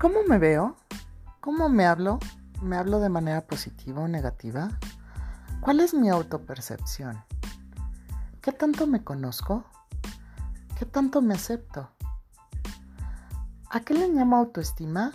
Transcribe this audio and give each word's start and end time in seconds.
¿Cómo 0.00 0.22
me 0.28 0.38
veo? 0.38 0.76
¿Cómo 1.40 1.68
me 1.68 1.84
hablo? 1.84 2.20
¿Me 2.62 2.76
hablo 2.76 3.00
de 3.00 3.08
manera 3.08 3.48
positiva 3.48 4.00
o 4.00 4.06
negativa? 4.06 4.68
¿Cuál 5.60 5.80
es 5.80 5.92
mi 5.92 6.08
autopercepción? 6.08 7.24
¿Qué 8.40 8.52
tanto 8.52 8.86
me 8.86 9.02
conozco? 9.02 9.64
¿Qué 10.78 10.86
tanto 10.86 11.20
me 11.20 11.34
acepto? 11.34 11.90
¿A 13.70 13.80
qué 13.80 13.94
le 13.94 14.06
llamo 14.06 14.36
autoestima? 14.36 15.10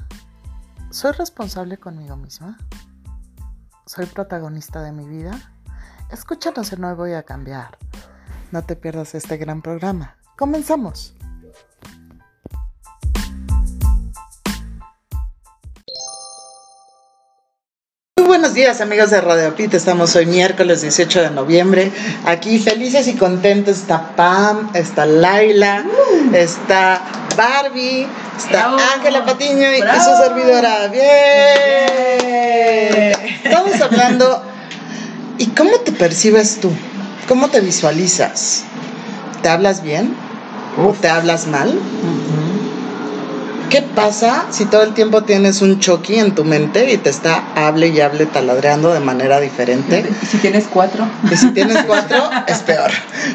¿Soy 0.90 1.14
responsable 1.14 1.78
conmigo 1.78 2.18
misma? 2.18 2.58
¿Soy 3.86 4.06
protagonista 4.06 4.82
de 4.82 4.92
mi 4.92 5.08
vida? 5.08 5.54
Escúchanos 6.12 6.74
en 6.74 6.84
Hoy 6.84 6.96
Voy 6.96 7.14
a 7.14 7.24
Cambiar. 7.24 7.78
No 8.52 8.64
te 8.64 8.76
pierdas 8.76 9.16
este 9.16 9.38
gran 9.38 9.62
programa. 9.62 10.18
Comenzamos. 10.38 11.16
Buenos 18.54 18.68
días 18.68 18.82
amigos 18.82 19.10
de 19.10 19.20
Radio 19.20 19.56
Pit, 19.56 19.74
estamos 19.74 20.16
hoy 20.16 20.28
miércoles 20.28 20.84
18 20.84 21.22
de 21.22 21.32
noviembre, 21.32 21.92
aquí 22.24 22.60
felices 22.60 23.08
y 23.08 23.16
contentos, 23.16 23.78
está 23.78 24.16
Pam, 24.16 24.70
está 24.76 25.08
Laila, 25.08 25.84
está 26.32 27.02
Barbie, 27.36 28.08
está 28.38 28.76
Ángela 28.96 29.26
Patiño 29.26 29.72
y, 29.72 29.78
y 29.78 29.80
su 29.80 30.16
servidora, 30.24 30.88
bien, 30.90 31.02
estamos 33.44 33.82
hablando, 33.82 34.44
¿y 35.40 35.48
cómo 35.48 35.80
te 35.80 35.92
percibes 35.92 36.60
tú? 36.62 36.72
¿Cómo 37.28 37.50
te 37.50 37.60
visualizas? 37.60 38.66
¿Te 39.42 39.50
hablas 39.50 39.82
bien? 39.82 40.14
¿O 40.78 40.92
te 40.92 41.10
hablas 41.10 41.48
mal? 41.48 41.74
¿Qué 43.74 43.82
pasa 43.82 44.46
si 44.52 44.66
todo 44.66 44.84
el 44.84 44.94
tiempo 44.94 45.24
tienes 45.24 45.64
un 45.64 45.80
choque 45.80 46.20
en 46.20 46.36
tu 46.36 46.44
mente 46.44 46.94
y 46.94 46.98
te 46.98 47.10
está 47.10 47.44
hable 47.56 47.88
y 47.88 48.02
hable 48.02 48.28
taladreando 48.28 48.94
de 48.94 49.00
manera 49.00 49.40
diferente? 49.40 50.06
¿Y 50.22 50.26
si 50.28 50.38
tienes 50.38 50.66
cuatro? 50.72 51.08
Y 51.32 51.36
si 51.36 51.50
tienes 51.54 51.80
cuatro, 51.88 52.30
es 52.46 52.60
peor. 52.60 52.92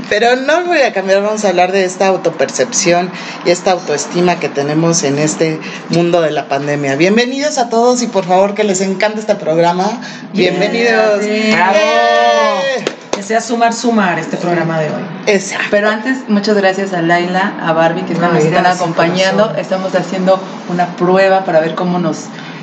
Pero 0.08 0.36
no 0.36 0.64
voy 0.64 0.78
a 0.82 0.92
cambiar, 0.92 1.22
vamos 1.22 1.44
a 1.44 1.48
hablar 1.48 1.72
de 1.72 1.84
esta 1.84 2.06
autopercepción 2.06 3.10
y 3.46 3.50
esta 3.50 3.72
autoestima 3.72 4.38
que 4.38 4.48
tenemos 4.48 5.02
en 5.02 5.18
este 5.18 5.58
mundo 5.88 6.20
de 6.20 6.30
la 6.30 6.46
pandemia. 6.46 6.94
Bienvenidos 6.94 7.58
a 7.58 7.68
todos 7.68 8.00
y 8.02 8.06
por 8.06 8.24
favor 8.24 8.54
que 8.54 8.62
les 8.62 8.80
encante 8.80 9.18
este 9.18 9.34
programa. 9.34 10.00
Bienvenidos. 10.34 11.20
Yeah, 11.26 11.72
¡Bravo! 11.72 12.97
Sea 13.28 13.42
sumar, 13.42 13.74
sumar 13.74 14.18
este 14.18 14.38
programa 14.38 14.80
de 14.80 14.86
hoy. 14.86 15.02
Exacto. 15.26 15.66
Pero 15.70 15.90
antes, 15.90 16.20
muchas 16.28 16.56
gracias 16.56 16.94
a 16.94 17.02
Laila, 17.02 17.58
a 17.60 17.74
Barbie 17.74 18.00
que 18.04 18.14
nos 18.14 18.34
están 18.42 18.64
acompañando. 18.64 19.42
corazón. 19.42 19.60
Estamos 19.60 19.94
haciendo 19.94 20.40
una 20.70 20.96
prueba 20.96 21.44
para 21.44 21.60
ver 21.60 21.74
cómo 21.74 21.98
nos 21.98 22.20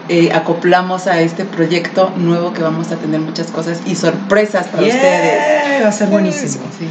eh, 0.10 0.32
acoplamos 0.34 1.06
a 1.06 1.22
este 1.22 1.46
proyecto 1.46 2.12
nuevo 2.18 2.52
que 2.52 2.64
vamos 2.64 2.92
a 2.92 2.96
tener 2.96 3.20
muchas 3.20 3.52
cosas 3.52 3.82
y 3.86 3.96
sorpresas 3.96 4.66
para 4.66 4.82
Yeah, 4.82 4.96
ustedes. 4.96 5.84
Va 5.84 5.88
a 5.88 5.92
ser 5.92 6.08
buenísimo. 6.08 6.64
Sí. 6.80 6.88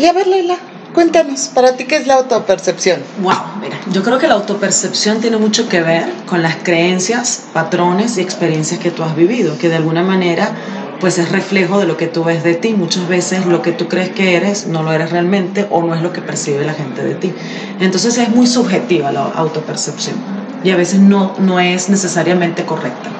Y 0.00 0.06
a 0.06 0.12
ver, 0.12 0.28
Leila, 0.28 0.54
cuéntanos, 0.94 1.48
¿para 1.48 1.72
ti 1.72 1.84
qué 1.84 1.96
es 1.96 2.06
la 2.06 2.14
autopercepción? 2.14 3.00
Wow, 3.20 3.34
mira, 3.60 3.76
yo 3.90 4.04
creo 4.04 4.20
que 4.20 4.28
la 4.28 4.34
autopercepción 4.34 5.20
tiene 5.20 5.38
mucho 5.38 5.68
que 5.68 5.82
ver 5.82 6.04
con 6.26 6.42
las 6.42 6.54
creencias, 6.62 7.42
patrones 7.52 8.18
y 8.18 8.20
experiencias 8.20 8.78
que 8.78 8.92
tú 8.92 9.02
has 9.02 9.16
vivido, 9.16 9.58
que 9.58 9.68
de 9.68 9.74
alguna 9.74 10.04
manera 10.04 10.52
pues 11.00 11.18
es 11.18 11.30
reflejo 11.30 11.78
de 11.78 11.86
lo 11.86 11.96
que 11.96 12.06
tú 12.06 12.24
ves 12.24 12.42
de 12.42 12.54
ti. 12.54 12.74
Muchas 12.74 13.08
veces 13.08 13.46
lo 13.46 13.62
que 13.62 13.72
tú 13.72 13.86
crees 13.88 14.10
que 14.10 14.36
eres 14.36 14.66
no 14.66 14.82
lo 14.82 14.92
eres 14.92 15.10
realmente 15.10 15.66
o 15.70 15.82
no 15.82 15.94
es 15.94 16.02
lo 16.02 16.12
que 16.12 16.20
percibe 16.22 16.64
la 16.64 16.74
gente 16.74 17.02
de 17.04 17.14
ti. 17.14 17.32
Entonces 17.80 18.18
es 18.18 18.28
muy 18.30 18.46
subjetiva 18.46 19.12
la 19.12 19.22
autopercepción 19.22 20.16
y 20.64 20.70
a 20.70 20.76
veces 20.76 21.00
no, 21.00 21.34
no 21.38 21.60
es 21.60 21.88
necesariamente 21.88 22.64
correcta. 22.64 23.10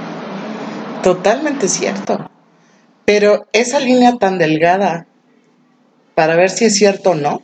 Totalmente 1.02 1.68
cierto. 1.68 2.28
Pero 3.04 3.46
esa 3.52 3.80
línea 3.80 4.16
tan 4.18 4.38
delgada 4.38 5.06
para 6.14 6.34
ver 6.36 6.50
si 6.50 6.64
es 6.64 6.74
cierto 6.74 7.10
o 7.10 7.14
no, 7.14 7.42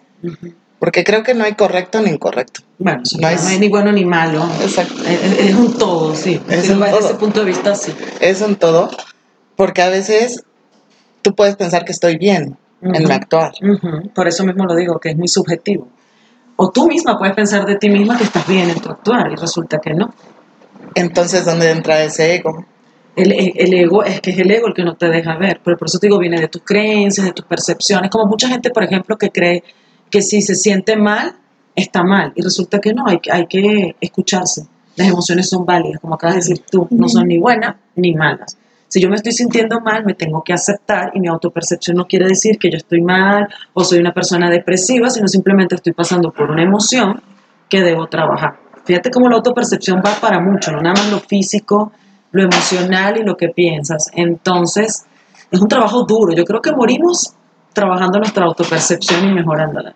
porque 0.80 1.04
creo 1.04 1.22
que 1.22 1.32
no 1.34 1.44
hay 1.44 1.54
correcto 1.54 2.00
ni 2.02 2.10
incorrecto. 2.10 2.60
Bueno, 2.78 3.02
No 3.14 3.20
no, 3.20 3.28
es- 3.28 3.46
hay 3.46 3.58
ni 3.60 3.68
bueno 3.68 3.92
ni 3.92 4.04
malo. 4.04 4.44
Exacto. 4.60 4.94
Es, 5.06 5.22
es- 5.22 5.38
es 5.50 5.54
un 5.54 5.78
todo, 5.78 6.14
sí. 6.14 6.40
Es 6.48 6.66
Si 6.66 6.72
un 6.72 6.80
todo. 6.80 6.90
Desde 6.96 7.06
ese 7.10 7.14
punto 7.14 7.40
de 7.40 7.46
vista, 7.46 7.74
sí. 7.76 7.94
Eso 8.20 8.46
en 8.46 8.56
todo, 8.56 8.90
porque 9.56 9.82
a 9.82 9.88
veces 9.88 10.44
tú 11.22 11.34
puedes 11.34 11.56
pensar 11.56 11.84
que 11.84 11.92
estoy 11.92 12.16
bien 12.18 12.56
en 12.82 12.92
mi 12.92 13.14
actuar. 13.14 13.52
Por 14.14 14.28
eso 14.28 14.44
mismo 14.44 14.64
lo 14.66 14.74
digo, 14.74 14.98
que 14.98 15.10
es 15.10 15.16
muy 15.16 15.28
subjetivo. 15.28 15.88
O 16.56 16.70
tú 16.70 16.86
misma 16.86 17.18
puedes 17.18 17.34
pensar 17.34 17.64
de 17.66 17.76
ti 17.76 17.88
misma 17.88 18.16
que 18.16 18.24
estás 18.24 18.46
bien 18.46 18.70
en 18.70 18.80
tu 18.80 18.90
actuar 18.90 19.30
y 19.32 19.36
resulta 19.36 19.78
que 19.78 19.94
no. 19.94 20.14
Entonces, 20.94 21.44
¿dónde 21.44 21.70
entra 21.70 22.02
ese 22.02 22.34
ego? 22.34 22.64
El, 23.16 23.32
el 23.32 23.74
ego 23.74 24.04
es 24.04 24.20
que 24.20 24.30
es 24.30 24.38
el 24.38 24.50
ego 24.50 24.66
el 24.68 24.74
que 24.74 24.82
no 24.84 24.96
te 24.96 25.08
deja 25.08 25.36
ver, 25.36 25.60
pero 25.64 25.76
por 25.76 25.88
eso 25.88 25.98
te 25.98 26.06
digo, 26.08 26.18
viene 26.18 26.40
de 26.40 26.48
tus 26.48 26.62
creencias, 26.62 27.26
de 27.26 27.32
tus 27.32 27.44
percepciones, 27.46 28.10
como 28.10 28.26
mucha 28.26 28.48
gente, 28.48 28.70
por 28.70 28.82
ejemplo, 28.82 29.16
que 29.16 29.30
cree 29.30 29.62
que 30.10 30.20
si 30.20 30.42
se 30.42 30.54
siente 30.54 30.96
mal, 30.96 31.34
está 31.76 32.02
mal, 32.02 32.32
y 32.36 32.42
resulta 32.42 32.80
que 32.80 32.92
no, 32.92 33.06
hay, 33.06 33.18
que- 33.20 33.32
hay 33.32 33.46
que 33.46 33.96
escucharse. 34.00 34.66
Las 34.96 35.08
emociones 35.08 35.48
son 35.48 35.64
válidas, 35.64 36.00
como 36.00 36.14
acabas 36.14 36.36
de 36.36 36.40
decir 36.40 36.64
tú, 36.70 36.86
no 36.90 37.08
son 37.08 37.26
ni 37.28 37.38
buenas 37.38 37.76
ni 37.96 38.14
malas. 38.14 38.56
Si 38.94 39.02
yo 39.02 39.08
me 39.08 39.16
estoy 39.16 39.32
sintiendo 39.32 39.80
mal, 39.80 40.04
me 40.06 40.14
tengo 40.14 40.40
que 40.44 40.52
aceptar 40.52 41.10
y 41.14 41.18
mi 41.18 41.26
autopercepción 41.26 41.96
no 41.96 42.04
quiere 42.04 42.28
decir 42.28 42.58
que 42.60 42.70
yo 42.70 42.76
estoy 42.76 43.00
mal 43.00 43.48
o 43.72 43.82
soy 43.82 43.98
una 43.98 44.12
persona 44.12 44.48
depresiva, 44.48 45.10
sino 45.10 45.26
simplemente 45.26 45.74
estoy 45.74 45.92
pasando 45.92 46.30
por 46.30 46.48
una 46.48 46.62
emoción 46.62 47.20
que 47.68 47.80
debo 47.80 48.06
trabajar. 48.06 48.52
Fíjate 48.84 49.10
cómo 49.10 49.28
la 49.28 49.34
autopercepción 49.34 49.96
va 49.96 50.14
para 50.20 50.38
mucho, 50.38 50.70
no 50.70 50.80
nada 50.80 50.94
más 50.94 51.10
lo 51.10 51.18
físico, 51.18 51.90
lo 52.30 52.44
emocional 52.44 53.16
y 53.20 53.24
lo 53.24 53.34
que 53.34 53.48
piensas. 53.48 54.12
Entonces, 54.14 55.04
es 55.50 55.60
un 55.60 55.66
trabajo 55.66 56.04
duro. 56.06 56.32
Yo 56.32 56.44
creo 56.44 56.60
que 56.60 56.70
morimos 56.70 57.34
trabajando 57.72 58.20
nuestra 58.20 58.44
autopercepción 58.44 59.28
y 59.28 59.34
mejorándola. 59.34 59.92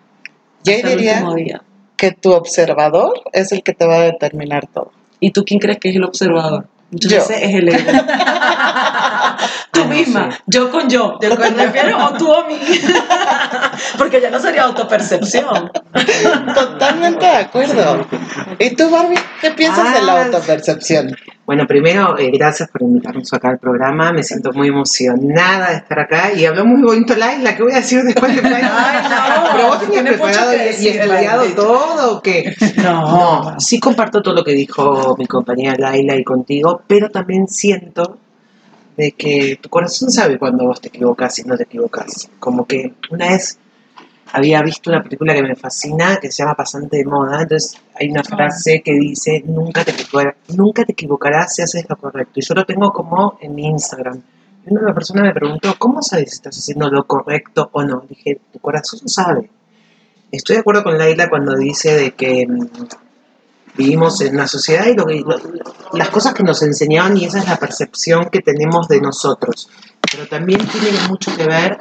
Yo 0.65 0.75
hasta 0.75 0.89
diría 0.89 1.23
día. 1.37 1.61
que 1.95 2.11
tu 2.11 2.33
observador 2.33 3.13
es 3.31 3.53
el 3.53 3.63
que 3.63 3.71
te 3.71 3.87
va 3.87 3.95
a 3.95 4.01
determinar 4.01 4.67
todo. 4.67 4.91
¿Y 5.21 5.31
tú 5.31 5.43
quién 5.45 5.61
crees 5.61 5.79
que 5.79 5.87
es 5.87 5.95
el 5.95 6.03
observador? 6.03 6.65
Muchas 6.91 7.11
Yo. 7.11 7.17
veces 7.19 7.37
es 7.43 7.53
el 7.55 7.69
ego. 7.69 7.91
tú 9.71 9.85
misma, 9.85 10.29
yo 10.47 10.71
con 10.71 10.89
yo. 10.89 11.19
Yo 11.21 11.29
con 11.35 11.53
¿Te 11.55 11.65
refieres 11.65 11.95
o 11.95 12.13
tú 12.13 12.33
a 12.33 12.45
mí? 12.47 12.57
Porque 13.97 14.19
ya 14.19 14.29
no 14.31 14.39
sería 14.39 14.63
autopercepción. 14.63 15.71
Totalmente 16.55 17.25
de 17.25 17.35
acuerdo. 17.35 18.07
¿Y 18.57 18.75
tú, 18.75 18.89
Barbie, 18.89 19.19
qué 19.41 19.51
piensas 19.51 19.93
de 19.93 20.01
la 20.01 20.13
Ah, 20.13 20.25
autopercepción? 20.25 21.15
Bueno, 21.49 21.65
primero, 21.65 22.15
eh, 22.15 22.29
gracias 22.31 22.69
por 22.69 22.83
invitarnos 22.83 23.33
acá 23.33 23.49
al 23.49 23.57
programa. 23.57 24.13
Me 24.13 24.21
siento 24.21 24.53
muy 24.53 24.67
emocionada 24.67 25.71
de 25.71 25.77
estar 25.77 25.99
acá 26.01 26.31
y 26.31 26.45
habló 26.45 26.63
muy 26.63 26.79
bonito 26.83 27.15
Laila. 27.15 27.57
¿Qué 27.57 27.63
voy 27.63 27.71
a 27.71 27.77
decir 27.77 28.03
después 28.03 28.35
de 28.35 28.43
Laila? 28.47 29.41
No, 29.49 29.51
Pero 29.55 29.67
vos 29.69 29.79
tenías 29.79 30.03
preparado 30.03 30.53
y- 30.53 30.57
estudiado 30.87 31.45
todo 31.55 32.17
o 32.17 32.21
qué? 32.21 32.55
No. 32.77 32.91
No, 33.53 33.59
sí 33.59 33.79
comparto 33.79 34.21
todo 34.21 34.35
lo 34.35 34.43
que 34.43 34.51
dijo 34.51 35.15
mi 35.17 35.25
compañera 35.25 35.73
Laila 35.75 36.15
y 36.17 36.23
contigo, 36.23 36.83
pero 36.85 37.09
también 37.09 37.47
siento 37.47 38.19
de 38.95 39.13
que 39.13 39.57
tu 39.59 39.69
corazón 39.69 40.11
sabe 40.11 40.37
cuando 40.37 40.65
vos 40.65 40.79
te 40.79 40.89
equivocas 40.89 41.39
y 41.39 41.45
no 41.45 41.57
te 41.57 41.63
equivocas. 41.63 42.29
Como 42.37 42.67
que 42.67 42.93
una 43.09 43.29
vez 43.29 43.57
había 44.31 44.61
visto 44.61 44.89
una 44.91 45.01
película 45.03 45.33
que 45.33 45.41
me 45.43 45.55
fascina 45.55 46.17
que 46.17 46.31
se 46.31 46.43
llama 46.43 46.55
Pasante 46.55 46.97
de 46.97 47.05
Moda, 47.05 47.41
entonces 47.41 47.79
hay 47.95 48.09
una 48.09 48.23
frase 48.23 48.81
que 48.83 48.93
dice, 48.93 49.41
nunca 49.45 49.83
te, 49.83 49.93
nunca 50.49 50.85
te 50.85 50.91
equivocarás 50.93 51.55
si 51.55 51.61
haces 51.61 51.85
lo 51.89 51.95
correcto. 51.97 52.39
Y 52.39 52.43
yo 52.43 52.53
lo 52.53 52.65
tengo 52.65 52.91
como 52.91 53.37
en 53.41 53.55
mi 53.55 53.65
Instagram. 53.67 54.21
Y 54.69 54.73
una 54.73 54.93
persona 54.93 55.23
me 55.23 55.33
preguntó, 55.33 55.73
¿cómo 55.79 56.01
sabes 56.01 56.29
si 56.29 56.35
estás 56.35 56.57
haciendo 56.57 56.89
lo 56.89 57.05
correcto 57.05 57.69
o 57.73 57.83
no? 57.83 58.03
Dije, 58.07 58.39
tu 58.53 58.59
corazón 58.59 59.07
sabe. 59.07 59.49
Estoy 60.31 60.57
de 60.57 60.59
acuerdo 60.59 60.83
con 60.83 60.97
Laila 60.97 61.27
cuando 61.29 61.55
dice 61.55 61.95
de 61.95 62.11
que 62.11 62.45
mm, 62.47 62.67
vivimos 63.75 64.19
en 64.21 64.35
una 64.35 64.47
sociedad 64.47 64.85
y 64.87 64.93
lo 64.93 65.05
que- 65.05 65.21
lo- 65.21 65.39
las 65.93 66.09
cosas 66.09 66.33
que 66.33 66.43
nos 66.43 66.61
enseñaban 66.61 67.17
y 67.17 67.25
esa 67.25 67.39
es 67.39 67.47
la 67.47 67.57
percepción 67.57 68.29
que 68.29 68.41
tenemos 68.41 68.87
de 68.87 69.01
nosotros. 69.01 69.69
Pero 70.11 70.27
también 70.27 70.59
tiene 70.67 70.89
mucho 71.07 71.35
que 71.35 71.45
ver. 71.45 71.77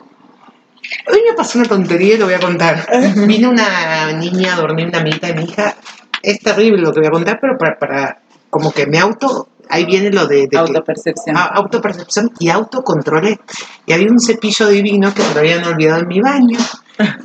Hoy 1.07 1.21
me 1.29 1.35
pasó 1.37 1.59
una 1.59 1.69
tontería 1.69 2.15
y 2.15 2.19
lo 2.19 2.27
voy 2.27 2.35
a 2.35 2.41
contar. 2.41 2.87
Vino 3.27 3.51
una 3.51 4.13
niña 4.13 4.55
a 4.55 4.57
dormir 4.61 4.87
una 4.89 4.99
amiguita 5.01 5.27
de 5.29 5.35
mi 5.35 5.45
hija. 5.45 5.77
Es 6.23 6.41
terrible 6.41 6.81
lo 6.83 6.93
que 6.93 7.01
voy 7.01 7.09
a 7.09 7.13
contar, 7.13 7.39
pero 7.41 7.57
para, 7.59 7.79
para 7.79 8.19
como 8.51 8.73
que 8.73 8.87
me 8.87 8.99
auto. 8.99 9.49
Ahí 9.71 9.85
viene 9.85 10.11
lo 10.11 10.27
de, 10.27 10.43
de 10.43 10.49
que- 10.49 10.57
Autopercepción. 10.59 11.37
a- 11.37 11.45
autopercepción 11.45 12.33
y 12.39 12.49
autocontrolé. 12.49 13.39
Y 13.87 13.93
había 13.93 14.11
un 14.11 14.19
cepillo 14.19 14.67
divino 14.69 15.13
que 15.13 15.23
me 15.23 15.35
lo 15.35 15.41
habían 15.41 15.65
olvidado 15.65 16.01
en 16.01 16.09
mi 16.09 16.21
baño. 16.21 16.59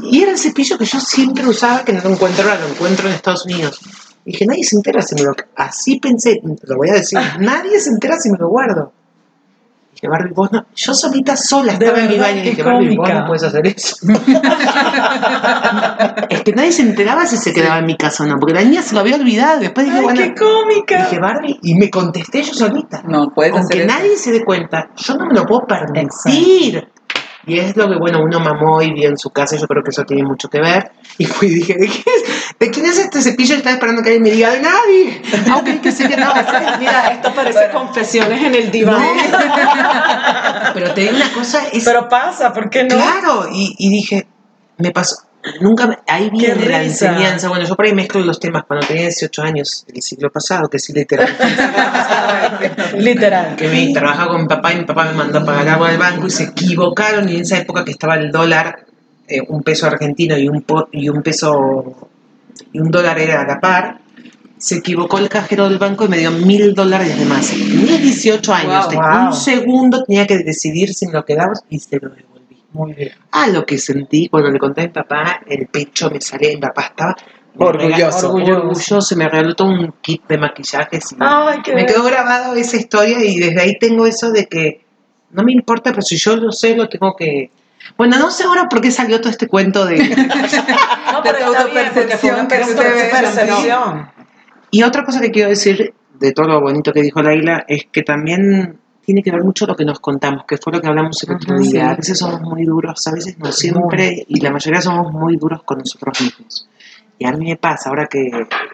Y 0.04 0.22
era 0.22 0.32
el 0.32 0.38
cepillo 0.38 0.78
que 0.78 0.86
yo 0.86 1.00
siempre 1.00 1.48
usaba, 1.48 1.84
que 1.86 1.94
no 1.94 2.02
lo 2.04 2.10
encuentro 2.10 2.44
ahora, 2.44 2.60
lo 2.60 2.68
encuentro 2.68 3.08
en 3.08 3.16
Estados 3.16 3.46
Unidos. 3.46 3.80
Y 4.26 4.32
dije, 4.34 4.46
nadie 4.46 4.64
se 4.66 4.76
entera 4.76 5.02
si 5.02 5.16
me 5.16 5.24
lo... 5.24 5.34
Así 5.56 6.00
pensé, 6.00 6.42
lo 6.44 6.76
voy 6.78 6.90
a 6.90 6.94
decir, 6.94 7.18
nadie 7.40 7.80
se 7.80 7.90
entera 7.90 8.20
si 8.20 8.30
me 8.30 8.38
lo 8.38 8.50
guardo. 8.50 8.92
Dije, 10.04 10.12
Barbie, 10.12 10.34
vos 10.34 10.52
no. 10.52 10.66
Yo 10.76 10.94
solita 10.94 11.38
sola 11.38 11.72
estaba 11.72 12.00
en 12.00 12.10
mi 12.10 12.18
baño 12.18 12.42
y 12.42 12.50
dije, 12.50 12.62
Barbie, 12.62 12.98
vos 12.98 13.10
no 13.10 13.26
puedes 13.26 13.44
hacer 13.44 13.66
eso. 13.68 13.96
es 16.30 16.42
que 16.42 16.52
nadie 16.52 16.74
se 16.74 16.82
enteraba 16.82 17.26
si 17.26 17.38
se 17.38 17.54
quedaba 17.54 17.80
en 17.80 17.86
mi 17.86 17.96
casa 17.96 18.26
o 18.26 18.28
no, 18.28 18.38
porque 18.38 18.54
la 18.54 18.64
niña 18.64 18.82
se 18.82 18.96
lo 18.96 19.00
había 19.00 19.16
olvidado. 19.16 19.62
Después 19.62 19.86
dije, 19.86 20.00
¡Ay, 20.00 20.04
bueno, 20.04 20.20
qué 20.20 20.36
cómica! 20.36 21.06
dije, 21.06 21.20
Barbie, 21.20 21.58
y 21.62 21.76
me 21.76 21.90
contesté 21.90 22.44
yo 22.44 22.54
solita. 22.54 23.02
No, 23.08 23.30
puedes 23.34 23.54
hacer 23.54 23.62
Aunque 23.62 23.78
eso. 23.78 23.88
nadie 23.88 24.18
se 24.18 24.34
dé 24.34 24.44
cuenta, 24.44 24.90
yo 24.98 25.16
no 25.16 25.28
me 25.28 25.36
lo 25.36 25.46
puedo 25.46 25.66
permitir. 25.68 26.86
Y 27.46 27.60
es 27.60 27.78
lo 27.78 27.90
que, 27.90 27.98
bueno, 27.98 28.22
uno 28.24 28.42
mamó 28.42 28.82
y 28.82 28.92
vio 28.94 29.08
en 29.08 29.18
su 29.18 29.30
casa, 29.30 29.56
yo 29.56 29.68
creo 29.68 29.84
que 29.84 29.92
eso 29.92 30.04
tiene 30.04 30.24
mucho 30.24 30.50
que 30.50 30.60
ver. 30.60 30.92
Y 31.18 31.24
fui 31.26 31.48
y 31.48 31.56
dije, 31.56 31.76
¿de, 31.76 31.88
qué 31.88 32.04
es? 32.06 32.43
¿De 32.60 32.70
quién 32.72 32.86
es 32.86 32.98
este 33.00 33.22
cepillo? 33.22 33.56
Estaba 33.56 33.74
esperando 33.76 34.02
que 34.02 34.10
alguien 34.10 34.24
me 34.24 34.32
diga, 34.32 34.52
de 34.52 34.62
nadie. 34.62 35.22
Aunque 35.52 35.80
que 35.82 36.18
no. 36.18 36.34
Mira, 36.80 37.08
esto 37.12 37.34
parece 37.34 37.60
Bueno. 37.60 37.74
confesiones 37.86 38.44
en 38.44 38.56
el 38.56 38.72
diván. 38.72 39.02
Pero 40.74 40.94
te 40.94 41.02
digo 41.02 41.16
una 41.16 41.32
cosa, 41.34 41.68
es 41.72 41.84
Pero 41.84 42.08
pasa, 42.10 42.54
¿por 42.54 42.70
qué 42.70 42.84
no? 42.84 42.96
claro. 42.96 43.48
Y, 43.52 43.76
y 43.78 43.90
dije, 43.90 44.28
me 44.78 44.92
pasó. 44.92 45.16
Nunca, 45.60 45.88
me- 45.88 45.98
ahí 46.08 46.30
Qué 46.32 46.54
viene 46.54 46.70
la 46.70 46.80
risa. 46.80 47.10
enseñanza. 47.10 47.50
Bueno, 47.50 47.66
yo 47.66 47.76
por 47.76 47.86
ahí 47.86 47.94
mezclo 47.94 48.22
los 48.22 48.40
temas 48.40 48.64
cuando 48.66 48.88
tenía 48.88 49.04
18 49.04 49.42
años, 49.42 49.86
el 49.94 50.02
siglo 50.02 50.32
pasado, 50.32 50.70
que 50.70 50.80
sí, 50.80 50.94
literal. 50.94 51.28
Literal. 52.98 53.56
que 53.58 53.68
me 53.68 53.92
trabajaba 53.94 54.32
con 54.32 54.42
mi 54.44 54.48
papá 54.48 54.74
y 54.74 54.78
mi 54.78 54.86
papá 54.86 55.06
me 55.06 55.14
mandó 55.14 55.40
a 55.40 55.46
pagar 55.46 55.68
agua 55.70 55.90
del 55.90 55.98
banco 55.98 56.28
y 56.28 56.30
se 56.30 56.44
equivocaron 56.44 57.28
y 57.28 57.36
en 57.36 57.42
esa 57.42 57.58
época 57.58 57.84
que 57.84 57.92
estaba 57.92 58.16
el 58.16 58.32
dólar, 58.32 58.86
eh, 59.28 59.42
un 59.48 59.64
peso 59.64 59.86
argentino 59.88 60.38
y 60.38 60.48
un, 60.48 60.62
po- 60.62 60.88
y 60.94 61.10
un 61.10 61.22
peso 61.22 62.10
y 62.72 62.80
un 62.80 62.90
dólar 62.92 63.20
era 63.20 63.42
a 63.42 63.46
la 63.48 63.60
par, 63.60 64.00
se 64.58 64.76
equivocó 64.78 65.18
el 65.18 65.30
cajero 65.30 65.68
del 65.68 65.78
banco 65.78 66.06
y 66.06 66.08
me 66.08 66.18
dio 66.18 66.32
mil 66.32 66.74
dólares 66.74 67.18
de 67.18 67.26
más. 67.26 67.50
Tenía 67.50 67.98
18 67.98 68.54
años, 68.54 68.84
Wow, 68.86 68.90
de 68.92 68.96
wow. 68.98 69.26
un 69.28 69.34
segundo 69.34 70.04
tenía 70.04 70.26
que 70.26 70.38
decidir 70.40 70.94
si 70.94 71.08
me 71.08 71.14
lo 71.14 71.26
quedaba 71.26 71.54
y 71.70 71.80
se 71.80 72.00
lo 72.00 72.10
devolví. 72.10 72.58
Muy 72.72 72.94
bien. 72.94 73.12
Ah, 73.32 73.48
lo 73.48 73.66
que 73.66 73.78
sentí 73.78 74.30
cuando 74.30 74.50
le 74.50 74.60
conté 74.60 74.82
a 74.82 74.84
mi 74.86 74.90
papá, 74.92 75.42
el 75.48 75.68
pecho 75.68 76.10
me 76.10 76.22
salía 76.22 76.52
y 76.52 76.56
mi 76.56 76.62
papá 76.62 76.84
estaba 76.84 77.16
Orgulloso. 77.56 78.34
regaló- 78.36 78.56
orgulloso, 78.62 79.16
me 79.16 79.30
regaló 79.30 79.54
todo 79.54 79.68
un 79.68 79.94
kit 80.02 80.24
de 80.28 80.38
maquillajes 80.40 81.12
y 81.12 81.16
Ay, 81.20 81.60
qué 81.64 81.76
me 81.76 81.86
quedó 81.86 82.04
grabado 82.04 82.56
esa 82.56 82.78
historia 82.78 83.24
y 83.24 83.38
desde 83.40 83.62
ahí 83.62 83.78
tengo 83.78 84.08
eso 84.08 84.32
de 84.32 84.48
que 84.48 84.82
no 85.32 85.44
me 85.44 85.52
importa, 85.52 85.92
pero 85.92 86.02
si 86.02 86.16
yo 86.18 86.36
lo 86.36 86.52
sé, 86.52 86.76
lo 86.76 86.88
tengo 86.90 87.16
que... 87.16 87.52
Bueno, 87.98 88.18
no 88.18 88.32
sé 88.32 88.44
ahora 88.44 88.68
por 88.70 88.82
qué 88.82 88.92
salió 88.92 89.20
todo 89.20 89.30
este 89.30 89.48
cuento 89.48 89.86
de... 89.86 89.98
No, 91.14 91.22
pero 91.24 91.38
de 91.38 91.44
autopercepción 91.44 92.48
que 92.48 92.56
percepción. 92.56 94.10
y 94.72 94.84
otra 94.84 95.04
cosa 95.06 95.22
que 95.22 95.30
quiero 95.32 95.50
decir 95.50 95.94
de 96.20 96.32
todo 96.32 96.48
lo 96.48 96.62
bonito 96.62 96.92
que 96.92 97.02
dijo 97.02 97.22
Laila 97.22 97.66
es 97.68 97.86
que 97.92 98.02
también 98.02 98.80
tiene 99.06 99.22
que 99.22 99.32
ver 99.32 99.44
mucho 99.44 99.66
lo 99.66 99.76
que 99.76 99.84
nos 99.86 100.00
contamos, 100.00 100.46
que 100.48 100.58
fue 100.58 100.74
lo 100.74 100.82
que 100.82 100.88
hablamos 100.88 101.22
el 101.24 101.36
otro 101.36 101.58
día. 101.60 101.70
sí. 101.70 101.78
A 101.80 101.96
veces 101.96 102.18
somos 102.18 102.42
muy 102.42 102.64
duros, 102.66 103.06
a 103.08 103.12
veces 103.12 103.38
no 103.38 103.52
siempre, 103.52 104.26
y 104.28 104.40
la 104.40 104.50
mayoría 104.50 104.82
somos 104.82 105.12
muy 105.12 105.36
duros 105.38 105.62
con 105.66 105.80
nosotros 105.80 106.20
mismos. 106.22 106.70
Y 107.20 107.26
a 107.26 107.32
mí 107.34 107.46
me 107.46 107.58
pasa, 107.58 107.90
ahora 107.90 108.08
que... 108.10 108.32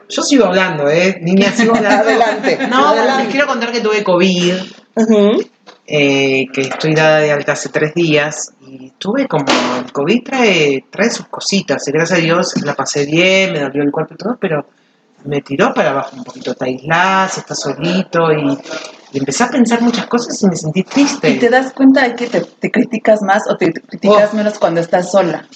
Yo 0.07 0.21
sigo 0.21 0.45
hablando, 0.45 0.87
¿eh? 0.87 1.19
Niña, 1.21 1.51
sigo 1.51 1.75
hablando. 1.75 2.03
Adelante, 2.09 2.57
No, 2.69 2.87
adelante. 2.89 3.23
les 3.23 3.31
quiero 3.31 3.47
contar 3.47 3.71
que 3.71 3.81
tuve 3.81 4.03
COVID. 4.03 4.53
Ujú. 4.95 5.41
Eh, 5.91 6.45
que 6.53 6.61
estoy 6.61 6.93
dada 6.93 7.17
de 7.19 7.31
alta 7.31 7.53
hace 7.53 7.69
tres 7.69 7.95
días 7.95 8.53
y 8.61 8.91
tuve 8.99 9.27
como 9.27 9.45
el 9.83 9.91
COVID 9.91 10.23
trae, 10.23 10.85
trae 10.91 11.09
sus 11.09 11.25
cositas 11.27 11.87
y 11.87 11.91
gracias 11.91 12.19
a 12.19 12.21
Dios 12.21 12.53
la 12.63 12.75
pasé 12.75 13.07
bien, 13.07 13.53
me 13.53 13.59
dolió 13.59 13.81
el 13.81 13.91
cuerpo 13.91 14.13
y 14.13 14.17
todo, 14.17 14.37
pero 14.39 14.65
me 15.25 15.41
tiró 15.41 15.73
para 15.73 15.89
abajo 15.89 16.15
un 16.15 16.23
poquito, 16.23 16.53
te 16.53 16.65
aislás, 16.65 17.39
estás 17.39 17.59
solito 17.59 18.31
y, 18.31 18.55
y 19.13 19.17
empecé 19.17 19.45
a 19.45 19.49
pensar 19.49 19.81
muchas 19.81 20.05
cosas 20.05 20.39
y 20.43 20.47
me 20.47 20.55
sentí 20.55 20.83
triste. 20.83 21.27
¿Y 21.27 21.39
te 21.39 21.49
das 21.49 21.73
cuenta 21.73 22.07
de 22.07 22.15
que 22.15 22.27
te, 22.27 22.41
te 22.41 22.69
criticas 22.69 23.23
más 23.23 23.49
o 23.49 23.57
te 23.57 23.73
criticas 23.73 24.29
Oh. 24.31 24.35
menos 24.35 24.59
cuando 24.59 24.81
estás 24.81 25.11
sola? 25.11 25.47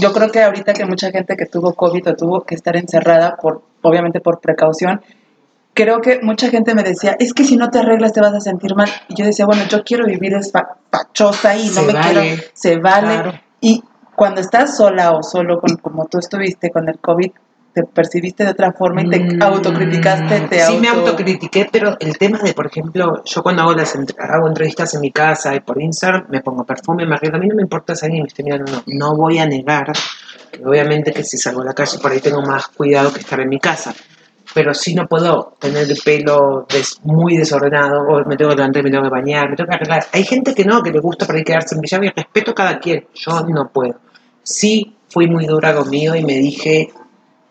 Yo 0.00 0.12
creo 0.12 0.30
que 0.30 0.42
ahorita 0.42 0.72
que 0.72 0.84
mucha 0.84 1.12
gente 1.12 1.36
que 1.36 1.46
tuvo 1.46 1.74
COVID 1.74 2.08
o 2.08 2.14
tuvo 2.16 2.42
que 2.42 2.56
estar 2.56 2.76
encerrada, 2.76 3.36
por 3.40 3.62
obviamente 3.82 4.20
por 4.20 4.40
precaución, 4.40 5.00
creo 5.82 6.00
que 6.00 6.20
mucha 6.22 6.48
gente 6.50 6.74
me 6.74 6.82
decía, 6.82 7.16
es 7.18 7.32
que 7.32 7.44
si 7.44 7.56
no 7.56 7.70
te 7.70 7.78
arreglas 7.78 8.12
te 8.12 8.20
vas 8.20 8.34
a 8.34 8.40
sentir 8.40 8.74
mal. 8.74 8.88
Y 9.08 9.14
yo 9.16 9.24
decía, 9.24 9.46
bueno, 9.46 9.62
yo 9.68 9.82
quiero 9.82 10.06
vivir 10.06 10.32
despachosa 10.34 11.56
y 11.56 11.66
no 11.68 11.72
Se 11.74 11.82
me 11.82 11.92
vale, 11.92 12.12
quiero, 12.12 12.42
se 12.52 12.76
vale. 12.78 13.06
claro. 13.14 13.32
Y 13.60 13.82
cuando 14.14 14.40
estás 14.40 14.76
sola 14.76 15.12
o 15.12 15.22
solo, 15.22 15.60
con, 15.60 15.76
como 15.76 16.06
tú 16.06 16.18
estuviste 16.18 16.70
con 16.70 16.88
el 16.88 16.98
COVID, 16.98 17.30
te 17.72 17.84
percibiste 17.84 18.44
de 18.44 18.50
otra 18.50 18.72
forma 18.72 19.02
y 19.02 19.08
te 19.10 19.18
Mm, 19.20 19.42
autocriticaste, 19.42 20.40
te 20.48 20.60
Sí, 20.60 20.76
me 20.78 20.88
auto- 20.88 21.10
autocritiqué, 21.10 21.68
pero 21.70 21.96
el 22.00 22.18
tema 22.18 22.38
de, 22.38 22.52
por 22.52 22.66
ejemplo, 22.66 23.22
yo 23.24 23.42
cuando 23.42 23.62
hago, 23.62 23.72
las 23.74 23.94
hago 24.18 24.48
entrevistas 24.48 24.92
en 24.94 25.00
mi 25.00 25.12
casa 25.12 25.54
y 25.54 25.60
por 25.60 25.80
Instagram, 25.80 26.26
me 26.30 26.40
pongo 26.42 26.64
perfume, 26.64 27.06
me 27.06 27.14
arreglo. 27.14 27.36
A 27.36 27.40
mí 27.40 27.46
no 27.46 27.54
me 27.54 27.62
importa 27.62 27.94
si 27.94 28.06
alguien 28.06 28.22
me 28.24 28.28
esté 28.28 28.42
mirando. 28.42 28.82
No 28.86 29.14
voy 29.14 29.38
a 29.38 29.46
negar 29.46 29.92
que 30.50 30.64
obviamente 30.64 31.12
que 31.12 31.22
si 31.22 31.38
salgo 31.38 31.62
a 31.62 31.66
la 31.66 31.72
calle 31.72 31.98
por 32.02 32.10
ahí 32.10 32.20
tengo 32.20 32.42
más 32.42 32.66
cuidado 32.68 33.12
que 33.12 33.20
estar 33.20 33.38
en 33.40 33.48
mi 33.48 33.60
casa. 33.60 33.94
Pero 34.54 34.74
sí 34.74 34.94
no 34.94 35.06
puedo 35.06 35.54
tener 35.60 35.88
el 35.88 35.96
pelo 36.04 36.66
des- 36.68 36.98
muy 37.04 37.36
desordenado, 37.36 38.02
o 38.02 38.24
me 38.24 38.36
tengo 38.36 38.50
que 38.50 38.56
levantar, 38.56 38.82
me 38.82 38.90
tengo 38.90 39.04
que 39.04 39.10
bañar, 39.10 39.48
me 39.50 39.56
tengo 39.56 39.68
que 39.68 39.74
arreglar. 39.76 40.06
Hay 40.12 40.24
gente 40.24 40.54
que 40.54 40.64
no, 40.64 40.82
que 40.82 40.90
le 40.90 40.98
gusta 41.00 41.24
por 41.26 41.36
ahí 41.36 41.44
quedarse 41.44 41.74
en 41.76 41.80
pijama 41.80 42.06
y 42.06 42.10
respeto 42.10 42.50
a 42.50 42.54
cada 42.54 42.78
quien. 42.80 43.06
Yo 43.14 43.40
no 43.48 43.68
puedo. 43.68 43.94
Sí 44.42 44.96
fui 45.08 45.28
muy 45.28 45.46
dura 45.46 45.74
conmigo 45.74 46.14
y 46.16 46.24
me 46.24 46.34
dije 46.34 46.90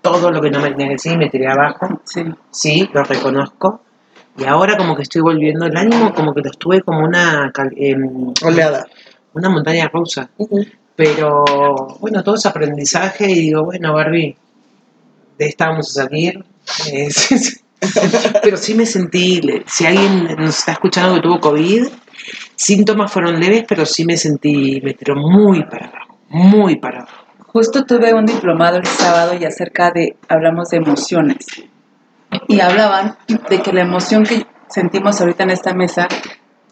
todo 0.01 0.31
lo 0.31 0.42
que 0.42 0.50
no 0.50 0.60
me 0.62 0.72
tenía 0.72 0.88
que 0.88 0.94
decir 0.94 1.12
y 1.13 1.18
me 1.18 1.30
tiré 1.30 1.48
abajo 1.48 2.01
Sí. 2.06 2.24
sí, 2.51 2.90
lo 2.94 3.04
reconozco. 3.04 3.81
Y 4.38 4.46
ahora 4.46 4.78
como 4.78 4.96
que 4.96 5.01
estoy 5.04 5.22
volviendo 5.22 5.66
el 5.66 5.75
ánimo, 5.75 6.13
como 6.13 6.34
que 6.34 6.42
lo 6.42 6.50
estuve 6.51 6.81
como 6.81 7.00
una, 7.06 7.51
em, 7.75 8.34
Oleada. 8.46 8.86
una 9.34 9.50
montaña 9.50 9.90
rusa. 9.94 10.30
Pero 10.96 11.44
bueno, 12.00 12.24
todo 12.24 12.36
es 12.36 12.46
aprendizaje 12.46 13.30
y 13.30 13.36
digo, 13.36 13.63
bueno, 13.66 13.94
Barbie, 13.94 14.36
de 15.38 15.46
esta 15.46 15.69
vamos 15.69 15.90
a 15.98 16.04
salir. 16.04 16.44
Eh, 16.92 17.10
sí, 17.10 17.38
sí. 17.38 17.60
Pero 18.44 18.57
sí 18.57 18.74
me 18.74 18.86
sentí, 18.86 19.42
si 19.66 19.86
alguien 19.86 20.25
nos 20.38 20.60
está 20.60 20.74
escuchando 20.74 21.16
que 21.16 21.21
tuvo 21.21 21.39
COVID, 21.39 21.88
síntomas 22.56 23.12
fueron 23.12 23.39
leves, 23.39 23.63
pero 23.68 23.86
sí 23.86 24.06
me 24.06 24.18
sentí, 24.18 24.81
me 24.83 24.94
tiró 24.94 25.16
muy 25.16 25.63
para 25.63 25.88
abajo, 25.88 26.18
muy 26.30 26.75
para 26.75 27.00
abajo. 27.01 27.25
Justo 27.48 27.86
tuve 27.86 28.13
un 28.13 28.25
diplomado 28.25 28.77
el 28.77 28.86
sábado 28.86 29.33
y 29.39 29.45
acerca 29.45 29.92
de, 29.92 30.18
hablamos 30.27 30.69
de 30.69 30.77
emociones. 30.77 31.45
Y 32.48 32.60
hablaban 32.60 33.18
de 33.50 33.62
que 33.62 33.74
la 33.74 33.81
emoción 33.81 34.24
que 34.24 34.45
sentimos 34.68 35.19
ahorita 35.19 35.44
en 35.44 35.50
esta 35.51 35.74
mesa, 35.74 36.07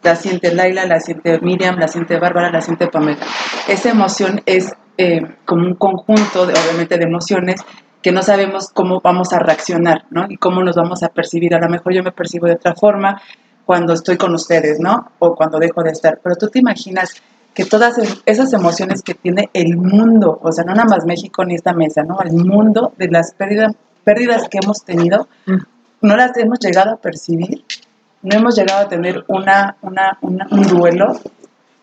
la 0.04 0.16
siente 0.16 0.54
Laila, 0.54 0.86
la 0.86 1.00
siente 1.00 1.40
Miriam, 1.40 1.80
la 1.80 1.88
siente 1.88 2.20
Bárbara, 2.20 2.52
la 2.52 2.62
siente 2.62 2.88
Pamela. 2.88 3.26
Esa 3.68 3.90
emoción 3.90 4.42
es 4.46 4.72
eh, 4.98 5.22
como 5.46 5.66
un 5.66 5.76
conjunto, 5.76 6.46
de, 6.46 6.54
obviamente, 6.54 6.98
de 6.98 7.06
emociones 7.06 7.62
que 8.08 8.14
no 8.14 8.22
sabemos 8.22 8.70
cómo 8.74 9.02
vamos 9.04 9.34
a 9.34 9.40
reaccionar, 9.40 10.06
¿no? 10.12 10.28
Y 10.30 10.38
cómo 10.38 10.64
nos 10.64 10.78
vamos 10.78 11.04
a 11.04 11.10
percibir. 11.10 11.54
A 11.54 11.60
lo 11.60 11.68
mejor 11.68 11.94
yo 11.94 12.02
me 12.04 12.14
percibo 12.14 12.48
de 12.48 12.54
otra 12.54 12.74
forma 12.74 13.22
cuando 13.66 13.92
estoy 13.92 14.16
con 14.16 14.34
ustedes, 14.34 14.80
¿no? 14.80 15.12
O 15.20 15.36
cuando 15.36 15.60
dejo 15.60 15.84
de 15.84 15.90
estar. 15.92 16.18
Pero 16.24 16.38
tú 16.38 16.48
te 16.48 16.60
imaginas 16.60 17.12
que 17.54 17.66
todas 17.66 17.98
es- 17.98 18.22
esas 18.26 18.54
emociones 18.54 19.02
que 19.02 19.14
tiene 19.14 19.50
el 19.52 19.76
mundo, 19.76 20.40
o 20.42 20.54
sea, 20.54 20.64
no 20.64 20.74
nada 20.74 20.88
más 20.88 21.06
México 21.06 21.44
ni 21.44 21.56
esta 21.56 21.74
mesa, 21.74 22.02
¿no? 22.04 22.22
El 22.22 22.32
mundo 22.32 22.94
de 22.98 23.10
las 23.10 23.34
pérdidas, 23.34 23.74
pérdidas 24.06 24.48
que 24.48 24.60
hemos 24.64 24.86
tenido, 24.86 25.28
Mm. 25.46 25.58
no 26.04 26.16
las 26.16 26.38
hemos 26.38 26.60
llegado 26.60 26.92
a 26.94 26.96
percibir, 26.96 27.66
no 28.22 28.38
hemos 28.38 28.56
llegado 28.56 28.86
a 28.86 28.88
tener 28.88 29.26
una, 29.28 29.76
una, 29.82 30.18
una- 30.22 30.48
un 30.50 30.62
duelo 30.66 31.20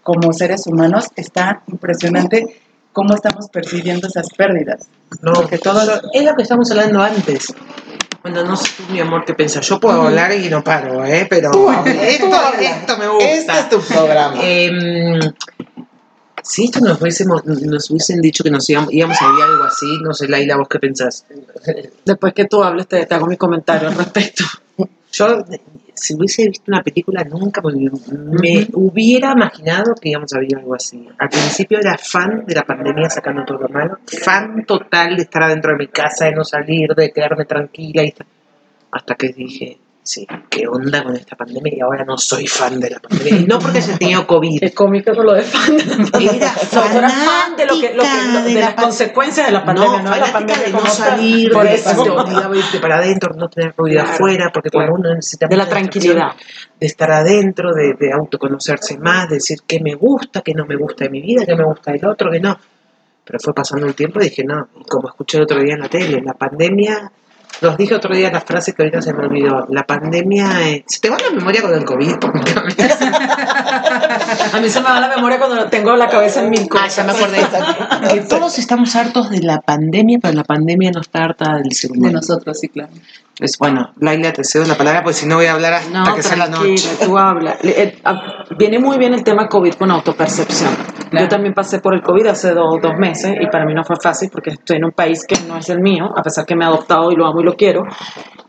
como 0.02 0.32
seres 0.32 0.66
humanos. 0.66 1.08
Está 1.16 1.60
impresionante 1.66 2.62
cómo 2.94 3.14
estamos 3.14 3.48
percibiendo 3.50 4.08
esas 4.08 4.30
pérdidas. 4.30 4.88
No, 5.20 5.34
Porque 5.34 5.58
todo 5.58 5.84
lo- 5.84 6.00
es 6.12 6.24
lo 6.24 6.34
que 6.34 6.42
estamos 6.42 6.70
hablando 6.70 7.02
antes. 7.02 7.52
Bueno, 8.22 8.42
no 8.44 8.56
sé 8.56 8.70
tú, 8.76 8.84
mi 8.90 9.00
amor, 9.00 9.24
qué 9.26 9.34
pensás. 9.34 9.66
Yo 9.68 9.78
puedo 9.78 10.00
hablar 10.02 10.32
y 10.32 10.48
no 10.48 10.64
paro, 10.64 11.04
¿eh? 11.04 11.26
Pero 11.28 11.50
esto, 11.84 12.30
esto 12.58 12.96
me 12.98 13.08
gusta. 13.08 13.28
Este 13.34 13.52
es 13.58 13.68
tu 13.68 13.80
programa. 13.82 14.36
Em, 14.40 15.20
si 16.42 16.64
esto 16.64 16.80
nos, 16.80 16.98
hubiésemos- 17.00 17.44
nos 17.44 17.90
hubiesen 17.90 18.20
dicho 18.22 18.42
que 18.42 18.50
nos 18.50 18.68
íbamos, 18.70 18.92
íbamos 18.94 19.20
a 19.20 19.28
vivir 19.28 19.44
algo 19.44 19.64
así, 19.64 19.86
no 20.02 20.14
sé, 20.14 20.28
Laila, 20.28 20.56
¿vos 20.56 20.68
qué 20.68 20.78
pensás? 20.78 21.26
Después 22.04 22.32
que 22.32 22.46
tú 22.46 22.62
hables, 22.64 22.86
te, 22.86 23.04
te 23.04 23.14
hago 23.14 23.26
mi 23.26 23.36
comentario 23.36 23.88
al 23.88 23.94
respecto. 23.94 24.44
Yo, 25.12 25.44
si 25.94 26.14
hubiese 26.14 26.46
visto 26.48 26.64
una 26.68 26.82
película, 26.82 27.24
nunca 27.24 27.60
me, 27.62 27.72
me 28.40 28.68
hubiera 28.72 29.32
imaginado 29.32 29.94
que 29.94 30.10
íbamos 30.10 30.32
a 30.34 30.40
vivir 30.40 30.56
algo 30.58 30.74
así. 30.74 31.08
Al 31.18 31.28
principio 31.28 31.78
era 31.78 31.96
fan 31.98 32.44
de 32.46 32.54
la 32.54 32.62
pandemia 32.62 33.08
sacando 33.10 33.44
todo 33.44 33.58
lo 33.58 33.68
malo, 33.68 33.98
fan 34.06 34.64
total 34.66 35.16
de 35.16 35.22
estar 35.22 35.42
adentro 35.44 35.72
de 35.72 35.78
mi 35.78 35.88
casa, 35.88 36.26
de 36.26 36.32
no 36.32 36.44
salir, 36.44 36.88
de 36.96 37.10
quedarme 37.12 37.44
tranquila, 37.44 38.02
y 38.04 38.12
ta- 38.12 38.26
hasta 38.90 39.14
que 39.14 39.28
dije, 39.28 39.78
sí, 40.04 40.26
¿qué 40.50 40.68
onda 40.68 41.02
con 41.02 41.16
esta 41.16 41.34
pandemia? 41.34 41.73
Y 41.76 41.80
ahora 41.80 42.04
no 42.04 42.16
soy 42.16 42.46
fan 42.46 42.78
de 42.78 42.90
la 42.90 43.00
pandemia. 43.00 43.40
Y 43.40 43.44
no 43.46 43.58
porque 43.58 43.78
haya 43.78 43.99
tenido 43.99 44.26
COVID. 44.26 44.62
Es 44.62 44.75
cómico 44.75 45.12
con 45.14 45.26
lo 45.26 45.32
de 45.32 45.42
fan. 45.42 45.75
Era 45.80 45.96
No, 46.73 46.82
tú 46.92 46.99
eras 46.99 47.12
fan 47.12 47.56
de, 47.56 47.66
lo 47.66 47.80
que, 47.80 47.94
lo 47.94 48.02
que- 48.02 48.08
fanática 48.08 48.42
de, 48.44 48.54
de 48.54 48.61
las 48.61 48.76
la 48.76 48.82
consecuencias 48.82 49.46
de 49.46 49.52
la 49.52 49.64
pandemia, 49.64 50.02
no, 50.02 50.08
no, 50.11 50.14
de 50.14 50.20
la 50.20 50.32
pandemia 50.32 50.62
de 50.66 50.73
no 50.73 50.87
salir, 50.87 51.50
Por 51.52 51.64
de 51.64 51.75
eso. 51.75 52.54
irte 52.54 52.78
para 52.78 52.99
adentro, 52.99 53.34
no 53.34 53.49
tener 53.49 53.75
ruido 53.76 54.00
Claro, 54.02 54.14
afuera, 54.14 54.50
porque 54.52 54.70
claro. 54.70 54.90
cuando 54.92 55.08
uno 55.08 55.16
necesita 55.16 55.46
De 55.49 55.56
la 55.56 55.68
tranquilidad. 55.68 56.32
de 56.78 56.87
estar 56.87 57.11
adentro, 57.11 57.73
de, 57.75 57.94
de 57.99 58.12
autoconocerse 58.12 58.99
más, 58.99 59.28
de 59.28 59.37
decir 59.37 59.58
qué 59.66 59.80
me 59.80 59.94
gusta, 59.94 60.42
qué 60.42 60.52
no 60.54 60.66
me 60.66 60.76
gusta 60.76 61.04
de 61.04 61.11
mi 61.11 61.23
vida, 61.23 61.46
qué 61.46 61.56
me 61.56 61.64
gusta 61.64 61.92
del 61.92 62.04
otro, 62.06 62.30
que 62.30 62.40
no. 62.40 62.56
Pero 63.25 63.38
fue 63.40 63.54
pasando 63.54 63.87
el 63.87 63.94
tiempo 63.94 64.20
y 64.20 64.25
dije, 64.25 64.44
no, 64.44 64.68
como 64.87 65.08
escuché 65.08 65.38
el 65.38 65.44
otro 65.44 65.58
día 65.58 65.75
en 65.75 65.80
la 65.80 65.88
tele, 65.88 66.20
la 66.23 66.34
pandemia, 66.34 67.11
los 67.61 67.76
dije 67.76 67.94
otro 67.94 68.14
día 68.14 68.30
la 68.30 68.40
frase 68.40 68.73
que 68.73 68.82
ahorita 68.82 69.02
se 69.02 69.12
me 69.12 69.26
olvidó, 69.26 69.66
la 69.70 69.84
pandemia, 69.84 70.68
eh, 70.68 70.84
se 70.87 71.00
te 71.00 71.11
va 71.11 71.18
la 71.18 71.30
memoria 71.30 71.62
con 71.62 71.75
el 71.75 71.84
COVID, 71.84 72.14
A 74.52 74.61
mí 74.61 74.68
se 74.68 74.80
me 74.80 74.88
va 74.88 75.00
la 75.00 75.08
memoria 75.08 75.38
cuando 75.38 75.66
tengo 75.68 75.94
la 75.96 76.08
cabeza 76.08 76.40
en 76.42 76.50
mil 76.50 76.68
cosas. 76.68 76.99
Ah, 76.99 77.02
ya 77.02 77.04
me 77.04 77.12
acordé. 77.12 77.38
que 78.14 78.20
todos 78.23 78.58
estamos 78.58 78.94
hartos 78.96 79.30
de 79.30 79.40
la 79.40 79.61
pandemia, 79.61 80.18
pero 80.20 80.34
la 80.34 80.44
pandemia 80.44 80.90
no 80.92 81.00
está 81.00 81.25
harta 81.25 81.56
del 81.56 81.73
ser 81.73 81.90
De 81.90 81.99
humano. 81.99 82.16
nosotros, 82.18 82.58
sí, 82.61 82.68
claro. 82.68 82.90
Pues 83.37 83.58
bueno, 83.58 83.92
Laila, 83.99 84.32
te 84.32 84.44
cedo 84.44 84.64
la 84.64 84.76
palabra, 84.76 85.02
porque 85.02 85.18
si 85.18 85.26
no 85.26 85.37
voy 85.37 85.46
a 85.46 85.54
hablar 85.54 85.73
hasta 85.75 85.90
No, 86.04 86.14
que 86.14 86.23
sea 86.23 86.37
la 86.37 86.46
tranquila, 86.46 86.70
noche. 86.70 86.88
tú 87.04 87.18
habla. 87.18 87.56
Eh, 87.64 87.99
ah, 88.04 88.44
Viene 88.56 88.78
muy 88.78 88.96
bien 88.99 89.12
el 89.14 89.25
tema 89.25 89.49
COVID 89.49 89.75
con 89.75 89.90
autopercepción. 89.90 90.70
Claro. 91.14 91.26
Yo 91.26 91.28
también 91.28 91.54
pasé 91.54 91.80
por 91.80 91.94
el 91.94 92.02
COVID 92.02 92.26
hace 92.26 92.52
do- 92.52 92.78
dos 92.83 92.97
meses 92.99 93.35
y 93.40 93.47
para 93.47 93.64
mí 93.64 93.75
no 93.75 93.85
fue 93.85 93.97
fácil 94.02 94.28
porque 94.33 94.50
estoy 94.50 94.76
en 94.76 94.85
un 94.85 94.92
país 94.92 95.25
que 95.26 95.37
no 95.49 95.56
es 95.56 95.68
el 95.71 95.80
mío, 95.80 96.06
a 96.16 96.23
pesar 96.23 96.44
que 96.44 96.54
me 96.56 96.64
he 96.64 96.68
adoptado 96.68 97.11
y 97.11 97.16
lo 97.16 97.26
amo 97.26 97.40
y 97.40 97.44
lo 97.44 97.54
quiero. 97.54 97.83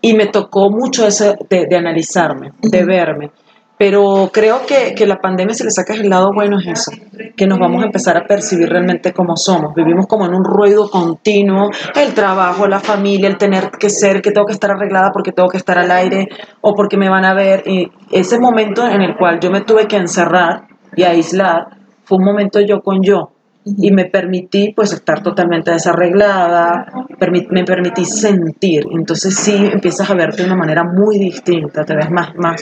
Y 0.02 0.14
me 0.14 0.28
tocó 0.28 0.70
mucho 0.70 1.06
ese 1.08 1.36
de, 1.50 1.66
de 1.70 1.76
analizarme, 1.78 2.52
de 2.62 2.86
verme. 2.86 3.32
Pero 3.78 4.30
creo 4.32 4.66
que, 4.66 4.96
que 4.96 5.06
la 5.06 5.18
pandemia, 5.18 5.54
si 5.54 5.66
le 5.66 5.70
sacas 5.70 6.00
el 6.00 6.10
lado 6.10 6.30
bueno, 6.34 6.58
es 6.60 6.68
eso, 6.68 6.92
que 7.36 7.46
nos 7.46 7.60
vamos 7.60 7.84
a 7.84 7.88
empezar 7.88 8.16
a 8.16 8.26
percibir 8.26 8.70
realmente 8.70 9.12
como 9.12 9.36
somos. 9.36 9.74
Vivimos 9.76 10.08
como 10.08 10.26
en 10.26 10.34
un 10.34 10.46
ruido 10.46 10.90
continuo, 10.90 11.70
el 11.94 12.14
trabajo, 12.14 12.68
la 12.70 12.80
familia, 12.80 13.28
el 13.28 13.36
tener 13.38 13.72
que 13.72 13.90
ser, 13.90 14.22
que 14.22 14.32
tengo 14.32 14.48
que 14.48 14.54
estar 14.54 14.72
arreglada 14.72 15.12
porque 15.12 15.34
tengo 15.34 15.50
que 15.50 15.58
estar 15.58 15.78
al 15.78 15.92
aire 15.92 16.30
o 16.62 16.74
porque 16.74 16.96
me 16.96 17.10
van 17.10 17.26
a 17.26 17.34
ver. 17.34 17.64
Y 17.68 17.92
ese 18.12 18.40
momento 18.40 18.88
en 18.88 19.02
el 19.02 19.18
cual 19.18 19.42
yo 19.42 19.52
me 19.52 19.60
tuve 19.60 19.88
que 19.88 19.98
encerrar 19.98 20.68
y 20.96 21.04
aislar, 21.04 21.68
fue 22.06 22.18
un 22.18 22.24
momento 22.26 22.60
yo 22.62 22.82
con 22.82 23.02
yo. 23.04 23.32
Y 23.66 23.92
me 23.92 24.06
permití 24.06 24.74
pues 24.76 24.94
estar 24.94 25.24
totalmente 25.24 25.72
desarreglada, 25.72 26.86
permi- 27.20 27.48
me 27.50 27.64
permití 27.64 28.06
sentir. 28.06 28.84
Entonces 28.92 29.36
sí 29.36 29.56
empiezas 29.74 30.10
a 30.10 30.14
verte 30.14 30.44
de 30.44 30.48
una 30.48 30.56
manera 30.58 30.84
muy 30.84 31.18
distinta, 31.18 31.84
te 31.84 31.96
ves 31.96 32.10
más, 32.12 32.30
más, 32.36 32.62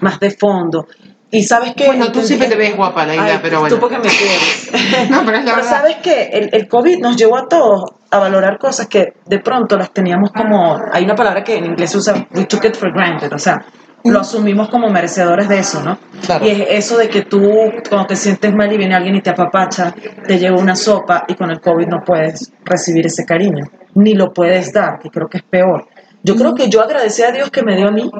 más 0.00 0.20
de 0.20 0.30
fondo. 0.30 0.86
Y 1.30 1.42
sabes 1.42 1.74
que... 1.74 1.86
Bueno, 1.86 2.12
tú 2.12 2.20
siempre 2.20 2.46
te 2.48 2.56
ves 2.56 2.76
guapa, 2.76 3.04
Laila, 3.06 3.24
Ay, 3.24 3.38
pero 3.42 3.60
bueno. 3.60 3.74
Tú 3.74 3.80
porque 3.80 3.96
me 3.96 4.02
quieres. 4.08 4.70
No, 5.10 5.22
pero 5.24 5.38
es 5.38 5.44
la 5.44 5.54
Pero 5.54 5.64
verdad. 5.64 5.70
sabes 5.80 5.96
que 5.96 6.22
el, 6.32 6.50
el 6.52 6.68
COVID 6.68 6.98
nos 7.00 7.16
llevó 7.16 7.38
a 7.38 7.48
todos 7.48 7.82
a 8.10 8.18
valorar 8.18 8.58
cosas 8.58 8.86
que 8.86 9.14
de 9.26 9.38
pronto 9.40 9.76
las 9.76 9.92
teníamos 9.92 10.30
como, 10.30 10.78
hay 10.92 11.04
una 11.04 11.14
palabra 11.16 11.42
que 11.42 11.56
en 11.56 11.64
inglés 11.64 11.90
se 11.90 11.98
usa, 11.98 12.28
we 12.34 12.44
took 12.44 12.64
it 12.66 12.76
for 12.76 12.92
granted, 12.92 13.32
o 13.32 13.38
sea, 13.38 13.64
lo 14.04 14.20
asumimos 14.20 14.68
como 14.68 14.88
merecedores 14.90 15.48
de 15.48 15.58
eso, 15.58 15.82
¿no? 15.82 15.98
Claro. 16.24 16.46
Y 16.46 16.50
es 16.50 16.66
eso 16.70 16.98
de 16.98 17.08
que 17.08 17.22
tú 17.22 17.40
cuando 17.88 18.08
te 18.08 18.16
sientes 18.16 18.54
mal 18.54 18.70
y 18.72 18.76
viene 18.76 18.94
alguien 18.94 19.16
y 19.16 19.22
te 19.22 19.30
apapacha, 19.30 19.94
te 20.26 20.38
lleva 20.38 20.58
una 20.58 20.76
sopa 20.76 21.24
y 21.26 21.34
con 21.34 21.50
el 21.50 21.60
COVID 21.60 21.86
no 21.86 21.98
puedes 22.04 22.52
recibir 22.64 23.06
ese 23.06 23.24
cariño, 23.24 23.64
ni 23.94 24.14
lo 24.14 24.32
puedes 24.32 24.72
dar, 24.72 24.98
que 24.98 25.08
creo 25.08 25.28
que 25.28 25.38
es 25.38 25.44
peor. 25.44 25.88
Yo 26.22 26.36
creo 26.36 26.54
que 26.54 26.70
yo 26.70 26.80
agradecí 26.80 27.22
a 27.22 27.32
Dios 27.32 27.50
que 27.50 27.62
me 27.62 27.76
dio 27.76 27.88
a 27.88 27.90
mí 27.90 28.10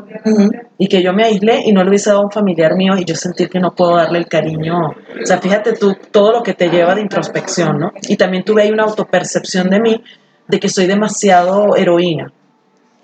y 0.76 0.88
que 0.88 1.02
yo 1.02 1.14
me 1.14 1.24
aislé 1.24 1.62
y 1.64 1.72
no 1.72 1.82
le 1.82 1.88
hubiese 1.88 2.10
dado 2.10 2.20
a 2.20 2.24
un 2.24 2.30
familiar 2.30 2.74
mío 2.76 2.94
y 2.98 3.04
yo 3.04 3.14
sentir 3.14 3.48
que 3.48 3.60
no 3.60 3.70
puedo 3.70 3.96
darle 3.96 4.18
el 4.18 4.26
cariño. 4.26 4.74
O 4.88 5.24
sea, 5.26 5.38
fíjate 5.38 5.72
tú 5.72 5.94
todo 6.10 6.32
lo 6.32 6.42
que 6.42 6.52
te 6.52 6.68
lleva 6.68 6.94
de 6.94 7.00
introspección, 7.00 7.78
¿no? 7.78 7.92
Y 8.02 8.18
también 8.18 8.44
tuve 8.44 8.62
ahí 8.62 8.70
una 8.70 8.84
autopercepción 8.84 9.70
de 9.70 9.80
mí 9.80 10.04
de 10.48 10.60
que 10.60 10.68
soy 10.68 10.86
demasiado 10.86 11.76
heroína 11.76 12.33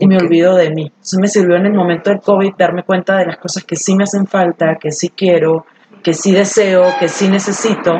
y 0.01 0.07
me 0.07 0.17
olvido 0.17 0.57
de 0.57 0.71
mí. 0.71 0.91
Eso 1.01 1.19
me 1.21 1.29
sirvió 1.29 1.57
en 1.57 1.67
el 1.67 1.75
momento 1.75 2.11
del 2.11 2.21
COVID 2.21 2.55
darme 2.59 2.83
cuenta 2.83 3.17
de 3.19 3.27
las 3.27 3.37
cosas 3.37 3.65
que 3.65 3.77
sí 3.77 3.95
me 3.95 4.05
hacen 4.05 4.27
falta, 4.27 4.77
que 4.81 4.91
sí 4.91 5.11
quiero, 5.11 5.67
que 6.03 6.15
sí 6.15 6.33
deseo, 6.33 6.85
que 6.99 7.09
sí 7.09 7.29
necesito 7.29 7.93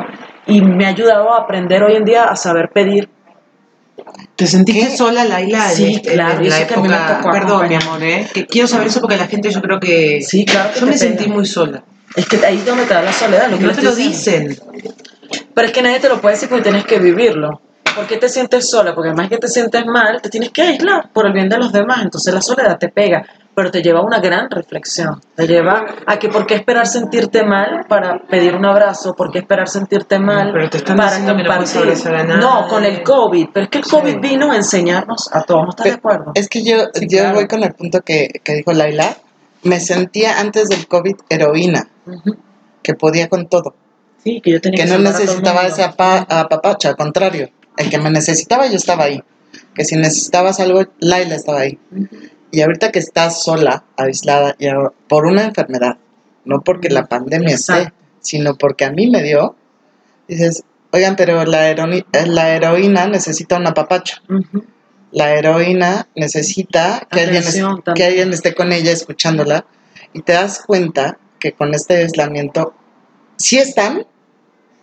y 0.47 0.61
me 0.61 0.85
ha 0.85 0.89
ayudado 0.89 1.31
a 1.33 1.41
aprender 1.41 1.83
hoy 1.83 1.95
en 1.95 2.03
día 2.03 2.25
a 2.25 2.35
saber 2.35 2.69
pedir. 2.73 3.07
¿Te 4.35 4.47
sentiste 4.47 4.97
sola, 4.97 5.23
Laila? 5.23 5.69
Sí, 5.69 5.93
este- 5.95 6.13
claro, 6.13 6.41
en 6.41 6.49
la 6.49 6.57
eso 6.57 6.67
que 6.67 6.73
a 6.73 6.77
mí 6.77 6.87
me 6.87 6.95
época? 6.95 7.17
tocó 7.17 7.31
Perdón, 7.31 7.67
mi 7.69 7.75
amor, 7.75 8.03
¿eh? 8.03 8.27
Que 8.33 8.47
quiero 8.47 8.67
saber 8.67 8.87
eso 8.87 8.99
porque 8.99 9.15
la 9.17 9.27
gente 9.27 9.51
yo 9.51 9.61
creo 9.61 9.79
que... 9.79 10.21
Sí, 10.21 10.43
claro 10.43 10.73
que 10.73 10.79
Yo 10.79 10.87
me 10.87 10.97
sentí 10.97 11.27
muy 11.27 11.45
sola. 11.45 11.83
Es 12.15 12.27
que 12.27 12.43
ahí 12.43 12.57
es 12.57 12.65
donde 12.65 12.85
te 12.85 12.93
da 12.95 13.03
la 13.03 13.13
soledad. 13.13 13.49
Lo 13.49 13.59
que 13.59 13.65
No 13.65 13.71
te 13.73 13.83
lo 13.83 13.95
dicen. 13.95 14.57
Pero 15.53 15.67
es 15.67 15.71
que 15.71 15.81
nadie 15.83 15.99
te 15.99 16.09
lo 16.09 16.19
puede 16.19 16.35
decir 16.35 16.49
porque 16.49 16.63
tienes 16.63 16.85
que 16.85 16.97
vivirlo. 16.97 17.61
¿Por 17.95 18.07
qué 18.07 18.17
te 18.17 18.29
sientes 18.29 18.69
sola? 18.69 18.93
Porque 18.95 19.09
además 19.09 19.29
que 19.29 19.37
te 19.37 19.47
sientes 19.47 19.85
mal, 19.85 20.21
te 20.21 20.29
tienes 20.29 20.49
que 20.51 20.61
aislar 20.61 21.09
por 21.11 21.25
el 21.27 21.33
bien 21.33 21.49
de 21.49 21.57
los 21.57 21.71
demás. 21.71 22.01
Entonces 22.03 22.33
la 22.33 22.41
soledad 22.41 22.77
te 22.79 22.87
pega, 22.89 23.25
pero 23.53 23.69
te 23.69 23.81
lleva 23.81 23.99
a 23.99 24.03
una 24.03 24.19
gran 24.19 24.49
reflexión. 24.49 25.19
Te 25.35 25.45
lleva 25.45 25.83
a 26.05 26.17
que 26.17 26.29
por 26.29 26.45
qué 26.45 26.55
esperar 26.55 26.87
sentirte 26.87 27.43
mal 27.43 27.85
para 27.89 28.19
pedir 28.29 28.55
un 28.55 28.65
abrazo, 28.65 29.13
por 29.13 29.31
qué 29.31 29.39
esperar 29.39 29.67
sentirte 29.67 30.19
mal 30.19 30.51
Pero 30.53 30.69
te 30.69 30.77
están 30.77 30.95
para 30.97 31.09
diciendo 31.09 31.35
que 31.35 31.43
no 31.43 31.49
compartir. 31.49 32.07
a 32.15 32.23
nadie. 32.23 32.37
No, 32.41 32.67
con 32.67 32.85
el 32.85 33.03
COVID. 33.03 33.47
Pero 33.53 33.63
es 33.65 33.69
que 33.69 33.77
el 33.79 33.83
COVID 33.85 34.11
Sí. 34.13 34.19
vino 34.19 34.51
a 34.51 34.55
enseñarnos 34.55 35.29
a 35.33 35.41
todos. 35.43 35.63
¿No 35.63 35.69
estás 35.71 35.85
de 35.85 35.91
Pe- 35.91 35.97
acuerdo? 35.97 36.31
Es 36.35 36.47
que 36.47 36.63
yo, 36.63 36.77
Sí, 36.93 37.07
yo 37.09 37.19
claro. 37.19 37.35
voy 37.35 37.47
con 37.47 37.63
el 37.63 37.73
punto 37.73 37.99
que, 38.01 38.29
que 38.43 38.53
dijo 38.53 38.71
Laila. 38.73 39.17
Me 39.63 39.79
sentía 39.79 40.39
antes 40.39 40.69
del 40.69 40.87
COVID 40.87 41.15
heroína, 41.29 41.87
Ujú. 42.07 42.35
que 42.81 42.93
podía 42.95 43.27
con 43.29 43.47
todo, 43.47 43.75
Sí, 44.23 44.41
que 44.41 44.51
yo 44.51 44.61
tenía 44.61 44.85
que 44.85 44.89
que 44.89 44.97
no 44.97 45.03
necesitaba 45.03 45.61
mundo. 45.61 45.73
ese 45.75 45.83
apa- 45.83 46.25
apapacho, 46.29 46.87
al 46.89 46.95
contrario. 46.95 47.49
El 47.77 47.89
que 47.89 47.97
me 47.97 48.09
necesitaba, 48.11 48.67
yo 48.67 48.75
estaba 48.75 49.05
ahí. 49.05 49.23
Que 49.73 49.85
si 49.85 49.95
necesitabas 49.95 50.59
algo, 50.59 50.85
Laila 50.99 51.35
estaba 51.35 51.61
ahí. 51.61 51.79
Y 52.51 52.61
ahorita 52.61 52.91
que 52.91 52.99
estás 52.99 53.43
sola, 53.43 53.85
aislada, 53.97 54.55
y 54.59 54.67
ahora- 54.67 54.91
por 55.07 55.25
una 55.25 55.43
enfermedad, 55.43 55.97
no 56.45 56.61
porque 56.61 56.89
la 56.89 57.05
pandemia 57.07 57.55
esté, 57.55 57.93
sino 58.19 58.55
porque 58.55 58.85
a 58.85 58.91
mí 58.91 59.09
me 59.09 59.23
dio, 59.23 59.55
dices, 60.27 60.63
oigan, 60.91 61.15
pero 61.15 61.45
la, 61.45 61.71
eh, 61.71 62.03
la 62.25 62.55
heroína 62.55 63.07
necesita 63.07 63.57
un 63.57 63.67
apapacho. 63.67 64.17
Ujú. 64.29 64.65
La 65.11 65.33
heroína 65.33 66.07
necesita 66.15 67.07
que 67.11 67.21
alguien, 67.21 67.43
que 67.95 68.03
alguien 68.05 68.33
esté 68.33 68.53
con 68.55 68.71
ella 68.71 68.91
escuchándola 68.91 69.65
y 70.13 70.21
te 70.21 70.33
das 70.33 70.61
cuenta 70.65 71.17
que 71.39 71.53
con 71.53 71.73
este 71.73 71.95
aislamiento 71.97 72.73
sí 73.37 73.57
están, 73.57 74.05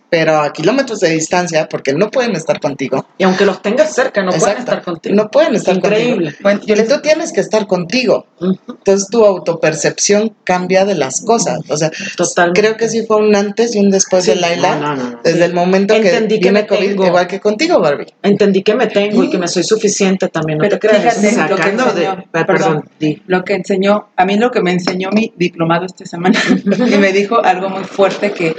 pero 0.09 0.39
a 0.39 0.51
kilómetros 0.51 0.99
de 1.01 1.09
distancia 1.09 1.67
porque 1.69 1.93
no 1.93 2.09
pueden 2.09 2.35
estar 2.35 2.59
contigo. 2.59 3.05
Y 3.17 3.23
aunque 3.23 3.45
los 3.45 3.61
tengas 3.61 3.93
cerca, 3.93 4.21
no 4.23 4.31
pueden 4.31 4.41
Exacto. 4.49 4.61
estar 4.61 4.81
contigo. 4.83 5.15
No 5.15 5.29
pueden 5.29 5.55
estar 5.55 5.75
Increíble. 5.75 6.33
contigo. 6.33 6.39
Bueno, 6.41 6.61
y 6.65 6.87
tú 6.87 7.01
tienes 7.01 7.31
que 7.31 7.41
estar 7.41 7.67
contigo. 7.67 8.25
Entonces 8.41 9.07
tu 9.09 9.23
autopercepción 9.25 10.33
cambia 10.43 10.85
de 10.85 10.95
las 10.95 11.21
cosas. 11.21 11.59
O 11.69 11.77
sea, 11.77 11.91
Totalmente. 12.17 12.61
creo 12.61 12.77
que 12.77 12.89
sí 12.89 13.05
fue 13.05 13.17
un 13.17 13.35
antes 13.35 13.75
y 13.75 13.79
un 13.79 13.91
después 13.91 14.23
Sí. 14.25 14.31
de 14.31 14.37
Laila. 14.37 14.75
No, 14.77 14.95
no, 14.95 15.09
no. 15.11 15.19
Desde 15.23 15.37
Sí. 15.39 15.43
el 15.43 15.53
momento 15.53 15.93
Entendí 15.93 16.35
que 16.35 16.41
que 16.47 16.51
me 16.51 16.65
COVID, 16.67 16.89
tengo. 16.89 17.05
igual 17.07 17.27
que 17.27 17.39
contigo, 17.39 17.79
Barbie. 17.79 18.07
Entendí 18.23 18.63
que 18.63 18.73
me 18.75 18.87
tengo 18.87 19.23
y 19.23 19.29
que 19.29 19.37
me 19.37 19.47
soy 19.47 19.63
suficiente 19.63 20.27
también. 20.29 20.57
No 20.57 20.63
Pero 20.63 20.79
te 20.79 20.87
creas. 20.87 21.15
fíjate, 21.17 21.49
lo 21.49 21.55
que 21.55 21.61
Sacando 21.63 21.85
de... 21.93 22.05
enseñó- 22.07 22.23
Ah, 22.33 22.45
Perdón, 22.45 22.89
di. 22.99 23.21
Lo 23.27 23.43
que 23.43 23.53
enseñó, 23.53 24.07
a 24.15 24.25
mí 24.25 24.37
lo 24.37 24.49
que 24.51 24.61
me 24.61 24.71
enseñó 24.71 25.09
mi 25.11 25.31
diplomado 25.37 25.85
esta 25.85 26.05
semana, 26.05 26.39
y 26.93 26.97
me 26.97 27.11
dijo 27.13 27.43
algo 27.43 27.69
muy 27.69 27.83
fuerte 27.83 28.31
que 28.31 28.55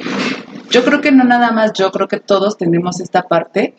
yo 0.71 0.85
creo 0.85 1.00
que 1.00 1.12
no 1.12 1.25
nada 1.25 1.50
más, 1.53 1.73
yo 1.73 1.91
creo 1.91 2.09
que 2.09 2.21
todos 2.21 2.57
tenemos 2.57 3.00
esta 3.00 3.23
parte 3.23 3.75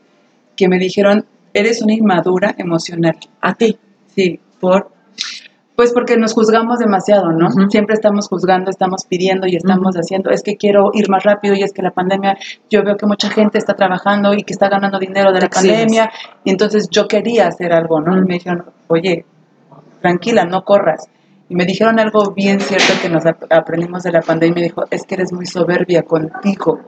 que 0.56 0.68
me 0.68 0.78
dijeron, 0.78 1.26
eres 1.54 1.82
una 1.82 1.94
inmadura 1.94 2.54
emocional. 2.58 3.18
A 3.42 3.56
ti. 3.56 3.78
Sí, 4.14 4.40
por 4.60 4.92
pues 5.82 5.94
porque 5.94 6.16
nos 6.16 6.34
juzgamos 6.34 6.78
demasiado, 6.78 7.32
¿no? 7.32 7.50
Siempre 7.72 7.96
estamos 7.96 8.28
juzgando, 8.28 8.70
estamos 8.70 9.06
pidiendo 9.06 9.48
y 9.48 9.56
estamos 9.56 9.96
haciendo, 9.96 10.30
es 10.30 10.44
que 10.44 10.56
quiero 10.56 10.92
ir 10.94 11.10
más 11.10 11.24
rápido 11.24 11.56
y 11.56 11.64
es 11.64 11.74
que 11.74 11.82
la 11.82 11.90
pandemia, 11.90 12.38
yo 12.70 12.84
veo 12.84 12.98
que 12.98 13.08
mucha 13.08 13.32
gente 13.32 13.58
está 13.58 13.74
trabajando 13.74 14.36
y 14.36 14.44
que 14.44 14.54
está 14.54 14.70
ganando 14.70 15.00
dinero 15.00 15.32
de 15.32 15.42
la 15.42 15.50
pandemia 15.50 16.12
y 16.44 16.52
entonces 16.52 16.88
yo 16.92 17.08
quería 17.08 17.48
hacer 17.48 17.74
algo, 17.74 18.00
¿no? 18.00 18.16
Y 18.16 18.22
me 18.22 18.36
dijeron, 18.36 18.66
oye, 18.90 19.26
tranquila, 20.02 20.46
no 20.46 20.64
corras. 20.64 21.10
Y 21.52 21.56
me 21.56 21.66
dijeron 21.66 22.00
algo 22.00 22.32
bien 22.32 22.62
cierto 22.62 22.94
que 23.02 23.10
nos 23.10 23.26
ap- 23.26 23.44
aprendimos 23.52 24.04
de 24.04 24.14
la 24.14 24.22
pandemia 24.22 24.64
dijo, 24.64 24.86
es 24.90 25.04
que 25.04 25.16
eres 25.16 25.34
muy 25.34 25.46
soberbia 25.46 26.04
contigo. 26.04 26.80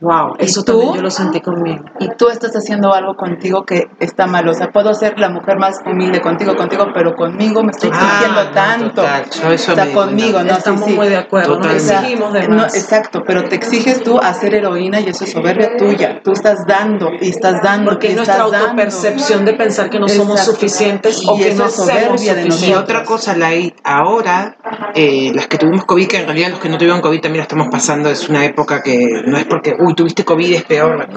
Wow, 0.00 0.34
¿Y 0.38 0.44
eso 0.44 0.62
tú? 0.62 0.72
también 0.72 0.94
yo 0.96 1.02
lo 1.02 1.10
sentí 1.10 1.40
conmigo. 1.40 1.84
y 2.00 2.08
tú 2.18 2.28
estás 2.28 2.52
haciendo 2.54 2.92
algo 2.92 3.14
contigo 3.16 3.64
que 3.64 3.88
está 4.00 4.26
mal. 4.26 4.46
O 4.48 4.52
sea, 4.54 4.70
puedo 4.70 4.92
ser 4.92 5.18
la 5.18 5.28
mujer 5.30 5.56
más 5.58 5.80
humilde 5.86 6.20
contigo, 6.20 6.54
contigo, 6.56 6.86
pero 6.92 7.14
conmigo 7.14 7.62
me 7.62 7.70
estoy 7.70 7.90
exigiendo 7.90 8.40
Ah, 8.40 8.44
no, 8.44 8.50
tanto. 8.52 8.88
total, 9.02 9.24
yo 9.30 9.50
eso 9.52 9.72
o 9.72 9.74
sea, 9.74 9.84
me 9.86 9.92
conmigo, 9.92 10.42
no 10.42 10.52
Estamos 10.52 10.84
sí, 10.84 10.90
sí. 10.90 10.96
muy 10.96 11.08
de 11.08 11.16
acuerdo, 11.16 11.58
nos 11.58 11.72
exigimos 11.74 12.32
de 12.32 12.48
No, 12.48 12.64
exacto, 12.64 13.22
pero 13.26 13.44
te 13.48 13.54
exiges 13.56 14.02
tú 14.02 14.18
a 14.18 14.34
ser 14.34 14.54
heroína 14.54 15.00
y 15.00 15.08
eso 15.08 15.24
es 15.24 15.32
soberbia 15.32 15.76
tuya. 15.78 16.20
Tú 16.22 16.32
estás 16.32 16.66
dando 16.66 17.10
y 17.20 17.30
estás 17.30 17.62
dando. 17.62 17.92
Porque 17.92 18.08
es 18.08 18.16
nuestra 18.16 18.34
estás 18.36 18.50
dando. 18.50 18.66
autopercepción 18.66 19.44
de 19.44 19.54
pensar 19.54 19.88
que 19.90 19.98
no 20.00 20.08
somos 20.08 20.38
Exacto. 20.40 20.52
suficientes 20.52 21.22
o 21.26 21.36
Y 21.36 21.42
que 21.42 21.48
eso 21.50 21.64
no 21.64 21.70
somos 21.70 21.94
de 21.94 22.04
suficientes. 22.08 22.62
Y 22.68 22.74
otra 22.74 23.04
cosa, 23.04 23.36
la 23.36 23.50
ahora, 23.84 24.56
eh, 24.94 25.30
las 25.34 25.46
que 25.46 25.58
tuvimos 25.58 25.84
COVID, 25.84 26.08
que 26.08 26.16
en 26.18 26.26
realidad 26.26 26.50
los 26.50 26.58
que 26.60 26.68
no 26.68 26.76
tuvieron 26.76 27.00
COVID 27.00 27.20
también 27.20 27.38
la 27.38 27.44
estamos 27.44 27.68
pasando, 27.70 28.10
es 28.10 28.28
una 28.28 28.44
época 28.44 28.82
que 28.82 29.22
no 29.26 29.36
es 29.38 29.44
porque, 29.46 29.74
uy, 29.78 29.93
tuviste 29.94 30.24
COVID, 30.24 30.52
es 30.52 30.64
peor. 30.64 31.08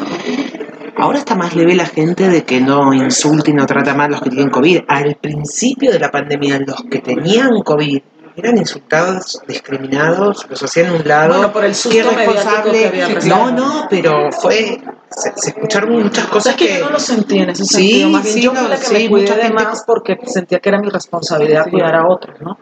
Ahora 0.98 1.20
está 1.20 1.36
más 1.36 1.56
leve 1.56 1.76
la 1.76 1.86
gente 1.86 2.28
de 2.28 2.44
que 2.44 2.60
no 2.60 2.94
insulte 2.94 3.52
y 3.52 3.54
no 3.54 3.66
trata 3.66 3.94
mal 3.94 4.08
a 4.08 4.10
los 4.14 4.22
que 4.22 4.32
tienen 4.32 4.50
COVID. 4.50 4.80
Al 4.88 5.16
principio 5.16 5.92
de 5.92 6.00
la 6.00 6.10
pandemia, 6.10 6.60
los 6.60 6.84
que 6.90 7.00
tenían 7.00 7.62
COVID 7.62 8.02
eran 8.38 8.58
insultados, 8.58 9.42
discriminados, 9.48 10.46
los 10.50 10.62
hacían 10.64 10.88
a 10.88 10.94
un 10.94 11.08
lado. 11.08 11.34
Bueno, 11.34 11.52
por 11.52 11.66
el 11.66 11.74
susto 11.76 11.98
qué 11.98 12.04
mediático 12.04 12.34
responsable. 12.34 12.80
que 12.80 12.88
había 13.04 13.20
no, 13.26 13.52
no, 13.52 13.88
pero 13.90 14.32
fue. 14.32 14.80
Se, 15.10 15.32
se 15.38 15.50
escucharon 15.52 16.04
muchas 16.04 16.26
O 16.26 16.28
sea, 16.28 16.30
cosas 16.30 16.56
es 16.56 16.58
que 16.58 16.80
yo 16.80 16.86
no 16.86 16.92
lo 16.92 17.00
sentí 17.00 17.40
en 17.40 17.50
ese 17.50 17.64
Sí, 17.64 17.76
sentido. 17.76 18.10
Más 18.10 18.24
bien 18.24 18.36
sí, 18.36 18.42
yo 18.42 18.54
no, 18.54 18.60
fui 18.60 18.70
la 18.70 18.76
que 18.76 18.86
sí, 18.86 18.94
me 18.94 19.10
cuidé 19.10 19.36
de 19.38 19.50
más 19.52 19.84
porque 19.88 20.18
sentía 20.26 20.60
que 20.60 20.68
era 20.70 20.80
mi 20.80 20.90
responsabilidad 20.90 21.70
cuidar 21.70 21.96
a 21.96 22.08
otros, 22.10 22.40
¿no? 22.42 22.58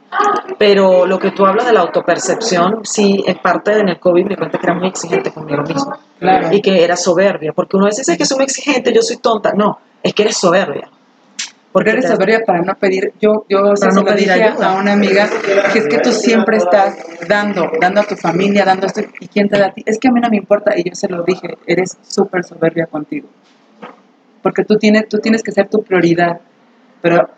Pero 0.59 1.07
lo 1.07 1.17
que 1.19 1.31
tú 1.31 1.43
hablas 1.45 1.65
de 1.65 1.73
la 1.73 1.81
autopercepción, 1.81 2.81
sí, 2.85 3.23
es 3.25 3.37
parte 3.39 3.71
de 3.73 3.79
en 3.81 3.89
el 3.89 3.99
COVID 3.99 4.25
me 4.25 4.37
cuenta 4.37 4.59
que 4.59 4.65
era 4.67 4.75
muy 4.75 4.87
exigente 4.87 5.31
conmigo 5.33 5.63
mismo. 5.63 5.97
Claro. 6.19 6.49
Y 6.55 6.61
que 6.61 6.83
era 6.83 6.95
soberbia. 6.95 7.51
Porque 7.53 7.77
uno 7.77 7.87
dice, 7.87 8.03
"Es 8.09 8.17
que 8.17 8.25
soy 8.25 8.37
muy 8.37 8.45
exigente, 8.45 8.93
yo 8.93 9.01
soy 9.01 9.17
tonta. 9.17 9.51
No, 9.53 9.79
es 10.03 10.13
que 10.13 10.21
eres 10.21 10.37
soberbia. 10.37 10.87
Porque 11.75 11.89
eres 11.89 12.07
soberbia 12.07 12.39
para 12.45 12.61
no 12.61 12.73
pedir. 12.75 13.11
Yo, 13.19 13.45
yo 13.49 13.63
Para 13.63 13.75
se 13.75 13.87
no 13.87 13.95
lo 13.95 14.05
pedir 14.05 14.29
dije 14.29 14.43
ayuda. 14.43 14.71
a 14.71 14.75
una 14.79 14.93
amiga 14.93 15.27
que 15.73 15.79
es 15.79 15.87
que 15.87 15.97
tú 15.97 16.09
siempre 16.13 16.55
estás 16.55 16.95
dando, 17.27 17.69
dando 17.81 17.99
a 17.99 18.03
tu 18.05 18.15
familia, 18.15 18.63
dando 18.63 18.87
esto. 18.87 19.01
¿Y 19.19 19.27
quién 19.27 19.49
te 19.49 19.59
da 19.59 19.65
a 19.67 19.73
ti? 19.73 19.83
Es 19.85 19.99
que 19.99 20.07
a 20.07 20.11
mí 20.11 20.21
no 20.21 20.29
me 20.29 20.37
importa. 20.37 20.71
Y 20.77 20.87
yo 20.89 20.95
se 20.95 21.09
lo 21.09 21.23
dije, 21.23 21.57
eres 21.67 21.97
súper 22.07 22.45
soberbia 22.45 22.85
contigo. 22.85 23.27
Porque 24.41 24.63
tú 24.63 24.77
tienes, 24.77 25.09
tú 25.09 25.17
tienes 25.19 25.43
que 25.43 25.51
ser 25.51 25.67
tu 25.67 25.83
prioridad. 25.83 26.39
Pero 27.01 27.29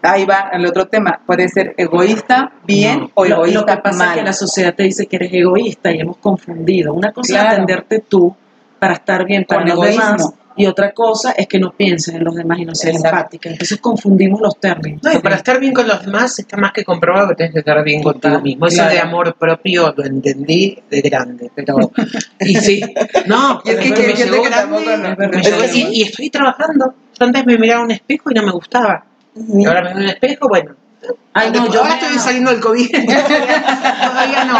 ahí 0.00 0.24
va 0.24 0.48
el 0.54 0.64
otro 0.64 0.86
tema. 0.86 1.20
Puede 1.26 1.48
ser 1.50 1.74
egoísta 1.76 2.52
bien 2.64 3.00
No. 3.00 3.10
o 3.14 3.24
Lo, 3.26 3.34
egoísta 3.34 3.60
lo 3.60 3.66
que 3.66 3.76
pasa 3.82 3.98
mal. 3.98 4.08
es 4.12 4.14
que 4.14 4.22
la 4.24 4.32
sociedad 4.32 4.74
te 4.74 4.84
dice 4.84 5.06
que 5.06 5.16
eres 5.16 5.30
egoísta 5.32 5.92
y 5.92 6.00
hemos 6.00 6.16
confundido. 6.16 6.94
Una 6.94 7.12
cosa 7.12 7.34
Claro. 7.34 7.48
es 7.48 7.52
atenderte 7.54 7.98
tú 8.08 8.34
para 8.78 8.94
estar 8.94 9.26
bien 9.26 9.44
para 9.44 9.60
Con 9.60 9.68
los 9.68 9.78
egoísmo. 9.78 10.04
demás 10.04 10.34
y 10.56 10.66
otra 10.66 10.92
cosa 10.92 11.32
es 11.32 11.46
que 11.48 11.58
no 11.58 11.72
pienses 11.72 12.14
en 12.14 12.24
los 12.24 12.34
demás 12.34 12.58
y 12.58 12.64
no 12.64 12.72
Exacto. 12.72 13.06
empática. 13.06 13.50
Entonces 13.50 13.78
confundimos 13.80 14.40
los 14.40 14.58
términos. 14.58 15.00
No, 15.02 15.12
y 15.12 15.18
para 15.18 15.36
estar 15.36 15.58
bien 15.58 15.72
con 15.74 15.86
los 15.88 16.04
demás 16.04 16.38
está 16.38 16.56
más 16.56 16.72
que 16.72 16.84
comprobado 16.84 17.28
que 17.30 17.34
tienes 17.34 17.52
que 17.54 17.58
estar 17.60 17.82
bien 17.84 18.02
contigo 18.02 18.40
mismo. 18.40 18.66
Eso 18.66 18.76
claro. 18.76 18.92
de 18.92 19.00
amor 19.00 19.34
propio 19.36 19.92
lo 19.96 20.04
entendí 20.04 20.78
de 20.90 21.00
grande, 21.00 21.50
pero 21.54 21.76
y 22.40 22.54
sí, 22.56 22.80
no, 23.26 23.60
Y 23.64 23.70
es 23.70 23.76
que 23.76 23.82
que 23.82 23.90
grande, 23.90 24.06
me 25.28 25.42
llegó- 25.42 25.64
y, 25.74 25.98
y 25.98 26.02
estoy 26.02 26.30
trabajando. 26.30 26.94
Yo 27.18 27.26
antes 27.26 27.46
me 27.46 27.58
miraba 27.58 27.82
un 27.84 27.90
espejo 27.90 28.30
y 28.30 28.34
no 28.34 28.42
me 28.42 28.52
gustaba. 28.52 29.04
Y 29.36 29.64
ahora 29.66 29.82
me 29.82 29.88
veo 29.94 30.02
un 30.04 30.08
espejo, 30.08 30.48
bueno. 30.48 30.76
Ay, 31.36 31.50
no, 31.50 31.70
yo 31.70 31.80
ahora 31.82 31.96
me 31.96 32.00
estoy 32.06 32.18
saliendo 32.18 32.50
del 32.52 32.60
COVID. 32.60 32.90
Todavía 33.06 34.44
no. 34.44 34.58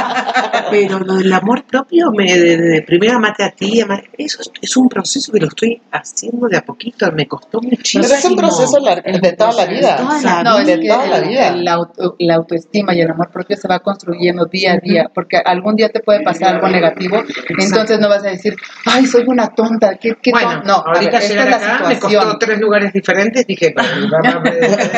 Pero 0.71 0.99
lo 1.00 1.14
del 1.14 1.33
amor 1.33 1.64
propio, 1.64 2.11
me, 2.11 2.25
de, 2.37 2.57
de 2.57 2.83
primero 2.83 3.16
amate 3.16 3.45
a 3.45 3.50
ti, 3.50 3.81
amate- 3.81 4.11
eso 4.19 4.40
es, 4.43 4.50
es 4.61 4.76
un 4.76 4.88
proceso 4.88 5.31
que 5.33 5.40
lo 5.40 5.47
estoy 5.49 5.81
haciendo 5.93 6.49
de 6.49 6.57
a 6.57 6.62
poquito. 6.62 7.11
Me 7.12 7.26
costó 7.26 7.61
muchísimo. 7.61 8.02
Pero 8.04 8.14
es 8.16 8.25
un 8.25 8.37
proceso 8.37 8.78
un 8.78 9.21
de 9.21 9.33
toda 9.35 9.52
la 9.52 9.66
vida. 9.66 9.97
Toda 9.97 10.21
la 10.23 10.43
No, 10.43 10.59
es 10.59 10.66
de 10.66 10.78
toda 10.88 11.07
la 11.07 11.21
vida. 11.21 11.49
el 11.49 11.69
auto- 11.69 12.16
la 12.19 12.35
autoestima 12.35 12.95
y 12.95 13.00
el 13.00 13.11
amor 13.11 13.31
propio 13.31 13.57
se 13.57 13.69
va 13.69 13.78
construyendo 13.78 14.47
día 14.47 14.73
a 14.73 14.76
día, 14.78 15.11
porque 15.14 15.37
algún 15.37 15.76
día 15.76 15.88
te 15.90 16.00
puede 16.00 16.23
pasar 16.23 16.57
algo 16.57 16.69
negativo, 16.69 17.23
entonces 17.59 17.99
no 18.00 18.09
vas 18.09 18.25
a 18.25 18.28
decir, 18.31 18.57
ay, 18.87 19.07
soy 19.07 19.25
una 19.26 19.49
tonta, 19.49 19.95
qué, 19.97 20.16
qué 20.21 20.31
Bueno, 20.33 20.50
ton-". 20.61 20.64
No, 20.66 20.75
a 20.75 20.93
ahorita 20.95 21.11
ver, 21.19 21.23
esta 21.23 21.28
llegar 21.28 21.47
es 21.49 21.50
la 21.50 21.75
acá 21.76 21.88
me 21.88 21.99
costó 22.00 22.38
tres 22.38 22.59
lugares 22.59 22.93
diferentes. 22.93 23.47
Dije, 23.47 23.75
pero, 23.75 24.43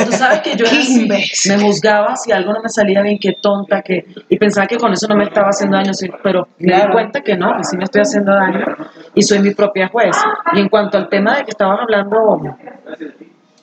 Tú 0.07 0.13
sabes 0.13 0.41
que 0.41 0.57
yo 0.57 0.67
era 0.67 0.79
así, 0.79 1.07
me 1.49 1.59
juzgaba 1.67 2.17
si 2.17 2.33
algo 2.33 2.53
no 2.53 2.63
me 2.63 2.69
salía 2.69 3.03
bien, 3.03 3.19
qué 3.19 3.33
tonta, 3.41 3.83
que 3.83 4.05
y 4.29 4.37
pensaba 4.39 4.67
que 4.67 4.77
con 4.77 4.93
eso 4.93 5.07
no 5.09 5.17
me 5.17 5.25
estaba 5.25 5.49
haciendo 5.49 5.77
daño, 5.77 5.93
pero 6.23 6.49
me 6.59 6.75
di 6.75 6.89
cuenta 6.93 7.21
que 7.21 7.37
no, 7.37 7.57
que 7.57 7.65
sí 7.65 7.77
me 7.77 7.85
estoy 7.85 8.03
haciendo 8.03 8.33
daño 8.33 8.65
y 9.15 9.23
soy 9.23 9.39
mi 9.41 9.53
propia 9.55 9.89
juez. 9.89 10.17
Y 10.55 10.61
en 10.61 10.69
cuanto 10.69 10.99
al 10.99 11.09
tema 11.09 11.37
de 11.37 11.45
que 11.45 11.51
estabas 11.51 11.81
hablando, 11.81 12.57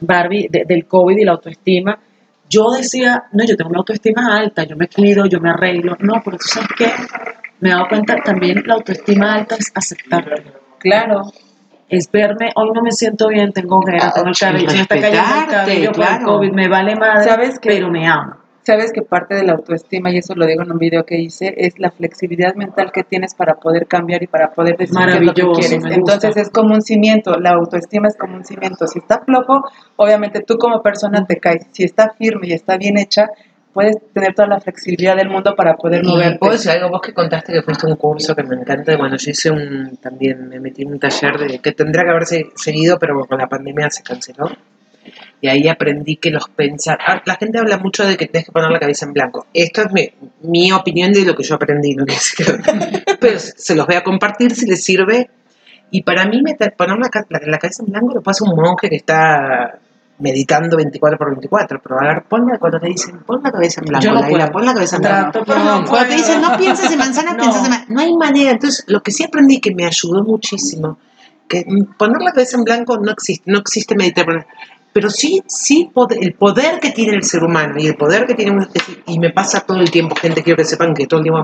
Barbie, 0.02 0.48
de- 0.50 0.66
del 0.66 0.86
COVID 0.86 1.18
y 1.18 1.24
la 1.24 1.32
autoestima, 1.34 1.98
yo 2.50 2.70
decía, 2.72 3.24
no, 3.32 3.44
yo 3.46 3.56
tengo 3.56 3.70
una 3.70 3.80
autoestima 3.80 4.38
alta, 4.38 4.64
yo 4.64 4.76
me 4.76 4.88
cuido, 4.88 5.26
yo 5.26 5.40
me 5.40 5.50
arreglo. 5.50 5.96
No, 6.00 6.22
pero 6.24 6.38
tú 6.38 6.46
sabes 6.48 6.70
qué, 6.78 6.92
me 7.62 7.70
he 7.70 7.72
dado 7.74 7.88
cuenta 7.88 8.16
también 8.24 8.62
la 8.66 8.76
autoestima 8.76 9.34
alta 9.34 9.56
es 9.56 9.72
aceptarte 9.74 10.44
Claro, 10.80 11.32
es 11.98 12.10
verme, 12.12 12.52
hoy 12.56 12.72
no 12.74 12.82
me 12.82 12.92
siento 12.92 13.28
bien, 13.28 13.52
tengo 13.52 13.78
ojeras, 13.78 14.06
Ah, 14.06 14.12
tengo 14.14 14.30
el 14.30 14.36
cabello, 14.36 14.70
se 14.70 14.76
me 14.76 14.82
está 14.82 14.96
cayendo 14.96 15.18
el 15.18 15.26
respetarte, 15.26 15.54
cabello 15.56 15.92
por 15.92 16.02
el 16.02 16.08
claro. 16.08 16.26
COVID, 16.26 16.52
me 16.54 16.68
vale 16.68 16.96
madre, 16.96 17.52
pero 17.62 17.90
me 17.90 18.08
amo. 18.08 18.34
sabes 18.66 18.92
que 18.94 19.02
parte 19.02 19.36
de 19.36 19.44
la 19.44 19.54
autoestima, 19.54 20.10
y 20.12 20.18
eso 20.18 20.34
lo 20.36 20.46
digo 20.46 20.64
en 20.64 20.72
un 20.72 20.78
video 20.78 21.04
que 21.06 21.18
hice, 21.20 21.54
es 21.58 21.78
la 21.80 21.92
flexibilidad 21.92 22.56
mental 22.56 22.92
que 22.94 23.04
tienes 23.04 23.36
para 23.36 23.56
poder 23.56 23.88
cambiar 23.88 24.24
y 24.24 24.28
para 24.28 24.52
poder 24.54 24.78
decir 24.78 24.98
qué 24.98 25.18
es 25.18 25.22
lo 25.22 25.34
que 25.34 25.42
quieres. 25.60 25.84
Entonces 25.92 26.38
es 26.38 26.50
como 26.50 26.74
un 26.74 26.82
cimiento, 26.82 27.38
la 27.40 27.52
autoestima 27.52 28.08
es 28.08 28.16
como 28.18 28.38
un 28.38 28.46
cimiento. 28.46 28.88
Si 28.88 29.00
está 29.00 29.20
flojo, 29.26 29.64
obviamente 29.98 30.42
tú 30.48 30.58
como 30.58 30.82
persona 30.82 31.26
te 31.26 31.38
caes. 31.38 31.68
Si 31.72 31.84
está 31.84 32.14
firme 32.18 32.48
y 32.48 32.54
está 32.54 32.78
bien 32.78 32.98
hecha, 32.98 33.28
puedes 33.74 33.98
tener 34.14 34.34
toda 34.34 34.48
la 34.48 34.60
flexibilidad 34.60 35.16
del 35.16 35.30
mundo 35.30 35.56
para 35.56 35.76
poder 35.76 36.04
puedo 36.40 36.54
decir 36.54 36.72
algo, 36.72 36.90
vos 36.90 37.02
que 37.02 37.14
contaste 37.14 37.54
que 37.54 37.62
fuiste 37.64 37.88
un 37.88 37.96
curso 37.96 38.36
que 38.36 38.44
me 38.44 38.56
encanta, 38.56 38.96
bueno, 38.98 39.18
yo 39.18 39.32
hice 39.32 39.50
un, 39.52 39.98
también 39.98 40.48
me 40.48 40.60
metí 40.60 40.84
en 40.84 40.92
un 40.94 41.00
taller 41.00 41.38
de, 41.38 41.60
que 41.60 41.72
tendría 41.72 42.04
que 42.04 42.10
haberse 42.12 42.46
seguido, 42.56 42.98
pero 43.00 43.26
con 43.26 43.38
la 43.38 43.48
pandemia 43.48 43.90
se 43.90 44.04
canceló. 44.04 44.50
Y 45.42 45.50
ahí 45.50 45.68
aprendí 45.68 46.16
que 46.16 46.30
los 46.32 46.48
pensar, 46.48 46.98
ah, 47.06 47.22
la 47.26 47.36
gente 47.36 47.60
habla 47.60 47.78
mucho 47.78 48.06
de 48.08 48.16
que 48.16 48.28
tienes 48.28 48.46
que 48.46 48.54
poner 48.54 48.70
la 48.72 48.80
cabeza 48.80 49.06
en 49.06 49.12
blanco. 49.12 49.48
Esto 49.54 49.82
es 49.82 49.92
mi, 49.92 50.10
mi 50.44 50.72
opinión 50.72 51.12
de 51.12 51.26
lo 51.26 51.36
que 51.36 51.44
yo 51.44 51.56
aprendí, 51.56 51.94
no 51.96 52.06
que- 52.06 52.16
pero 53.20 53.38
se 53.40 53.76
los 53.76 53.86
voy 53.86 53.96
a 53.96 54.04
compartir 54.04 54.56
si 54.56 54.66
les 54.68 54.82
sirve. 54.84 55.30
Y 55.92 56.04
para 56.04 56.26
mí 56.26 56.42
meter, 56.42 56.74
poner 56.78 56.98
la, 56.98 57.10
la, 57.30 57.40
la 57.46 57.58
cabeza 57.58 57.84
en 57.86 57.92
blanco 57.92 58.14
lo 58.16 58.22
hacer 58.26 58.48
un 58.48 58.56
monje 58.56 58.90
que 58.90 58.96
está 58.96 59.78
meditando 60.24 60.78
24 60.78 61.18
por 61.18 61.28
24, 61.32 61.80
pero 61.84 62.00
a 62.00 62.04
ver, 62.14 62.24
pon 62.24 62.48
la- 62.48 62.58
cuando 62.58 62.80
te 62.80 62.88
dicen, 62.88 63.20
pon 63.26 63.42
la 63.44 63.52
cabeza 63.52 63.82
en 63.82 63.88
blanco, 63.88 64.08
no 64.38 64.52
pon 64.52 64.66
la 64.66 64.74
cabeza 64.74 64.96
en 64.96 65.02
blanco. 65.02 65.40
No 65.46 65.86
Cuando 65.86 66.08
te 66.10 66.16
dicen, 66.16 66.42
no 66.42 66.58
pienses 66.58 66.90
en 66.92 66.98
manzana, 66.98 67.32
No. 67.34 67.38
piensas 67.40 67.64
en 67.66 67.70
manzana. 67.72 67.86
No 67.90 68.02
hay 68.02 68.14
manera. 68.16 68.52
Entonces, 68.52 68.86
lo 68.88 69.02
que 69.02 69.12
sí 69.12 69.24
aprendí 69.24 69.60
que 69.60 69.76
me 69.76 69.86
ayudó 69.86 70.24
muchísimo, 70.24 70.98
que 71.48 71.66
poner 71.98 72.22
la 72.22 72.32
cabeza 72.32 72.58
en 72.58 72.64
blanco 72.64 72.98
no 72.98 73.12
existe, 73.12 73.52
no 73.52 73.60
existe 73.60 73.96
meditar. 73.96 74.26
Pero 74.94 75.10
sí, 75.10 75.42
sí, 75.48 75.90
el 76.22 76.34
poder 76.36 76.80
que 76.80 76.92
tiene 76.92 77.14
el 77.16 77.24
ser 77.24 77.44
humano 77.44 77.74
y 77.80 77.88
el 77.88 77.96
poder 77.96 78.26
que 78.28 78.36
tiene 78.36 78.52
uno, 78.52 78.68
y 79.08 79.20
me 79.20 79.32
pasa 79.32 79.60
todo 79.62 79.80
el 79.80 79.90
tiempo, 79.92 80.16
gente, 80.16 80.42
quiero 80.44 80.56
que 80.58 80.66
sepan 80.66 80.94
que 80.94 81.08
todo 81.08 81.20
el 81.20 81.24
tiempo, 81.24 81.44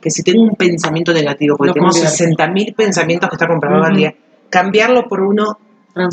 que 0.00 0.10
si 0.10 0.22
tengo 0.22 0.42
un 0.42 0.56
pensamiento 0.56 1.12
negativo, 1.12 1.56
porque 1.58 1.78
convierto. 1.78 2.08
60.000 2.08 2.74
pensamientos 2.74 3.28
que 3.28 3.36
están 3.36 3.48
comprados 3.50 3.84
al 3.84 3.92
Ujú. 3.92 3.98
día, 4.00 4.14
cambiarlo 4.50 5.06
por 5.08 5.20
uno. 5.20 5.58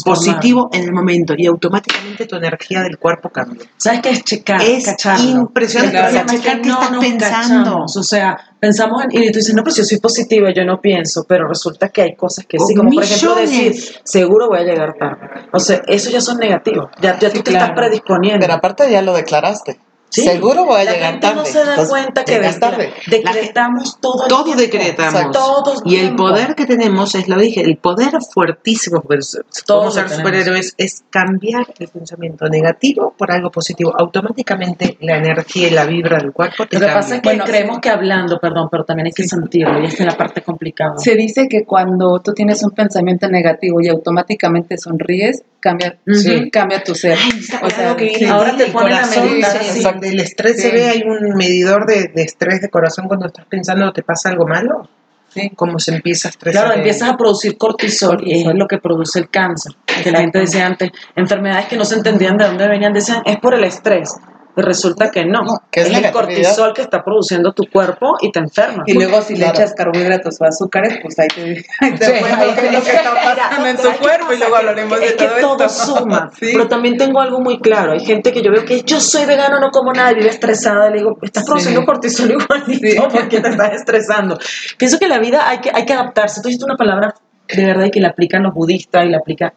Positivo 0.04 0.70
en 0.72 0.84
el 0.84 0.92
momento 0.94 1.34
y 1.38 1.46
automáticamente 1.46 2.26
tu 2.26 2.36
energía 2.36 2.82
del 2.82 2.98
cuerpo 2.98 3.30
cambia. 3.30 3.68
¿Sabes 3.78 4.02
qué 4.02 4.10
es 4.12 4.24
checar? 4.24 4.62
Es 4.62 4.86
cacharlo. 4.86 5.30
impresionante, 5.30 5.98
El 5.98 6.06
o 6.06 6.10
sea, 6.12 6.26
problema 6.26 6.34
es 6.34 6.42
checar 6.42 6.62
qué 6.62 6.68
no 6.70 6.82
estás 6.82 7.00
pensando. 7.00 7.64
cachamos. 7.64 7.98
O 7.98 8.04
sea, 8.04 8.38
pensamos 8.60 9.04
en, 9.04 9.24
y 9.24 9.32
tú 9.32 9.40
dices, 9.40 9.54
no, 9.54 9.64
pero 9.64 9.74
si 9.76 9.82
yo 9.82 9.86
soy 9.86 10.00
positiva, 10.00 10.52
yo 10.54 10.64
no 10.66 10.80
pienso, 10.80 11.26
pero 11.28 11.48
resulta 11.48 11.90
que 11.90 12.02
hay 12.02 12.16
cosas 12.16 12.46
que 12.46 12.58
sí, 12.60 12.76
como 12.76 12.92
por 12.92 13.04
ejemplo 13.04 13.36
decir, 13.36 13.76
seguro 14.04 14.48
voy 14.48 14.60
a 14.60 14.64
llegar 14.64 14.94
tarde. 14.94 15.48
O 15.52 15.60
sea, 15.60 15.82
eso 15.88 16.10
ya 16.10 16.22
son 16.22 16.38
negativos. 16.38 16.90
Ya, 17.02 17.20
ya 17.20 17.30
tú 17.32 17.42
te 17.42 17.52
claro. 17.52 17.66
estás 17.66 17.78
predisponiendo. 17.78 18.40
Pero 18.42 18.54
aparte 18.54 18.90
ya 18.90 19.02
lo 19.02 19.14
declaraste. 19.14 19.80
Sí. 20.14 20.22
Seguro 20.22 20.66
voy 20.66 20.82
a 20.82 20.84
La 20.84 20.92
llegar 20.92 21.12
gente 21.14 21.28
tarde. 21.28 21.40
no 21.40 21.46
se 21.46 21.66
da 21.66 21.88
cuenta 21.88 22.24
que 22.24 22.40
de- 22.40 22.54
tarde. 22.54 22.94
decretamos 23.08 23.98
todo 24.00 24.28
Todo 24.28 24.44
tiempo. 24.44 24.62
decretamos. 24.62 25.32
Todo 25.32 25.74
el 25.84 25.92
Y 25.92 25.96
el 25.98 26.16
poder 26.16 26.54
que 26.54 26.68
tenemos, 26.68 27.16
es 27.16 27.28
lo 27.28 27.38
dije, 27.40 27.62
el 27.62 27.78
poder 27.78 28.12
fuertísimo, 28.32 29.02
porque 29.02 29.20
Todos 29.66 29.96
ser 29.96 30.10
superhéroes, 30.10 30.76
es 30.78 31.04
cambiar 31.10 31.66
el 31.80 31.88
pensamiento 31.88 32.48
negativo 32.48 33.16
por 33.18 33.32
algo 33.32 33.50
positivo. 33.50 33.92
Automáticamente 33.98 34.98
la 35.02 35.18
energía 35.18 35.68
y 35.68 35.72
la 35.72 35.86
vibra 35.86 36.20
del 36.20 36.32
cuerpo 36.32 36.68
te 36.68 36.76
Lo 36.78 36.82
que 36.82 36.86
cambia. 36.86 36.94
pasa 37.02 37.16
es 37.16 37.22
que 37.22 37.30
Bueno, 37.30 37.44
creemos 37.46 37.80
que 37.80 37.90
hablando, 37.90 38.40
perdón, 38.40 38.68
pero 38.72 38.84
también 38.86 39.08
hay 39.08 39.14
que 39.14 39.28
sentirlo 39.28 39.82
y 39.82 39.86
esta 39.86 40.04
es 40.04 40.10
la 40.12 40.18
parte 40.18 40.44
complicada. 40.44 40.94
Se 41.00 41.16
dice 41.16 41.48
que 41.50 41.66
cuando 41.66 42.20
tú 42.20 42.34
tienes 42.34 42.62
un 42.64 42.70
pensamiento 42.72 43.28
negativo 43.28 43.82
y 43.82 43.88
automáticamente 43.88 44.78
sonríes, 44.78 45.42
cambia, 45.64 45.98
Sí. 46.06 46.50
cambia 46.52 46.84
tu 46.84 46.94
ser. 46.94 47.18
O 47.62 47.66
O 47.68 47.70
sea, 47.70 47.96
que 47.96 48.16
sí. 48.16 48.26
ahora 48.26 48.56
te 48.58 48.66
el 48.66 48.72
ponen 48.72 48.94
a 48.94 49.02
corazón, 49.02 49.30
meditar 49.32 49.52
sí, 49.52 49.58
así. 49.70 49.80
exacto, 49.80 50.06
el 50.06 50.20
estrés 50.20 50.62
se 50.62 50.72
ve, 50.72 50.90
hay 50.90 51.04
un 51.04 51.36
medidor 51.36 51.86
de, 51.86 52.10
de 52.14 52.22
estrés 52.24 52.62
de 52.62 52.70
corazón 52.70 53.08
cuando 53.08 53.28
estás 53.28 53.46
pensando 53.46 53.92
te 53.94 54.04
pasa 54.04 54.30
algo 54.30 54.46
malo. 54.46 54.90
Sí. 55.30 55.50
cómo 55.56 55.80
se 55.80 55.96
empieza 55.96 56.28
a 56.28 56.30
estresar. 56.30 56.66
Claro, 56.66 56.78
empiezas 56.78 57.10
a 57.10 57.18
producir 57.18 57.58
cortisol 57.58 58.22
y 58.24 58.48
es 58.48 58.54
lo 58.54 58.68
que 58.68 58.78
produce 58.78 59.18
el 59.18 59.30
cáncer. 59.32 59.74
Que 60.04 60.12
la 60.12 60.20
gente 60.20 60.38
decía 60.38 60.68
antes, 60.68 60.92
enfermedades 61.16 61.66
que 61.66 61.76
no 61.76 61.86
se 61.86 61.96
entendían 61.96 62.38
de 62.38 62.46
dónde 62.46 62.68
venían, 62.68 62.94
decían, 62.94 63.24
es 63.26 63.38
por 63.40 63.56
el 63.56 63.64
estrés. 63.64 64.12
Y 64.56 64.62
resulta 64.62 65.10
que 65.10 65.26
no, 65.26 65.42
No, 65.44 65.54
que 65.72 65.82
es 65.82 65.88
el 65.88 65.94
negatividad. 65.94 66.14
cortisol 66.46 66.74
que 66.74 66.82
está 66.84 67.04
produciendo 67.04 67.54
tu 67.54 67.64
cuerpo 67.72 68.18
y 68.22 68.32
te 68.32 68.38
enferma. 68.40 68.84
Y 68.86 68.94
luego 68.94 69.20
si 69.24 69.34
le 69.34 69.40
Claro. 69.46 69.54
echas 69.58 69.74
carbohidratos 69.74 70.36
o 70.40 70.46
azúcares, 70.46 71.00
pues 71.02 71.18
ahí 71.18 71.28
te, 71.30 71.42
ahí 71.82 71.92
te 71.96 72.06
Sí, 72.06 72.12
ahí 72.12 72.50
es 72.50 72.72
lo 72.74 72.84
que 72.84 72.92
está 72.92 73.14
pasando 73.36 73.68
en 73.68 73.78
tu 73.78 73.82
¿qué 73.92 73.98
cuerpo 73.98 74.34
y 74.34 74.38
luego 74.38 74.56
hablaremos 74.56 75.02
es 75.02 75.10
de 75.12 75.16
que 75.16 75.26
todo 75.42 75.58
todo 75.58 75.66
esto. 75.66 75.98
suma. 75.98 76.30
Sí. 76.40 76.50
Pero 76.54 76.68
también 76.68 76.98
tengo 76.98 77.20
algo 77.20 77.40
muy 77.40 77.60
claro. 77.60 77.94
Hay 77.94 78.06
gente 78.06 78.32
que 78.32 78.44
yo 78.44 78.52
veo 78.52 78.64
que 78.64 78.82
yo 78.84 79.00
soy 79.00 79.26
vegano, 79.26 79.60
no 79.60 79.72
como 79.72 79.92
nada, 79.92 80.12
y 80.12 80.16
vive 80.16 80.30
estresada. 80.30 80.90
Le 80.92 80.98
digo, 81.00 81.18
estás 81.24 81.46
produciendo 81.46 81.80
Sí. 81.82 81.86
cortisol 81.88 82.32
igualito 82.32 82.88
Sí. 82.88 82.98
porque 83.12 83.40
te 83.42 83.50
estás 83.50 83.74
estresando. 83.74 84.38
Pienso 84.78 85.00
que 85.00 85.08
la 85.08 85.18
vida 85.20 85.50
hay 85.50 85.60
que, 85.60 85.72
hay 85.74 85.86
que 85.86 85.94
adaptarse. 85.94 86.42
Tú 86.42 86.50
dijiste 86.50 86.66
una 86.66 86.76
palabra 86.78 87.16
de 87.48 87.66
verdad 87.66 87.86
y 87.86 87.92
que 87.92 88.00
la 88.02 88.10
aplican 88.10 88.44
los 88.44 88.54
budistas 88.54 89.06
y 89.06 89.10
la 89.10 89.18
aplica 89.18 89.52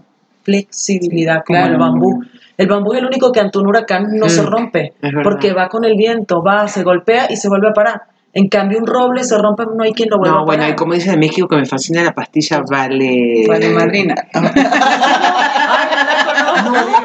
flexibilidad, 0.44 1.42
como 1.46 1.58
Claro. 1.58 1.72
el 1.74 1.78
bambú. 1.80 2.22
El 2.56 2.68
bambú 2.68 2.92
es 2.94 3.00
el 3.00 3.06
único 3.06 3.30
que 3.32 3.40
ante 3.40 3.58
un 3.58 3.66
huracán 3.66 4.04
no 4.18 4.26
Mm, 4.26 4.30
se 4.30 4.42
rompe, 4.42 4.94
es 5.00 5.12
verdad. 5.12 5.22
porque 5.22 5.52
va 5.52 5.68
con 5.68 5.84
el 5.84 5.94
viento, 5.96 6.42
va, 6.42 6.66
se 6.68 6.82
golpea 6.82 7.26
y 7.30 7.36
se 7.36 7.48
vuelve 7.48 7.68
a 7.68 7.72
parar. 7.72 8.02
En 8.38 8.48
cambio, 8.48 8.78
un 8.80 8.86
roble 8.86 9.24
se 9.24 9.38
rompe, 9.38 9.64
no 9.64 9.82
hay 9.82 9.92
quien 9.94 10.10
lo 10.10 10.18
vuelva 10.18 10.36
No, 10.36 10.42
a 10.42 10.44
bueno, 10.44 10.60
parar. 10.60 10.74
y 10.74 10.76
como 10.76 10.92
dice 10.92 11.10
de 11.12 11.16
México, 11.16 11.48
que 11.48 11.56
me 11.56 11.64
fascina 11.64 12.02
la 12.04 12.12
pastilla 12.12 12.60
Vale. 12.70 13.46
Vale, 13.48 13.68
madrina. 13.70 14.14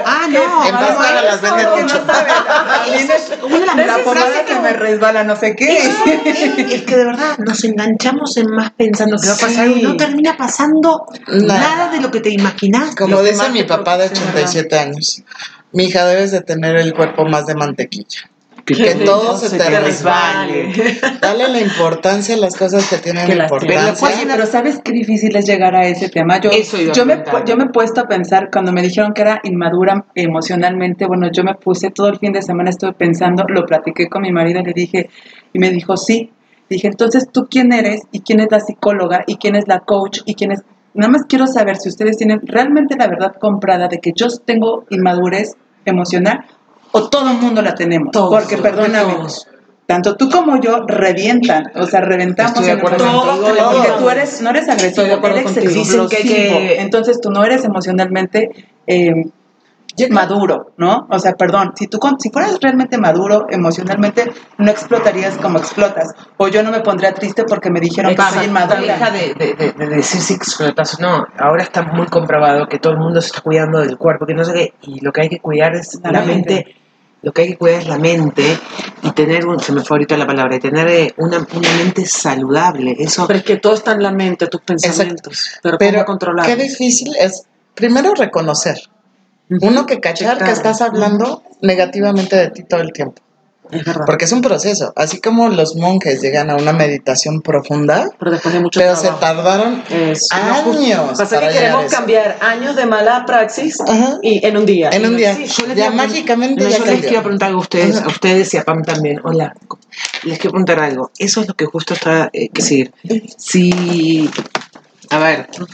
Ah, 0.06 0.28
no. 0.30 0.66
En 0.66 0.74
Pascuala 0.74 1.22
las 1.24 1.42
venden 1.42 1.64
No, 1.66 1.76
no 1.78 1.84
mucho. 1.84 1.96
La 3.76 3.98
pomada 4.04 4.26
frases 4.26 4.42
que 4.48 4.60
me 4.60 4.74
resbala 4.74 5.24
no 5.24 5.36
sé 5.36 5.56
qué. 5.56 5.78
Es 6.74 6.82
que 6.84 6.96
de 6.98 7.06
verdad 7.06 7.38
nos 7.38 7.64
enganchamos 7.64 8.36
en 8.38 8.48
más 8.50 8.72
pensando 8.72 9.18
que 9.18 9.28
va 9.28 9.34
a 9.36 9.38
pasar 9.38 9.68
y 9.68 9.82
no 9.84 9.96
termina 9.98 10.36
pasando 10.38 11.06
Nada. 11.28 11.90
de 11.92 12.02
lo 12.02 12.12
que 12.12 12.20
te 12.22 12.30
imaginas. 12.32 12.96
Como 12.96 13.22
dice 13.22 13.50
mi 13.52 13.64
papá 13.64 13.98
de 13.98 14.08
produce, 14.10 14.30
87 14.32 14.80
años, 14.80 15.24
mi 15.74 15.86
hija 15.86 16.06
debes 16.06 16.32
de 16.32 16.42
tener 16.42 16.76
el 16.78 16.94
cuerpo 16.94 17.26
más 17.26 17.46
de 17.46 17.56
mantequilla. 17.56 18.31
Que 18.66 18.76
Que 18.76 18.96
todo 19.06 19.38
se 19.38 19.58
te 19.58 19.80
resbale. 19.80 20.74
Dale 21.22 21.48
la 21.50 21.60
importancia 21.60 22.36
a 22.36 22.38
las 22.38 22.56
cosas 22.56 22.90
que 22.90 22.98
tienen 22.98 23.26
Que 23.26 23.34
importancia. 23.34 24.08
Oye, 24.08 24.26
pero 24.28 24.46
¿sabes 24.46 24.80
qué 24.84 24.92
difícil 24.92 25.36
es 25.36 25.46
llegar 25.46 25.76
a 25.76 25.88
ese 25.88 26.10
tema? 26.10 26.40
Yo, 26.40 26.52
Eso 26.52 26.78
a 26.78 26.94
yo, 26.94 27.06
me, 27.06 27.24
yo 27.46 27.58
me 27.58 27.66
he 27.66 27.70
puesto 27.70 28.02
a 28.02 28.08
pensar, 28.08 28.50
cuando 28.52 28.72
me 28.72 28.82
dijeron 28.82 29.14
que 29.14 29.22
era 29.22 29.40
inmadura 29.44 30.06
emocionalmente, 30.16 31.06
bueno, 31.08 31.30
yo 31.32 31.44
me 31.44 31.56
puse 31.56 31.90
todo 31.90 32.10
el 32.10 32.20
fin 32.20 32.34
de 32.34 32.42
semana, 32.42 32.70
estuve 32.70 32.94
pensando, 32.94 33.44
lo 33.48 33.66
platiqué 33.66 34.08
con 34.08 34.22
mi 34.22 34.32
marido 34.32 34.60
y 34.62 34.66
le 34.66 34.74
dije, 34.74 35.10
y 35.54 35.60
me 35.60 35.70
dijo, 35.70 35.98
sí. 35.98 36.32
Dije, 36.70 36.88
entonces, 36.88 37.28
¿tú 37.32 37.48
quién 37.50 37.74
eres? 37.74 38.02
¿Y 38.14 38.22
quién 38.22 38.40
es 38.40 38.48
la 38.50 38.62
psicóloga? 38.62 39.24
¿Y 39.28 39.36
quién 39.36 39.56
es 39.56 39.68
la 39.68 39.82
coach? 39.82 40.20
¿Y 40.26 40.36
quién 40.36 40.54
es...? 40.54 40.62
Nada 40.94 41.12
más 41.12 41.24
quiero 41.28 41.48
saber 41.48 41.76
si 41.78 41.90
ustedes 41.90 42.18
tienen 42.18 42.40
realmente 42.44 42.96
la 42.98 43.08
verdad 43.08 43.34
comprada 43.40 43.88
de 43.90 44.00
que 44.00 44.12
yo 44.16 44.28
tengo 44.46 44.86
inmadurez 44.90 45.56
emocional 45.86 46.46
o 46.92 47.10
todo 47.10 47.30
el 47.32 47.38
mundo 47.38 47.62
la 47.62 47.74
tenemos. 47.76 48.12
Todos, 48.12 48.30
Porque, 48.30 48.58
perdóname, 48.58 49.14
todos. 49.16 49.48
tanto 49.86 50.16
tú 50.16 50.30
como 50.30 50.60
yo 50.62 50.86
revientan, 50.88 51.72
o 51.76 51.86
sea, 51.86 52.02
reventamos 52.02 52.54
Estoy 52.54 52.66
de 52.68 52.72
acuerdo 52.74 52.98
contigo, 53.06 53.40
Porque 53.44 53.60
todos. 53.88 54.00
tú 54.00 54.10
eres, 54.10 54.42
no 54.42 54.50
eres 54.52 54.70
agresivo, 54.70 55.06
de 55.08 55.14
acuerdo 55.14 55.38
eres 55.40 55.58
explosivo. 55.58 56.08
Que 56.08 56.18
que- 56.18 56.82
Entonces 56.82 57.20
tú 57.22 57.30
no 57.32 57.44
eres 57.44 57.64
emocionalmente 57.66 58.50
eh, 58.88 59.14
maduro, 60.10 60.72
¿no? 60.78 61.06
O 61.10 61.20
sea, 61.20 61.34
perdón, 61.34 61.74
si 61.76 61.88
tú 61.88 62.00
si 62.20 62.30
fueras 62.30 62.58
realmente 62.62 62.98
maduro 62.98 63.46
emocionalmente, 63.50 64.32
no 64.58 64.72
explotarías 64.72 65.36
como 65.38 65.60
explotas. 65.60 66.14
O 66.38 66.48
yo 66.48 66.64
no 66.64 66.72
me 66.72 66.80
pondría 66.80 67.14
triste 67.14 67.44
porque 67.44 67.70
me 67.70 67.80
dijeron 67.82 68.16
que 68.16 68.22
soy 68.22 68.46
inmadura. 68.46 68.80
Deja 68.80 69.12
de, 69.12 69.34
de, 69.34 69.54
de- 69.54 69.72
de 69.74 69.88
decir 69.88 70.22
si 70.22 70.34
explotas 70.34 70.98
o 70.98 71.02
no. 71.02 71.28
Ahora 71.38 71.64
está 71.64 71.82
muy 71.84 72.08
comprobado 72.08 72.68
que 72.68 72.80
todo 72.80 72.94
el 72.94 73.00
mundo 73.00 73.20
se 73.22 73.28
está 73.28 73.42
cuidando 73.42 73.80
del 73.80 73.98
cuerpo, 73.98 74.26
que 74.26 74.34
no 74.34 74.46
sé 74.46 74.54
qué. 74.54 74.74
Y 74.84 75.02
lo 75.02 75.12
que 75.12 75.22
hay 75.22 75.30
que 75.30 75.40
cuidar 75.40 75.76
es 75.76 76.00
La 76.04 76.12
la, 76.14 76.22
mente. 76.22 76.56
mente. 76.56 76.76
Lo 77.24 77.32
que 77.32 77.44
hay 77.44 77.48
que 77.50 77.58
cuidar 77.58 77.82
es 77.82 77.88
la 77.88 78.00
mente 78.00 78.58
y 79.04 79.12
tener, 79.12 79.46
un, 79.46 79.60
se 79.60 79.72
me 79.72 79.84
fue 79.84 79.98
ahorita 79.98 80.18
la 80.18 80.26
palabra, 80.26 80.56
y 80.56 80.60
tener 80.60 80.88
eh, 80.88 81.14
una, 81.18 81.46
una 81.54 81.74
mente 81.78 82.06
saludable. 82.06 82.96
Eso 82.98 83.28
Pero 83.28 83.40
es 83.40 83.46
que 83.46 83.58
todo 83.58 83.76
está 83.76 83.92
en 83.92 84.04
la 84.04 84.12
mente, 84.12 84.48
tus 84.48 84.62
pensamientos. 84.62 85.52
Pero, 85.62 85.78
Pero 85.78 85.98
¿cómo 86.00 86.06
controlar? 86.06 86.46
qué 86.48 86.56
difícil 86.56 87.16
es, 87.20 87.44
primero, 87.76 88.16
reconocer. 88.16 88.78
Uno 89.50 89.86
que 89.86 90.00
cachar 90.00 90.38
que 90.38 90.52
estás 90.52 90.82
hablando 90.82 91.44
negativamente 91.62 92.38
de 92.38 92.50
ti 92.50 92.64
todo 92.64 92.82
el 92.82 92.94
tiempo. 92.94 93.22
Es. 93.72 93.84
Porque 94.06 94.26
es 94.26 94.32
un 94.32 94.42
proceso. 94.42 94.94
Así 94.96 95.20
como 95.22 95.50
los 95.50 95.76
monjes 95.76 96.22
llegan 96.22 96.50
a 96.50 96.56
una 96.56 96.74
meditación 96.74 97.42
profunda, 97.42 98.10
pero 98.20 98.32
después 98.32 98.54
de 98.54 98.60
mucho 98.60 98.80
pero 98.80 98.96
se 98.96 99.10
tardaron 99.20 99.84
Eso. 99.90 100.28
años 100.36 101.18
Pasa 101.18 101.36
para 101.36 101.48
que 101.50 101.54
queremos 101.60 101.86
eso. 101.86 101.96
cambiar 101.96 102.38
años 102.42 102.76
de 102.76 102.86
mala 102.86 103.26
praxis 103.26 103.80
Ajá. 103.82 104.18
y 104.22 104.46
en 104.46 104.58
un 104.58 104.66
día. 104.66 104.90
En 104.92 105.06
un 105.06 105.18
día. 105.18 105.32
existe. 105.32 105.62
Yo 105.62 105.68
les 105.68 105.78
Ya 105.78 105.92
mágicamente 105.92 106.64
No, 106.64 106.70
ya 106.70 106.78
yo 106.78 106.86
les 106.86 107.02
quiero 107.02 107.22
preguntar 107.24 107.52
a 107.52 107.58
ustedes, 107.58 107.98
Ajá. 107.98 108.06
a 108.06 108.10
ustedes 108.10 108.54
y 108.54 108.58
a 108.58 108.64
Pam 108.64 108.84
también. 108.84 109.20
Hola. 109.24 109.54
Les 110.24 110.38
quiero 110.38 110.52
preguntar 110.52 110.80
algo. 110.80 111.12
Eso 111.18 111.42
es 111.42 111.48
lo 111.48 111.54
que 111.54 111.66
justo 111.66 111.94
está 111.94 112.30
eh, 112.34 112.50
que 112.50 112.62
seguir. 112.62 112.94
Si, 113.38 114.30
a 115.10 115.18
ver, 115.20 115.48
todo, 115.48 115.68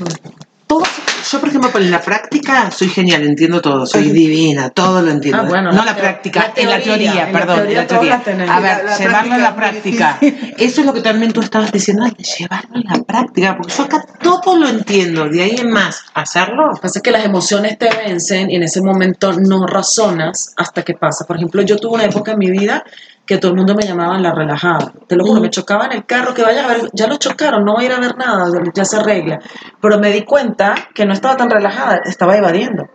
yo 1.32 1.40
por 1.40 1.50
ejemplo, 1.50 1.70
en 1.80 1.92
la 1.92 2.02
práctica 2.02 2.72
soy 2.72 2.90
genial, 2.90 3.24
entiendo 3.24 3.62
todo, 3.62 3.86
soy 3.86 4.10
divina, 4.12 4.70
todo 4.70 5.02
lo 5.02 5.12
entiendo. 5.12 5.42
Ah, 5.44 5.46
bueno, 5.48 5.72
no 5.72 5.78
la 5.84 5.92
la 5.92 5.96
práctica, 5.96 6.52
la 6.56 6.62
en 6.62 6.70
la 6.70 6.80
teoría, 6.82 7.12
en 7.28 7.34
la 7.34 7.40
perdón, 7.40 7.56
teoría 7.58 7.72
en 7.72 7.84
la 7.84 7.88
teoría. 7.88 8.22
tenemos. 8.24 8.56
A 8.56 8.60
ver, 8.60 8.78
La- 8.78 8.92
la 8.92 8.98
llevarlo 8.98 9.34
a 9.34 9.38
la 9.38 9.56
práctica. 9.56 10.18
Eso 10.58 10.82
es 10.82 10.86
lo 10.86 10.94
que 10.94 11.02
también 11.02 11.34
tú 11.34 11.42
estabas 11.42 11.72
diciendo, 11.72 12.06
llevarlo 12.40 12.78
a 12.90 12.98
la 12.98 13.04
práctica, 13.04 13.56
porque 13.58 13.74
yo 13.78 13.84
acá 13.84 14.06
todo 14.22 14.58
lo 14.58 14.68
entiendo, 14.68 15.28
de 15.30 15.44
ahí 15.44 15.56
en 15.60 15.72
más, 15.72 16.04
hacerlo. 16.14 16.68
Lo 16.68 16.74
que 16.76 16.82
pasa 16.82 17.00
es 17.00 17.04
que 17.04 17.12
las 17.12 17.26
emociones 17.26 17.78
te 17.78 17.90
vencen 17.90 18.50
y 18.52 18.56
en 18.56 18.64
ese 18.64 18.82
momento 18.82 19.34
no 19.34 19.66
razonas 19.66 20.54
hasta 20.58 20.84
que 20.84 20.94
pasa. 20.94 21.26
Por 21.26 21.38
ejemplo, 21.38 21.62
yo 21.62 21.78
tuve 21.78 21.96
una 21.96 22.06
época 22.06 22.32
en 22.34 22.40
mi 22.40 22.52
vida 22.52 22.84
que 23.28 23.38
todo 23.38 23.52
el 23.52 23.58
mundo 23.58 23.76
me 23.76 23.84
llamaba 23.84 24.18
la 24.18 24.34
relajada. 24.34 24.94
Te 25.06 25.16
lo 25.16 25.26
juro, 25.26 25.42
me 25.42 25.50
chocaba 25.50 25.86
en 25.86 25.92
el 25.92 26.06
carro, 26.06 26.34
que 26.34 26.42
vaya 26.42 26.64
a 26.64 26.68
ver, 26.70 26.90
ya 26.94 27.08
lo 27.08 27.18
chocaron, 27.18 27.66
no 27.66 27.74
voy 27.74 27.84
a 27.84 27.88
ir 27.88 27.94
a 27.94 28.00
ver 28.00 28.18
nada, 28.18 28.46
ya 28.74 28.86
se 28.86 28.98
arregla. 28.98 29.40
Pero 29.82 30.00
me 30.00 30.12
di 30.12 30.24
cuenta 30.24 30.74
que 30.96 31.06
no 31.06 31.14
estaba 31.14 31.36
tan 31.36 31.50
relajada, 31.50 32.02
estaba 32.06 32.38
evadiendo 32.38 32.86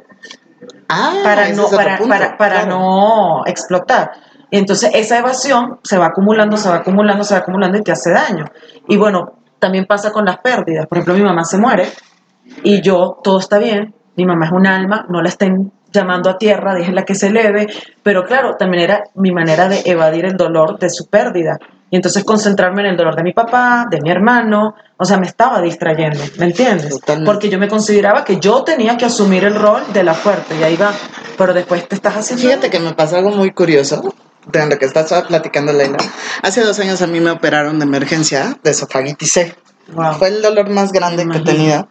Ah, 0.89 1.15
para 1.23 1.49
no, 1.51 1.69
para, 1.69 1.97
punto, 1.97 2.13
para, 2.13 2.37
para 2.37 2.63
claro. 2.63 2.79
no 2.79 3.43
explotar. 3.47 4.11
Y 4.51 4.59
entonces 4.59 4.91
esa 4.95 5.19
evasión 5.19 5.79
se 5.83 5.97
va 5.97 6.07
acumulando, 6.07 6.57
se 6.57 6.69
va 6.69 6.77
acumulando, 6.77 7.25
se 7.25 7.35
va 7.35 7.41
acumulando 7.41 7.79
y 7.79 7.83
te 7.83 7.93
hace 7.93 8.11
daño. 8.13 8.45
Y 8.89 8.97
bueno, 8.97 9.39
también 9.59 9.87
pasa 9.87 10.13
con 10.13 10.25
las 10.25 10.39
pérdidas. 10.39 10.87
Por 10.87 10.99
ejemplo, 10.99 11.15
mi 11.15 11.23
mamá 11.25 11.45
se 11.45 11.57
muere 11.57 11.89
y 12.63 12.83
yo, 12.83 13.19
todo 13.23 13.39
está 13.39 13.59
bien, 13.59 13.95
mi 14.17 14.27
mamá 14.27 14.47
es 14.47 14.53
un 14.53 14.67
alma, 14.67 15.07
no 15.09 15.23
la 15.23 15.29
estén 15.29 15.73
llamando 15.93 16.31
a 16.31 16.39
tierra, 16.39 16.75
déjenla 16.75 17.05
que 17.05 17.15
se 17.15 17.29
eleve, 17.29 17.67
pero 18.03 18.25
claro, 18.25 18.57
también 18.57 18.85
era 18.85 19.05
mi 19.15 19.31
manera 19.31 19.69
de 19.69 19.83
evadir 19.85 20.25
el 20.25 20.37
dolor 20.37 20.79
de 20.79 20.91
su 20.91 21.07
pérdida. 21.07 21.59
Y 21.91 21.97
entonces 21.97 22.25
concentrarme 22.25 22.81
en 22.81 22.89
el 22.89 22.97
dolor 22.97 23.15
de 23.15 23.23
mi 23.23 23.35
papá, 23.35 23.87
de 23.91 24.01
mi 24.01 24.11
hermano, 24.11 24.75
o 24.97 25.05
sea, 25.05 25.19
me 25.19 25.27
estaba 25.27 25.61
distrayendo, 25.61 26.21
¿me 26.39 26.47
entiendes? 26.47 26.89
Totalmente. 26.89 27.31
Porque 27.31 27.51
yo 27.51 27.59
me 27.59 27.69
consideraba 27.69 28.25
que 28.25 28.41
yo 28.41 28.65
tenía 28.65 28.97
que 28.97 29.05
asumir 29.05 29.45
el 29.45 29.55
rol 29.55 29.83
de 29.93 30.03
la 30.03 30.15
fuerte, 30.15 30.57
y 30.59 30.63
ahí 30.63 30.77
va, 30.77 30.93
pero 31.37 31.53
después 31.53 31.87
te 31.87 31.95
estás 31.95 32.17
haciendo... 32.17 32.45
Fíjate 32.45 32.71
que 32.71 32.81
me 32.81 32.95
pasó 32.95 33.17
algo 33.17 33.31
muy 33.31 33.53
curioso 33.53 34.15
de 34.47 34.67
lo 34.67 34.79
que 34.79 34.87
estás 34.87 35.13
platicando, 35.29 35.73
Leila. 35.73 35.99
Hace 36.43 36.63
dos 36.63 36.79
años 36.81 37.03
a 37.03 37.07
mí 37.07 37.21
me 37.21 37.31
operaron 37.31 37.79
de 37.79 37.85
emergencia 37.85 38.57
de 38.63 38.71
esofagitis 38.71 39.33
C. 39.33 39.55
Wow. 39.93 40.15
Fue 40.15 40.29
el 40.29 40.41
dolor 40.41 40.71
más 40.71 40.93
grande 40.93 41.29
que 41.29 41.39
he 41.39 41.43
tenido. 41.43 41.89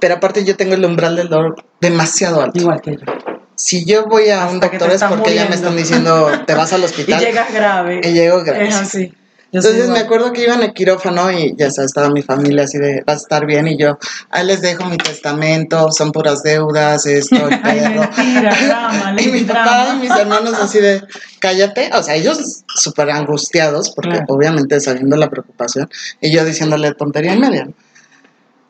Pero 0.00 0.14
aparte 0.16 0.44
yo 0.44 0.56
tengo 0.56 0.74
el 0.74 0.84
umbral 0.84 1.16
del 1.16 1.28
dolor 1.28 1.56
demasiado 1.80 2.42
alto. 2.42 2.58
Igual 2.58 2.80
que 2.80 2.92
yo. 2.92 3.02
Si 3.56 3.84
yo 3.84 4.06
voy 4.06 4.28
a 4.30 4.46
un 4.46 4.56
Hasta 4.62 4.68
doctor 4.68 4.90
es 4.92 5.02
porque 5.02 5.34
ya 5.34 5.42
me 5.44 5.48
muriendo. 5.50 5.54
están 5.54 5.76
diciendo 5.76 6.30
te 6.46 6.54
vas 6.54 6.72
al 6.72 6.82
Y 6.82 6.84
hospital. 6.84 7.20
llegas 7.20 7.52
grave. 7.52 8.00
Y 8.04 8.12
llego 8.12 8.42
grave. 8.44 8.68
Es 8.68 8.74
así. 8.76 9.12
Yo 9.50 9.60
Entonces 9.60 9.88
me 9.88 10.00
acuerdo 10.00 10.30
que 10.34 10.42
iban 10.44 10.60
al 10.60 10.74
quirófano 10.74 11.32
y 11.32 11.56
ya 11.56 11.70
sabes, 11.70 11.88
estaba 11.88 12.10
mi 12.10 12.20
familia 12.20 12.64
así 12.64 12.76
de, 12.76 13.02
vas 13.06 13.16
a 13.16 13.20
estar 13.22 13.46
bien 13.46 13.66
y 13.66 13.78
yo, 13.78 13.98
ahí 14.28 14.44
les 14.44 14.60
dejo 14.60 14.84
mi 14.84 14.98
testamento, 14.98 15.90
son 15.90 16.12
puras 16.12 16.42
deudas, 16.42 17.06
esto, 17.06 17.34
el 17.48 17.58
perro. 17.62 18.00
mentira, 18.02 18.54
drama, 18.66 19.14
y 19.18 19.26
mi 19.28 19.32
lady 19.40 19.44
papá 19.46 19.84
drama. 19.86 19.94
y 19.94 20.00
mis 20.06 20.10
hermanos 20.18 20.52
así 20.60 20.80
de, 20.80 21.02
cállate, 21.38 21.88
o 21.94 22.02
sea, 22.02 22.14
ellos 22.16 22.62
súper 22.74 23.10
angustiados, 23.10 23.90
porque 23.96 24.10
Claro. 24.18 24.26
obviamente 24.28 24.78
sabiendo 24.80 25.16
la 25.16 25.30
preocupación, 25.30 25.88
y 26.20 26.30
yo 26.30 26.44
diciéndole 26.44 26.92
tontería 26.92 27.32
y 27.32 27.38
media. 27.38 27.64
¿no? 27.64 27.72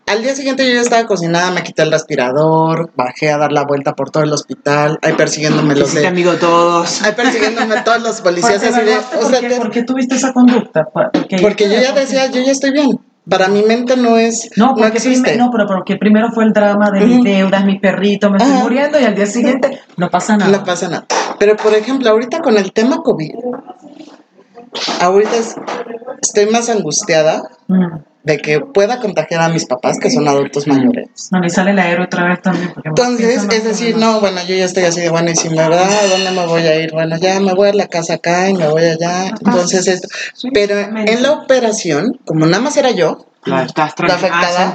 Al 0.09 0.23
día 0.23 0.35
siguiente 0.35 0.67
yo 0.67 0.75
ya 0.75 0.81
estaba 0.81 1.07
cocinada, 1.07 1.51
me 1.51 1.63
quité 1.63 1.83
el 1.83 1.91
respirador, 1.93 2.91
bajé 2.97 3.31
a 3.31 3.37
dar 3.39 3.53
la 3.53 3.65
vuelta 3.65 3.93
por 3.95 4.11
todo 4.11 4.23
el 4.23 4.33
hospital, 4.33 4.99
ahí 5.03 5.13
persiguiéndome 5.13 5.75
los 5.75 5.93
de... 5.95 6.07
amigo 6.07 6.33
todos. 6.35 7.03
Ahí 7.03 7.13
persiguiéndome 7.13 7.83
todos 7.83 8.03
los 8.03 8.21
policías 8.21 8.53
¿Por 8.55 8.61
qué, 8.63 8.69
así 8.69 8.81
de... 8.87 8.95
Bárbara? 8.97 9.17
o 9.17 9.21
¿Por 9.21 9.31
sea, 9.31 9.41
qué- 9.41 9.49
te- 9.49 9.57
por 9.57 9.71
qué 9.71 9.83
tuviste 9.83 10.15
esa 10.15 10.33
conducta? 10.33 10.87
Porque 11.43 11.65
yo 11.69 11.81
ya 11.81 11.93
decía, 11.93 12.27
yo 12.31 12.41
ya 12.43 12.53
estoy 12.53 12.73
bien. 12.73 12.99
Para 13.29 13.49
mi 13.49 13.63
mente 13.63 13.95
no 13.99 14.17
es, 14.17 14.49
No, 14.57 14.69
no, 14.69 14.75
porque 14.77 14.97
existe. 14.97 15.33
prime- 15.33 15.37
no, 15.37 15.51
pero 15.53 15.67
porque 15.67 15.97
primero 15.97 16.31
fue 16.33 16.45
el 16.45 16.55
drama 16.55 16.91
de 16.91 17.01
mis 17.01 17.23
deudas, 17.23 17.63
mi 17.67 17.79
perrito, 17.79 18.31
me 18.31 18.39
estoy 18.39 18.53
Ajá. 18.53 18.63
muriendo 18.63 18.99
y 18.99 19.05
al 19.05 19.15
día 19.15 19.27
siguiente 19.27 19.81
no 19.99 20.09
pasa 20.09 20.39
nada. 20.39 20.51
No 20.57 20.65
pasa 20.65 20.89
nada. 20.89 21.05
Pero 21.39 21.55
por 21.57 21.75
ejemplo, 21.75 22.09
ahorita 22.09 22.41
con 22.41 22.57
el 22.57 22.73
tema 22.73 22.97
COVID, 23.03 23.33
ahorita 25.01 25.37
es- 25.37 25.57
estoy 26.23 26.47
más 26.47 26.71
angustiada 26.71 27.43
Mm. 27.67 27.99
De 28.29 28.37
que 28.39 28.61
pueda 28.61 29.01
contagiar 29.01 29.41
a 29.41 29.49
mis 29.49 29.65
papás, 29.65 29.99
que 29.99 30.11
son 30.11 30.29
adultos 30.29 30.67
mayores. 30.67 31.09
Bueno, 31.31 31.47
y 31.47 31.51
sale 31.51 31.73
la 31.73 31.89
héroe 31.91 32.05
otra 32.05 32.29
vez 32.29 32.43
también. 32.43 32.71
porque 32.75 32.91
Entonces, 32.91 33.47
es 33.51 33.65
decir, 33.65 33.97
no, 33.97 34.21
bueno, 34.21 34.41
yo 34.47 34.55
ya 34.55 34.67
estoy 34.67 34.85
así 34.85 35.01
de, 35.01 35.09
bueno, 35.09 35.31
y 35.31 35.35
si 35.37 35.49
me 35.49 35.67
va, 35.69 35.83
¿a 35.83 36.07
dónde 36.07 36.31
me 36.31 36.47
voy 36.47 36.63
a 36.63 36.77
ir? 36.81 36.93
Bueno, 36.93 37.17
ya 37.17 37.41
me 37.41 37.55
voy 37.55 37.71
a 37.71 37.73
la 37.73 37.87
casa 37.89 38.15
acá 38.15 38.51
y 38.51 38.55
me 38.55 38.69
voy 38.69 38.85
allá. 38.85 39.29
Entonces, 39.45 39.87
esto. 39.89 40.09
Pero 40.53 40.79
en 40.79 41.23
la 41.23 41.33
operación, 41.33 42.21
como 42.27 42.45
nada 42.47 42.63
más 42.63 42.77
era 42.77 42.91
yo, 42.91 43.25
Claro, 43.43 43.65
estás 43.67 43.95
La. 43.99 44.13
Ah, 44.13 44.17
afectada. 44.17 44.75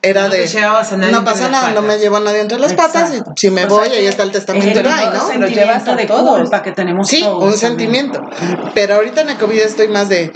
era 0.00 0.22
No 0.22 0.28
de, 0.30 1.10
no 1.10 1.24
pasa 1.24 1.48
nada, 1.50 1.72
no 1.72 1.82
me 1.82 1.98
llevo 1.98 2.16
a 2.16 2.20
nadie 2.20 2.40
entre 2.40 2.58
las 2.58 2.72
patas, 2.72 3.12
y 3.14 3.20
si 3.36 3.50
me 3.50 3.64
O 3.64 3.68
voy, 3.68 3.88
ahí 3.88 4.06
está 4.06 4.22
el 4.22 4.28
Es 4.30 4.36
testamento, 4.36 4.80
el 4.80 4.86
ay, 4.86 5.06
¿no? 5.12 5.40
Lo 5.40 5.48
llevas 5.48 5.84
sentimiento 5.84 5.90
a 5.90 5.96
de 5.96 6.06
todos. 6.06 6.40
culpa 6.40 6.62
que 6.62 6.72
tenemos 6.72 7.08
Sí, 7.08 7.20
todos 7.20 7.42
un 7.42 7.60
también. 7.60 7.60
sentimiento. 7.60 8.20
Pero 8.74 8.94
ahorita 8.94 9.20
en 9.22 9.30
el 9.30 9.36
COVID 9.36 9.58
estoy 9.58 9.88
más 9.88 10.08
de, 10.08 10.32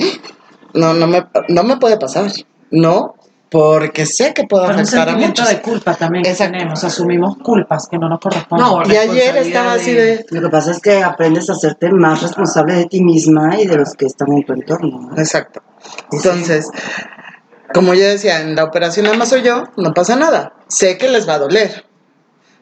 no, 0.74 0.94
no 0.94 1.06
me, 1.06 1.26
no 1.48 1.62
me 1.64 1.76
puede 1.76 1.96
pasar. 1.98 2.30
No, 2.70 3.14
porque 3.50 4.06
sé 4.06 4.32
que 4.32 4.44
puedo 4.44 4.62
Pero 4.64 4.74
un 4.76 4.80
afectar 4.80 5.00
a 5.02 5.04
sentimiento 5.12 5.42
muchos. 5.42 5.54
de 5.56 5.62
culpa 5.62 5.94
también 5.94 6.24
que 6.24 6.30
Exacto. 6.30 6.52
tenemos, 6.56 6.84
asumimos 6.84 7.36
culpas 7.38 7.86
que 7.90 7.98
no 7.98 8.08
nos 8.08 8.18
corresponden. 8.18 8.66
No, 8.66 8.82
Y 8.86 8.96
ayer 8.96 9.36
estaba 9.36 9.74
así 9.74 9.92
de- 9.92 10.18
de, 10.18 10.26
Lo 10.30 10.40
que 10.42 10.48
pasa 10.48 10.70
es 10.70 10.80
que 10.80 11.02
aprendes 11.02 11.50
a 11.50 11.52
hacerte 11.52 11.90
más 11.90 12.22
responsable 12.22 12.74
de 12.74 12.86
ti 12.86 13.02
misma 13.02 13.60
y 13.60 13.66
de 13.66 13.76
los 13.76 13.92
que 13.92 14.06
están 14.06 14.32
en 14.32 14.44
tu 14.46 14.54
entorno. 14.54 15.10
¿no? 15.10 15.18
Exacto. 15.18 15.60
Entonces, 16.12 16.66
como 17.74 17.92
yo 17.94 18.04
decía, 18.06 18.40
en 18.40 18.54
la 18.54 18.64
operación 18.64 19.04
nada 19.04 19.18
más 19.18 19.28
soy 19.28 19.42
yo, 19.42 19.64
no 19.76 19.92
pasa 19.92 20.16
nada. 20.16 20.54
Sé 20.68 20.96
que 20.96 21.08
les 21.08 21.28
va 21.28 21.34
a 21.34 21.38
doler. 21.40 21.84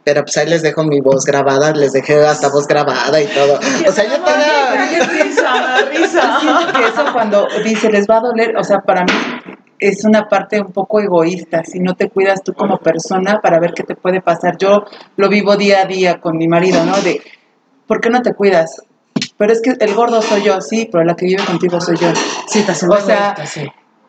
Pero 0.02 0.22
pues 0.22 0.34
ahí 0.38 0.48
les 0.48 0.62
dejo 0.62 0.82
mi 0.82 1.00
voz 1.00 1.24
grabada, 1.26 1.72
les 1.72 1.92
dejé 1.92 2.24
hasta 2.26 2.48
voz 2.48 2.66
grabada 2.66 3.20
y 3.20 3.26
todo. 3.26 3.60
O 3.86 3.92
sea, 3.92 4.04
yo 4.04 4.18
tenía... 4.24 5.30
¡Qué 5.90 5.98
risa, 5.98 6.38
que 6.76 6.84
eso 6.84 7.12
cuando 7.12 7.46
dice 7.64 7.90
les 7.90 8.08
va 8.08 8.18
a 8.18 8.20
doler, 8.20 8.56
o 8.56 8.64
sea, 8.64 8.78
para 8.80 9.02
mí 9.04 9.12
es 9.80 10.04
una 10.04 10.28
parte 10.28 10.60
un 10.60 10.72
poco 10.72 11.00
egoísta. 11.00 11.64
Si 11.64 11.80
no 11.80 11.94
te 11.94 12.10
cuidas 12.10 12.42
tú 12.42 12.52
como 12.52 12.78
persona 12.78 13.40
para 13.40 13.58
ver 13.58 13.72
qué 13.72 13.82
te 13.82 13.94
puede 13.94 14.20
pasar. 14.20 14.56
Yo 14.58 14.84
lo 15.16 15.28
vivo 15.28 15.56
día 15.56 15.82
a 15.82 15.86
día 15.86 16.20
con 16.20 16.36
mi 16.36 16.46
marido, 16.46 16.84
¿no? 16.84 17.00
De, 17.00 17.22
¿por 17.86 18.00
qué 18.00 18.10
no 18.10 18.20
te 18.20 18.34
cuidas? 18.34 18.82
Pero 19.36 19.52
es 19.52 19.62
que 19.62 19.74
el 19.78 19.94
gordo 19.94 20.20
soy 20.20 20.42
yo, 20.42 20.60
sí, 20.60 20.88
pero 20.90 21.04
la 21.04 21.16
que 21.16 21.26
vive 21.26 21.44
contigo 21.44 21.80
soy 21.80 21.96
yo. 21.96 22.08
Sí, 22.46 22.64
haciendo 22.66 22.96
O 22.96 23.00
sea, 23.00 23.32
egoísta, 23.32 23.46
sí. 23.46 23.66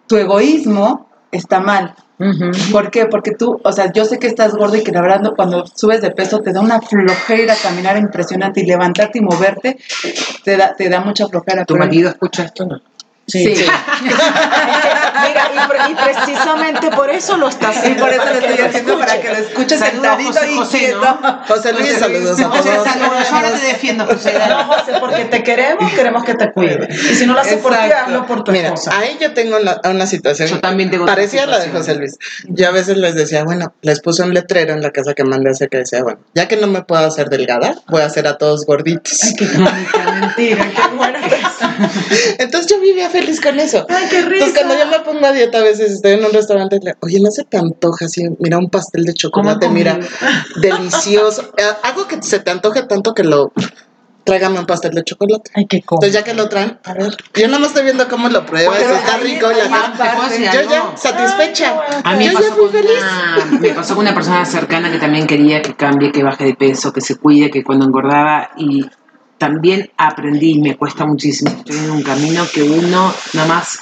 Tu 0.07 0.17
egoísmo 0.17 1.09
está 1.31 1.61
mal. 1.61 1.95
¿Por 2.71 2.91
qué? 2.91 3.05
Porque 3.05 3.31
tú, 3.31 3.59
o 3.63 3.71
sea, 3.71 3.91
yo 3.91 4.05
sé 4.05 4.19
que 4.19 4.27
estás 4.27 4.53
gordo 4.53 4.75
y 4.75 4.83
que 4.83 4.91
la 4.91 5.01
verdad 5.01 5.33
cuando 5.35 5.65
subes 5.65 6.01
de 6.01 6.11
peso 6.11 6.39
te 6.39 6.53
da 6.53 6.61
una 6.61 6.79
flojera 6.81 7.55
caminar 7.55 7.97
impresionante 7.97 8.61
y 8.61 8.65
levantarte 8.65 9.19
y 9.19 9.21
moverte 9.21 9.77
te 10.43 10.57
da, 10.57 10.75
te 10.75 10.89
da 10.89 11.01
mucha 11.01 11.27
flojera. 11.27 11.65
¿Tu 11.65 11.75
marido 11.75 12.09
escucha 12.09 12.43
esto 12.43 12.65
no? 12.65 12.79
Sí. 13.27 13.55
Sí. 13.55 13.65
Y, 15.31 15.67
pre- 15.67 15.79
y 15.91 15.95
precisamente 15.95 16.91
por 16.91 17.09
eso 17.09 17.37
lo 17.37 17.47
está 17.49 17.71
Y 17.73 17.77
haciendo. 17.77 18.03
por 18.03 18.13
eso 18.13 18.25
lo 18.25 18.31
para 18.31 18.39
que 18.39 18.45
estoy 18.47 18.57
lo 18.63 18.69
haciendo 18.69 18.99
para 18.99 19.15
escuche. 19.15 19.21
que 19.21 19.29
lo 19.41 19.47
escuches 19.47 19.79
Saludos, 19.79 20.01
sentadito 20.01 20.31
José 20.33 20.51
y 20.51 20.57
José, 20.57 20.77
quieto. 20.79 21.01
¿no? 21.21 21.39
José 21.47 21.73
Luis, 21.73 21.93
saludos 21.99 22.39
a 22.39 22.43
José, 22.49 22.69
todos. 22.69 22.83
saludos. 22.87 23.29
Yo 23.29 23.35
ahora 23.35 23.51
te 23.51 23.67
defiendo, 23.67 24.05
José. 24.05 24.33
No, 24.49 24.63
José, 24.65 24.91
porque 24.99 25.25
te 25.25 25.43
queremos, 25.43 25.93
queremos 25.93 26.23
que 26.23 26.33
te 26.35 26.51
cuide. 26.51 26.87
Y 26.91 27.15
si 27.15 27.25
no 27.25 27.33
lo 27.33 27.41
haces 27.41 27.57
por 27.59 27.71
ti, 27.73 27.91
hazlo 27.91 28.25
por 28.25 28.43
tu 28.43 28.51
Mira, 28.51 28.67
esposa. 28.69 28.97
ahí 28.97 29.17
yo 29.19 29.33
tengo 29.33 29.57
una, 29.57 29.79
una 29.85 30.05
situación 30.05 30.47
Yo 30.49 30.59
también 30.59 30.89
tengo 30.91 31.03
otra 31.03 31.15
parecida 31.15 31.43
a 31.43 31.47
la 31.47 31.59
de. 31.59 31.69
José 31.69 31.95
Luis. 31.95 32.17
Yo 32.47 32.67
a 32.67 32.71
veces 32.71 32.97
les 32.97 33.15
decía, 33.15 33.43
bueno, 33.43 33.73
les 33.81 34.01
puse 34.01 34.23
un 34.23 34.33
letrero 34.33 34.73
en 34.73 34.81
la 34.81 34.91
casa 34.91 35.13
que 35.13 35.23
mandé 35.23 35.49
hacer 35.51 35.69
que 35.69 35.77
decía, 35.77 36.03
bueno, 36.03 36.19
ya 36.33 36.47
que 36.47 36.57
no 36.57 36.67
me 36.67 36.81
puedo 36.83 37.05
hacer 37.05 37.29
delgada, 37.29 37.75
voy 37.87 38.01
a 38.01 38.05
hacer 38.05 38.27
a 38.27 38.37
todos 38.37 38.65
gorditos. 38.65 39.19
Ay, 39.23 39.35
qué 39.35 40.11
mentira, 40.19 40.65
qué 40.75 40.81
buena 40.95 41.19
Entonces 42.39 42.69
yo 42.71 42.79
vivía 42.79 43.09
feliz 43.09 43.39
con 43.41 43.59
eso. 43.59 43.85
Ay, 43.89 44.05
qué 44.09 44.21
risa. 44.21 44.45
Entonces 44.45 44.63
cuando 44.65 44.83
yo 44.83 44.89
me 44.91 44.99
pongo 45.05 45.25
a 45.25 45.31
dieta 45.33 45.59
a 45.59 45.61
veces 45.63 45.91
estoy 45.91 46.13
en 46.13 46.25
un 46.25 46.31
restaurante 46.33 46.77
y 46.81 46.85
le 46.85 46.95
oye, 47.01 47.19
no 47.19 47.31
se 47.31 47.43
te 47.43 47.57
antoja 47.57 48.05
así, 48.05 48.23
mira 48.39 48.57
un 48.57 48.69
pastel 48.69 49.05
de 49.05 49.13
chocolate, 49.13 49.65
¿Cómo 49.65 49.73
mira, 49.73 49.99
delicioso. 50.61 51.51
Eh, 51.57 51.63
Hago 51.83 52.07
que 52.07 52.21
se 52.21 52.39
te 52.39 52.51
antoje 52.51 52.83
tanto 52.83 53.13
que 53.13 53.23
lo 53.23 53.51
tráigame 54.23 54.59
un 54.59 54.67
pastel 54.67 54.91
de 54.91 55.03
chocolate. 55.03 55.49
Ay, 55.55 55.65
qué 55.65 55.77
Entonces 55.77 56.13
ya 56.13 56.23
que 56.23 56.33
lo 56.35 56.47
traen, 56.47 56.77
a 56.83 56.93
ver, 56.93 57.17
yo 57.33 57.47
no 57.47 57.57
me 57.59 57.65
estoy 57.65 57.83
viendo 57.83 58.07
cómo 58.07 58.29
lo 58.29 58.45
pruebas, 58.45 58.77
Pero 58.79 58.95
está 58.95 59.15
ahí- 59.15 59.23
rico 59.23 59.49
la 59.51 59.55
ahí 59.55 59.61
gente- 59.63 60.03
¿Te 60.03 60.09
puedo 60.15 60.29
decir 60.29 60.45
Yo 60.53 60.59
algo? 60.59 60.71
ya, 60.71 60.97
satisfecha. 60.97 61.81
A 62.03 62.15
mí 62.15 62.25
yo 62.27 62.33
ya 62.39 62.51
fui 62.53 62.69
feliz. 62.69 63.59
me 63.59 63.69
pasó 63.69 63.95
con 63.95 64.03
una 64.05 64.13
persona 64.13 64.45
cercana 64.45 64.91
que 64.91 64.99
también 64.99 65.25
quería 65.25 65.61
que 65.63 65.75
cambie, 65.75 66.11
que 66.11 66.21
baje 66.23 66.45
de 66.45 66.53
peso, 66.53 66.93
que 66.93 67.01
se 67.01 67.15
cuide, 67.15 67.49
que 67.49 67.63
cuando 67.63 67.85
engordaba 67.85 68.51
y 68.57 68.85
también 69.41 69.89
aprendí, 69.97 70.59
me 70.59 70.77
cuesta 70.77 71.03
muchísimo, 71.03 71.49
estoy 71.49 71.77
en 71.79 71.89
un 71.89 72.03
camino 72.03 72.43
que 72.53 72.61
uno 72.61 73.11
nada 73.33 73.47
más 73.47 73.79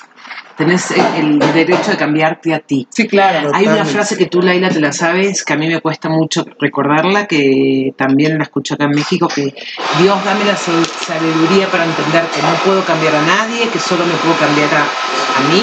tenés 0.58 0.90
el, 0.92 1.38
derecho 1.38 1.92
de 1.92 1.98
cambiarte 1.98 2.54
a 2.54 2.60
ti. 2.60 2.88
Sí, 2.90 3.10
claro. 3.10 3.52
Hay 3.54 3.68
una 3.68 3.84
frase 3.84 4.16
que 4.18 4.28
tú, 4.28 4.42
Laila, 4.42 4.70
te 4.70 4.80
la 4.80 4.94
sabes, 4.94 5.44
que 5.44 5.52
a 5.52 5.58
mí 5.58 5.68
me 5.68 5.82
cuesta 5.82 6.08
mucho 6.08 6.46
recordarla, 6.62 7.28
que 7.28 7.94
también 7.98 8.38
la 8.38 8.46
escucho 8.46 8.76
acá 8.76 8.86
en 8.86 8.92
México, 8.92 9.28
que 9.28 9.54
Dios 10.02 10.24
dame 10.24 10.46
la 10.46 10.56
sab- 10.56 10.86
sabiduría 11.06 11.68
para 11.68 11.84
entender 11.84 12.24
que 12.34 12.42
no 12.42 12.54
puedo 12.64 12.86
cambiar 12.86 13.16
a 13.16 13.22
nadie, 13.22 13.68
que 13.68 13.80
solo 13.80 14.06
me 14.06 14.14
puedo 14.14 14.38
cambiar 14.38 14.74
a, 14.76 14.84
a 14.84 15.42
mí. 15.50 15.62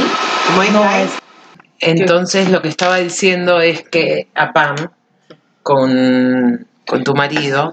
¿Cómo 0.48 0.62
es? 0.62 0.72
No, 0.72 0.90
es- 0.90 1.18
Entonces 1.80 2.50
lo 2.50 2.60
que 2.60 2.68
estaba 2.68 2.98
diciendo 2.98 3.62
es 3.62 3.82
que 3.88 4.28
a 4.34 4.52
Pam, 4.52 4.76
con, 5.62 6.66
con 6.86 7.02
tu 7.02 7.14
marido, 7.14 7.72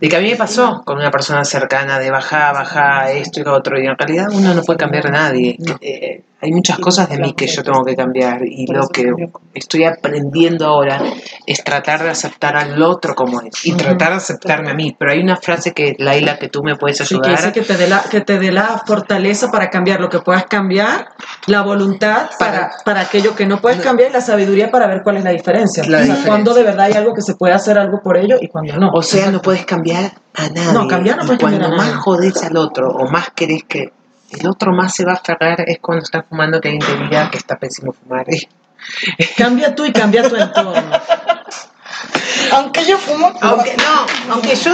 de 0.00 0.08
que 0.08 0.16
a 0.16 0.20
mí 0.20 0.30
me 0.30 0.36
pasó 0.36 0.82
con 0.84 0.98
una 0.98 1.10
persona 1.10 1.44
cercana, 1.44 1.98
de 1.98 2.10
baja, 2.10 2.52
baja, 2.52 3.10
esto 3.10 3.40
y 3.40 3.44
lo 3.44 3.52
otro, 3.54 3.78
y 3.80 3.86
en 3.86 3.96
realidad 3.98 4.28
uno 4.32 4.54
no 4.54 4.62
puede 4.62 4.78
cambiar 4.78 5.08
a 5.08 5.10
nadie. 5.10 5.56
Eh, 5.80 6.22
hay 6.40 6.52
muchas 6.52 6.78
cosas 6.78 7.08
de 7.08 7.18
mí 7.18 7.32
que 7.32 7.46
yo 7.46 7.62
tengo 7.62 7.82
que 7.84 7.96
cambiar 7.96 8.42
y 8.46 8.66
lo 8.66 8.86
que 8.88 9.10
estoy 9.54 9.84
aprendiendo 9.84 10.66
ahora 10.66 11.00
es 11.46 11.64
tratar 11.64 12.02
de 12.02 12.10
aceptar 12.10 12.54
al 12.54 12.82
otro 12.82 13.14
como 13.14 13.40
es 13.40 13.64
y 13.64 13.72
tratar 13.72 14.10
de 14.10 14.16
aceptarme 14.16 14.70
a 14.70 14.74
mí. 14.74 14.94
Pero 14.98 15.12
hay 15.12 15.20
una 15.20 15.36
frase 15.36 15.72
que, 15.72 15.96
Laila, 15.98 16.38
que 16.38 16.48
tú 16.48 16.62
me 16.62 16.76
puedes 16.76 16.98
Sí, 16.98 17.18
que 17.18 17.30
ayudar. 17.30 17.50
que 17.52 17.62
te 17.62 17.76
dé 17.78 17.88
la, 17.88 18.02
que 18.10 18.20
te 18.20 18.38
dé 18.38 18.52
la 18.52 18.82
fortaleza 18.86 19.50
para 19.50 19.70
cambiar 19.70 20.00
lo 20.00 20.10
que 20.10 20.18
puedas 20.20 20.44
cambiar, 20.44 21.08
la 21.46 21.62
voluntad 21.62 22.30
para, 22.38 22.72
para 22.84 23.00
aquello 23.02 23.34
que 23.34 23.44
no 23.46 23.60
puedes 23.60 23.80
cambiar 23.80 24.10
y 24.10 24.12
la 24.14 24.20
sabiduría 24.20 24.70
para 24.70 24.86
ver 24.86 25.02
cuál 25.02 25.18
es 25.18 25.24
la 25.24 25.30
diferencia. 25.30 25.82
La 25.82 25.88
O 25.88 25.90
sea, 25.90 26.00
diferencia. 26.00 26.28
cuando 26.28 26.54
de 26.54 26.62
verdad 26.62 26.86
hay 26.86 26.92
algo 26.94 27.14
que 27.14 27.22
se 27.22 27.34
puede 27.34 27.52
hacer 27.54 27.78
algo 27.78 28.00
por 28.02 28.16
ello 28.16 28.36
y 28.40 28.48
cuando 28.48 28.76
no. 28.78 28.90
O 28.92 29.02
sea, 29.02 29.30
no 29.30 29.40
puedes 29.42 29.64
cambiar 29.66 30.12
a 30.34 30.48
nadie. 30.48 30.72
No, 30.72 30.88
cambiar 30.88 31.16
no 31.18 31.24
puedes 31.26 31.40
cambiar 31.40 31.60
cuando 31.60 31.76
a 31.76 31.78
más 31.78 31.86
nadie. 31.88 32.00
jodés 32.00 32.42
al 32.42 32.56
otro 32.56 32.88
o 32.90 33.08
más 33.10 33.28
querés 33.34 33.64
que 33.64 33.92
el 34.30 34.46
otro 34.48 34.72
más 34.72 34.94
se 34.94 35.04
va 35.04 35.12
a 35.12 35.16
aferrar 35.16 35.60
es 35.68 35.78
cuando 35.80 36.02
estás 36.04 36.24
fumando 36.28 36.60
que 36.60 36.78
te 36.78 36.96
diga 36.96 37.30
que 37.30 37.38
está 37.38 37.56
pésimo 37.56 37.92
fumar. 37.92 38.26
Cambia 39.36 39.74
tú 39.74 39.84
y 39.86 39.92
cambia 39.92 40.28
tu 40.28 40.36
entorno. 40.36 40.72
Aunque 42.52 42.84
yo 42.84 42.98
fumo, 42.98 43.32
Aunque 43.40 43.74
no, 43.76 44.32
aunque 44.34 44.54
yo 44.56 44.72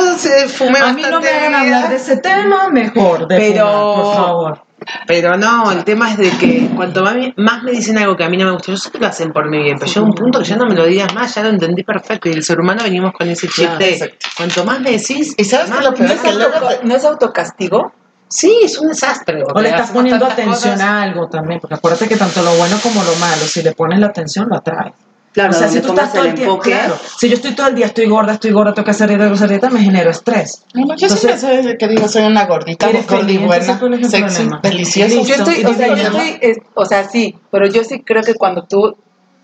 fumé 0.49 0.79
A 0.81 0.93
mí 0.93 1.03
no 1.09 1.21
me 1.21 1.29
hagan 1.29 1.55
hablar 1.55 1.89
de 1.91 1.97
ese 1.97 2.17
tema, 2.17 2.69
mejor. 2.71 3.29
De 3.29 3.37
Pero- 3.37 3.67
fumar, 3.69 3.95
por 4.05 4.15
favor. 4.15 4.63
Pero 5.07 5.37
no, 5.37 5.71
el 5.73 5.85
tema 5.85 6.11
es 6.11 6.17
de 6.19 6.31
que 6.31 6.69
cuanto 6.75 7.03
más, 7.03 7.15
me- 7.15 7.35
más 7.37 7.63
me 7.63 7.73
dicen 7.73 7.99
algo 7.99 8.17
que 8.17 8.25
a 8.25 8.29
mí 8.29 8.37
no 8.37 8.47
me 8.47 8.53
gusta, 8.53 8.73
yo 8.73 8.77
sé 8.77 8.91
que 8.91 8.99
lo 8.99 9.07
hacen 9.07 9.33
por 9.33 9.49
mi 9.51 9.63
bien, 9.63 9.79
pero 9.79 9.91
llega 9.91 10.07
un 10.07 10.15
punto 10.15 10.39
que 10.41 10.45
ya 10.47 10.57
no 10.57 10.67
me 10.67 10.75
lo 10.75 10.85
digas 10.87 11.15
más, 11.15 11.35
ya 11.35 11.43
lo 11.43 11.49
entendí 11.51 11.83
perfecto. 11.83 12.29
Y 12.29 12.33
el 12.33 12.43
ser 12.45 12.61
humano 12.61 12.83
venimos 12.83 13.13
con 13.13 13.29
ese 13.29 13.49
chip 13.49 13.71
de 13.79 14.15
cuanto 14.37 14.65
más 14.65 14.81
me 14.81 14.93
decís, 14.93 15.35
¿Y 15.37 15.45
sabes 15.45 15.71
es 15.71 15.85
lo 15.85 15.95
peor? 15.95 16.09
¿No 16.17 16.23
Que 16.23 16.29
es, 16.29 16.35
auto- 16.43 16.69
¿No 16.85 16.95
es 16.95 17.05
autocastigo? 17.05 17.93
Sí, 18.29 18.61
es 18.63 18.79
un 18.79 18.89
desastre. 18.89 19.43
O 19.55 19.61
le 19.61 19.71
estás 19.71 19.91
poniendo 19.91 20.25
atención 20.25 20.55
cosas. 20.55 20.81
a 20.81 21.03
algo 21.03 21.29
también, 21.29 21.59
porque 21.61 21.75
acuérdate 21.75 22.07
que 22.09 22.17
tanto 22.17 22.43
lo 22.43 22.55
bueno 22.55 22.77
como 22.83 23.03
lo 23.03 23.15
malo, 23.17 23.43
si 23.45 23.63
le 23.63 23.73
pones 23.73 23.99
la 23.99 24.07
atención, 24.07 24.49
lo 24.49 24.57
atraes. 24.57 24.93
Claro, 25.33 25.51
o 25.51 25.53
sea, 25.55 25.69
si 25.69 25.81
tú 25.81 25.89
estás 25.91 26.13
todo 26.13 26.23
el 26.23 26.29
el 26.31 26.35
tiempo, 26.35 26.55
enfoque. 26.55 26.71
claro, 26.73 26.97
si 27.19 27.29
yo 27.29 27.35
estoy 27.37 27.53
todo 27.55 27.69
el 27.69 27.75
día, 27.77 27.87
estoy 27.87 28.07
gorda, 28.09 28.33
estoy 28.33 28.51
gorda, 28.51 28.75
tengo 28.75 28.85
que 28.85 28.91
hacer 28.91 29.09
dieta, 29.09 29.23
tengo 29.25 29.35
que 29.35 29.39
hacer 29.39 29.49
dieta, 29.51 29.71
me 29.71 29.81
genero 29.81 30.11
estrés. 30.11 30.65
No, 30.75 30.89
yo 30.97 31.09
siempre 31.09 31.33
Entonces- 31.35 31.65
soy 31.65 31.79
que 31.79 31.89
digo, 31.89 32.09
soy 32.09 32.25
una 32.25 32.47
gordita, 32.47 32.89
feliz, 32.89 33.41
buena, 33.41 33.57
entonces, 33.65 33.77
¿cuál 33.79 33.95
es 33.95 34.01
el 34.03 34.11
sexy, 34.11 34.51
deliciosa. 34.63 35.15
Yo 35.15 35.35
estoy, 35.37 35.65
o 35.65 35.75
sea, 35.75 35.87
yo 35.89 35.95
divina. 35.95 36.09
estoy, 36.25 36.39
es- 36.51 36.59
o 36.75 36.85
sea, 36.85 37.09
sí, 37.09 37.37
pero 37.51 37.67
yo 37.67 37.85
sí 37.85 38.03
creo 38.03 38.23
que 38.25 38.35
cuando 38.35 38.65
tú 38.65 38.97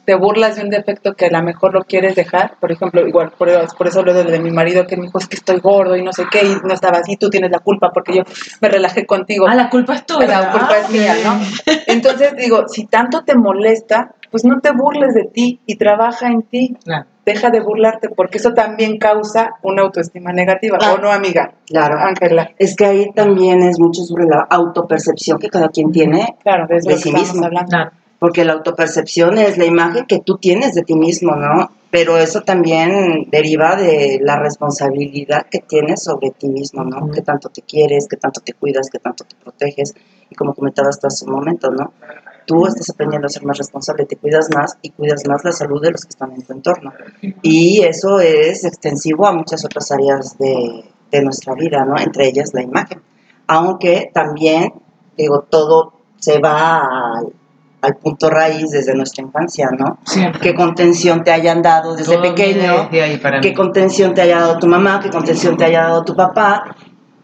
te 0.05 0.15
burlas 0.15 0.55
de 0.55 0.63
un 0.63 0.71
defecto 0.71 1.15
que 1.15 1.27
a 1.27 1.31
lo 1.31 1.43
mejor 1.43 1.75
lo 1.75 1.83
quieres 1.83 2.15
dejar, 2.15 2.55
por 2.61 2.71
ejemplo, 2.71 3.07
igual, 3.09 3.33
por, 3.37 3.49
por 3.77 3.89
eso 3.89 4.03
lo 4.05 4.15
de, 4.15 4.23
de 4.23 4.39
mi 4.39 4.53
marido 4.53 4.87
que 4.87 4.97
me 4.97 5.03
dijo, 5.07 5.19
es 5.19 5.27
que 5.27 5.35
estoy 5.35 5.59
gordo 5.59 5.97
y 5.97 6.03
no 6.03 6.13
sé 6.13 6.25
qué, 6.31 6.43
y 6.47 6.57
no 6.65 6.75
estaba 6.75 6.99
así, 6.99 7.17
tú 7.17 7.29
tienes 7.29 7.51
la 7.51 7.59
culpa 7.59 7.91
porque 7.93 8.17
yo 8.19 8.23
me 8.61 8.69
relajé 8.69 9.05
contigo. 9.05 9.47
Ah, 9.49 9.57
la 9.57 9.69
culpa 9.69 9.97
es 9.97 10.07
tuya. 10.07 10.27
la 10.29 10.51
culpa 10.53 10.69
Ah, 10.75 10.79
es 10.79 10.91
mía, 10.91 11.15
¿no? 11.25 11.41
Entonces 11.89 12.37
digo, 12.37 12.67
si 12.69 12.87
tanto 12.87 13.23
te 13.25 13.35
molesta, 13.35 14.13
pues 14.31 14.45
no 14.45 14.61
te 14.61 14.71
burles 14.73 15.15
de 15.15 15.25
ti 15.25 15.61
y 15.67 15.77
trabaja 15.77 16.29
en 16.29 16.43
ti. 16.43 16.77
Claro. 16.85 17.07
Deja 17.25 17.51
de 17.51 17.61
burlarte, 17.61 18.09
porque 18.11 18.39
eso 18.39 18.53
también 18.55 18.99
causa 18.99 19.51
una 19.63 19.83
autoestima 19.83 20.33
negativa, 20.33 20.79
Claro. 20.79 20.95
¿o 20.95 20.99
no, 20.99 21.11
amiga? 21.11 21.53
Claro. 21.67 21.97
Ángela. 21.99 22.51
Es 22.59 22.77
que 22.77 22.87
ahí 22.87 23.11
también 23.15 23.63
es 23.63 23.81
mucho 23.81 24.03
sobre 24.03 24.27
la 24.27 24.47
autopercepción 24.49 25.39
que 25.39 25.49
cada 25.49 25.69
quien 25.71 25.91
tiene, 25.91 26.37
Claro, 26.43 26.67
de 26.69 26.77
De 26.77 26.81
sí 26.83 26.89
que 26.89 26.95
estamos 26.99 27.21
mismo. 27.29 27.47
hablando. 27.47 27.69
Claro. 27.71 27.91
porque 28.19 28.47
la 28.47 28.55
autopercepción 28.55 29.37
es 29.37 29.59
la 29.59 29.67
imagen 29.67 30.07
que 30.07 30.21
tú 30.21 30.39
tienes 30.39 30.73
de 30.75 30.81
ti 30.83 30.95
mismo, 30.95 31.37
¿no? 31.37 31.71
Pero 31.91 32.17
eso 32.17 32.41
también 32.41 33.29
deriva 33.31 33.77
de 33.77 34.19
la 34.23 34.37
responsabilidad 34.39 35.47
que 35.51 35.59
tienes 35.61 36.03
sobre 36.03 36.31
ti 36.31 36.49
mismo, 36.49 36.83
¿no? 36.83 37.11
Que 37.11 37.21
tanto 37.21 37.51
te 37.51 37.61
quieres, 37.61 38.09
que 38.09 38.17
tanto 38.17 38.41
te 38.41 38.55
cuidas, 38.55 38.89
que 38.91 38.99
tanto 38.99 39.25
te 39.25 39.37
proteges, 39.37 39.95
y 40.31 40.35
como 40.35 40.55
comentabas 40.55 40.97
hasta 40.97 41.09
hace 41.09 41.27
un 41.27 41.33
momento, 41.33 41.71
¿no? 41.71 41.93
Tú 42.47 42.67
estás 42.67 42.89
aprendiendo 42.91 43.27
a 43.27 43.29
ser 43.29 43.45
más 43.45 43.59
responsable, 43.59 44.07
te 44.07 44.17
cuidas 44.17 44.49
más 44.55 44.79
y 44.83 44.91
cuidas 44.91 45.23
más 45.29 45.45
la 45.45 45.53
salud 45.53 45.83
de 45.83 45.91
los 45.91 46.03
que 46.03 46.11
están 46.11 46.33
en 46.33 46.43
tu 46.43 46.53
entorno. 46.53 46.93
Y 47.43 47.83
eso 47.83 48.21
es 48.21 48.65
extensivo 48.65 49.27
a 49.27 49.33
muchas 49.33 49.65
otras 49.65 49.91
áreas 49.91 50.39
de, 50.39 50.85
de 51.11 51.23
nuestra 51.23 51.55
vida, 51.55 51.85
¿no? 51.85 51.99
Entre 51.99 52.27
ellas 52.29 52.53
la 52.55 52.63
imagen. 52.63 53.03
Aunque 53.47 54.11
también, 54.15 54.73
digo, 55.17 55.47
todo 55.49 55.93
se 56.19 56.39
va 56.39 56.79
al, 57.19 57.33
al 57.83 57.97
punto 57.97 58.31
raíz 58.31 58.71
desde 58.71 58.95
nuestra 58.95 59.23
infancia, 59.23 59.69
¿no? 59.77 59.99
Siempre. 60.05 60.41
qué 60.41 60.55
contención 60.55 61.23
te 61.23 61.31
hayan 61.31 61.63
dado 61.63 61.95
desde 61.95 62.15
Todo 62.15 62.23
pequeño, 62.23 62.89
ahí 62.91 63.19
para 63.19 63.41
qué 63.41 63.51
mí. 63.51 63.55
contención 63.55 64.15
te 64.15 64.23
haya 64.23 64.41
dado 64.41 64.59
tu 64.59 64.67
mamá, 64.67 65.01
qué 65.01 65.11
contención 65.11 65.57
te 65.57 65.65
haya 65.65 65.83
dado 65.83 66.05
tu 66.05 66.15
papá, 66.17 66.75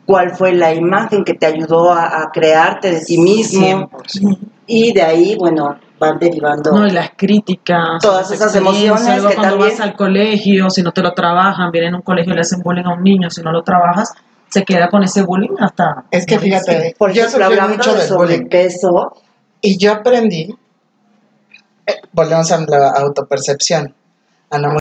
cuál 0.06 0.30
fue 0.36 0.52
la 0.52 0.72
imagen 0.74 1.24
que 1.24 1.34
te 1.34 1.46
ayudó 1.46 1.92
a, 1.92 2.22
a 2.22 2.30
crearte 2.30 2.90
de 2.92 3.00
ti 3.00 3.18
mismo 3.18 3.88
100%. 3.90 4.38
Y 4.74 4.90
de 4.90 5.02
ahí, 5.02 5.36
bueno, 5.36 5.78
van 5.98 6.18
derivando. 6.18 6.72
No, 6.72 6.86
y 6.86 6.90
las 6.92 7.10
críticas. 7.14 8.00
Todas 8.00 8.30
esas 8.30 8.56
emociones 8.56 9.04
luego 9.06 9.28
que 9.28 9.34
cuando 9.34 9.56
también- 9.56 9.70
vas 9.70 9.80
al 9.80 9.94
colegio, 9.94 10.70
si 10.70 10.82
no 10.82 10.92
te 10.92 11.02
lo 11.02 11.12
trabajan, 11.12 11.70
vienen 11.70 11.92
a 11.92 11.96
un 11.98 12.02
colegio 12.02 12.32
y 12.32 12.36
le 12.36 12.40
hacen 12.40 12.60
bullying 12.62 12.84
a 12.86 12.94
un 12.94 13.02
niño, 13.02 13.28
si 13.28 13.42
no 13.42 13.52
lo 13.52 13.62
trabajas, 13.62 14.14
se 14.48 14.64
queda 14.64 14.88
con 14.88 15.02
ese 15.02 15.22
bullying 15.24 15.56
hasta... 15.60 16.04
Es 16.10 16.24
que 16.24 16.38
fíjate, 16.38 16.94
Por 16.98 17.12
yo 17.12 17.24
ejemplo, 17.26 17.44
sufrí 17.44 17.58
hablando 17.58 17.76
mucho 17.76 17.92
de 17.94 18.00
del 18.00 18.14
bullying 18.16 18.36
sobrepeso, 18.38 19.12
y 19.60 19.76
yo 19.76 19.92
aprendí, 19.92 20.54
eh, 21.86 21.92
volvemos 22.12 22.50
a 22.50 22.60
la 22.66 22.90
autopercepción, 22.96 23.94
a 24.50 24.58
no 24.58 24.78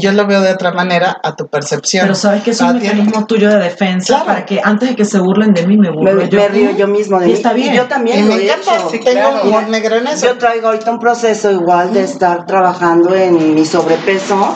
Y 0.00 0.02
yo 0.02 0.12
lo 0.12 0.26
veo 0.26 0.40
de 0.40 0.52
otra 0.52 0.72
manera 0.72 1.20
a 1.22 1.36
tu 1.36 1.46
percepción. 1.48 2.04
Pero 2.04 2.14
sabes 2.14 2.42
que 2.42 2.52
es 2.52 2.60
un 2.60 2.68
A 2.68 2.72
ti- 2.72 2.80
mecanismo 2.80 3.26
tuyo 3.26 3.50
de 3.50 3.58
defensa 3.58 4.06
Claro. 4.14 4.24
para 4.26 4.46
que 4.46 4.60
antes 4.62 4.88
de 4.90 4.96
que 4.96 5.04
se 5.04 5.18
burlen 5.20 5.52
de 5.52 5.66
mí 5.66 5.76
me 5.76 5.90
me, 5.90 5.94
burlo 5.96 6.24
yo. 6.24 6.38
me 6.38 6.48
río 6.48 6.70
yo 6.76 6.86
mismo 6.88 7.18
de 7.20 7.26
Y 7.26 7.28
mí. 7.28 7.34
está 7.34 7.52
bien. 7.52 7.74
Y 7.74 7.76
yo 7.76 7.84
Y 7.84 7.88
también 7.88 8.28
lo 8.28 8.34
me 8.34 8.40
he 8.40 8.44
encanta, 8.46 8.76
hecho. 8.76 8.88
sí 8.90 8.98
tengo 9.00 9.20
Claro. 9.30 9.42
humor 9.44 9.68
negro 9.68 9.96
en 9.96 10.06
eso. 10.06 10.26
Yo 10.26 10.38
traigo 10.38 10.68
ahorita 10.68 10.90
un 10.90 10.98
proceso 10.98 11.50
igual 11.50 11.92
de 11.92 12.02
estar 12.04 12.46
trabajando 12.46 13.14
en 13.14 13.54
mi 13.54 13.64
sobrepeso. 13.66 14.54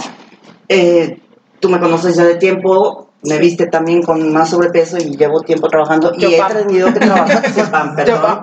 Eh, 0.68 1.18
tú 1.61 1.68
me 1.68 1.78
conoces 1.78 2.16
ya 2.16 2.24
de 2.24 2.37
tiempo, 2.37 3.04
me 3.24 3.38
viste 3.38 3.66
también 3.66 4.02
con 4.02 4.32
más 4.32 4.50
sobrepeso 4.50 4.98
y 4.98 5.16
llevo 5.16 5.40
tiempo 5.40 5.68
trabajando 5.68 6.12
Yo 6.16 6.28
y 6.28 6.34
he 6.34 6.42
tenido 6.42 6.92
que 6.92 7.00
trabajar, 7.00 7.42
perdón. 7.96 8.40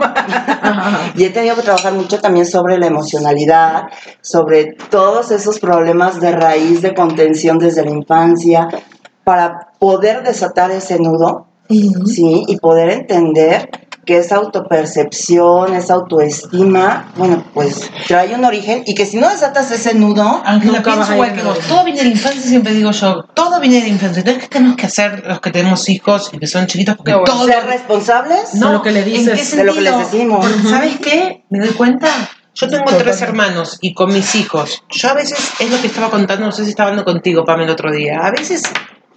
y 1.15 1.23
he 1.23 1.29
tenido 1.29 1.55
que 1.55 1.61
trabajar 1.61 1.93
mucho 1.93 2.19
también 2.19 2.45
sobre 2.45 2.77
la 2.77 2.87
emocionalidad, 2.87 3.83
sobre 4.21 4.73
todos 4.89 5.31
esos 5.31 5.59
problemas 5.59 6.19
de 6.19 6.31
raíz 6.31 6.81
de 6.81 6.93
contención 6.93 7.59
desde 7.59 7.83
la 7.83 7.91
infancia, 7.91 8.67
para 9.23 9.69
poder 9.79 10.23
desatar 10.23 10.71
ese 10.71 10.99
nudo 10.99 11.47
¿sí? 12.05 12.43
Y 12.47 12.57
poder 12.57 12.89
entender 12.89 13.69
que 14.05 14.17
esa 14.17 14.35
autopercepción, 14.37 15.73
esa 15.75 15.93
autoestima, 15.95 17.11
bueno, 17.15 17.43
pues 17.53 17.89
trae 18.07 18.33
un 18.33 18.43
origen 18.45 18.83
y 18.85 18.95
que 18.95 19.05
si 19.05 19.17
no 19.17 19.29
desatas 19.29 19.71
ese 19.71 19.93
nudo, 19.93 20.41
Ángela, 20.45 20.77
Nunca 20.79 20.95
vas 20.95 21.07
pienso 21.07 21.11
a 21.11 21.15
igual 21.15 21.33
que 21.35 21.41
vos. 21.43 21.59
Todo 21.67 21.83
viene 21.83 21.99
de 21.99 22.05
la 22.05 22.11
infancia, 22.11 22.41
siempre 22.41 22.73
digo 22.73 22.91
yo. 22.91 23.23
Todo 23.33 23.59
viene 23.59 23.75
de 23.77 23.81
la 23.83 23.87
infancia. 23.89 24.19
Entonces, 24.19 24.43
¿qué 24.43 24.49
tenemos 24.49 24.75
que 24.77 24.85
hacer 24.87 25.23
los 25.27 25.39
que 25.39 25.51
tenemos 25.51 25.87
hijos 25.89 26.29
y 26.33 26.39
que 26.39 26.47
son 26.47 26.67
chiquitos? 26.67 26.95
Porque 26.97 27.11
No, 27.11 27.19
bueno, 27.19 27.33
todo... 27.33 27.45
ser 27.45 27.65
responsables 27.65 28.53
No, 28.55 28.73
lo 28.73 28.81
que 28.81 28.91
le 28.91 28.99
¿en 28.99 29.05
dices, 29.05 29.49
qué 29.51 29.57
de 29.57 29.63
lo 29.63 29.73
que 29.73 29.79
sentido? 29.81 29.99
les 29.99 30.11
decimos. 30.11 30.45
Porque, 30.47 30.69
¿Sabes 30.69 30.97
qué? 30.99 31.43
Me 31.49 31.59
doy 31.59 31.69
cuenta. 31.75 32.07
Yo 32.53 32.67
tengo 32.67 32.83
Totalmente. 32.83 33.03
tres 33.11 33.21
hermanos 33.21 33.77
y 33.81 33.93
con 33.93 34.11
mis 34.13 34.35
hijos. 34.35 34.83
Yo 34.89 35.09
a 35.09 35.13
veces, 35.13 35.39
es 35.59 35.71
lo 35.71 35.79
que 35.79 35.87
estaba 35.87 36.09
contando, 36.09 36.45
no 36.47 36.51
sé 36.51 36.63
si 36.65 36.71
estaba 36.71 36.89
hablando 36.89 37.09
contigo, 37.09 37.45
Pam, 37.45 37.61
el 37.61 37.69
otro 37.69 37.89
día. 37.91 38.19
A 38.21 38.31
veces, 38.31 38.63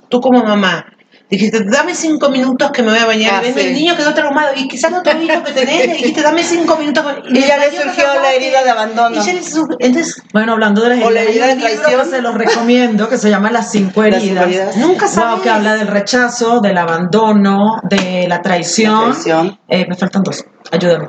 tú 0.08 0.20
como 0.20 0.44
mamá, 0.44 0.84
dijiste, 1.30 1.64
dame 1.64 1.94
cinco 1.94 2.28
minutos 2.30 2.70
que 2.70 2.82
me 2.82 2.90
voy 2.90 2.98
a 3.00 3.06
bañar. 3.06 3.42
Ah, 3.44 3.48
y 3.48 3.52
sí. 3.52 3.60
el 3.60 3.74
niño 3.74 3.96
quedó 3.96 4.14
traumado. 4.14 4.52
Y 4.56 4.68
quizás 4.68 4.92
el 4.92 4.98
otro 4.98 5.20
hijo 5.20 5.42
que 5.42 5.52
tenés, 5.52 5.86
le 5.86 5.92
dijiste, 5.94 6.22
dame 6.22 6.42
cinco 6.42 6.76
minutos. 6.76 7.04
Y 7.30 7.40
ya 7.40 7.56
le 7.58 7.70
surgió 7.70 8.14
no 8.14 8.20
la 8.22 8.32
herida 8.32 8.62
de 8.62 8.70
abandono. 8.70 9.16
Y 9.16 9.24
ya 9.24 9.32
le 9.32 9.42
surgió- 9.42 9.76
Entonces, 9.80 10.22
Bueno, 10.32 10.52
hablando 10.52 10.82
de 10.82 10.90
las 10.96 11.04
O 11.04 11.10
la 11.10 11.22
heridas, 11.22 11.48
herida 11.50 11.68
de 11.68 11.76
traición. 11.76 12.10
se 12.10 12.22
los 12.22 12.34
recomiendo 12.34 13.08
que 13.08 13.18
se 13.18 13.30
llama 13.30 13.50
Las 13.50 13.70
cinco 13.72 14.02
Las 14.02 14.22
heridas. 14.22 14.44
cinco 14.44 14.44
heridas. 14.44 14.76
Nunca 14.76 15.06
Wow, 15.06 15.14
sabes. 15.14 15.42
que 15.42 15.50
habla 15.50 15.74
del 15.76 15.88
rechazo, 15.88 16.60
del 16.60 16.78
abandono, 16.78 17.80
de 17.88 18.26
la 18.28 18.40
traición. 18.42 18.94
La 19.08 19.10
traición. 19.12 19.58
Eh, 19.68 19.86
me 19.88 19.96
faltan 19.96 20.22
dos. 20.22 20.44
Ayúdame. 20.70 21.08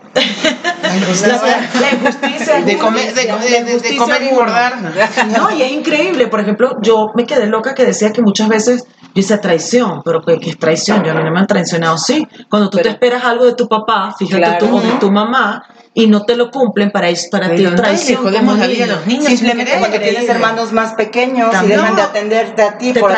La 0.84 0.96
injusticia. 0.98 1.38
La, 1.74 1.82
la 1.82 1.92
injusticia. 1.94 2.62
de 2.62 2.78
comer, 2.78 3.14
de, 3.14 3.22
de- 3.22 3.28
La 3.28 3.38
de- 3.38 3.50
de 3.50 3.58
injusticia 3.72 3.98
comer 3.98 4.24
y 4.24 4.28
engordar. 4.30 4.74
No, 5.38 5.52
y 5.56 5.62
es 5.62 5.72
increíble. 5.72 6.28
Por 6.28 6.40
ejemplo, 6.42 6.78
yo 6.82 7.08
me 7.16 7.26
quedé 7.26 7.48
loca 7.48 7.74
que 7.74 7.86
decía 7.86 8.12
que 8.12 8.22
muchas 8.22 8.48
veces 8.50 8.84
yo 9.16 9.22
decía 9.22 9.40
traición, 9.40 10.02
pero 10.04 10.22
¿qué, 10.22 10.38
qué 10.40 10.50
es 10.50 10.60
traición? 10.60 11.02
Yo 11.04 11.12
a 11.12 11.16
mí 11.16 11.24
no 11.24 11.32
me 11.32 11.40
han 11.40 11.48
traicionado. 11.48 11.98
Sí, 11.98 12.28
cuando 12.50 12.70
tú 12.70 12.78
Pero- 12.78 12.90
te 12.90 12.94
esperas 12.96 13.24
algo 13.24 13.46
de 13.46 13.54
tu 13.56 13.68
papá, 13.70 14.14
fíjate 14.20 14.44
Claro. 14.44 14.68
tú, 14.68 14.76
o 14.78 14.82
de 14.82 14.92
tu 15.00 15.10
mamá, 15.10 15.64
y 15.94 16.08
no 16.08 16.24
te 16.24 16.36
lo 16.36 16.52
cumplen, 16.52 16.92
para, 16.92 17.08
para 17.32 17.56
ti 17.56 17.64
es 17.66 17.76
traición. 17.76 18.22
como 18.22 18.56
niño. 18.56 18.86
los 18.88 19.08
niños. 19.08 19.28
Simplemente 19.28 19.78
porque 19.80 20.00
tienes 20.00 20.28
hermanos 20.28 20.74
más 20.74 20.94
pequeños 20.96 21.50
También. 21.50 21.80
y 21.80 21.82
dejan 21.82 21.96
de 21.96 22.02
atenderte 22.02 22.62
a 22.62 22.78
ti 22.78 22.92
Te 22.92 23.00
por 23.00 23.12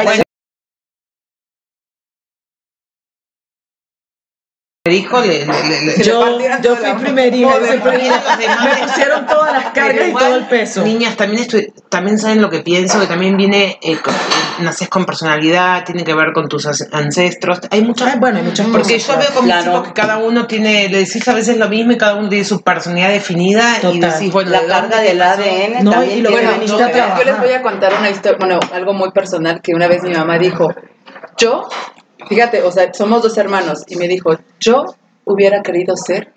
le, 4.89 5.45
le- 5.45 5.45
le- 5.45 5.81
le 5.97 6.03
Yo, 6.03 6.39
yo 6.63 6.75
fui 6.75 6.91
primerita, 7.03 7.59
me 7.59 8.87
pusieron 8.87 9.25
todas 9.25 9.53
las 9.53 9.65
cargas 9.73 10.09
y 10.09 10.13
todo 10.13 10.35
el 10.35 10.45
peso. 10.45 10.83
Niñas, 10.83 11.15
también, 11.15 11.43
estu- 11.47 11.71
también 11.89 12.17
saben 12.17 12.41
lo 12.41 12.49
que 12.49 12.59
pienso, 12.59 12.99
que 12.99 13.07
también 13.07 13.37
viene, 13.37 13.77
eh, 13.81 13.97
con- 13.97 14.13
naces 14.59 14.89
con 14.89 15.05
personalidad, 15.05 15.83
tiene 15.85 16.03
que 16.03 16.13
ver 16.13 16.33
con 16.33 16.47
tus 16.47 16.65
ancestros. 16.91 17.59
Hay 17.71 17.81
muchas. 17.83 18.13
Ay, 18.13 18.19
bueno, 18.19 18.37
hay 18.39 18.43
muchas 18.43 18.67
porque 18.67 18.95
cosas, 18.95 19.07
yo 19.07 19.17
veo 19.19 19.33
con 19.33 19.45
mis 19.45 19.53
claro. 19.53 19.71
hijos 19.71 19.87
que 19.87 19.93
cada 19.93 20.17
uno 20.17 20.47
tiene, 20.47 20.89
le 20.89 20.99
decís 20.99 21.27
a 21.27 21.33
veces 21.33 21.57
lo 21.57 21.69
mismo 21.69 21.91
y 21.91 21.97
cada 21.97 22.15
uno 22.15 22.29
tiene 22.29 22.43
su 22.45 22.61
personalidad 22.61 23.09
definida 23.09 23.77
y 23.91 23.99
decís, 23.99 24.31
bueno, 24.31 24.51
la 24.51 24.61
¿de 24.61 24.67
carga 24.67 25.01
del? 25.01 25.21
ADN 25.21 25.83
No, 25.83 25.91
también 25.91 26.17
y 26.19 26.21
lo 26.21 26.31
Bueno, 26.31 26.49
a 26.49 26.55
trabajar. 26.91 27.17
yo 27.19 27.23
les 27.25 27.39
voy 27.39 27.51
a 27.51 27.61
contar 27.61 27.93
una 27.99 28.09
historia, 28.09 28.37
bueno, 28.39 28.59
algo 28.73 28.93
muy 28.93 29.11
personal 29.11 29.61
que 29.61 29.73
una 29.73 29.87
vez 29.87 30.03
mi 30.03 30.13
mamá 30.13 30.37
dijo, 30.39 30.73
yo, 31.37 31.67
fíjate, 32.27 32.63
o 32.63 32.71
sea, 32.71 32.93
somos 32.93 33.21
dos 33.21 33.37
hermanos, 33.37 33.83
y 33.87 33.95
me 33.95 34.07
dijo, 34.07 34.37
yo 34.59 34.85
hubiera 35.25 35.61
querido 35.61 35.95
ser 35.97 36.33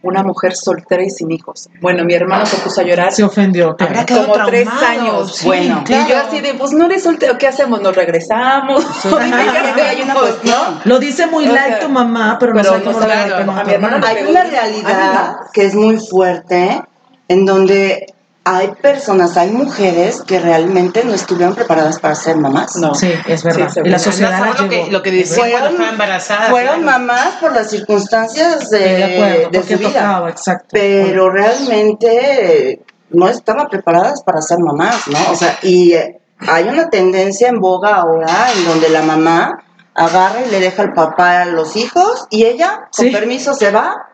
una 0.00 0.22
mujer 0.22 0.54
soltera 0.54 1.02
y 1.02 1.10
sin 1.10 1.30
hijos. 1.32 1.68
Bueno, 1.80 2.04
mi 2.04 2.14
hermano 2.14 2.46
se 2.46 2.56
puso 2.58 2.80
a 2.80 2.84
llorar 2.84 3.12
Se 3.12 3.24
ofendió. 3.24 3.76
claro. 3.76 3.92
Habrá 3.92 4.06
quedado 4.06 4.28
como 4.32 4.46
tres 4.46 4.68
años. 4.68 5.36
sí, 5.36 5.46
Bueno. 5.46 5.82
claro. 5.84 6.04
Y 6.06 6.10
yo 6.10 6.18
así 6.18 6.40
de, 6.40 6.54
pues 6.54 6.72
no 6.72 6.86
eres 6.86 7.02
soltero, 7.02 7.36
¿qué 7.36 7.48
hacemos? 7.48 7.82
¿Nos 7.82 7.96
regresamos? 7.96 8.84
Fíjate, 9.02 9.82
hay 9.82 10.02
una 10.02 10.14
cuestión. 10.14 10.80
Lo 10.84 10.98
dice 11.00 11.26
muy 11.26 11.48
O 11.48 11.52
light 11.52 11.80
tu 11.80 11.88
mamá, 11.88 12.36
pero 12.38 12.54
no 12.54 12.60
pero 12.62 12.78
no 12.78 12.92
sabe, 12.92 13.34
a 13.34 13.64
mi 13.64 13.72
hermano 13.72 14.06
Hay 14.06 14.24
una 14.24 14.44
realidad 14.44 15.36
que 15.52 15.64
es 15.64 15.74
muy 15.74 15.98
fuerte 15.98 16.80
en 17.26 17.44
donde 17.44 18.06
hay 18.50 18.68
personas, 18.80 19.36
hay 19.36 19.50
mujeres 19.50 20.22
que 20.22 20.40
realmente 20.40 21.04
no 21.04 21.12
estuvieron 21.12 21.54
preparadas 21.54 21.98
para 21.98 22.14
ser 22.14 22.36
mamás. 22.36 22.76
No. 22.76 22.94
Sí, 22.94 23.12
es 23.26 23.42
verdad. 23.42 23.68
Sí, 23.72 23.80
y 23.84 23.88
la 23.90 23.98
sociedad 23.98 24.38
saber 24.38 24.60
lo 24.60 24.68
que, 24.70 24.86
lo 24.90 25.02
que 25.02 25.10
decía 25.10 25.36
Fueron- 25.36 25.50
cuando 25.60 25.70
estaba 25.72 25.90
embarazada. 25.90 26.48
Fueron 26.50 26.82
claro. 26.82 26.98
mamás 26.98 27.28
por 27.42 27.52
las 27.54 27.68
circunstancias 27.68 28.70
de, 28.70 28.78
Estoy 28.78 28.96
de 28.96 29.04
acuerdo, 29.04 29.50
de 29.50 29.58
porque 29.58 29.72
su 29.74 29.78
vida, 29.80 29.88
tocaba, 29.90 30.30
exacto. 30.30 30.66
pero 30.72 31.30
realmente 31.92 32.80
no 33.10 33.28
estaban 33.28 33.68
preparadas 33.68 34.22
para 34.22 34.40
ser 34.40 34.58
mamás, 34.60 35.06
¿no? 35.08 35.18
O 35.30 35.34
sea, 35.34 35.58
y 35.62 35.92
eh, 35.92 36.18
hay 36.46 36.64
una 36.68 36.88
tendencia 36.88 37.48
en 37.48 37.60
boga 37.60 37.96
ahora 37.96 38.50
en 38.56 38.64
donde 38.64 38.88
la 38.88 39.02
mamá 39.02 39.62
agarra 39.94 40.40
y 40.46 40.50
le 40.50 40.60
deja 40.60 40.82
al 40.82 40.92
papá 40.94 41.42
a 41.42 41.44
los 41.44 41.76
hijos 41.76 42.26
y 42.30 42.44
ella, 42.44 42.88
con 42.96 43.06
Sí. 43.06 43.10
permiso, 43.10 43.52
se 43.54 43.70
va 43.70 44.06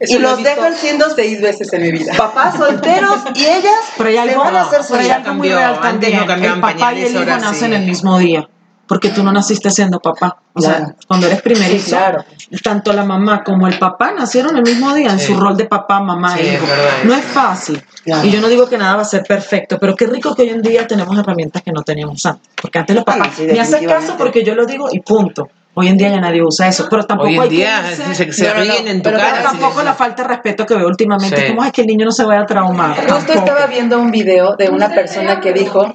Eso 0.00 0.16
y 0.16 0.18
lo 0.18 0.30
los 0.30 0.38
visto 0.38 0.54
dejan 0.56 0.74
siendo 0.76 1.14
seis 1.14 1.40
veces 1.42 1.70
en 1.74 1.82
mi 1.82 1.92
vida. 1.92 2.14
papás 2.16 2.56
solteros 2.56 3.20
y 3.34 3.44
ellas 3.44 3.74
Pero 3.98 4.08
hay 4.08 4.14
se 4.14 4.20
algo, 4.20 4.40
van 4.44 4.56
a 4.56 4.62
hacer 4.62 4.80
pero 4.88 5.00
hay 5.02 5.10
algo 5.10 5.34
muy 5.34 5.48
cambió. 5.50 5.56
real 5.58 5.80
también. 5.80 6.26
no 6.26 6.32
el 6.54 6.60
papá 6.60 6.94
y 6.94 7.02
el 7.02 7.12
hijo 7.14 7.24
nacen 7.24 7.68
sí. 7.70 7.74
el 7.76 7.82
mismo 7.86 8.18
día. 8.18 8.48
Porque 8.86 9.10
tú 9.10 9.22
no 9.22 9.30
naciste 9.30 9.70
siendo 9.70 10.00
papá. 10.00 10.38
O 10.52 10.60
Claro. 10.60 10.86
sea, 10.86 10.94
cuando 11.06 11.26
eres 11.28 11.42
primerizo, 11.42 11.84
Sí, 11.84 11.90
claro. 11.92 12.24
tanto 12.60 12.92
la 12.92 13.04
mamá 13.04 13.44
como 13.44 13.68
el 13.68 13.78
papá 13.78 14.10
nacieron 14.10 14.56
el 14.56 14.62
mismo 14.64 14.92
día 14.94 15.12
en 15.12 15.20
Sí. 15.20 15.26
su 15.26 15.38
rol 15.38 15.56
de 15.56 15.66
papá, 15.66 16.00
mamá 16.00 16.34
Sí, 16.36 16.40
e 16.40 16.48
es 16.48 16.54
hijo. 16.54 16.66
verdad 16.66 16.90
No 17.04 17.14
es 17.14 17.24
fácil. 17.24 17.84
Claro. 18.02 18.26
Y 18.26 18.30
yo 18.32 18.40
no 18.40 18.48
digo 18.48 18.68
que 18.68 18.78
nada 18.78 18.96
va 18.96 19.02
a 19.02 19.04
ser 19.04 19.22
perfecto, 19.22 19.78
pero 19.78 19.94
qué 19.94 20.06
rico 20.06 20.34
que 20.34 20.42
hoy 20.42 20.48
en 20.48 20.62
día 20.62 20.86
tenemos 20.88 21.16
herramientas 21.16 21.62
que 21.62 21.70
no 21.70 21.82
teníamos 21.82 22.24
antes. 22.26 22.48
Porque 22.60 22.78
antes 22.80 22.96
los 22.96 23.04
papás 23.04 23.28
sí, 23.36 23.42
me 23.44 23.60
hacen 23.60 23.86
caso 23.86 24.16
porque 24.16 24.42
yo 24.42 24.54
lo 24.56 24.64
digo 24.66 24.88
y 24.90 24.98
punto. 25.00 25.48
Hoy 25.74 25.86
en 25.88 25.96
día 25.96 26.08
ya 26.10 26.20
nadie 26.20 26.42
usa 26.42 26.68
eso, 26.68 26.88
pero 26.90 27.04
tampoco 27.04 27.28
Hoy 27.28 27.36
en 27.36 27.42
hay 27.42 27.48
que 27.48 27.54
día 27.54 27.80
irse- 27.82 28.14
se, 28.14 28.32
se 28.32 28.44
No, 28.48 28.54
no, 28.54 28.64
no, 28.64 28.72
ríen 28.72 28.88
en 28.88 29.02
tu 29.02 29.08
pero 29.10 29.18
tampoco 29.42 29.82
la 29.82 29.94
falta 29.94 30.22
de 30.22 30.28
respeto 30.28 30.66
que 30.66 30.74
veo 30.74 30.86
últimamente. 30.88 31.36
Sí. 31.36 31.46
¿Cómo 31.48 31.64
es 31.64 31.72
que 31.72 31.82
el 31.82 31.86
niño 31.86 32.06
no 32.06 32.12
se 32.12 32.24
vaya 32.24 32.42
a 32.42 32.46
traumar? 32.46 32.96
Justo 33.08 33.32
estaba 33.32 33.66
viendo 33.66 33.98
un 34.00 34.10
video 34.10 34.56
de 34.56 34.68
una 34.68 34.88
persona 34.88 35.40
que 35.40 35.52
dijo, 35.52 35.92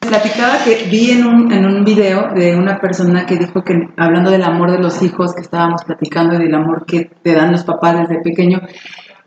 platicaba 0.00 0.58
que 0.64 0.84
vi 0.90 1.10
en 1.10 1.26
un, 1.26 1.52
en 1.52 1.64
un 1.64 1.84
video 1.84 2.32
de 2.34 2.54
una 2.56 2.78
persona 2.78 3.26
que 3.26 3.36
dijo 3.36 3.62
que 3.64 3.74
hablando 3.96 4.30
del 4.30 4.44
amor 4.44 4.70
de 4.70 4.78
los 4.78 5.02
hijos 5.02 5.34
que 5.34 5.40
estábamos 5.42 5.84
platicando 5.84 6.36
y 6.36 6.38
del 6.38 6.54
amor 6.54 6.86
que 6.86 7.10
te 7.22 7.34
dan 7.34 7.50
los 7.50 7.64
papás 7.64 7.98
desde 7.98 8.22
pequeño, 8.22 8.60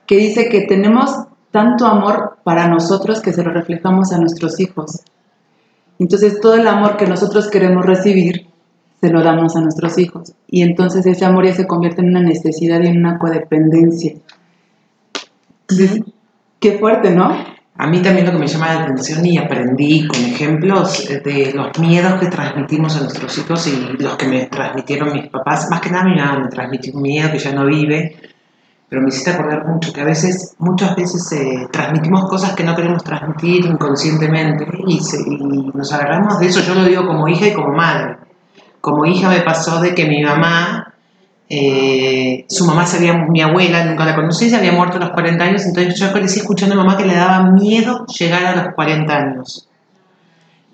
que 0.05 0.15
dice 0.15 0.47
que 0.47 0.61
tenemos 0.61 1.11
tanto 1.51 1.85
amor 1.87 2.37
para 2.43 2.67
nosotros 2.67 3.21
que 3.21 3.33
se 3.33 3.43
lo 3.43 3.51
reflejamos 3.51 4.11
a 4.13 4.17
nuestros 4.17 4.59
hijos. 4.59 5.01
Entonces 5.99 6.39
todo 6.41 6.55
el 6.55 6.67
amor 6.67 6.97
que 6.97 7.07
nosotros 7.07 7.49
queremos 7.49 7.85
recibir, 7.85 8.47
se 9.01 9.09
lo 9.09 9.21
damos 9.21 9.55
a 9.55 9.61
nuestros 9.61 9.97
hijos. 9.97 10.33
Y 10.47 10.61
entonces 10.61 11.05
ese 11.05 11.25
amor 11.25 11.45
ya 11.45 11.53
se 11.53 11.67
convierte 11.67 12.01
en 12.01 12.09
una 12.09 12.21
necesidad 12.21 12.81
y 12.81 12.87
en 12.87 12.97
una 12.97 13.19
codependencia. 13.19 14.13
Entonces, 15.67 16.01
qué 16.59 16.77
fuerte, 16.77 17.11
¿no? 17.11 17.55
A 17.77 17.87
mí 17.87 18.01
también 18.01 18.25
lo 18.25 18.31
que 18.31 18.37
me 18.37 18.47
llama 18.47 18.73
la 18.73 18.83
atención 18.83 19.25
y 19.25 19.37
aprendí 19.37 20.07
con 20.07 20.23
ejemplos 20.23 21.07
de 21.07 21.51
los 21.53 21.77
miedos 21.77 22.19
que 22.21 22.27
transmitimos 22.27 22.95
a 22.95 23.01
nuestros 23.01 23.37
hijos 23.37 23.67
y 23.67 24.01
los 24.01 24.15
que 24.15 24.27
me 24.27 24.45
transmitieron 24.45 25.11
mis 25.11 25.27
papás. 25.27 25.67
Más 25.69 25.81
que 25.81 25.89
nada 25.89 26.05
mi 26.05 26.15
mamá 26.15 26.39
me 26.39 26.47
transmitió 26.47 26.93
un 26.93 27.01
miedo 27.01 27.29
que 27.31 27.39
ya 27.39 27.51
no 27.51 27.65
vive, 27.65 28.15
pero 28.87 29.01
me 29.01 29.09
hiciste 29.09 29.31
acordar 29.31 29.67
mucho 29.67 29.91
que 29.91 30.01
a 30.01 30.05
veces, 30.05 30.55
muchas 30.59 30.95
veces 30.95 31.31
eh, 31.31 31.67
transmitimos 31.71 32.29
cosas 32.29 32.53
que 32.53 32.63
no 32.63 32.75
queremos 32.75 33.03
transmitir 33.03 33.65
inconscientemente 33.65 34.65
y, 34.85 34.99
nos 35.73 35.91
agarramos 35.91 36.39
de 36.39 36.47
eso. 36.47 36.61
Yo 36.61 36.75
lo 36.75 36.83
digo 36.85 37.05
como 37.07 37.27
hija 37.27 37.47
y 37.47 37.53
como 37.53 37.75
madre. 37.75 38.17
Como 38.81 39.05
hija 39.05 39.29
me 39.29 39.41
pasó 39.41 39.81
de 39.81 39.95
que 39.95 40.05
mi 40.05 40.21
mamá, 40.21 40.93
eh, 41.49 42.45
su 42.47 42.65
mamá 42.65 42.85
se 42.85 42.99
mi 43.29 43.41
abuela, 43.41 43.85
nunca 43.85 44.05
la 44.05 44.15
conocí, 44.15 44.49
se 44.49 44.55
había 44.55 44.71
muerto 44.71 44.97
a 44.97 44.99
los 44.99 45.09
40 45.09 45.43
años, 45.43 45.65
entonces 45.65 45.99
yo 45.99 46.13
crecí 46.13 46.41
escuchando 46.41 46.75
a 46.75 46.77
mamá 46.77 46.95
que 46.95 47.05
le 47.05 47.15
daba 47.15 47.49
miedo 47.51 48.05
llegar 48.05 48.45
a 48.45 48.55
los 48.55 48.75
40 48.75 49.17
años. 49.17 49.67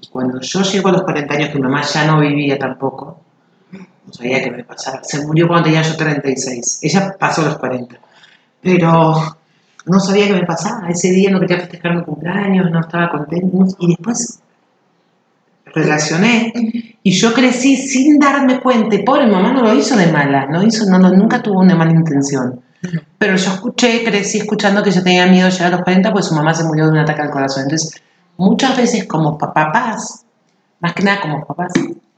Y 0.01 0.07
cuando 0.07 0.41
yo 0.41 0.61
llego 0.63 0.89
a 0.89 0.91
los 0.91 1.03
40 1.03 1.33
años, 1.33 1.49
que 1.49 1.55
mi 1.55 1.61
mamá 1.61 1.81
ya 1.83 2.05
no 2.05 2.19
vivía 2.19 2.59
tampoco, 2.59 3.21
no 4.11 4.17
sabía 4.17 4.43
qué 4.43 4.51
me 4.51 4.63
pasaba. 4.63 5.03
Se 5.03 5.25
murió 5.25 5.47
cuando 5.47 5.65
tenía 5.65 5.81
yo 5.81 5.95
36. 5.95 6.79
Ella 6.81 7.15
pasó 7.17 7.41
los 7.43 7.57
40. 7.57 7.95
Pero 8.61 9.13
no 9.85 9.99
sabía 9.99 10.27
qué 10.27 10.33
me 10.33 10.45
pasaba. 10.45 10.89
Ese 10.89 11.09
día 11.11 11.29
no 11.31 11.39
quería 11.39 11.59
festejar 11.59 11.95
mi 11.95 12.03
cumpleaños, 12.03 12.69
no 12.71 12.81
estaba 12.81 13.09
contento. 13.09 13.65
Y 13.79 13.87
después 13.87 14.39
relacioné. 15.73 16.51
Y 17.03 17.11
yo 17.11 17.33
crecí 17.33 17.77
sin 17.77 18.19
darme 18.19 18.59
cuenta. 18.59 18.97
Pobre 19.05 19.27
mamá 19.27 19.53
no 19.53 19.61
lo 19.63 19.73
hizo 19.73 19.95
de 19.95 20.11
mala. 20.11 20.45
No 20.47 20.63
hizo, 20.63 20.85
no, 20.85 20.99
no, 20.99 21.09
nunca 21.11 21.41
tuvo 21.41 21.59
una 21.61 21.75
mala 21.75 21.91
intención. 21.91 22.61
Pero 23.17 23.35
yo 23.35 23.51
escuché, 23.53 24.03
crecí 24.03 24.39
escuchando 24.39 24.83
que 24.83 24.91
yo 24.91 25.03
tenía 25.03 25.27
miedo 25.27 25.45
de 25.45 25.51
llegar 25.51 25.67
a 25.73 25.75
los 25.77 25.83
40 25.83 26.11
porque 26.11 26.27
su 26.27 26.35
mamá 26.35 26.53
se 26.53 26.63
murió 26.63 26.85
de 26.85 26.91
un 26.91 26.97
ataque 26.97 27.21
al 27.21 27.29
corazón. 27.29 27.63
Entonces, 27.63 28.01
muchas 28.37 28.75
veces 28.75 29.05
como 29.05 29.37
pa- 29.37 29.53
papás, 29.53 30.25
más 30.79 30.93
que 30.93 31.03
nada 31.03 31.21
como 31.21 31.45
papás, 31.45 31.71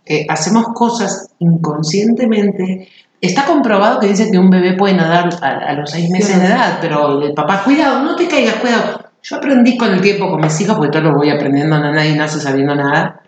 eh, 0.06 0.26
hacemos 0.30 0.68
cosas 0.74 1.30
inconscientemente. 1.40 2.90
Está 3.22 3.46
comprobado 3.46 4.00
que 4.00 4.08
dice 4.08 4.30
que 4.30 4.38
un 4.38 4.50
bebé 4.50 4.74
puede 4.74 4.96
nadar 4.96 5.30
a, 5.42 5.70
a 5.70 5.74
los 5.74 5.90
seis 5.90 6.10
meses 6.10 6.40
de 6.40 6.48
edad, 6.48 6.80
pero 6.82 7.22
el 7.22 7.34
papá, 7.34 7.64
cuidado, 7.64 8.04
no 8.04 8.16
te 8.16 8.28
caigas, 8.28 8.56
cuidado. 8.56 9.04
Yo 9.24 9.38
aprendí 9.38 9.78
con 9.78 9.94
el 9.94 10.02
tiempo 10.02 10.30
con 10.30 10.42
mis 10.42 10.60
hijos, 10.60 10.76
porque 10.76 10.92
todo 10.92 11.04
lo 11.04 11.16
voy 11.16 11.30
aprendiendo, 11.30 11.80
no, 11.80 11.94
nadie 11.94 12.14
nace 12.14 12.42
sabiendo 12.42 12.76
nada, 12.76 13.22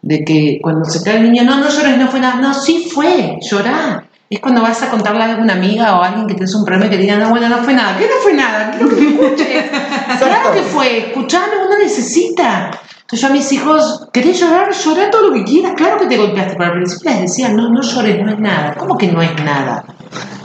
de 0.00 0.24
que 0.24 0.60
cuando 0.62 0.84
se 0.84 1.02
cae 1.02 1.16
el 1.16 1.24
niño, 1.24 1.42
no, 1.42 1.58
no 1.58 1.68
llores, 1.68 1.98
no 1.98 2.08
fue 2.08 2.20
nada, 2.20 2.36
no, 2.36 2.54
sí 2.54 2.88
fue, 2.88 3.38
llorar. 3.40 4.04
Es 4.30 4.38
cuando 4.40 4.62
vas 4.62 4.80
a 4.82 4.90
contarle 4.90 5.24
a 5.24 5.32
alguna 5.32 5.54
amiga 5.54 5.98
o 5.98 6.02
a 6.02 6.08
alguien 6.08 6.26
que 6.28 6.34
tienes 6.34 6.54
un 6.54 6.64
problema 6.64 6.86
y 6.86 6.90
que 6.90 6.96
diga, 6.96 7.16
no, 7.16 7.30
bueno, 7.30 7.48
no 7.48 7.58
fue 7.58 7.74
nada. 7.74 7.98
¿Qué 7.98 8.06
no 8.06 8.22
fue 8.22 8.32
nada? 8.32 8.70
Quiero 8.70 8.88
que 8.88 9.00
me 9.02 9.10
escuches. 9.10 9.64
claro 10.18 10.52
que 10.54 10.62
fue, 10.62 10.98
escuchame, 11.08 11.66
uno 11.66 11.76
necesita. 11.78 12.70
Entonces 13.12 13.28
yo 13.28 13.34
a 13.34 13.36
mis 13.36 13.52
hijos, 13.52 14.08
¿querés 14.10 14.40
llorar? 14.40 14.72
Llorá 14.72 15.10
todo 15.10 15.28
lo 15.28 15.34
que 15.34 15.44
quieras, 15.44 15.74
claro 15.76 15.98
que 15.98 16.06
te 16.06 16.16
golpeaste, 16.16 16.54
pero 16.56 16.70
al 16.72 16.78
principio 16.78 17.10
les 17.10 17.20
decía, 17.20 17.50
no, 17.50 17.68
no 17.68 17.82
llores, 17.82 18.24
no 18.24 18.32
es 18.32 18.38
nada. 18.38 18.74
¿Cómo 18.78 18.96
que 18.96 19.08
no 19.12 19.20
es 19.20 19.34
nada? 19.44 19.84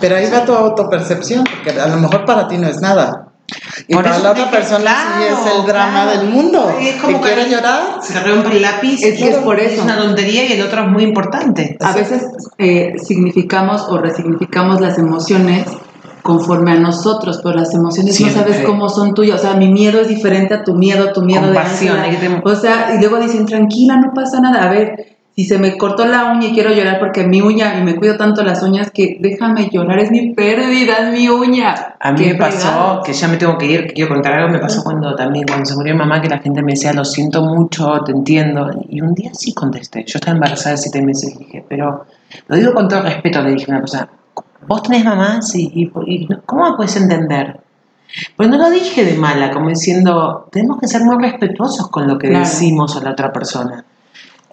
Pero 0.01 0.17
ahí 0.17 0.29
va 0.29 0.43
tu 0.43 0.53
autopercepción, 0.53 1.45
porque 1.45 1.79
a 1.79 1.87
lo 1.87 1.95
mejor 1.95 2.25
para 2.25 2.45
ti 2.49 2.57
no 2.57 2.67
es 2.67 2.81
nada. 2.81 3.29
Y 3.87 3.93
Por 3.93 4.03
para 4.03 4.19
la 4.19 4.31
otra 4.31 4.51
persona 4.51 4.91
sí 5.17 5.23
es 5.23 5.55
el 5.55 5.65
drama 5.65 6.03
claro. 6.03 6.19
del 6.19 6.27
mundo. 6.29 6.69
Es 6.77 6.95
como 7.01 7.21
que- 7.21 7.27
quiere 7.33 7.49
llorar. 7.49 7.99
Se 8.01 8.19
rompe 8.21 8.57
el 8.57 8.61
lápiz, 8.61 9.01
Es 9.01 9.17
que 9.17 9.29
es 9.29 9.37
por 9.37 9.57
es 9.61 9.71
eso. 9.71 9.83
una 9.83 9.95
tontería 9.97 10.43
y 10.43 10.51
el 10.51 10.61
otro 10.67 10.81
es 10.81 10.89
muy 10.89 11.03
importante. 11.03 11.77
A 11.79 11.93
veces 11.93 12.23
eh, 12.57 12.95
significamos 13.01 13.83
o 13.87 13.97
resignificamos 13.97 14.81
las 14.81 14.97
emociones 14.97 15.65
conforme 16.27 16.71
a 16.71 16.75
nosotros, 16.75 17.39
pero 17.41 17.55
las 17.55 17.73
emociones 17.73 18.15
Siempre. 18.17 18.41
no 18.41 18.43
sabes 18.47 18.65
cómo 18.65 18.89
son 18.89 19.13
tuyas. 19.13 19.39
O 19.39 19.41
sea, 19.41 19.53
mi 19.55 19.69
miedo 19.71 20.01
es 20.01 20.09
diferente 20.09 20.53
a 20.53 20.63
tu 20.65 20.75
miedo, 20.75 21.13
tu 21.13 21.21
miedo 21.21 21.45
Compasión, 21.45 22.01
de 22.01 22.17
tener- 22.17 22.41
O 22.43 22.53
sea, 22.53 22.93
y 22.93 22.99
luego 22.99 23.17
dicen, 23.17 23.45
tranquila, 23.45 23.95
no 23.95 24.11
pasa 24.13 24.41
nada. 24.41 24.65
A 24.65 24.69
ver, 24.69 25.15
si 25.37 25.45
se 25.45 25.57
me 25.57 25.77
cortó 25.77 26.05
la 26.05 26.25
uña 26.33 26.47
y 26.47 26.51
quiero 26.51 26.73
llorar 26.73 26.99
porque 26.99 27.25
mi 27.25 27.41
uña, 27.41 27.79
y 27.79 27.83
me 27.83 27.95
cuido 27.95 28.17
tanto 28.17 28.43
las 28.43 28.61
uñas 28.61 28.91
que 28.91 29.17
déjame 29.21 29.69
llorar, 29.71 29.99
es 29.99 30.11
mi 30.11 30.33
pérdida, 30.33 30.93
es 31.07 31.13
mi 31.17 31.29
uña. 31.29 31.95
A 31.99 32.11
mí 32.11 32.25
me 32.25 32.35
pasó, 32.35 32.57
fregado. 32.67 33.03
que 33.03 33.13
ya 33.13 33.27
me 33.29 33.37
tengo 33.37 33.57
que 33.57 33.67
ir, 33.67 33.87
que 33.87 33.93
quiero 33.93 34.13
contar 34.13 34.33
algo, 34.33 34.49
me 34.51 34.59
pasó 34.59 34.83
cuando 34.83 35.15
también, 35.15 35.45
cuando 35.47 35.65
se 35.65 35.75
murió 35.75 35.93
mi 35.93 35.99
mamá, 35.99 36.19
que 36.21 36.27
la 36.27 36.39
gente 36.39 36.61
me 36.61 36.73
decía, 36.73 36.91
lo 36.91 37.05
siento 37.05 37.41
mucho, 37.43 38.01
te 38.03 38.11
entiendo. 38.11 38.69
Y 38.89 38.99
un 38.99 39.13
día 39.13 39.29
sí 39.33 39.53
contesté, 39.53 40.03
yo 40.05 40.17
estaba 40.17 40.33
embarazada 40.35 40.71
de 40.71 40.77
siete 40.81 41.01
meses, 41.03 41.37
dije, 41.39 41.63
pero 41.69 42.05
lo 42.47 42.55
digo 42.57 42.73
con 42.73 42.87
todo 42.89 43.01
respeto, 43.03 43.39
le 43.41 43.51
dije 43.51 43.65
a 43.71 43.75
una 43.75 43.79
persona, 43.81 44.09
vos 44.67 44.83
tenés 44.83 45.03
mamá, 45.05 45.41
sí, 45.41 45.71
y, 45.73 45.91
y 46.05 46.27
¿cómo 46.45 46.69
me 46.69 46.75
puedes 46.75 46.95
entender? 46.97 47.59
Pues 48.35 48.49
no 48.49 48.57
lo 48.57 48.69
dije 48.69 49.03
de 49.03 49.15
mala, 49.17 49.51
como 49.51 49.69
diciendo, 49.69 50.47
tenemos 50.51 50.79
que 50.79 50.87
ser 50.87 51.03
muy 51.03 51.17
respetuosos 51.21 51.89
con 51.89 52.07
lo 52.07 52.17
que 52.17 52.29
Claro. 52.29 52.45
decimos 52.45 52.95
a 52.95 53.03
la 53.03 53.11
otra 53.11 53.31
persona. 53.31 53.83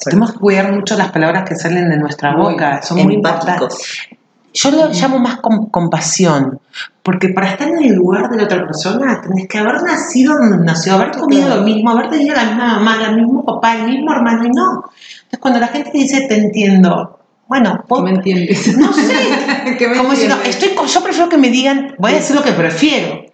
Tenemos 0.05 0.33
que 0.33 0.39
cuidar 0.39 0.73
mucho 0.73 0.97
las 0.97 1.11
palabras 1.12 1.49
que 1.49 1.55
salen 1.55 1.89
de 1.89 1.97
nuestra 1.97 2.33
Muy 2.33 2.53
boca, 2.53 2.83
son 2.83 3.03
muy 3.05 3.15
importantes. 3.15 4.09
Yo 4.53 4.71
lo 4.71 4.89
llamo 4.89 5.19
más 5.19 5.37
con 5.39 5.67
compasión, 5.67 6.61
porque 7.03 7.31
para 7.31 7.51
estar 7.51 7.69
en 7.69 7.85
el 7.85 7.95
lugar 7.95 8.29
de 8.29 8.37
la 8.37 8.45
otra 8.45 8.65
persona 8.65 9.21
tenés 9.21 9.49
que 9.49 9.59
haber 9.59 9.83
nacido 9.83 10.35
donde 10.35 10.65
nació, 10.65 10.95
haber 10.95 11.11
comido 11.12 11.57
lo 11.57 11.62
mismo, 11.62 11.91
haber 11.91 12.11
tenido 12.11 12.37
la 12.37 12.45
misma 12.45 12.67
mamá, 12.75 12.99
el 13.09 13.17
mismo 13.17 13.45
papá, 13.45 13.77
el 13.79 13.87
mismo 13.91 14.12
hermano, 14.12 14.45
y 14.45 14.51
no. 14.51 14.85
Entonces 15.17 15.39
cuando 15.41 15.59
la 15.61 15.69
gente 15.69 15.91
te 15.91 15.99
dice 15.99 16.27
te 16.29 16.37
entiendo, 16.37 17.19
bueno, 17.49 17.76
¿Qué 17.78 17.84
vos- 17.88 18.03
me 18.03 18.11
entiendes? 18.11 18.76
no 18.76 18.92
sé, 18.92 19.14
¿Qué 19.78 19.88
me 19.88 19.97
como 19.97 20.14
si 20.14 20.26
no, 20.26 20.34
entiendes? 20.36 20.49
estoy, 20.57 20.70
con- 20.74 20.86
yo 20.86 21.03
prefiero 21.03 21.28
que 21.28 21.38
me 21.38 21.51
digan, 21.51 21.95
voy 21.99 22.12
a 22.12 22.16
decir 22.16 22.34
lo 22.36 22.42
que 22.42 22.53
prefiero, 22.53 23.24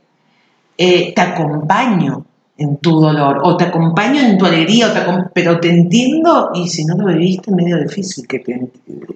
Eh, 0.82 1.12
te 1.14 1.20
acompaño 1.20 2.24
en 2.56 2.76
tu 2.78 3.00
dolor, 3.00 3.40
o 3.42 3.56
te 3.56 3.64
acompaño 3.64 4.20
en 4.22 4.38
tu 4.38 4.46
alegría, 4.46 4.88
o 4.88 4.92
te 4.92 5.00
pero 5.34 5.60
te 5.60 5.68
entiendo, 5.68 6.50
y 6.54 6.68
si 6.68 6.84
no 6.84 6.94
lo 6.96 7.06
viviste, 7.06 7.50
es 7.50 7.56
medio 7.56 7.78
difícil 7.78 8.26
que 8.26 8.38
te 8.38 8.60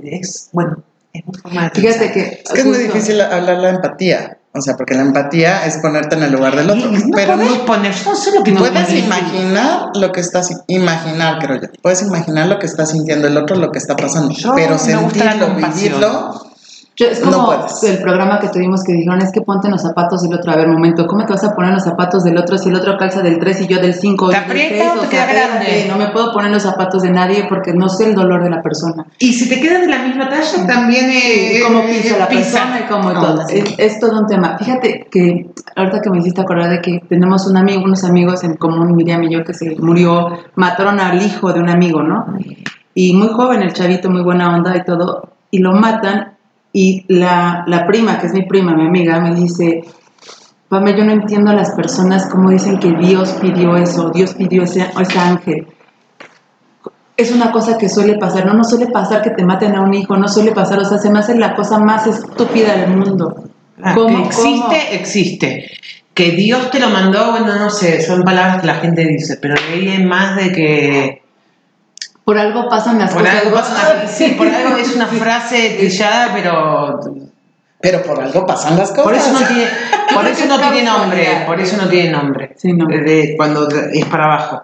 es, 0.02 0.50
bueno, 0.52 0.82
es 1.12 1.26
mi 1.26 1.34
forma 1.34 1.64
de 1.64 1.80
Fíjate 1.80 2.12
que... 2.12 2.20
Es 2.44 2.52
que 2.52 2.60
es 2.60 2.66
muy 2.66 2.78
difícil 2.78 3.20
hablar 3.20 3.58
la 3.58 3.70
empatía. 3.70 4.36
O 4.56 4.60
sea, 4.60 4.76
porque 4.76 4.94
la 4.94 5.02
empatía 5.02 5.66
es 5.66 5.78
ponerte 5.78 6.14
en 6.14 6.22
el 6.22 6.30
lugar 6.30 6.54
del 6.54 6.70
otro. 6.70 6.88
No 6.88 7.00
pero 7.12 7.34
podés 7.34 7.50
no 7.50 7.66
poner, 7.66 7.92
yo 7.92 8.10
no 8.10 8.16
sé 8.16 8.30
lo 8.32 8.44
que 8.44 8.52
puedes 8.52 8.84
poner. 8.84 9.04
imaginar 9.04 9.90
lo 9.94 10.12
que 10.12 10.20
estás 10.20 10.48
imaginar, 10.68 11.40
creo 11.40 11.60
yo. 11.60 11.68
Puedes 11.82 12.02
imaginar 12.02 12.46
lo 12.46 12.60
que 12.60 12.66
está 12.66 12.86
sintiendo 12.86 13.26
el 13.26 13.36
otro, 13.36 13.56
lo 13.56 13.72
que 13.72 13.78
está 13.78 13.96
pasando. 13.96 14.32
Yo 14.32 14.54
pero 14.54 14.78
sentirlo, 14.78 15.56
vivirlo, 15.56 16.53
Yo- 16.96 17.06
es 17.08 17.24
No 17.24 17.32
como 17.32 17.46
puedes. 17.46 17.82
el 17.82 17.98
programa 17.98 18.38
que 18.38 18.48
tuvimos 18.48 18.84
que 18.84 18.92
dijeron, 18.92 19.20
es 19.20 19.32
que 19.32 19.40
ponte 19.40 19.68
los 19.68 19.82
zapatos 19.82 20.22
del 20.22 20.34
otro. 20.34 20.52
A 20.52 20.56
ver, 20.56 20.68
momento, 20.68 21.06
¿cómo 21.08 21.26
te 21.26 21.32
vas 21.32 21.42
a 21.42 21.52
poner 21.54 21.72
los 21.72 21.82
zapatos 21.82 22.22
del 22.22 22.36
otro 22.38 22.56
si 22.56 22.68
el 22.68 22.76
otro 22.76 22.96
calza 22.96 23.20
del 23.20 23.40
3 23.40 23.62
y 23.62 23.66
yo 23.66 23.78
del 23.80 23.94
5? 23.94 24.28
¿Te 24.30 24.36
aprieta 24.36 24.94
o 24.94 25.00
te 25.00 25.08
queda 25.08 25.26
grande? 25.26 25.86
No 25.88 25.96
me 25.96 26.08
puedo 26.08 26.32
poner 26.32 26.52
los 26.52 26.62
zapatos 26.62 27.02
de 27.02 27.10
nadie 27.10 27.46
porque 27.48 27.72
no 27.72 27.88
sé 27.88 28.04
el 28.10 28.14
dolor 28.14 28.44
de 28.44 28.50
la 28.50 28.62
persona. 28.62 29.06
Y 29.18 29.32
si 29.32 29.48
te 29.48 29.60
quedas 29.60 29.80
de 29.80 29.88
la 29.88 29.98
misma 30.04 30.28
talla, 30.28 30.66
también 30.68 31.06
eh, 31.10 31.60
cómo 31.66 31.82
pisa 31.84 32.16
la 32.16 32.28
pisa. 32.28 32.58
persona 32.62 32.80
y 32.80 32.88
cómo 32.88 33.12
No, 33.12 33.20
todo. 33.20 33.48
sí. 33.48 33.58
Es, 33.58 33.74
es 33.94 33.98
todo 34.00 34.20
un 34.20 34.26
tema. 34.28 34.56
Fíjate 34.58 35.08
que 35.10 35.50
ahorita 35.74 36.00
que 36.00 36.10
me 36.10 36.18
hiciste 36.18 36.42
acordar 36.42 36.70
de 36.70 36.80
que 36.80 37.00
tenemos 37.08 37.46
un 37.48 37.56
amigo, 37.56 37.82
unos 37.82 38.04
amigos 38.04 38.44
en 38.44 38.54
común, 38.54 38.94
Miriam 38.94 39.20
y 39.24 39.32
yo, 39.32 39.42
que 39.42 39.52
se 39.52 39.74
murió, 39.80 40.28
mataron 40.54 41.00
al 41.00 41.20
hijo 41.20 41.52
de 41.52 41.58
un 41.58 41.70
amigo, 41.70 42.04
¿no? 42.04 42.26
Y 42.94 43.14
muy 43.14 43.28
joven, 43.28 43.62
el 43.62 43.72
chavito, 43.72 44.08
muy 44.10 44.22
buena 44.22 44.54
onda 44.54 44.76
y 44.76 44.84
todo, 44.84 45.30
y 45.50 45.58
lo 45.58 45.72
matan. 45.72 46.33
Y 46.76 47.04
la, 47.06 47.62
la 47.68 47.86
prima, 47.86 48.18
que 48.18 48.26
es 48.26 48.34
mi 48.34 48.46
prima, 48.46 48.74
mi 48.74 48.84
amiga, 48.84 49.20
me 49.20 49.32
dice, 49.32 49.84
Pame, 50.68 50.96
yo 50.96 51.04
no 51.04 51.12
entiendo 51.12 51.52
a 51.52 51.54
las 51.54 51.70
personas 51.70 52.26
cómo 52.26 52.50
dicen 52.50 52.80
que 52.80 52.90
Dios 52.90 53.36
pidió 53.40 53.76
eso, 53.76 54.10
Dios 54.10 54.34
pidió 54.34 54.64
ese, 54.64 54.84
ese 55.00 55.18
ángel. 55.20 55.68
Es 57.16 57.30
una 57.30 57.52
cosa 57.52 57.78
que 57.78 57.88
suele 57.88 58.18
pasar, 58.18 58.44
no, 58.44 58.54
no 58.54 58.64
suele 58.64 58.88
pasar 58.88 59.22
que 59.22 59.30
te 59.30 59.44
maten 59.44 59.76
a 59.76 59.82
un 59.82 59.94
hijo, 59.94 60.16
no 60.16 60.26
suele 60.26 60.50
pasar, 60.50 60.80
o 60.80 60.84
sea, 60.84 60.98
se 60.98 61.10
me 61.10 61.20
hace 61.20 61.36
la 61.36 61.54
cosa 61.54 61.78
más 61.78 62.08
estúpida 62.08 62.76
del 62.76 62.96
mundo. 62.96 63.44
Ah, 63.80 63.94
¿Cómo, 63.94 64.16
que 64.16 64.24
existe, 64.24 64.58
cómo? 64.58 64.72
existe. 64.72 65.70
Que 66.12 66.32
Dios 66.32 66.72
te 66.72 66.80
lo 66.80 66.90
mandó, 66.90 67.30
bueno, 67.30 67.54
no 67.56 67.70
sé, 67.70 68.02
son 68.02 68.24
palabras 68.24 68.62
que 68.62 68.66
la 68.66 68.74
gente 68.74 69.06
dice, 69.06 69.38
pero 69.40 69.54
es 69.54 70.04
más 70.04 70.34
de 70.34 70.50
que 70.50 71.23
Por 72.24 72.38
algo 72.38 72.68
pasan 72.68 72.98
las 72.98 73.12
por 73.12 73.22
cosas. 73.22 73.42
algo, 73.42 73.54
pasa- 73.56 74.08
sí, 74.08 74.34
por 74.38 74.48
algo 74.48 74.76
es 74.76 74.94
una 74.96 75.06
frase 75.06 75.74
trillada, 75.78 76.30
pero 76.32 77.00
pero 77.80 78.02
por 78.02 78.18
algo 78.22 78.46
pasan 78.46 78.78
las 78.78 78.88
cosas. 78.90 79.04
por 79.04 79.14
eso 79.14 79.32
no 79.32 79.46
tiene, 79.46 79.66
por 80.14 80.26
eso 80.26 80.46
no 80.46 80.58
tiene 80.58 80.82
nombre, 80.84 81.26
por 81.46 81.60
eso 81.60 81.76
no 81.76 81.86
tiene 81.88 82.10
nombre. 82.10 82.54
Sí, 82.56 82.72
no. 82.72 82.86
De- 82.86 83.34
cuando 83.36 83.68
es 83.68 84.06
para 84.06 84.24
abajo 84.24 84.62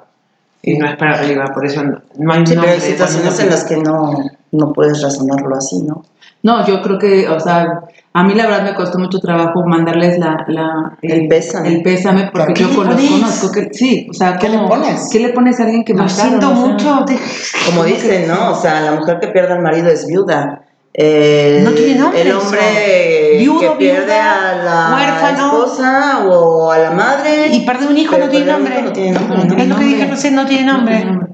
y 0.63 0.79
no 0.79 0.89
es 0.89 0.97
para 0.97 1.19
arriba, 1.19 1.45
por 1.53 1.67
eso 1.67 1.83
no, 1.85 2.01
no 2.17 2.33
hay 2.33 2.39
Sí, 2.41 2.45
pero 2.55 2.63
nombre. 2.63 2.73
hay 2.73 2.81
situaciones 2.81 3.39
en 3.41 3.51
las 3.51 3.65
que 3.65 3.77
no, 3.77 4.25
no 4.53 4.73
puedes 4.73 5.03
razonarlo 5.03 5.55
así, 5.55 5.83
¿no? 5.83 6.03
No, 6.43 6.67
yo 6.67 6.81
creo 6.81 6.99
que, 6.99 7.29
o 7.29 7.39
sea, 7.39 7.67
a 8.15 8.23
mí 8.25 8.33
la 8.35 8.47
verdad 8.47 8.63
me 8.65 8.75
costó 8.75 8.99
mucho 8.99 9.19
trabajo 9.19 9.63
mandarles 9.67 10.19
la, 10.19 10.45
la 10.49 10.97
El 11.03 11.29
pésame. 11.29 11.69
el 11.69 11.83
pésame 11.83 12.31
porque 12.33 12.55
¿Qué 12.55 12.63
yo 12.63 12.75
con- 12.75 12.87
pones? 12.89 13.11
conozco 13.11 13.53
que 13.53 13.69
sí, 13.73 14.07
o 14.11 14.15
sea, 14.15 14.39
¿Qué 14.39 14.49
le 14.49 14.57
¿cómo- 14.57 14.69
pones? 14.71 15.09
¿Qué 15.13 15.21
le 15.21 15.29
pones 15.31 15.61
a 15.61 15.65
alguien 15.65 15.85
que 15.85 15.93
Lo 15.93 16.05
mataron? 16.05 16.29
siento 16.41 16.51
O 16.51 16.57
sea, 16.57 16.67
mucho. 16.67 17.05
de- 17.07 17.19
Como 17.67 17.85
dicen, 17.85 18.27
¿no? 18.27 18.53
O 18.53 18.55
sea, 18.55 18.81
la 18.81 18.93
mujer 18.93 19.19
que 19.21 19.29
pierde 19.29 19.53
al 19.53 19.61
marido 19.63 19.89
es 19.91 20.07
viuda. 20.07 20.63
El, 20.93 21.63
No 21.63 21.71
tiene 21.71 21.95
nombre 22.01 22.21
El 22.23 22.33
hombre 22.33 23.37
Viudo, 23.39 23.61
que 23.61 23.71
pierde 23.79 24.07
viuda, 24.07 24.51
a 24.51 24.57
la 24.65 24.97
huérfano. 24.97 25.47
esposa 25.47 26.25
o 26.27 26.71
a 26.73 26.79
la 26.79 26.91
madre. 26.91 27.47
Y 27.53 27.61
perder 27.65 27.89
un 27.91 27.97
hijo 27.99 28.19
no 28.19 28.29
tiene 28.29 28.51
nombre. 28.51 28.75
hijo 28.75 28.83
no 28.87 28.93
tiene 28.93 29.13
nombre, 29.13 29.37
No 29.39 29.45
¿no? 29.55 29.57
Es 29.63 29.69
lo 29.69 29.77
que 29.77 29.85
dije 29.85 30.07
recién, 30.07 30.35
no 30.35 30.47
tiene 30.47 30.65
no 30.65 30.73
nombre. 30.79 30.97
tiene 30.97 31.11
nombre. 31.13 31.33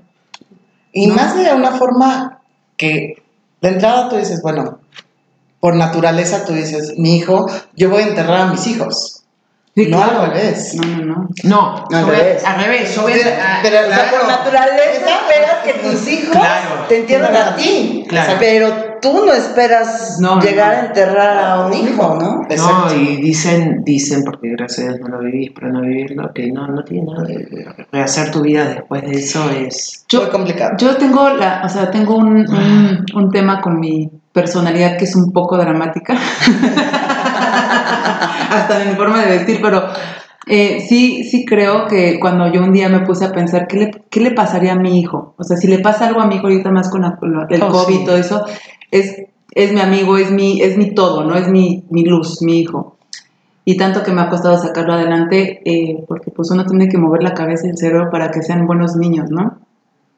Y 0.92 1.06
más 1.08 1.36
de 1.36 1.54
una 1.54 1.70
forma 1.72 2.40
que 2.76 3.22
de 3.62 3.68
entrada 3.68 4.08
tú 4.10 4.16
dices, 4.16 4.40
bueno, 4.42 4.78
por 5.60 5.74
naturaleza 5.76 6.44
tú 6.44 6.52
dices, 6.52 6.94
mi 6.98 7.16
hijo, 7.16 7.46
yo 7.74 7.90
voy 7.90 8.02
a 8.02 8.06
enterrar 8.08 8.40
a 8.42 8.46
mis 8.46 8.66
hijos. 8.66 9.22
Sí, 9.74 9.88
no 9.88 9.98
claro. 9.98 10.22
al 10.22 10.30
revés. 10.30 10.74
No, 10.74 10.86
no, 10.86 11.04
no. 11.04 11.28
No, 11.44 11.84
No, 11.90 11.96
al 11.98 12.06
yo 12.06 12.10
revés. 12.10 12.44
Al 12.46 12.64
revés, 12.64 12.94
yo 12.94 13.02
voy 13.02 13.12
a- 13.12 13.16
Pero- 13.16 13.28
a- 13.28 13.60
pero- 13.62 13.76
O 13.86 13.90
sea, 13.94 14.10
por 14.10 14.26
naturaleza 14.26 15.06
esperas 15.20 15.56
que 15.66 15.72
tus 15.86 16.08
hijos 16.08 16.30
Claro. 16.30 16.86
te 16.88 16.98
entierren 17.00 17.36
a 17.36 17.56
ti. 17.56 18.04
Claro. 18.08 18.32
Pero 18.40 18.68
tú 19.02 19.26
no 19.26 19.34
esperas 19.34 20.16
No, 20.18 20.40
llegar 20.40 20.76
no. 20.76 20.80
a 20.82 20.86
enterrar 20.86 21.38
a 21.38 21.66
un 21.66 21.74
hijo, 21.74 22.16
¿no? 22.18 22.42
Exacto. 22.48 22.86
No, 22.88 22.94
y 22.94 23.16
dicen, 23.20 23.82
dicen, 23.84 24.24
porque 24.24 24.48
gracias 24.56 24.88
a 24.88 24.92
Dios 24.94 25.00
no 25.00 25.08
lo 25.18 25.18
vivís, 25.22 25.50
pero 25.54 25.70
no 25.70 25.82
vivirlo, 25.82 26.32
que 26.32 26.50
no, 26.50 26.66
no 26.68 26.82
tiene 26.82 27.12
nada 27.12 27.24
de 27.24 27.66
rehacer 27.92 28.30
tu 28.30 28.40
vida 28.40 28.64
después 28.64 29.02
de 29.02 29.12
eso 29.12 29.50
es... 29.50 30.06
Muy 30.10 30.26
complicado. 30.30 30.72
Yo 30.78 30.96
tengo 30.96 31.28
la, 31.28 31.60
o 31.62 31.68
sea, 31.68 31.90
tengo 31.90 32.16
un, 32.16 32.48
un, 32.48 33.04
un 33.14 33.30
tema 33.30 33.60
con 33.60 33.78
mi 33.78 34.10
personalidad 34.36 34.98
que 34.98 35.04
es 35.06 35.16
un 35.16 35.32
poco 35.32 35.56
dramática. 35.56 36.14
Hasta 38.50 38.78
de 38.78 38.84
mi 38.90 38.94
forma 38.94 39.24
de 39.24 39.30
vestir, 39.38 39.60
pero 39.62 39.82
eh, 40.46 40.84
sí, 40.86 41.24
sí 41.24 41.46
creo 41.46 41.86
que 41.86 42.20
cuando 42.20 42.52
yo 42.52 42.62
un 42.62 42.72
día 42.72 42.88
me 42.90 43.00
puse 43.00 43.24
a 43.24 43.32
pensar 43.32 43.66
qué 43.66 43.76
le, 43.78 43.90
qué 44.10 44.20
le 44.20 44.32
pasaría 44.32 44.74
a 44.74 44.76
mi 44.76 45.00
hijo. 45.00 45.34
O 45.38 45.42
sea, 45.42 45.56
si 45.56 45.66
le 45.68 45.78
pasa 45.78 46.06
algo 46.06 46.20
a 46.20 46.26
mi 46.26 46.34
hijo 46.36 46.46
ahorita 46.48 46.70
más 46.70 46.90
con 46.90 47.00
la- 47.02 47.16
el 47.48 47.62
Oh, 47.62 47.68
COVID 47.70 47.94
y 47.94 47.98
sí. 47.98 48.04
todo 48.04 48.16
eso, 48.16 48.44
es, 48.90 49.22
es 49.52 49.72
mi 49.72 49.80
amigo, 49.80 50.18
es 50.18 50.30
mi, 50.30 50.60
es 50.60 50.76
mi 50.76 50.94
todo, 50.94 51.24
¿no? 51.24 51.34
Es 51.36 51.48
mi, 51.48 51.84
mi 51.90 52.04
luz, 52.04 52.42
mi 52.42 52.60
hijo. 52.60 52.98
Y 53.64 53.76
tanto 53.78 54.02
que 54.04 54.12
me 54.12 54.20
ha 54.20 54.28
costado 54.28 54.58
sacarlo 54.58 54.92
adelante, 54.92 55.60
eh, 55.64 56.04
porque 56.06 56.30
pues 56.30 56.50
uno 56.50 56.66
tiene 56.66 56.88
que 56.88 56.98
mover 56.98 57.22
la 57.22 57.32
cabeza 57.34 57.66
y 57.66 57.70
el 57.70 57.78
cerebro 57.78 58.10
para 58.10 58.30
que 58.30 58.42
sean 58.42 58.66
buenos 58.66 58.96
niños, 58.96 59.30
¿no? 59.30 59.58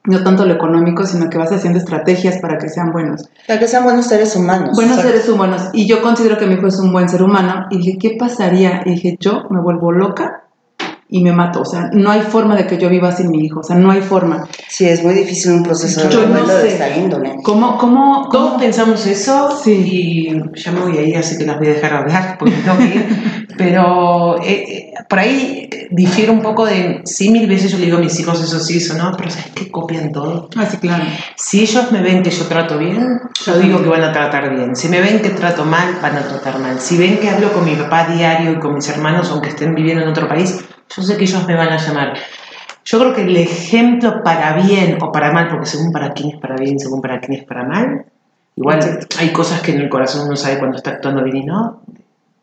No 0.05 0.23
tanto 0.23 0.45
lo 0.45 0.53
económico, 0.53 1.05
sino 1.05 1.29
que 1.29 1.37
vas 1.37 1.51
haciendo 1.51 1.77
estrategias 1.77 2.37
para 2.39 2.57
que 2.57 2.69
sean 2.69 2.91
buenos. 2.91 3.29
Para 3.47 3.59
que 3.59 3.67
sean 3.67 3.83
buenos 3.83 4.07
seres 4.07 4.35
humanos. 4.35 4.75
Buenos 4.75 5.01
seres 5.01 5.27
humanos. 5.27 5.69
Y 5.73 5.87
yo 5.87 6.01
considero 6.01 6.37
que 6.37 6.45
mi 6.47 6.55
hijo 6.55 6.67
es 6.67 6.79
un 6.79 6.91
buen 6.91 7.09
ser 7.09 7.21
humano. 7.21 7.65
Y 7.69 7.77
dije, 7.77 7.97
¿qué 7.99 8.15
pasaría? 8.17 8.81
Y 8.85 8.91
dije, 8.91 9.17
yo 9.19 9.43
me 9.49 9.61
vuelvo 9.61 9.91
loca 9.91 10.43
y 11.09 11.23
me 11.23 11.31
mato. 11.31 11.61
O 11.61 11.65
sea, 11.65 11.89
no 11.93 12.11
hay 12.11 12.21
forma 12.21 12.55
de 12.55 12.67
que 12.67 12.77
yo 12.77 12.87
viva 12.89 13.11
sin 13.11 13.29
mi 13.29 13.45
hijo. 13.45 13.61
O 13.61 13.63
sea, 13.63 13.75
no 13.75 13.91
hay 13.91 14.01
forma. 14.01 14.47
Sí, 14.67 14.85
es 14.87 15.03
muy 15.03 15.13
difícil 15.13 15.53
un 15.53 15.63
proceso 15.63 16.01
de 16.03 16.09
Yo 16.09 16.21
no 16.27 16.27
duelo 16.37 16.55
de 16.55 16.61
sé. 16.61 16.67
esta 16.73 16.95
índole. 16.95 17.35
¿Cómo, 17.43 17.77
cómo, 17.77 18.29
Todos 18.31 18.49
cómo? 18.51 18.59
pensamos 18.59 19.05
eso 19.07 19.49
Sí. 19.63 19.71
y 19.73 20.59
ya 20.59 20.71
me 20.71 20.81
voy 20.81 20.97
a 20.97 21.01
ir, 21.01 21.17
así 21.17 21.37
que 21.37 21.45
las 21.45 21.57
voy 21.57 21.67
a 21.67 21.73
dejar 21.73 21.93
hablar 21.93 22.37
porque 22.37 22.55
tengo 22.55 22.77
que 22.77 22.85
ir. 22.85 23.45
Pero 23.57 24.41
eh, 24.41 24.63
eh, 24.69 24.93
por 25.09 25.19
ahí 25.19 25.67
eh, 25.69 25.87
difiere 25.91 26.31
un 26.31 26.41
poco 26.41 26.65
de, 26.65 27.01
sí, 27.03 27.29
mil 27.29 27.45
veces 27.47 27.71
yo 27.71 27.77
le 27.77 27.85
digo 27.85 27.97
a 27.97 28.01
mis 28.01 28.17
hijos 28.19 28.41
eso 28.41 28.57
sí, 28.57 28.77
eso 28.77 28.93
no, 28.97 29.11
pero 29.17 29.29
¿sabes 29.31 29.47
qué? 29.53 29.69
Copian 29.69 30.13
todo. 30.13 30.47
Ah, 30.55 30.65
sí, 30.65 30.77
claro. 30.77 31.03
Si 31.35 31.59
ellos 31.61 31.91
me 31.91 32.01
ven 32.01 32.23
que 32.23 32.29
yo 32.29 32.45
trato 32.45 32.77
bien, 32.77 33.19
yo 33.45 33.59
digo 33.59 33.81
que 33.83 33.89
van 33.89 34.03
a 34.03 34.13
tratar 34.13 34.49
bien. 34.55 34.77
Si 34.77 34.87
me 34.87 35.01
ven 35.01 35.21
que 35.21 35.31
trato 35.31 35.65
mal, 35.65 35.97
van 36.01 36.15
a 36.15 36.21
tratar 36.21 36.57
mal. 36.59 36.79
Si 36.79 36.97
ven 36.97 37.17
que 37.17 37.29
hablo 37.29 37.51
con 37.51 37.65
mi 37.65 37.75
papá 37.75 38.07
diario 38.07 38.51
y 38.53 38.59
con 38.59 38.75
mis 38.75 38.87
hermanos, 38.87 39.29
aunque 39.31 39.49
estén 39.49 39.75
viviendo 39.75 40.03
en 40.03 40.09
otro 40.09 40.29
país, 40.29 40.63
yo 40.95 41.03
sé 41.03 41.17
que 41.17 41.23
ellos 41.23 41.45
me 41.47 41.55
van 41.55 41.69
a 41.69 41.77
llamar. 41.77 42.13
Yo 42.85 42.99
creo 42.99 43.13
que 43.13 43.21
el 43.21 43.37
ejemplo 43.37 44.23
para 44.23 44.53
bien 44.53 44.97
o 45.01 45.11
para 45.11 45.31
mal, 45.31 45.47
porque 45.47 45.67
según 45.67 45.91
para 45.91 46.11
quién 46.13 46.29
es 46.29 46.37
para 46.37 46.55
bien, 46.55 46.79
según 46.79 47.01
para 47.01 47.19
quién 47.19 47.33
es 47.39 47.43
para 47.45 47.63
mal, 47.63 48.05
igual 48.55 49.07
hay 49.19 49.31
cosas 49.31 49.61
que 49.61 49.71
en 49.71 49.81
el 49.81 49.89
corazón 49.89 50.25
uno 50.25 50.35
sabe 50.35 50.57
cuando 50.57 50.77
está 50.77 50.91
actuando 50.91 51.23
bien 51.23 51.37
y 51.37 51.45
no. 51.45 51.81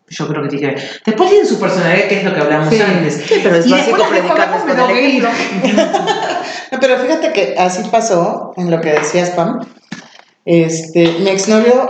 Yo 0.09 0.29
creo 0.29 0.43
que 0.45 0.49
tiene 0.51 0.69
que 0.69 0.75
ver. 0.75 0.91
Después 1.05 1.31
tienen 1.31 1.49
su 1.49 1.59
personalidad, 1.59 2.07
que 2.07 2.19
es 2.19 2.25
lo 2.25 2.33
que 2.33 2.41
hablamos 2.41 2.69
Sí. 2.73 2.81
antes. 2.81 3.25
Sí, 3.27 3.41
pero 3.43 3.57
es 3.57 3.67
Y 3.67 3.73
básico 3.73 4.05
me 4.09 4.21
con 4.21 4.91
el 4.91 5.15
ir. 5.17 5.23
No, 5.25 6.81
Pero 6.81 6.99
fíjate 6.99 7.33
que 7.33 7.57
así 7.59 7.83
pasó 7.91 8.55
en 8.57 8.71
lo 8.71 8.81
que 8.81 8.93
decías, 8.93 9.31
Pam. 9.31 9.67
Este, 10.45 11.09
mi 11.19 11.29
exnovio, 11.29 11.89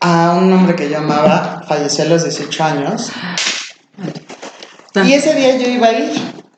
a 0.00 0.36
un 0.38 0.52
hombre 0.52 0.76
que 0.76 0.88
yo 0.88 0.98
amaba, 0.98 1.64
falleció 1.66 2.04
a 2.04 2.08
los 2.08 2.22
18 2.22 2.62
años. 2.62 3.10
Y 5.04 5.12
ese 5.12 5.34
día 5.34 5.56
yo 5.58 5.68
iba 5.68 5.88
a 5.88 5.92
ir 5.92 6.10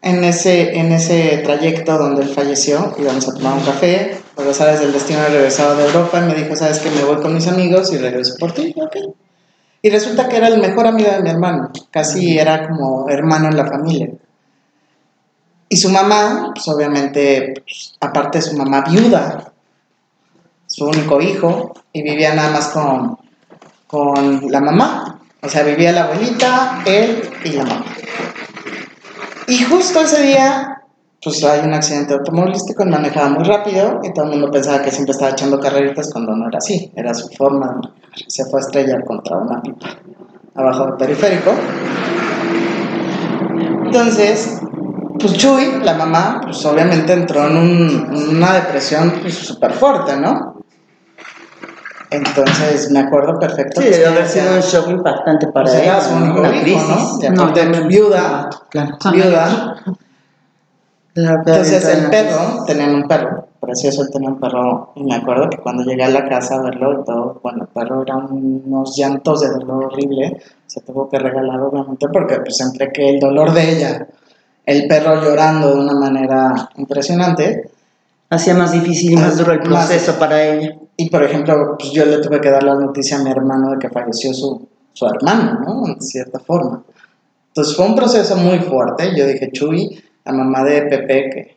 en 0.03 0.23
ese, 0.23 0.79
en 0.79 0.93
ese 0.93 1.39
trayecto 1.39 1.99
donde 1.99 2.23
él 2.23 2.29
falleció, 2.29 2.95
íbamos 2.99 3.29
a 3.29 3.35
tomar 3.35 3.55
un 3.55 3.65
café, 3.65 4.21
pero 4.37 4.55
sabes, 4.55 4.81
el 4.81 4.93
destino 4.93 5.21
regresaba 5.29 5.75
de 5.75 5.87
Europa 5.87 6.21
y 6.21 6.29
me 6.29 6.35
dijo, 6.35 6.55
sabes 6.55 6.79
que 6.79 6.91
me 6.91 7.03
voy 7.05 7.17
con 7.17 7.35
mis 7.35 7.49
amigos 7.49 7.93
y 7.93 7.99
regreso 7.99 8.37
por 8.39 8.53
ti, 8.53 8.75
ok. 8.77 8.97
Y 9.83 9.91
resulta 9.91 10.29
que 10.29 10.37
era 10.37 10.49
el 10.49 10.61
mejor 10.61 10.87
amigo 10.87 11.11
de 11.11 11.23
mi 11.23 11.31
hermano, 11.31 11.71
casi 11.91 12.39
era 12.39 12.69
como 12.69 13.09
hermano 13.09 13.49
en 13.49 13.57
la 13.57 13.67
familia. 13.67 14.09
Y 15.69 15.77
su 15.77 15.91
mamá, 15.91 16.53
pues 16.55 16.67
obviamente, 16.69 17.55
pues, 17.65 17.95
aparte 18.01 18.39
de 18.39 18.43
su 18.43 18.57
mamá 18.57 18.85
viuda, 18.89 19.53
su 20.67 20.87
único 20.87 21.21
hijo, 21.21 21.75
y 21.93 22.03
vivía 22.03 22.35
nada 22.35 22.51
más 22.53 22.69
con, 22.69 23.19
con 23.87 24.51
la 24.51 24.61
mamá. 24.61 25.21
O 25.41 25.49
sea, 25.49 25.63
vivía 25.63 25.93
la 25.93 26.05
abuelita, 26.05 26.83
él 26.87 27.29
y 27.45 27.51
la 27.51 27.65
mamá. 27.65 27.98
Y 29.49 29.65
justo 29.65 30.01
ese 30.01 30.23
día, 30.23 30.83
pues 31.23 31.43
hay 31.43 31.67
un 31.67 31.73
accidente 31.75 32.15
automovilístico, 32.15 32.83
él 32.83 32.91
manejaba 32.91 33.31
muy 33.31 33.45
rápido 33.45 34.01
y 34.05 34.13
todo 34.13 34.27
el 34.27 34.33
mundo 34.33 34.51
pensaba 34.51 34.83
que 34.83 34.91
siempre 34.91 35.13
estaba 35.13 35.31
echando 35.33 35.59
carreritas 35.59 36.11
cuando 36.13 36.37
no 36.37 36.49
era 36.49 36.59
así, 36.59 36.93
era 36.95 37.15
su 37.15 37.29
forma. 37.31 37.81
Se 38.27 38.45
fue 38.45 38.61
a 38.61 38.63
estrellar 38.63 39.05
contra 39.05 39.39
una 39.39 39.61
pipa 39.63 39.89
abajo 40.55 40.85
del 40.87 40.95
periférico. 40.97 41.51
Entonces, 43.85 44.61
pues 45.19 45.33
Chuy, 45.35 45.81
la 45.83 45.95
mamá, 45.95 46.41
pues 46.45 46.65
obviamente 46.67 47.13
entró 47.13 47.47
en 47.49 47.57
un- 47.57 48.37
una 48.37 48.53
depresión 48.55 49.15
pues, 49.23 49.35
súper 49.35 49.73
fuerte, 49.73 50.17
¿no? 50.19 50.58
Entonces 52.11 52.91
me 52.91 53.01
acuerdo 53.01 53.39
perfecto. 53.39 53.81
Sí, 53.81 53.89
pues, 53.89 53.99
que 54.01 54.07
haber 54.07 54.27
sido 54.29 54.55
un 54.55 54.61
shock 54.61 54.89
impactante 54.89 55.47
para 55.49 55.65
pues, 55.67 55.75
era 55.75 55.85
ella, 55.99 56.01
su 56.01 56.15
único 56.15 56.41
Una 56.41 56.51
hijo, 56.57 56.61
crisis. 56.63 57.31
¿no? 57.31 57.51
Y 57.53 57.77
No, 57.77 57.87
viuda, 57.89 58.51
Claro. 58.71 58.97
viuda. 59.13 59.77
Claro 61.15 61.39
Entonces 61.39 61.85
el 61.85 62.11
perro, 62.11 62.65
tenían 62.65 62.95
un 62.95 63.09
perro, 63.09 63.49
precioso, 63.61 64.03
él 64.03 64.09
tenía 64.13 64.29
un 64.29 64.39
perro, 64.39 64.93
y 64.95 65.03
me 65.03 65.17
acuerdo 65.17 65.51
que 65.51 65.59
cuando 65.59 65.83
llegué 65.83 66.05
a 66.05 66.09
la 66.11 66.29
casa 66.29 66.55
a 66.57 66.63
verlo 66.63 67.01
y 67.01 67.05
todo, 67.05 67.41
bueno, 67.43 67.63
el 67.65 67.69
perro 67.69 68.03
era 68.03 68.17
unos 68.17 68.97
llantos 68.97 69.41
de 69.41 69.49
dolor 69.49 69.87
horrible, 69.87 70.41
se 70.67 70.81
tuvo 70.83 71.09
que 71.11 71.19
regalar 71.19 71.61
obviamente 71.61 72.07
porque 72.13 72.37
pues 72.41 72.61
entre 72.61 72.93
que 72.93 73.11
el 73.11 73.19
dolor 73.21 73.53
de 73.53 73.73
ella, 73.77 74.07
el 74.65 74.87
perro 74.87 75.21
llorando 75.23 75.75
de 75.75 75.81
una 75.81 75.95
manera 75.95 76.71
impresionante, 76.77 77.71
Hacía 78.31 78.53
más 78.55 78.73
difícil 78.73 79.13
y 79.13 79.17
más 79.17 79.39
duro 79.39 79.53
el 79.53 79.61
Más- 79.71 79.87
proceso 79.87 80.19
para 80.19 80.43
ella. 80.45 80.77
Y 81.01 81.09
por 81.11 81.23
ejemplo, 81.23 81.77
pues 81.79 81.93
yo 81.93 82.05
le 82.05 82.19
tuve 82.19 82.41
que 82.41 82.51
dar 82.51 82.65
la 82.65 82.75
noticia 82.75 83.19
a 83.19 83.23
mi 83.23 83.31
hermano 83.31 83.71
de 83.71 83.79
que 83.79 83.89
falleció 83.89 84.35
su, 84.35 84.69
su 84.93 85.07
hermano, 85.07 85.61
¿no? 85.61 85.87
En 85.87 86.03
cierta 86.03 86.41
forma. 86.41 86.83
Entonces 87.47 87.77
fue 87.77 87.87
un 87.87 87.95
proceso 87.95 88.35
muy 88.37 88.59
fuerte, 88.59 89.17
yo 89.17 89.25
dije, 89.25 89.49
Chuy, 89.53 90.03
la 90.25 90.33
mamá 90.33 90.65
de 90.65 90.83
Pepe, 90.83 91.31
que 91.31 91.57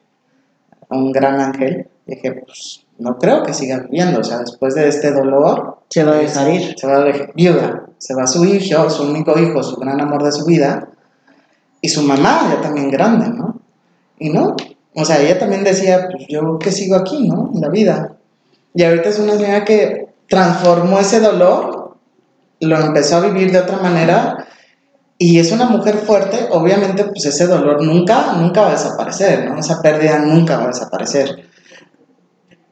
un 0.89 1.11
gran 1.11 1.41
ángel, 1.41 1.87
dije, 2.05 2.33
pues 2.45 2.85
no 2.99 3.17
creo 3.17 3.41
que 3.41 3.55
siga 3.55 3.79
viviendo, 3.79 4.19
o 4.19 4.23
sea, 4.23 4.37
después 4.37 4.75
de 4.75 4.87
este 4.87 5.11
dolor, 5.11 5.79
Se 5.89 6.03
va 6.03 6.11
a 6.11 6.19
dejar 6.19 6.53
ir. 6.53 6.75
se 6.77 6.85
va 6.85 6.97
a 6.97 7.03
dejar 7.03 7.33
viuda, 7.33 7.85
se 7.97 8.13
va 8.13 8.27
su 8.27 8.45
hijo, 8.45 8.89
su 8.91 9.03
único 9.03 9.39
hijo, 9.39 9.63
su 9.63 9.75
gran 9.77 9.99
amor 9.99 10.23
de 10.23 10.31
su 10.31 10.45
vida, 10.45 10.87
y 11.81 11.89
su 11.89 12.03
mamá 12.03 12.53
ya 12.53 12.61
también 12.61 12.91
grande, 12.91 13.27
¿no? 13.29 13.59
Y 14.19 14.29
no, 14.29 14.55
o 14.93 15.03
sea, 15.03 15.19
ella 15.19 15.39
también 15.39 15.63
decía, 15.63 16.09
pues 16.11 16.27
yo 16.29 16.59
que 16.59 16.71
sigo 16.71 16.95
aquí, 16.95 17.27
¿no? 17.27 17.49
En 17.55 17.61
la 17.61 17.69
vida. 17.69 18.17
Y 18.73 18.83
ahorita 18.83 19.09
es 19.09 19.19
una 19.19 19.33
señora 19.33 19.65
que 19.65 20.07
transformó 20.27 20.99
ese 20.99 21.19
dolor, 21.19 21.97
lo 22.61 22.79
empezó 22.79 23.17
a 23.17 23.21
vivir 23.21 23.51
de 23.51 23.59
otra 23.59 23.77
manera, 23.77 24.47
y 25.17 25.39
es 25.39 25.51
una 25.51 25.65
mujer 25.65 25.97
fuerte, 25.97 26.47
obviamente 26.51 27.03
pues 27.03 27.25
ese 27.25 27.45
dolor 27.45 27.83
nunca, 27.83 28.33
nunca 28.33 28.61
va 28.61 28.69
a 28.69 28.71
desaparecer, 28.71 29.47
¿no? 29.47 29.59
Esa 29.59 29.81
pérdida 29.81 30.17
nunca 30.19 30.57
va 30.57 30.63
a 30.63 30.67
desaparecer. 30.67 31.47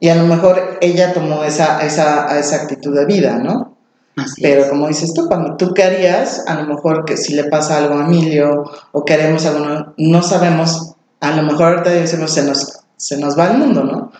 Y 0.00 0.08
a 0.08 0.16
lo 0.16 0.24
mejor 0.24 0.78
ella 0.80 1.12
tomó 1.12 1.44
esa, 1.44 1.80
esa, 1.86 2.38
esa 2.38 2.56
actitud 2.56 2.96
de 2.96 3.04
vida, 3.04 3.38
¿no? 3.38 3.76
Así 4.16 4.42
Pero 4.42 4.62
es. 4.62 4.68
como 4.68 4.88
dices 4.88 5.12
tú, 5.14 5.28
cuando 5.28 5.56
tú 5.56 5.72
querías, 5.74 6.44
a 6.48 6.54
lo 6.54 6.74
mejor 6.74 7.04
que 7.04 7.16
si 7.16 7.34
le 7.34 7.44
pasa 7.44 7.76
algo 7.76 7.98
a 7.98 8.06
Emilio 8.06 8.64
o 8.92 9.04
queremos 9.04 9.46
algo, 9.46 9.60
no, 9.60 9.94
no 9.96 10.22
sabemos, 10.22 10.94
a 11.20 11.36
lo 11.36 11.42
mejor 11.42 11.66
ahorita 11.66 11.90
decimos, 11.90 12.32
se 12.32 12.44
nos, 12.44 12.80
se 12.96 13.18
nos 13.18 13.38
va 13.38 13.52
el 13.52 13.58
mundo, 13.58 13.84
¿no? 13.84 14.12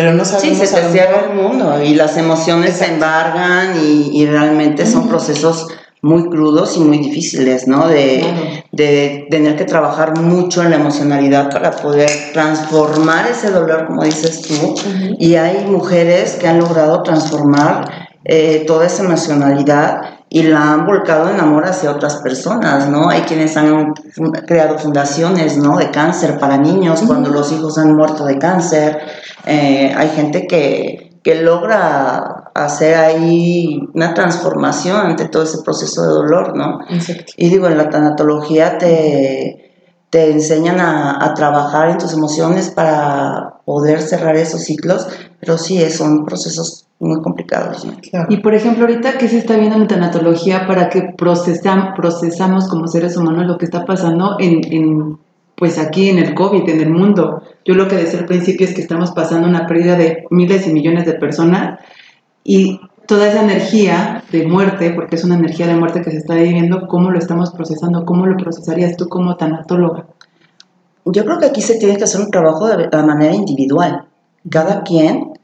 Pero 0.00 0.14
no 0.14 0.24
Sí, 0.24 0.32
sabemos 0.32 0.68
se 0.70 0.76
a 0.78 0.80
te 0.80 0.92
cierra 0.92 1.26
el 1.30 1.36
mundo 1.36 1.82
y 1.82 1.94
las 1.94 2.16
emociones 2.16 2.78
se 2.78 2.86
embargan 2.86 3.76
y, 3.84 4.10
y 4.22 4.24
realmente 4.26 4.86
son 4.86 5.08
procesos 5.08 5.68
muy 6.00 6.30
crudos 6.30 6.78
y 6.78 6.80
muy 6.80 6.96
difíciles, 6.98 7.68
¿no? 7.68 7.86
De, 7.86 8.20
Claro. 8.20 8.64
de 8.72 9.26
tener 9.30 9.56
que 9.56 9.66
trabajar 9.66 10.18
mucho 10.18 10.62
en 10.62 10.70
la 10.70 10.76
emocionalidad 10.76 11.50
para 11.50 11.72
poder 11.72 12.08
transformar 12.32 13.26
ese 13.30 13.50
dolor, 13.50 13.86
como 13.88 14.02
dices 14.04 14.40
tú. 14.40 14.74
Y 15.18 15.34
hay 15.34 15.66
mujeres 15.66 16.36
que 16.40 16.48
han 16.48 16.60
logrado 16.60 17.02
transformar 17.02 18.08
eh, 18.24 18.64
toda 18.66 18.86
esa 18.86 19.04
emocionalidad 19.04 20.19
y 20.32 20.44
la 20.44 20.74
han 20.74 20.86
volcado 20.86 21.28
en 21.28 21.40
amor 21.40 21.66
hacia 21.66 21.90
otras 21.90 22.18
personas, 22.18 22.88
¿no? 22.88 23.10
Hay 23.10 23.22
quienes 23.22 23.56
han 23.56 23.92
creado 24.46 24.78
fundaciones, 24.78 25.56
¿no? 25.56 25.76
De 25.76 25.90
cáncer 25.90 26.38
para 26.38 26.56
niños 26.56 27.02
cuando 27.04 27.30
los 27.30 27.50
hijos 27.50 27.76
han 27.78 27.96
muerto 27.96 28.24
de 28.24 28.38
cáncer. 28.38 29.00
Eh, 29.44 29.92
hay 29.94 30.08
gente 30.10 30.46
que, 30.46 31.18
que 31.24 31.42
logra 31.42 32.52
hacer 32.54 32.94
ahí 32.94 33.80
una 33.92 34.14
transformación 34.14 35.04
ante 35.04 35.26
todo 35.26 35.42
ese 35.42 35.62
proceso 35.64 36.02
de 36.02 36.08
dolor, 36.08 36.56
¿no? 36.56 36.78
Exacto. 36.88 37.32
Y 37.36 37.48
digo, 37.48 37.66
en 37.66 37.76
la 37.76 37.90
tanatología 37.90 38.78
te, 38.78 39.72
te 40.10 40.30
enseñan 40.30 40.78
a, 40.78 41.24
a 41.24 41.34
trabajar 41.34 41.90
en 41.90 41.98
tus 41.98 42.12
emociones 42.12 42.70
para 42.70 43.54
poder 43.64 44.00
cerrar 44.00 44.36
esos 44.36 44.62
ciclos, 44.62 45.08
pero 45.40 45.58
sí, 45.58 45.90
son 45.90 46.24
procesos 46.24 46.86
muy 47.00 47.20
complicados. 47.22 47.84
¿no? 47.84 47.94
Claro. 48.00 48.26
Y 48.28 48.36
por 48.36 48.54
ejemplo, 48.54 48.84
ahorita 48.84 49.18
que 49.18 49.28
se 49.28 49.38
está 49.38 49.56
viendo 49.56 49.76
en 49.76 49.88
tanatología 49.88 50.66
para 50.66 50.88
que 50.90 51.14
procesam, 51.16 51.94
procesamos 51.94 52.68
como 52.68 52.86
seres 52.86 53.16
humanos 53.16 53.46
lo 53.46 53.58
que 53.58 53.64
está 53.64 53.84
pasando 53.84 54.36
en, 54.38 54.60
en, 54.72 55.18
pues 55.56 55.78
aquí 55.78 56.10
en 56.10 56.18
el 56.18 56.34
COVID, 56.34 56.68
en 56.68 56.80
el 56.80 56.90
mundo. 56.90 57.42
Yo 57.64 57.74
lo 57.74 57.88
que 57.88 57.96
decía 57.96 58.20
al 58.20 58.26
principio 58.26 58.66
es 58.66 58.74
que 58.74 58.82
estamos 58.82 59.12
pasando 59.12 59.48
una 59.48 59.66
pérdida 59.66 59.96
de 59.96 60.24
miles 60.30 60.66
y 60.68 60.72
millones 60.72 61.06
de 61.06 61.14
personas 61.14 61.80
y 62.44 62.80
toda 63.06 63.28
esa 63.28 63.42
energía 63.42 64.22
de 64.30 64.46
muerte, 64.46 64.92
porque 64.94 65.16
es 65.16 65.24
una 65.24 65.34
energía 65.34 65.66
de 65.66 65.74
muerte 65.74 66.02
que 66.02 66.10
se 66.10 66.18
está 66.18 66.34
viviendo, 66.34 66.86
¿cómo 66.86 67.10
lo 67.10 67.18
estamos 67.18 67.50
procesando? 67.50 68.04
¿Cómo 68.04 68.26
lo 68.26 68.36
procesarías 68.36 68.96
tú 68.96 69.08
como 69.08 69.36
tanatóloga? 69.36 70.06
Yo 71.06 71.24
creo 71.24 71.38
que 71.38 71.46
aquí 71.46 71.62
se 71.62 71.78
tiene 71.78 71.96
que 71.96 72.04
hacer 72.04 72.20
un 72.20 72.30
trabajo 72.30 72.68
de, 72.68 72.88
de 72.88 73.02
manera 73.02 73.34
individual. 73.34 74.04
Cada 74.48 74.82
quien 74.82 75.39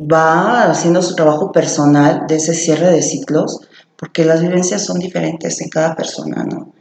va 0.00 0.70
haciendo 0.70 1.02
su 1.02 1.14
trabajo 1.14 1.52
personal 1.52 2.26
de 2.28 2.36
ese 2.36 2.54
cierre 2.54 2.90
de 2.90 3.02
ciclos, 3.02 3.60
porque 3.96 4.24
las 4.24 4.42
vivencias 4.42 4.84
son 4.84 4.98
diferentes 4.98 5.60
en 5.60 5.68
cada 5.68 5.94
persona, 5.94 6.44
¿no? 6.44 6.72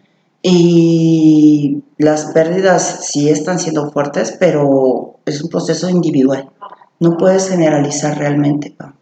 Y 0.41 1.83
las 1.97 2.25
pérdidas 2.25 3.05
sí 3.07 3.29
están 3.29 3.59
siendo 3.59 3.91
fuertes, 3.91 4.35
pero 4.39 5.15
es 5.25 5.41
un 5.41 5.49
proceso 5.49 5.89
individual. 5.89 6.49
No 6.99 7.17
puedes 7.17 7.49
generalizar 7.49 8.17
realmente. 8.17 8.71
Pam. 8.77 8.93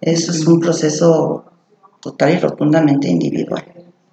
Eso 0.00 0.32
es 0.32 0.46
un 0.46 0.58
proceso 0.60 1.44
total 2.00 2.34
y 2.34 2.38
rotundamente 2.38 3.08
individual. 3.08 3.64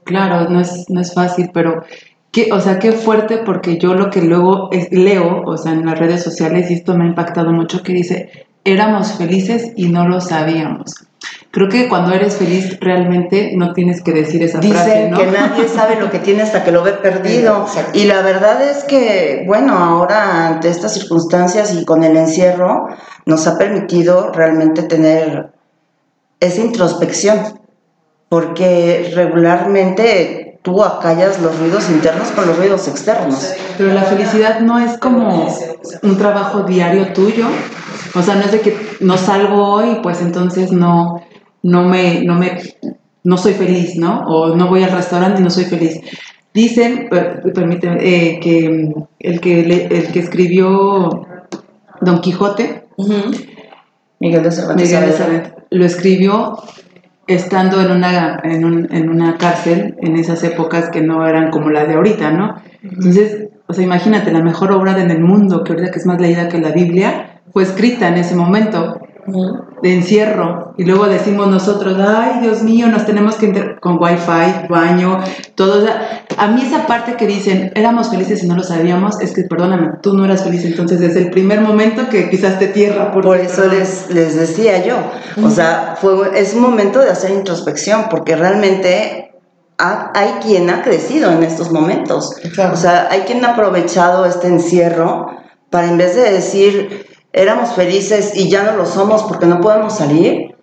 Claro, 0.04 0.50
no 0.50 0.60
es, 0.60 0.90
no 0.90 1.00
es 1.00 1.14
fácil, 1.14 1.52
pero 1.54 1.84
qué, 2.32 2.52
o 2.52 2.60
sea, 2.60 2.80
qué 2.80 2.92
fuerte 2.92 3.38
porque 3.46 3.78
yo 3.78 3.94
lo 3.94 4.10
que 4.10 4.22
luego 4.22 4.70
es- 4.72 4.92
leo, 4.92 5.44
o 5.46 5.58
sea, 5.58 5.72
en 5.72 5.86
las 5.86 5.98
redes 5.98 6.22
sociales, 6.22 6.70
y 6.70 6.74
esto 6.74 6.98
me 6.98 7.06
ha 7.06 7.08
impactado 7.08 7.52
mucho, 7.54 7.82
que 7.82 7.94
dice, 7.94 8.30
éramos 8.66 9.14
felices 9.14 9.72
y 9.76 9.90
no 9.90 10.08
lo 10.08 10.22
sabíamos. 10.22 11.06
Creo 11.52 11.70
que 11.70 11.88
cuando 11.88 12.14
eres 12.14 12.38
feliz 12.38 12.80
realmente 12.80 13.54
no 13.56 13.74
tienes 13.74 14.02
que 14.02 14.12
decir 14.12 14.42
esa 14.42 14.60
frase, 14.60 14.74
Dicen 14.74 15.12
¿no? 15.12 15.18
que 15.18 15.28
nadie 15.28 15.68
sabe 15.68 16.00
lo 16.00 16.10
que 16.10 16.20
tiene 16.20 16.42
hasta 16.42 16.64
que 16.64 16.72
lo 16.72 16.82
ve 16.82 16.94
perdido. 16.94 17.64
Exacto. 17.68 17.98
Y 17.98 18.06
la 18.06 18.22
verdad 18.24 18.62
es 18.68 18.84
que, 18.86 19.44
bueno, 19.46 19.78
ahora 19.78 20.48
ante 20.48 20.70
estas 20.70 20.96
circunstancias 20.96 21.74
y 21.74 21.86
con 21.86 22.04
el 22.04 22.18
encierro, 22.18 22.88
nos 23.26 23.46
ha 23.46 23.58
permitido 23.58 24.32
realmente 24.32 24.82
tener 24.84 25.54
esa 26.40 26.62
introspección. 26.62 27.60
Porque 28.30 29.12
regularmente 29.14 30.60
tú 30.64 30.84
acallas 30.84 31.40
los 31.40 31.60
ruidos 31.60 31.88
internos 31.92 32.30
con 32.30 32.48
los 32.48 32.58
ruidos 32.58 32.88
externos. 32.88 33.54
Pero 33.78 33.94
la 33.94 34.02
felicidad 34.02 34.60
no 34.62 34.80
es 34.80 34.98
como 34.98 35.48
un 36.02 36.18
trabajo 36.18 36.64
diario 36.64 37.14
tuyo. 37.14 37.46
O 38.16 38.22
sea, 38.22 38.36
no 38.36 38.42
es 38.42 38.52
de 38.52 38.62
que 38.62 38.76
no 39.02 39.18
salgo 39.18 39.64
hoy, 39.74 40.00
pues 40.04 40.22
entonces 40.22 40.72
no, 40.72 41.22
no 41.64 41.84
me, 41.84 42.24
no 42.24 42.36
me, 42.36 42.58
no 43.24 43.38
soy 43.38 43.54
feliz, 43.54 43.96
¿no? 43.96 44.22
O 44.28 44.56
no 44.56 44.68
voy 44.68 44.84
al 44.84 44.92
restaurante 44.92 45.42
y 45.42 45.44
no 45.44 45.50
soy 45.50 45.66
feliz. 45.66 46.00
Dicen, 46.54 47.08
per- 47.10 47.42
permíteme, 47.54 47.98
eh, 48.02 48.40
que 48.40 48.94
el 49.20 49.40
que, 49.42 49.64
le- 49.66 49.86
el 49.88 50.08
que 50.12 50.20
escribió 50.20 51.26
Don 52.02 52.20
Quijote, 52.22 52.84
Miguel 54.20 54.44
de 54.44 54.52
Cervantes 54.52 54.88
Miguel 54.92 55.06
de. 55.10 55.12
Cervantes, 55.14 55.54
lo 55.72 55.86
escribió 55.86 56.58
estando 57.26 57.82
en 57.82 57.92
una, 57.92 58.40
en, 58.44 58.66
un- 58.66 58.94
en 58.94 59.10
una 59.10 59.38
cárcel 59.38 59.96
en 60.02 60.16
esas 60.18 60.44
épocas 60.44 60.90
que 60.90 61.02
no 61.02 61.26
eran 61.28 61.50
como 61.52 61.70
las 61.70 61.88
de 61.88 61.96
ahorita, 61.96 62.32
¿no? 62.32 62.56
Entonces, 62.84 63.48
o 63.68 63.74
sea, 63.74 63.84
imagínate, 63.84 64.32
la 64.32 64.44
mejor 64.44 64.72
obra 64.74 65.02
en 65.02 65.10
el 65.10 65.22
mundo, 65.22 65.64
que 65.64 65.72
ahorita 65.74 65.92
que 65.92 66.00
es 66.00 66.06
más 66.06 66.20
leída 66.20 66.50
que 66.50 66.60
la 66.60 66.72
Biblia, 66.72 67.33
fue 67.54 67.64
escrita 67.64 68.08
en 68.08 68.16
ese 68.16 68.36
momento 68.36 69.00
de 69.82 69.94
encierro. 69.94 70.74
Y 70.78 70.84
luego 70.84 71.06
decimos 71.06 71.48
nosotros, 71.48 71.98
ay, 71.98 72.40
Dios 72.42 72.62
mío, 72.62 72.88
nos 72.88 73.06
tenemos 73.06 73.36
que 73.36 73.46
entrar 73.46 73.80
con 73.80 73.98
wifi, 74.02 74.68
baño, 74.70 75.20
todo. 75.56 75.80
o 75.82 75.86
sea, 75.86 76.26
a 76.38 76.48
mí 76.48 76.62
esa 76.62 76.86
parte 76.88 77.14
que 77.16 77.26
dicen, 77.26 77.72
éramos 77.76 78.10
felices 78.10 78.44
y 78.44 78.48
no 78.48 78.56
lo 78.58 78.64
sabíamos, 78.64 79.22
es 79.22 79.32
que, 79.34 79.44
perdóname, 79.44 79.92
tú 80.02 80.14
no 80.14 80.26
eras 80.26 80.44
feliz 80.44 80.66
entonces 80.66 81.00
desde 81.00 81.22
el 81.22 81.30
primer 81.32 81.62
momento 81.62 82.10
que 82.10 82.24
pisaste 82.24 82.68
tierra. 82.68 83.12
porque, 83.12 83.28
Por 83.28 83.38
eso 83.38 83.66
les, 83.68 84.10
les 84.10 84.36
decía 84.36 84.84
yo, 84.86 84.98
o 85.42 85.50
sea, 85.50 85.96
fue, 86.02 86.38
es 86.38 86.54
un 86.54 86.62
momento 86.62 87.00
de 87.00 87.12
hacer 87.12 87.32
introspección, 87.32 88.08
porque 88.10 88.36
realmente 88.36 89.32
ha- 89.78 90.12
hay 90.16 90.32
quien 90.46 90.70
ha 90.70 90.82
crecido 90.82 91.32
en 91.32 91.44
estos 91.44 91.72
momentos. 91.72 92.36
Claro. 92.54 92.74
O 92.74 92.78
sea, 92.78 93.08
hay 93.10 93.22
quien 93.22 93.46
ha 93.46 93.52
aprovechado 93.54 94.26
este 94.26 94.48
encierro 94.48 95.28
para 95.70 95.88
en 95.88 95.98
vez 95.98 96.16
de 96.16 96.30
decir, 96.32 97.06
éramos 97.34 97.74
felices 97.74 98.34
y 98.36 98.50
ya 98.50 98.64
no 98.64 98.78
lo 98.78 98.86
somos 98.86 99.24
porque 99.24 99.48
no 99.48 99.60
podemos 99.60 99.98
salir, 99.98 100.56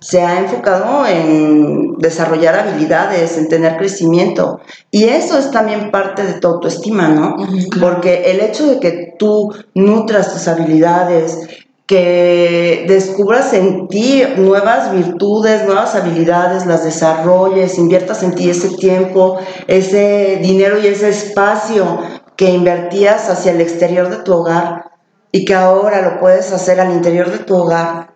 se 0.00 0.22
ha 0.22 0.38
enfocado 0.38 1.06
en 1.06 1.96
desarrollar 1.98 2.56
habilidades, 2.56 3.36
en 3.36 3.48
tener 3.48 3.76
crecimiento. 3.76 4.60
Y 4.90 5.04
eso 5.04 5.38
es 5.38 5.50
también 5.50 5.90
parte 5.90 6.24
de 6.24 6.34
tu 6.34 6.48
autoestima, 6.48 7.08
¿no? 7.08 7.36
Porque 7.80 8.30
el 8.30 8.40
hecho 8.40 8.66
de 8.68 8.80
que 8.80 9.14
tú 9.18 9.52
nutras 9.74 10.32
tus 10.32 10.46
habilidades, 10.46 11.48
que 11.86 12.84
descubras 12.86 13.54
en 13.54 13.88
ti 13.88 14.22
nuevas 14.36 14.92
virtudes, 14.92 15.64
nuevas 15.64 15.94
habilidades, 15.94 16.66
las 16.66 16.84
desarrolles, 16.84 17.78
inviertas 17.78 18.22
en 18.22 18.34
ti 18.34 18.50
ese 18.50 18.76
tiempo, 18.76 19.38
ese 19.66 20.38
dinero 20.42 20.78
y 20.78 20.86
ese 20.86 21.08
espacio 21.08 21.98
que 22.36 22.50
invertías 22.50 23.30
hacia 23.30 23.52
el 23.52 23.60
exterior 23.60 24.10
de 24.10 24.18
tu 24.18 24.34
hogar 24.34 24.87
y 25.32 25.44
que 25.44 25.54
ahora 25.54 26.02
lo 26.02 26.20
puedes 26.20 26.52
hacer 26.52 26.80
al 26.80 26.92
interior 26.92 27.30
de 27.30 27.38
tu 27.38 27.56
hogar 27.56 28.10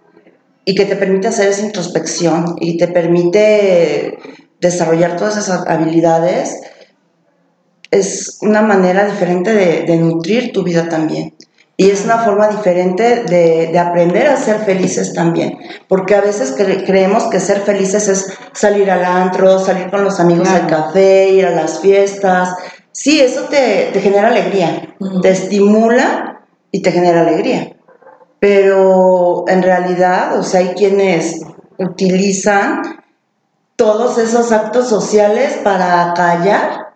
y 0.65 0.75
que 0.75 0.85
te 0.87 0.97
permite 0.97 1.29
hacer 1.29 1.49
esa 1.49 1.63
introspección 1.63 2.57
y 2.61 2.77
te 2.79 2.89
permite 2.89 4.19
desarrollar 4.61 5.17
todas 5.17 5.37
esas 5.37 5.67
habilidades, 5.67 6.61
es 7.91 8.39
una 8.41 8.63
manera 8.63 9.05
diferente 9.05 9.53
de, 9.53 9.83
de 9.83 9.97
nutrir 9.97 10.53
tu 10.53 10.63
vida 10.63 10.89
también. 10.89 11.35
Y 11.77 11.91
es 11.91 12.05
una 12.05 12.19
forma 12.19 12.49
diferente 12.49 13.25
de, 13.25 13.69
de 13.73 13.79
aprender 13.79 14.29
a 14.29 14.37
ser 14.37 14.59
felices 14.61 15.15
también. 15.15 15.59
Porque 15.89 16.15
a 16.15 16.21
veces 16.21 16.57
cre- 16.57 16.85
creemos 16.87 17.25
que 17.25 17.41
ser 17.41 17.61
felices 17.61 18.09
es 18.09 18.27
salir 18.53 18.91
al 18.91 19.05
antro, 19.05 19.59
salir 19.59 19.91
con 19.91 20.05
los 20.05 20.21
amigos 20.21 20.49
al 20.49 20.67
café, 20.69 21.29
ir 21.31 21.45
a 21.47 21.51
las 21.51 21.81
fiestas. 21.81 22.51
Sí, 22.93 23.21
eso 23.21 23.45
te, 23.45 23.91
te 23.93 24.01
genera 24.01 24.29
alegría, 24.29 24.95
te 25.23 25.31
estimula 25.31 26.32
y 26.73 26.83
te 26.83 26.91
genera 26.91 27.21
alegría. 27.21 27.77
Pero 28.41 29.45
en 29.47 29.63
realidad, 29.63 30.37
o 30.37 30.43
sea, 30.43 30.61
hay 30.61 30.75
quienes 30.75 31.41
utilizan 31.79 32.83
todos 33.77 34.19
esos 34.19 34.51
actos 34.51 34.89
sociales 34.89 35.61
para 35.63 36.13
callar 36.15 36.95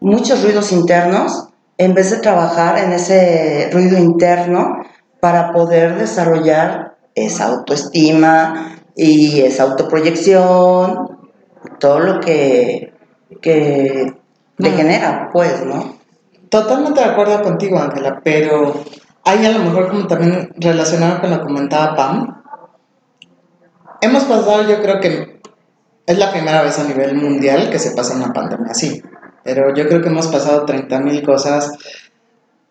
muchos 0.00 0.42
ruidos 0.42 0.72
internos 0.72 1.48
en 1.78 1.94
vez 1.94 2.10
de 2.10 2.18
trabajar 2.18 2.78
en 2.78 2.92
ese 2.92 3.70
ruido 3.72 3.96
interno 3.98 4.82
para 5.20 5.52
poder 5.52 5.96
desarrollar 5.96 6.96
esa 7.14 7.46
autoestima 7.46 8.76
y 8.96 9.40
esa 9.42 9.64
autoproyección, 9.64 11.30
todo 11.78 12.00
lo 12.00 12.20
que, 12.20 12.92
que 13.40 14.12
te 14.56 14.62
Claro. 14.62 14.76
genera, 14.76 15.30
pues, 15.32 15.64
¿no? 15.64 15.96
Totalmente 16.48 17.00
de 17.00 17.06
acuerdo 17.06 17.42
contigo, 17.42 17.78
Ángela, 17.78 18.20
pero 18.22 18.74
hay 19.24 19.46
a 19.46 19.52
lo 19.52 19.60
mejor 19.60 19.88
como 19.90 20.06
también 20.06 20.52
relacionado 20.56 21.20
con 21.20 21.30
lo 21.30 21.38
que 21.38 21.44
comentaba 21.44 21.94
Pam. 21.94 22.42
Hemos 24.00 24.24
pasado, 24.24 24.68
yo 24.68 24.82
creo 24.82 25.00
que 25.00 25.40
es 26.06 26.18
la 26.18 26.32
primera 26.32 26.62
vez 26.62 26.78
a 26.78 26.84
nivel 26.84 27.14
mundial 27.14 27.70
que 27.70 27.78
se 27.78 27.92
pasa 27.92 28.16
una 28.16 28.32
pandemia 28.32 28.72
así, 28.72 29.02
pero 29.44 29.74
yo 29.74 29.86
creo 29.86 30.02
que 30.02 30.08
hemos 30.08 30.26
pasado 30.26 30.66
30.000 30.66 31.24
cosas 31.24 31.72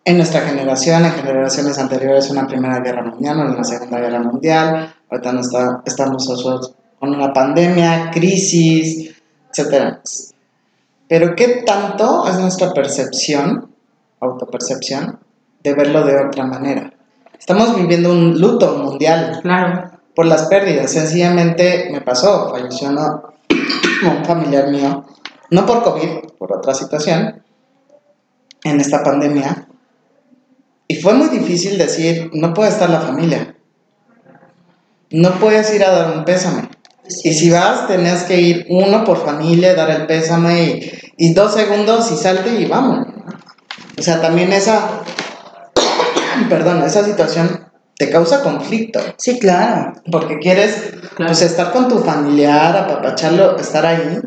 en 0.04 0.16
nuestra 0.16 0.40
generación, 0.42 1.04
en 1.04 1.12
generaciones 1.12 1.78
anteriores, 1.78 2.30
una 2.30 2.46
Primera 2.46 2.80
Guerra 2.80 3.02
Mundial 3.02 3.38
una 3.38 3.64
Segunda 3.64 4.00
Guerra 4.00 4.20
Mundial. 4.20 4.94
Ahorita 5.08 5.32
no 5.32 5.40
está, 5.40 5.82
estamos 5.84 6.28
nosotros 6.28 6.74
con 6.98 7.14
una 7.14 7.32
pandemia, 7.32 8.10
crisis, 8.12 9.14
etc. 9.54 9.98
Pero 11.08 11.34
¿qué 11.36 11.62
tanto 11.64 12.26
es 12.26 12.38
nuestra 12.38 12.72
percepción, 12.72 13.70
autopercepción, 14.20 15.18
de 15.62 15.74
verlo 15.74 16.04
de 16.04 16.16
otra 16.26 16.44
manera? 16.46 16.92
Estamos 17.38 17.74
viviendo 17.76 18.10
un 18.12 18.40
luto 18.40 18.76
mundial 18.78 19.40
Claro. 19.42 19.90
por 20.14 20.26
las 20.26 20.46
pérdidas. 20.46 20.90
Sencillamente 20.90 21.88
me 21.90 22.00
pasó, 22.00 22.50
falleció 22.50 22.88
un 22.88 24.24
familiar 24.24 24.68
mío, 24.68 25.04
no 25.50 25.66
por 25.66 25.82
COVID, 25.82 26.30
por 26.38 26.56
otra 26.56 26.74
situación, 26.74 27.42
en 28.64 28.80
esta 28.80 29.02
pandemia. 29.02 29.66
Y 30.88 30.96
fue 30.96 31.14
muy 31.14 31.28
difícil 31.28 31.78
decir, 31.78 32.30
no 32.34 32.52
puede 32.54 32.70
estar 32.70 32.90
la 32.90 33.00
familia. 33.00 33.56
No 35.10 35.32
puedes 35.40 35.74
ir 35.74 35.84
a 35.84 35.90
dar 35.90 36.16
un 36.16 36.24
pésame. 36.24 36.68
Y 37.24 37.32
si 37.32 37.50
vas, 37.50 37.86
tenías 37.88 38.24
que 38.24 38.40
ir 38.40 38.66
uno 38.70 39.04
por 39.04 39.18
familia, 39.24 39.74
dar 39.74 39.90
el 39.90 40.06
pésame 40.06 40.62
y, 40.62 40.90
y 41.18 41.34
dos 41.34 41.54
segundos 41.54 42.10
y 42.12 42.16
salte 42.16 42.60
y 42.60 42.66
vamos. 42.66 43.06
O 43.98 44.02
sea, 44.02 44.20
también 44.20 44.52
esa, 44.52 45.02
perdón, 46.48 46.82
esa 46.82 47.04
situación 47.04 47.66
te 47.96 48.10
causa 48.10 48.42
conflicto. 48.42 49.00
Sí, 49.18 49.38
claro. 49.38 49.92
Porque 50.10 50.38
quieres 50.38 50.74
Claro. 51.14 51.26
pues, 51.26 51.42
estar 51.42 51.72
con 51.72 51.88
tu 51.88 51.98
familiar, 51.98 52.76
apapacharlo, 52.76 53.56
estar 53.58 53.84
ahí. 53.86 54.18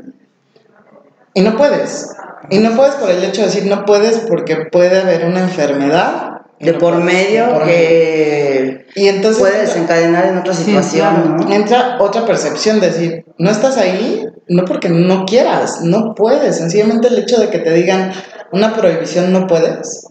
Y 1.33 1.41
no 1.41 1.57
puedes. 1.57 2.07
Y 2.49 2.59
no 2.59 2.75
puedes 2.75 2.95
por 2.95 3.09
el 3.09 3.23
hecho 3.23 3.41
de 3.41 3.47
decir 3.47 3.65
no 3.65 3.85
puedes 3.85 4.19
porque 4.29 4.57
puede 4.71 5.01
haber 5.01 5.25
una 5.25 5.41
enfermedad. 5.41 6.31
De 6.59 6.71
no 6.71 6.79
por 6.79 6.95
medio 7.03 7.49
por 7.53 7.65
que 7.65 8.85
Y 8.95 9.09
entonces 9.09 9.41
puede 9.41 9.61
desencadenar 9.63 10.25
en 10.27 10.37
otra 10.37 10.53
Sí, 10.53 10.63
situación, 10.63 11.13
claro. 11.13 11.37
¿no? 11.37 11.53
entra 11.53 11.97
otra 11.99 12.25
percepción, 12.25 12.79
de 12.79 12.87
decir, 12.87 13.25
no 13.37 13.51
estás 13.51 13.77
ahí, 13.77 14.25
no 14.47 14.63
porque 14.63 14.87
no 14.87 15.25
quieras, 15.25 15.81
no 15.81 16.15
puedes. 16.15 16.55
Sencillamente 16.55 17.09
el 17.09 17.19
hecho 17.19 17.41
de 17.41 17.49
que 17.49 17.59
te 17.59 17.73
digan 17.73 18.13
una 18.53 18.73
prohibición 18.73 19.33
no 19.33 19.47
puedes. 19.47 20.07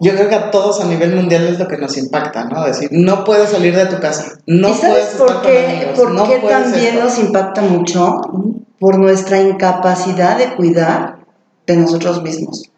Yo 0.00 0.12
creo 0.14 0.28
que 0.28 0.34
a 0.34 0.50
todos 0.50 0.80
a 0.80 0.84
nivel 0.84 1.14
mundial 1.14 1.46
es 1.46 1.58
lo 1.58 1.66
que 1.68 1.78
nos 1.78 1.96
impacta, 1.96 2.44
¿no? 2.44 2.64
Decir, 2.64 2.90
no 2.92 3.24
puedes 3.24 3.50
salir 3.50 3.74
de 3.74 3.86
tu 3.86 3.98
casa, 3.98 4.38
no 4.46 4.68
¿Y 4.68 4.74
sabes 4.74 5.14
puedes 5.16 5.32
por 5.32 5.42
qué, 5.42 5.66
amigos, 5.66 5.98
por 5.98 6.10
no 6.12 6.28
qué 6.28 6.38
también 6.38 6.94
esto. 6.94 7.04
nos 7.04 7.18
impacta 7.18 7.62
mucho? 7.62 8.20
Por 8.78 8.98
nuestra 8.98 9.40
incapacidad 9.40 10.36
de 10.36 10.54
cuidar 10.54 11.16
de 11.66 11.76
nosotros 11.76 12.22
mismos 12.22 12.70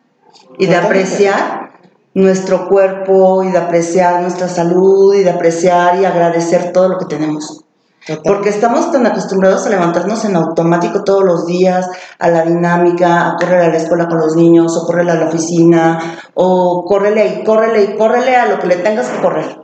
y 0.59 0.67
de 0.67 0.77
apreciar 0.77 1.73
nuestro 2.15 2.69
cuerpo 2.69 3.43
y 3.43 3.51
de 3.51 3.59
apreciar 3.59 4.23
nuestra 4.23 4.49
salud 4.49 5.15
y 5.15 5.23
de 5.23 5.31
apreciar 5.31 6.01
y 6.01 6.05
agradecer 6.05 6.73
todo 6.73 6.89
lo 6.89 6.99
que 6.99 7.07
tenemos. 7.07 7.65
Total. 8.09 8.23
Porque 8.25 8.49
estamos 8.49 8.91
tan 8.91 9.07
acostumbrados 9.07 9.67
a 9.67 9.69
levantarnos 9.69 10.25
en 10.25 10.35
automático 10.35 11.05
todos 11.05 11.23
los 11.23 11.47
días, 11.47 11.87
a 12.19 12.31
la 12.31 12.43
dinámica, 12.43 13.29
a 13.29 13.37
correr 13.37 13.61
a 13.61 13.69
la 13.69 13.77
escuela 13.77 14.09
con 14.09 14.19
los 14.19 14.35
niños, 14.35 14.75
o 14.79 14.87
correr 14.87 15.11
a 15.11 15.15
la 15.15 15.29
oficina, 15.29 16.19
o 16.33 16.87
córrele 16.87 17.27
y 17.27 17.45
córrele 17.45 17.85
y 17.85 17.97
córrele 17.99 18.35
a 18.35 18.47
lo 18.47 18.59
que 18.59 18.67
le 18.67 18.77
tengas 18.77 19.09
que 19.09 19.21
correr. 19.21 19.59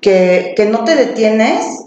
que, 0.00 0.54
que 0.56 0.64
no 0.64 0.84
te 0.84 0.96
detienes, 0.96 1.84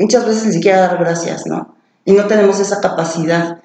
muchas 0.00 0.26
veces 0.26 0.46
ni 0.46 0.52
siquiera 0.54 0.80
dar 0.80 0.98
gracias, 0.98 1.46
¿no? 1.46 1.76
Y 2.04 2.12
no 2.12 2.26
tenemos 2.26 2.58
esa 2.58 2.80
capacidad 2.80 3.58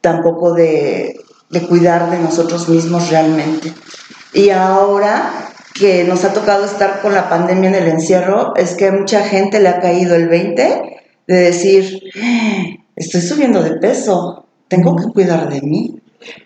tampoco 0.00 0.54
de, 0.54 1.20
de 1.50 1.66
cuidar 1.68 2.10
de 2.10 2.18
nosotros 2.18 2.68
mismos 2.68 3.10
realmente. 3.10 3.72
Y 4.32 4.50
ahora 4.50 5.53
que 5.74 6.04
nos 6.04 6.24
ha 6.24 6.32
tocado 6.32 6.64
estar 6.64 7.00
con 7.02 7.14
la 7.14 7.28
pandemia 7.28 7.68
en 7.70 7.74
el 7.74 7.88
encierro, 7.88 8.54
es 8.56 8.74
que 8.74 8.90
mucha 8.92 9.20
gente 9.24 9.60
le 9.60 9.68
ha 9.68 9.80
caído 9.80 10.14
el 10.14 10.28
20 10.28 11.00
de 11.26 11.34
decir, 11.36 12.00
"Eh, 12.14 12.78
estoy 12.96 13.20
subiendo 13.20 13.62
de 13.62 13.72
peso, 13.78 14.46
tengo 14.68 14.96
que 14.96 15.04
cuidar 15.12 15.48
de 15.48 15.60
mí. 15.62 16.00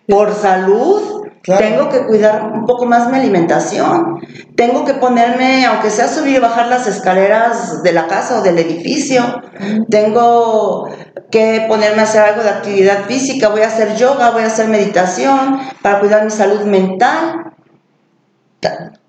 Por 0.08 0.34
salud, 0.34 1.26
Claro. 1.42 1.64
tengo 1.64 1.88
que 1.88 2.04
cuidar 2.06 2.50
un 2.52 2.66
poco 2.66 2.84
más 2.84 3.10
mi 3.10 3.16
alimentación. 3.16 4.20
Tengo 4.56 4.84
que 4.84 4.94
ponerme, 4.94 5.64
aunque 5.66 5.90
sea 5.90 6.08
subir 6.08 6.36
y 6.36 6.40
bajar 6.40 6.66
las 6.68 6.86
escaleras 6.86 7.82
de 7.82 7.92
la 7.92 8.06
casa 8.06 8.40
o 8.40 8.42
del 8.42 8.58
edificio. 8.58 9.22
Tengo 9.88 10.88
que 11.30 11.64
ponerme 11.68 12.00
a 12.00 12.04
hacer 12.04 12.22
algo 12.22 12.42
de 12.42 12.50
actividad 12.50 13.04
física. 13.06 13.48
Voy 13.48 13.62
a 13.62 13.68
hacer 13.68 13.96
yoga, 13.96 14.30
voy 14.30 14.42
a 14.42 14.46
hacer 14.46 14.68
meditación 14.68 15.60
para 15.80 16.00
cuidar 16.00 16.24
mi 16.24 16.30
salud 16.30 16.62
mental. 16.62 17.52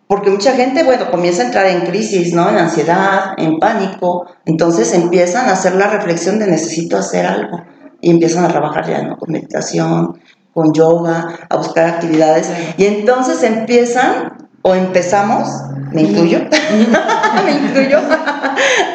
Porque 0.09 0.31
mucha 0.31 0.53
gente, 0.53 0.81
bueno, 0.81 1.11
comienza 1.11 1.43
a 1.43 1.45
entrar 1.45 1.67
en 1.67 1.81
crisis, 1.81 2.33
¿no? 2.33 2.49
En 2.49 2.57
ansiedad, 2.57 3.33
en 3.37 3.59
pánico. 3.59 4.25
Entonces 4.43 4.91
empiezan 4.95 5.47
a 5.47 5.51
hacer 5.51 5.75
la 5.75 5.85
reflexión 5.85 6.39
de 6.39 6.47
necesito 6.47 6.97
hacer 6.97 7.27
algo. 7.27 7.61
Y 8.01 8.09
empiezan 8.09 8.43
a 8.43 8.47
trabajar 8.47 8.89
ya, 8.89 9.03
¿no? 9.03 9.17
Con 9.17 9.31
meditación, 9.31 10.19
con 10.51 10.73
yoga, 10.73 11.37
a 11.47 11.57
buscar 11.57 11.85
actividades. 11.85 12.51
Y 12.77 12.85
entonces 12.85 13.43
empiezan, 13.43 14.49
o 14.63 14.73
empezamos, 14.73 15.47
me 15.91 16.01
incluyo, 16.01 16.39
me 17.45 17.51
incluyo, 17.51 17.99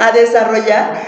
a 0.00 0.10
desarrollar 0.10 1.00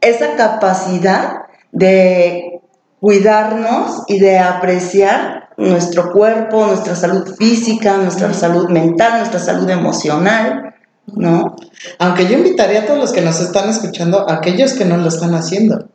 esa 0.00 0.34
capacidad 0.34 1.42
de 1.70 2.62
cuidarnos 2.98 4.02
y 4.08 4.18
de 4.18 4.40
apreciar 4.40 5.45
nuestro 5.56 6.12
cuerpo, 6.12 6.66
nuestra 6.66 6.94
salud 6.94 7.34
física, 7.36 7.96
nuestra 7.96 8.32
salud 8.34 8.68
mental, 8.68 9.18
nuestra 9.18 9.40
salud 9.40 9.68
emocional, 9.70 10.74
¿no? 11.14 11.56
Aunque 11.98 12.26
yo 12.26 12.34
invitaría 12.34 12.80
a 12.80 12.86
todos 12.86 12.98
los 12.98 13.12
que 13.12 13.22
nos 13.22 13.40
están 13.40 13.68
escuchando, 13.68 14.28
a 14.28 14.34
aquellos 14.34 14.74
que 14.74 14.84
no 14.84 14.96
lo 14.96 15.08
están 15.08 15.34
haciendo. 15.34 15.88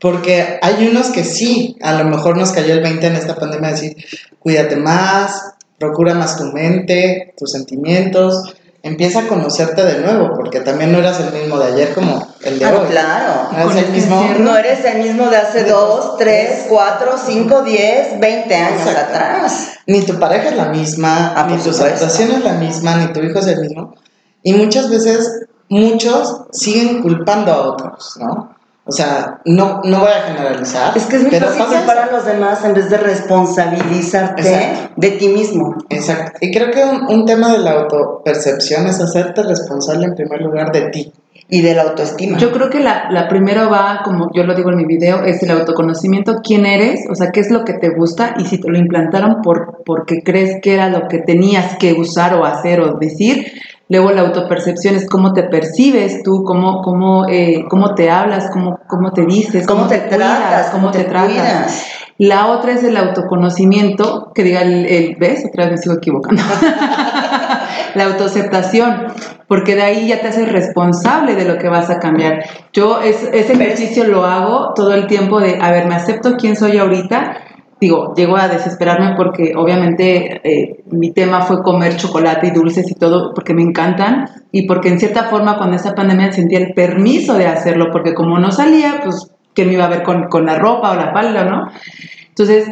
Porque 0.00 0.58
hay 0.62 0.88
unos 0.88 1.10
que 1.10 1.24
sí, 1.24 1.76
a 1.80 1.94
lo 1.94 2.04
mejor 2.04 2.36
nos 2.36 2.50
cayó 2.50 2.74
el 2.74 2.82
20 2.82 3.06
en 3.06 3.16
esta 3.16 3.36
pandemia, 3.36 3.70
decir, 3.70 3.96
cuídate 4.40 4.76
más, 4.76 5.54
procura 5.78 6.14
más 6.14 6.36
tu 6.36 6.44
mente, 6.44 7.34
tus 7.36 7.52
sentimientos, 7.52 8.54
empieza 8.82 9.20
a 9.20 9.28
conocerte 9.28 9.84
de 9.84 10.00
nuevo, 10.00 10.34
porque 10.34 10.60
también 10.60 10.92
no 10.92 10.98
eras 10.98 11.20
el 11.20 11.32
mismo 11.32 11.58
de 11.58 11.72
ayer 11.72 11.94
como 11.94 12.26
el 12.42 12.58
de 12.58 12.64
Ah, 12.64 12.78
hoy. 12.80 12.88
claro. 12.90 13.32
No 13.52 13.70
eres 13.70 13.84
el 13.84 13.92
mismo. 13.92 14.34
No 14.40 14.56
eres 14.56 14.84
el 14.84 15.02
mismo 15.02 15.30
de 15.30 15.36
hace 15.36 15.62
De 15.64 15.70
dos, 15.70 16.04
dos, 16.06 16.16
tres, 16.18 16.48
tres. 16.48 16.66
cuatro, 16.68 17.12
cinco, 17.24 17.62
diez, 17.62 18.18
veinte 18.18 18.54
años 18.54 18.80
Exacto. 18.86 19.14
atrás. 19.14 19.68
Ni 19.86 20.02
tu 20.02 20.18
pareja 20.18 20.48
es 20.50 20.56
la 20.56 20.66
misma, 20.66 21.32
Ah, 21.36 21.46
ni 21.48 21.56
tu 21.58 21.72
situación 21.72 22.30
es 22.32 22.44
la 22.44 22.54
misma, 22.54 22.96
ni 22.96 23.12
tu 23.12 23.20
hijo 23.20 23.38
es 23.38 23.46
el 23.46 23.60
mismo. 23.60 23.94
Y 24.42 24.54
muchas 24.54 24.90
veces, 24.90 25.46
muchos 25.68 26.42
siguen 26.52 27.02
culpando 27.02 27.52
a 27.52 27.60
otros, 27.68 28.16
¿no? 28.18 28.51
O 28.84 28.90
sea, 28.90 29.40
no, 29.44 29.80
no 29.84 30.00
voy 30.00 30.10
a 30.10 30.22
generalizar. 30.26 30.96
Es 30.96 31.04
que 31.06 31.16
es 31.16 31.22
muy 31.22 31.30
pero 31.30 31.46
fácil 31.46 31.62
pasa 31.64 31.76
culpar 31.78 31.96
eso. 31.98 32.08
a 32.08 32.12
los 32.16 32.26
demás 32.26 32.64
en 32.64 32.74
vez 32.74 32.90
de 32.90 32.96
responsabilizarte 32.98 34.42
Exacto. 34.42 34.94
de 34.96 35.10
ti 35.12 35.28
mismo. 35.28 35.76
Exacto. 35.88 36.38
Y 36.40 36.50
creo 36.52 36.70
que 36.70 36.84
un, 36.84 37.06
un 37.20 37.24
tema 37.24 37.52
de 37.52 37.58
la 37.58 37.72
autopercepción 37.72 38.86
es 38.88 39.00
hacerte 39.00 39.42
responsable 39.44 40.06
en 40.06 40.14
primer 40.14 40.40
lugar 40.42 40.72
de 40.72 40.90
ti. 40.90 41.12
Y 41.48 41.60
de 41.60 41.74
la 41.74 41.82
autoestima. 41.82 42.38
Yo 42.38 42.50
creo 42.50 42.70
que 42.70 42.80
la, 42.80 43.10
la 43.10 43.28
primera 43.28 43.68
va, 43.68 44.00
como 44.04 44.30
yo 44.34 44.42
lo 44.44 44.54
digo 44.54 44.70
en 44.70 44.76
mi 44.78 44.86
video, 44.86 45.22
es 45.22 45.42
el 45.42 45.50
autoconocimiento, 45.50 46.36
quién 46.42 46.64
eres, 46.64 47.00
o 47.10 47.14
sea, 47.14 47.30
qué 47.30 47.40
es 47.40 47.50
lo 47.50 47.62
que 47.64 47.74
te 47.74 47.90
gusta 47.90 48.34
y 48.38 48.46
si 48.46 48.58
te 48.58 48.70
lo 48.70 48.78
implantaron 48.78 49.42
por, 49.42 49.82
porque 49.84 50.22
crees 50.22 50.62
que 50.62 50.72
era 50.72 50.88
lo 50.88 51.08
que 51.08 51.18
tenías 51.18 51.76
que 51.76 51.92
usar 51.92 52.34
o 52.34 52.46
hacer 52.46 52.80
o 52.80 52.96
decir. 52.98 53.52
Luego 53.92 54.10
la 54.10 54.22
autopercepción 54.22 54.94
es 54.94 55.06
cómo 55.06 55.34
te 55.34 55.42
percibes 55.42 56.22
tú, 56.22 56.44
cómo, 56.44 56.80
cómo, 56.80 57.26
eh, 57.28 57.64
cómo 57.68 57.94
te 57.94 58.10
hablas, 58.10 58.48
cómo, 58.50 58.78
cómo 58.88 59.12
te 59.12 59.26
dices, 59.26 59.66
¿Cómo 59.66 59.86
te 59.86 59.98
cuidas, 60.00 60.16
tratas? 60.16 60.70
cómo 60.70 60.90
te, 60.90 61.04
tratas. 61.04 61.28
cuidas. 61.30 61.86
La 62.16 62.46
otra 62.46 62.72
es 62.72 62.84
el 62.84 62.96
autoconocimiento, 62.96 64.32
que 64.34 64.44
diga 64.44 64.62
el, 64.62 64.86
el- 64.86 65.16
¿ves? 65.16 65.44
Otra 65.46 65.64
vez 65.64 65.72
me 65.72 65.78
sigo 65.78 65.94
equivocando. 65.96 66.42
la 67.94 68.04
autoaceptación, 68.04 69.08
porque 69.48 69.74
de 69.74 69.82
ahí 69.82 70.08
ya 70.08 70.20
te 70.20 70.28
haces 70.28 70.50
responsable 70.50 71.34
de 71.34 71.44
lo 71.44 71.58
que 71.58 71.68
vas 71.68 71.90
a 71.90 71.98
cambiar. 71.98 72.44
Yo 72.72 73.00
es, 73.02 73.28
ese 73.32 73.52
ejercicio 73.52 74.04
lo 74.04 74.24
hago 74.24 74.72
todo 74.74 74.94
el 74.94 75.06
tiempo 75.06 75.40
de, 75.40 75.58
a 75.60 75.70
ver, 75.70 75.86
me 75.86 75.94
acepto 75.94 76.36
quién 76.38 76.56
soy 76.56 76.78
ahorita. 76.78 77.36
Digo, 77.82 78.14
llego 78.14 78.36
a 78.36 78.46
desesperarme 78.46 79.16
porque 79.16 79.54
obviamente 79.56 80.40
eh, 80.44 80.84
mi 80.92 81.10
tema 81.10 81.42
fue 81.42 81.64
comer 81.64 81.96
chocolate 81.96 82.46
y 82.46 82.50
dulces 82.52 82.88
y 82.88 82.94
todo, 82.94 83.34
porque 83.34 83.54
me 83.54 83.62
encantan 83.62 84.28
y 84.52 84.68
porque 84.68 84.88
en 84.88 85.00
cierta 85.00 85.24
forma 85.24 85.58
cuando 85.58 85.74
esa 85.74 85.92
pandemia 85.92 86.30
sentía 86.30 86.60
el 86.60 86.74
permiso 86.74 87.34
de 87.34 87.48
hacerlo, 87.48 87.88
porque 87.90 88.14
como 88.14 88.38
no 88.38 88.52
salía, 88.52 89.00
pues, 89.02 89.32
¿quién 89.52 89.66
me 89.66 89.74
iba 89.74 89.86
a 89.86 89.88
ver 89.88 90.04
con, 90.04 90.28
con 90.28 90.46
la 90.46 90.60
ropa 90.60 90.92
o 90.92 90.94
la 90.94 91.12
falda, 91.12 91.42
no? 91.42 91.72
Entonces, 92.28 92.70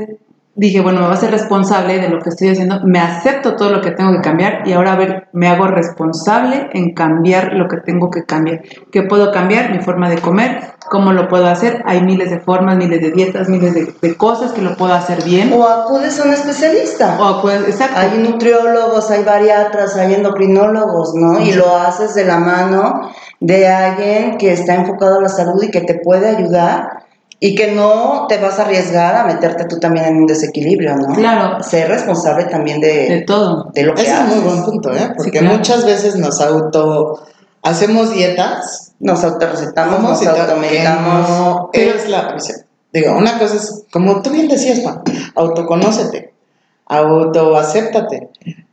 dije, 0.60 0.82
bueno, 0.82 1.00
me 1.00 1.06
voy 1.06 1.14
a 1.14 1.18
ser 1.18 1.30
responsable 1.30 1.98
de 1.98 2.10
lo 2.10 2.20
que 2.20 2.28
estoy 2.28 2.50
haciendo, 2.50 2.80
me 2.84 2.98
acepto 2.98 3.56
todo 3.56 3.70
lo 3.70 3.80
que 3.80 3.92
tengo 3.92 4.12
que 4.12 4.20
cambiar 4.20 4.68
y 4.68 4.74
ahora 4.74 4.92
a 4.92 4.96
ver, 4.96 5.28
me 5.32 5.48
hago 5.48 5.66
responsable 5.66 6.68
en 6.74 6.92
cambiar 6.92 7.54
lo 7.54 7.66
que 7.66 7.78
tengo 7.78 8.10
que 8.10 8.24
cambiar. 8.24 8.60
¿Qué 8.92 9.04
puedo 9.04 9.32
cambiar? 9.32 9.70
Mi 9.70 9.78
forma 9.78 10.10
de 10.10 10.18
comer, 10.18 10.60
¿cómo 10.90 11.14
lo 11.14 11.28
puedo 11.28 11.46
hacer? 11.46 11.82
Hay 11.86 12.02
miles 12.02 12.28
de 12.28 12.40
formas, 12.40 12.76
miles 12.76 13.00
de 13.00 13.10
dietas, 13.10 13.48
miles 13.48 13.72
de, 13.72 13.94
de 14.02 14.16
cosas 14.18 14.52
que 14.52 14.60
lo 14.60 14.76
puedo 14.76 14.92
hacer 14.92 15.24
bien. 15.24 15.50
O 15.50 15.66
acudes 15.66 16.20
a 16.20 16.24
un 16.24 16.34
especialista. 16.34 17.16
O 17.18 17.38
acudes, 17.38 17.62
exacto. 17.62 17.98
Hay 17.98 18.18
nutriólogos, 18.18 19.10
hay 19.10 19.24
bariatras, 19.24 19.96
hay 19.96 20.12
endocrinólogos, 20.12 21.14
¿no? 21.14 21.40
Y 21.40 21.54
lo 21.54 21.74
haces 21.74 22.14
de 22.14 22.26
la 22.26 22.36
mano 22.36 23.12
de 23.40 23.66
alguien 23.66 24.36
que 24.36 24.52
está 24.52 24.74
enfocado 24.74 25.20
a 25.20 25.22
la 25.22 25.30
salud 25.30 25.62
y 25.62 25.70
que 25.70 25.80
te 25.80 25.94
puede 25.94 26.28
ayudar 26.28 26.99
y 27.42 27.54
que 27.54 27.72
no 27.72 28.26
te 28.28 28.36
vas 28.36 28.58
a 28.58 28.62
arriesgar 28.62 29.16
a 29.16 29.24
meterte 29.24 29.64
tú 29.64 29.80
también 29.80 30.04
en 30.06 30.16
un 30.18 30.26
desequilibrio, 30.26 30.94
¿no? 30.96 31.14
Claro. 31.14 31.62
Ser 31.62 31.88
responsable 31.88 32.44
también 32.44 32.80
de, 32.82 33.08
De 33.08 33.22
todo. 33.26 33.70
de 33.74 33.82
lo 33.82 33.94
que 33.94 34.02
Ese 34.02 34.10
es 34.12 34.16
haces. 34.18 34.36
muy 34.36 34.44
buen 34.44 34.64
punto, 34.64 34.92
¿eh? 34.94 35.10
Porque 35.16 35.38
claro. 35.40 35.56
muchas 35.56 35.86
veces 35.86 36.16
nos 36.16 36.40
auto 36.40 37.18
hacemos 37.62 38.12
dietas 38.14 38.92
Nos 39.00 39.24
autorrecetamos, 39.24 40.02
nos 40.02 40.26
automedicamos. 40.26 41.28
no 41.30 41.70
es 41.72 42.08
la. 42.10 42.36
Digo, 42.92 43.16
una 43.16 43.38
cosa 43.38 43.54
es, 43.56 43.84
como 43.92 44.20
tú 44.20 44.30
bien 44.30 44.48
decías, 44.48 44.80
Juan, 44.82 45.02
autoconócete, 45.34 46.34
autoacéptate. 46.86 48.28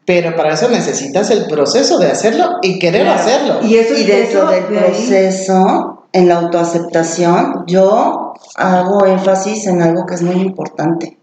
Pero 0.06 0.36
para 0.38 0.54
eso 0.54 0.70
necesitas 0.70 1.30
el 1.32 1.48
proceso 1.48 2.00
de 2.00 2.08
hacerlo 2.12 2.46
y 2.62 2.80
querer 2.80 3.04
Claro. 3.04 3.20
hacerlo. 3.20 3.60
Y 3.64 3.76
eso 3.76 3.94
Y 3.94 4.06
dentro 4.06 4.44
eso 4.44 4.52
del 4.52 4.64
proceso, 4.66 6.04
en 6.14 6.28
la 6.30 6.36
autoaceptación, 6.38 7.66
yo 7.68 8.27
hago 8.56 9.06
énfasis 9.06 9.68
en 9.68 9.82
algo 9.82 10.06
que 10.06 10.16
es 10.16 10.22
muy 10.22 10.36
importante. 10.36 11.18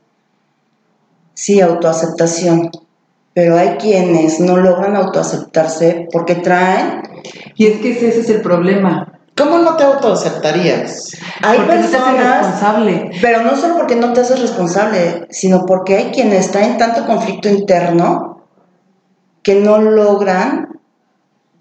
Sí, 1.35 1.61
autoaceptación. 1.61 2.71
Pero 3.35 3.57
hay 3.59 3.77
quienes 3.79 4.39
no 4.41 4.57
logran 4.57 4.97
autoaceptarse 4.97 6.09
porque 6.12 6.37
traen. 6.37 7.03
Y 7.57 7.67
es 7.67 7.81
que 7.81 7.91
ese 7.91 8.21
es 8.21 8.29
el 8.31 8.41
problema. 8.43 9.15
¿Cómo 9.37 9.59
no 9.59 9.77
te 9.77 9.83
autoaceptarías? 9.83 11.17
Hay 11.43 11.59
porque 11.59 11.75
no 11.75 11.81
te 11.81 11.97
haces 11.97 12.01
personas. 12.01 12.39
responsable. 12.39 13.11
Pero 13.21 13.43
no 13.43 13.57
solo 13.57 13.77
porque 13.77 13.97
no 13.97 14.12
te 14.12 14.21
haces 14.21 14.41
responsable, 14.41 15.27
sino 15.31 15.67
porque 15.67 15.97
hay 15.97 16.11
quienes 16.12 16.53
traen 16.53 16.79
tanto 16.79 17.05
conflicto 17.05 17.49
interno 17.49 18.47
que 19.43 19.57
no 19.57 19.81
logran 19.81 20.81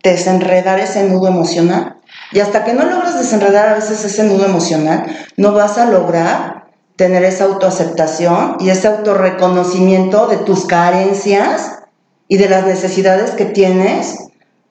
desenredar 0.03 0.79
ese 0.79 1.09
nudo 1.09 1.27
emocional. 1.27 1.97
Y 2.31 2.39
hasta 2.39 2.63
que 2.63 2.73
no 2.73 2.85
logras 2.85 3.17
desenredar 3.17 3.69
a 3.69 3.75
veces 3.75 4.03
ese 4.03 4.23
nudo 4.23 4.45
emocional, 4.45 5.05
no 5.37 5.53
vas 5.53 5.77
a 5.77 5.85
lograr 5.85 6.63
tener 6.95 7.23
esa 7.23 7.45
autoaceptación 7.45 8.57
y 8.59 8.69
ese 8.69 8.87
autorreconocimiento 8.87 10.27
de 10.27 10.37
tus 10.37 10.65
carencias 10.65 11.79
y 12.27 12.37
de 12.37 12.49
las 12.49 12.65
necesidades 12.65 13.31
que 13.31 13.45
tienes 13.45 14.17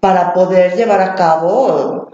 para 0.01 0.33
poder 0.35 0.77
llevar 0.77 1.01
a 1.01 1.15
cabo 1.15 2.11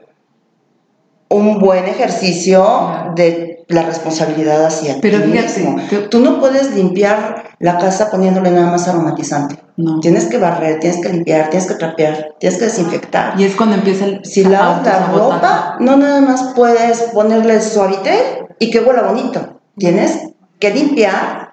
un 1.29 1.59
buen 1.59 1.87
ejercicio 1.87 3.13
de 3.15 3.65
la 3.69 3.83
responsabilidad 3.83 4.65
hacia 4.65 5.01
Pero 5.01 5.23
ti 5.23 5.31
fíjate, 5.31 5.61
mismo. 5.61 6.09
Tú 6.11 6.21
no 6.21 6.41
puedes 6.41 6.75
limpiar 6.75 7.48
la 7.61 7.79
casa 7.79 8.11
poniéndole 8.11 8.51
nada 8.51 8.71
más 8.71 8.89
aromatizante. 8.89 9.59
No. 9.77 10.01
Tienes 10.01 10.27
que 10.27 10.39
barrer, 10.39 10.81
tienes 10.81 11.01
que 11.01 11.09
limpiar, 11.09 11.51
tienes 11.51 11.69
que 11.69 11.75
trapear, 11.75 12.35
tienes 12.39 12.59
que 12.59 12.67
desinfectar. 12.67 13.41
Y 13.41 13.45
es 13.45 13.55
cuando 13.57 13.77
empieza 13.77 14.05
el 14.05 14.25
Si 14.25 14.45
lavas 14.45 14.85
la 14.85 15.07
ropa, 15.07 15.77
no 15.81 15.97
nada 15.97 16.21
más 16.21 16.53
puedes 16.55 17.03
ponerle 17.15 17.61
suavité 17.61 18.47
y 18.59 18.71
que 18.71 18.81
huela 18.81 19.03
bonito. 19.03 19.61
Tienes 19.77 20.19
que 20.59 20.71
limpiar 20.71 21.53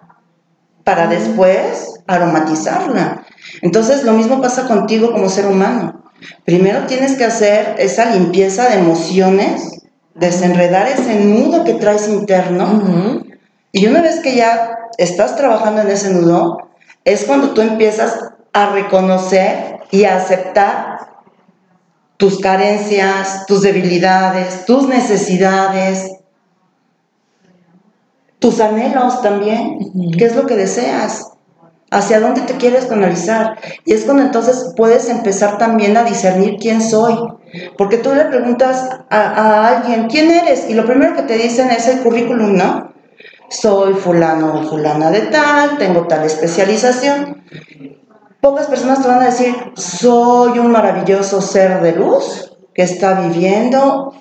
para 0.83 1.07
después 1.07 1.93
aromatizarla. 2.07 3.25
Entonces 3.61 4.03
lo 4.03 4.13
mismo 4.13 4.41
pasa 4.41 4.67
contigo 4.67 5.11
como 5.11 5.29
ser 5.29 5.47
humano. 5.47 6.03
Primero 6.45 6.85
tienes 6.87 7.13
que 7.13 7.25
hacer 7.25 7.75
esa 7.77 8.05
limpieza 8.15 8.69
de 8.69 8.79
emociones, 8.79 9.83
desenredar 10.13 10.87
ese 10.87 11.19
nudo 11.19 11.63
que 11.63 11.73
traes 11.73 12.07
interno. 12.07 13.23
Y 13.71 13.87
una 13.87 14.01
vez 14.01 14.19
que 14.21 14.35
ya 14.35 14.79
estás 14.97 15.35
trabajando 15.35 15.81
en 15.81 15.89
ese 15.89 16.13
nudo, 16.13 16.69
es 17.03 17.25
cuando 17.25 17.51
tú 17.51 17.61
empiezas 17.61 18.31
a 18.53 18.71
reconocer 18.71 19.79
y 19.91 20.05
a 20.05 20.17
aceptar 20.17 21.15
tus 22.17 22.39
carencias, 22.39 23.45
tus 23.45 23.61
debilidades, 23.61 24.65
tus 24.65 24.87
necesidades, 24.87 26.11
tus 28.39 28.59
anhelos 28.59 29.21
también, 29.21 29.79
qué 30.17 30.25
es 30.25 30.35
lo 30.35 30.45
que 30.45 30.55
deseas, 30.55 31.31
hacia 31.91 32.19
dónde 32.19 32.41
te 32.41 32.55
quieres 32.55 32.85
canalizar. 32.85 33.57
Y 33.85 33.93
es 33.93 34.05
cuando 34.05 34.23
entonces 34.23 34.73
puedes 34.75 35.09
empezar 35.09 35.57
también 35.57 35.97
a 35.97 36.03
discernir 36.03 36.57
quién 36.59 36.81
soy. 36.81 37.15
Porque 37.77 37.97
tú 37.97 38.13
le 38.13 38.25
preguntas 38.25 38.89
a, 39.09 39.19
a 39.19 39.67
alguien, 39.67 40.07
¿quién 40.07 40.29
eres? 40.31 40.69
Y 40.69 40.73
lo 40.73 40.85
primero 40.85 41.15
que 41.15 41.23
te 41.23 41.37
dicen 41.37 41.69
es 41.71 41.87
el 41.87 42.01
currículum, 42.01 42.55
¿no? 42.55 42.94
Soy 43.49 43.93
fulano 43.93 44.59
o 44.59 44.63
fulana 44.63 45.11
de 45.11 45.21
tal, 45.21 45.77
tengo 45.77 46.07
tal 46.07 46.23
especialización. 46.23 47.43
Pocas 48.41 48.67
personas 48.67 49.01
te 49.01 49.07
van 49.07 49.21
a 49.21 49.25
decir, 49.25 49.55
soy 49.75 50.59
un 50.59 50.71
maravilloso 50.71 51.41
ser 51.41 51.81
de 51.81 51.93
luz 51.93 52.51
que 52.73 52.83
está 52.83 53.21
viviendo 53.21 54.13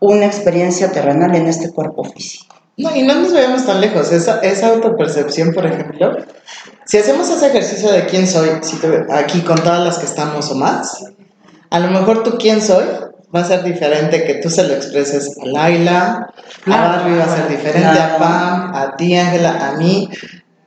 una 0.00 0.26
experiencia 0.26 0.92
terrenal 0.92 1.34
en 1.34 1.46
este 1.46 1.72
cuerpo 1.72 2.04
físico. 2.04 2.54
No, 2.76 2.94
y 2.94 3.02
no 3.02 3.14
nos 3.14 3.32
vayamos 3.32 3.64
tan 3.64 3.80
lejos. 3.80 4.12
Esa, 4.12 4.40
esa 4.40 4.68
autopercepción, 4.68 5.52
por 5.52 5.66
ejemplo, 5.66 6.16
si 6.84 6.98
hacemos 6.98 7.30
ese 7.30 7.46
ejercicio 7.46 7.90
de 7.90 8.06
quién 8.06 8.26
soy, 8.26 8.50
aquí 9.10 9.40
con 9.40 9.56
todas 9.56 9.82
las 9.84 9.98
que 9.98 10.06
estamos 10.06 10.50
o 10.50 10.56
más, 10.56 11.04
a 11.70 11.78
lo 11.78 11.88
mejor 11.88 12.22
tú 12.22 12.36
quién 12.38 12.60
soy 12.60 12.84
va 13.34 13.40
a 13.40 13.44
ser 13.44 13.62
diferente 13.62 14.24
que 14.24 14.34
tú 14.36 14.48
se 14.50 14.64
lo 14.66 14.74
expreses 14.74 15.36
a 15.40 15.46
Laila, 15.46 16.28
Claro, 16.64 16.82
a 16.82 16.96
Barbie 16.96 17.16
va 17.18 17.24
a 17.24 17.36
ser 17.36 17.48
diferente, 17.48 17.80
claro. 17.92 18.14
a 18.14 18.18
Pam, 18.18 18.74
a 18.74 18.96
ti, 18.96 19.16
Ángela, 19.16 19.68
a 19.68 19.72
mí. 19.76 20.08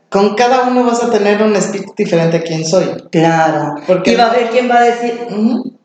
Con 0.09 0.35
cada 0.35 0.63
uno 0.63 0.85
vas 0.85 1.03
a 1.03 1.09
tener 1.09 1.41
un 1.43 1.55
speech 1.61 1.87
diferente 1.97 2.37
a 2.37 2.41
quién 2.41 2.65
soy. 2.65 2.85
Claro. 3.11 3.75
Porque- 3.85 4.13
y 4.13 4.15
va 4.15 4.23
a 4.25 4.29
haber 4.31 4.49
quien 4.51 4.69
va 4.69 4.77
a 4.77 4.83
decir, 4.83 5.27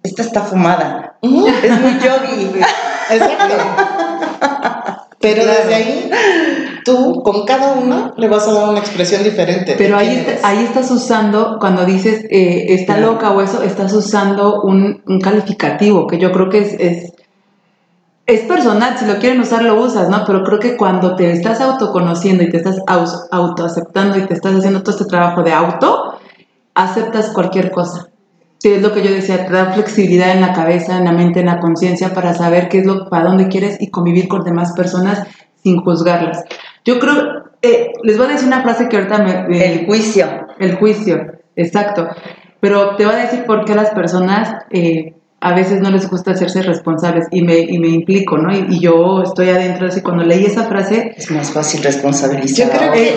esta 0.03 0.23
está 0.23 0.43
fumada, 0.43 1.17
es 1.23 1.31
muy 1.31 1.93
yogi. 1.99 2.61
Exacto. 3.11 3.55
Pero 5.23 5.43
Claro. 5.45 5.59
desde 5.61 5.75
ahí, 5.75 6.11
tú 6.85 7.23
con 7.23 7.47
cada 7.47 7.73
uno 7.75 8.13
le 8.17 8.29
vas 8.29 8.47
a 8.49 8.53
dar 8.53 8.69
una 8.69 8.81
expresión 8.81 9.23
diferente. 9.23 9.77
Pero 9.79 9.97
ahí, 9.97 10.17
está- 10.27 10.47
ahí 10.49 10.65
estás 10.65 10.91
usando, 10.91 11.59
cuando 11.61 11.85
dices 11.87 12.25
eh, 12.29 12.67
está 12.75 12.97
Claro. 12.97 13.13
loca 13.13 13.31
o 13.31 13.41
eso, 13.41 13.63
estás 13.63 13.93
usando 13.93 14.63
un, 14.63 15.01
un 15.07 15.21
calificativo 15.21 16.07
que 16.09 16.19
yo 16.19 16.33
creo 16.33 16.51
que 16.51 16.59
es, 16.59 16.75
es, 16.81 17.13
es 18.27 18.41
personal, 18.41 18.97
si 18.99 19.05
lo 19.07 19.19
quieren 19.19 19.41
usar 19.41 19.63
lo 19.63 19.81
usas, 19.81 20.09
¿no? 20.09 20.25
Pero 20.27 20.43
creo 20.45 20.59
que 20.59 20.77
cuando 20.77 21.15
te 21.17 21.31
estás 21.33 21.61
autoconociendo 21.61 22.43
y 22.43 22.51
te 22.51 22.57
estás 22.59 22.79
autoaceptando 23.31 24.19
y 24.19 24.27
te 24.27 24.35
estás 24.35 24.55
haciendo 24.57 24.83
todo 24.83 24.93
este 24.97 25.05
trabajo 25.09 25.43
de 25.43 25.53
auto, 25.53 26.19
aceptas 26.75 27.31
cualquier 27.31 27.71
cosa. 27.71 28.09
Sí, 28.63 28.73
es 28.75 28.81
lo 28.81 28.93
que 28.93 29.03
yo 29.03 29.11
decía, 29.11 29.45
te 29.45 29.53
da 29.53 29.73
flexibilidad 29.73 30.31
en 30.31 30.41
la 30.41 30.53
cabeza, 30.53 30.97
en 30.97 31.05
la 31.05 31.11
mente, 31.13 31.41
en 31.41 31.47
la 31.47 31.59
conciencia 31.59 32.15
para 32.15 32.33
saber 32.33 32.69
qué 32.69 32.79
es 32.79 32.87
lo, 32.87 33.09
para 33.09 33.25
dónde 33.25 33.49
quieres 33.49 33.77
y 33.81 33.91
convivir 33.91 34.29
con 34.29 34.45
demás 34.45 34.73
personas 34.77 35.27
sin 35.65 35.79
juzgarlas. 35.83 36.45
Yo 36.85 37.01
creo, 37.01 37.45
eh, 37.61 37.89
les 38.05 38.17
voy 38.19 38.27
a 38.27 38.31
decir 38.31 38.47
una 38.47 38.63
frase 38.63 38.89
que 38.89 38.97
ahorita 38.99 39.19
me... 39.19 39.49
me- 39.49 39.65
El 39.73 39.87
juicio. 39.87 40.27
el 40.61 40.77
juicio, 40.77 41.27
exacto. 41.57 42.07
Pero 42.61 42.95
te 42.95 43.05
voy 43.05 43.15
a 43.15 43.19
decir 43.19 43.45
por 43.47 43.65
qué 43.65 43.73
a 43.73 43.77
las 43.77 43.91
personas 43.91 44.55
eh, 44.71 45.15
a 45.41 45.55
veces 45.57 45.81
no 45.81 45.91
les 45.91 46.09
gusta 46.09 46.31
hacerse 46.31 46.63
responsables 46.63 47.27
y 47.33 47.43
me, 47.43 47.59
y 47.59 47.81
me 47.81 47.89
implico, 47.89 48.39
¿no? 48.39 48.55
Y, 48.55 48.65
y 48.77 48.79
yo 48.79 49.23
estoy 49.25 49.49
adentro, 49.49 49.89
así 49.89 50.01
cuando 50.03 50.23
leí 50.23 50.45
esa 50.45 50.67
frase, 50.67 51.13
Es 51.17 51.29
más 51.33 51.51
fácil 51.51 51.83
responsabilizar 51.83 52.67
Yo 52.71 52.73
creo 52.79 52.91
a 52.91 52.95
que 52.95 53.17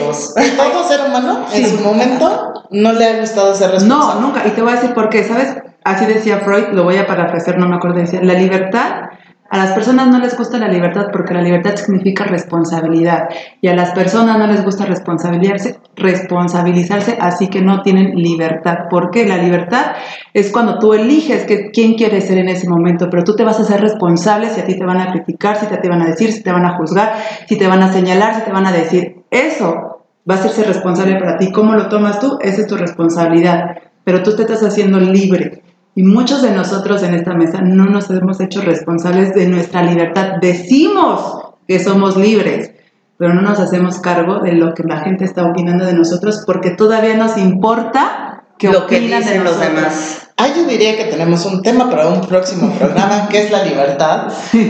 todo 0.57 0.87
ser 0.87 1.01
humano 1.07 1.45
en 1.53 1.65
Sí. 1.65 1.77
su 1.77 1.83
momento 1.83 2.55
no 2.72 2.93
le 2.93 3.05
ha 3.05 3.20
gustado 3.20 3.53
ser 3.53 3.72
responsable. 3.72 4.22
no, 4.22 4.22
nunca, 4.22 4.47
y 4.47 4.51
te 4.51 4.61
voy 4.61 4.72
a 4.72 4.76
decir 4.76 4.93
por 4.93 5.09
qué, 5.09 5.24
¿sabes? 5.24 5.55
Así 5.84 6.05
decía 6.05 6.39
Freud, 6.39 6.70
lo 6.74 6.84
voy 6.84 6.97
a 6.97 7.05
parafrasear, 7.05 7.59
no 7.59 7.68
me 7.68 7.76
acuerdo, 7.76 7.99
decía, 7.99 8.20
la 8.24 8.34
libertad, 8.34 9.09
a 9.47 9.57
las 9.57 9.74
personas 9.74 10.07
no 10.07 10.18
les 10.18 10.36
gusta 10.36 10.57
la 10.57 10.68
libertad 10.68 11.09
porque 11.13 11.36
la 11.36 11.41
libertad 11.41 11.76
significa 11.76 12.24
responsabilidad 12.24 13.30
y 13.61 13.68
a 13.68 13.76
las 13.76 13.91
personas 13.91 14.39
no 14.39 14.47
les 14.47 14.66
gusta 14.66 14.86
responsabilizarse, 14.86 15.80
responsabilizarse, 15.95 17.18
así 17.22 17.49
que 17.49 17.61
no 17.61 17.84
tienen 17.84 18.16
libertad. 18.16 18.89
¿Por 18.89 19.11
qué? 19.11 19.28
La 19.28 19.38
libertad 19.38 19.93
es 20.34 20.51
cuando 20.51 20.80
tú 20.80 20.95
eliges 20.95 21.45
que, 21.45 21.70
quién 21.70 21.93
quieres 21.93 22.26
ser 22.26 22.39
en 22.39 22.49
ese 22.49 22.68
momento, 22.68 23.07
pero 23.11 23.24
tú 23.24 23.36
te 23.36 23.43
vas 23.43 23.59
a 23.59 23.63
ser 23.66 23.82
responsable 23.82 24.49
si 24.49 24.61
a 24.61 24.66
ti 24.66 24.78
te 24.78 24.84
van 24.84 24.99
a 24.99 25.11
criticar, 25.11 25.57
si 25.57 25.68
te, 25.68 25.78
te 25.78 25.89
van 25.89 26.01
a 26.01 26.07
decir, 26.07 26.32
si 26.34 26.41
te 26.41 26.51
van 26.51 26.66
a 26.66 26.76
juzgar, 26.78 27.13
si 27.47 27.55
te 27.55 27.68
van 27.68 27.84
a 27.84 27.93
señalar, 27.93 28.34
si 28.34 28.41
te 28.41 28.51
van 28.51 28.66
a 28.66 28.72
decir. 28.72 29.24
Eso 29.30 29.94
va 30.30 30.36
a 30.36 30.38
hacerse 30.39 30.63
responsable 30.63 31.17
para 31.19 31.38
ti. 31.38 31.51
¿Cómo 31.51 31.73
lo 31.73 31.88
tomas 31.88 32.19
tú? 32.19 32.38
Esa 32.41 32.61
es 32.61 32.67
tu 32.67 32.76
responsabilidad. 32.76 33.78
Pero 34.03 34.23
tú 34.23 34.36
te 34.36 34.43
estás 34.43 34.63
haciendo 34.63 34.99
libre. 34.99 35.63
Y 35.95 36.03
muchos 36.03 36.41
de 36.41 36.51
nosotros 36.51 37.03
en 37.03 37.13
esta 37.13 37.34
mesa 37.34 37.61
no 37.61 37.86
nos 37.86 38.09
hemos 38.09 38.41
hecho 38.41 38.61
responsables 38.61 39.34
de 39.34 39.47
nuestra 39.47 39.82
libertad. 39.82 40.34
Decimos 40.41 41.41
que 41.67 41.80
somos 41.80 42.17
libres, 42.17 42.71
pero 43.17 43.34
no 43.34 43.41
nos 43.41 43.59
hacemos 43.59 43.99
cargo 43.99 44.39
de 44.39 44.53
lo 44.53 44.73
que 44.73 44.84
la 44.84 44.99
gente 44.99 45.23
está 45.23 45.45
opinando 45.45 45.86
de 45.86 45.93
nosotros 45.93 46.43
porque 46.45 46.71
todavía 46.71 47.15
nos 47.15 47.38
importa 47.38 48.43
que 48.57 48.67
Lo 48.67 48.88
que 48.88 48.97
opinan 48.97 49.21
de 49.21 49.28
dicen 49.28 49.43
los 49.43 49.59
demás. 49.59 50.30
Ah, 50.38 50.47
yo 50.55 50.65
diría 50.65 50.97
que 50.97 51.05
tenemos 51.05 51.45
un 51.45 51.61
tema 51.61 51.89
para 51.89 52.07
un 52.07 52.21
próximo 52.21 52.71
programa, 52.78 53.30
que 53.30 53.43
es 53.43 53.51
la 53.51 53.63
libertad, 53.63 54.28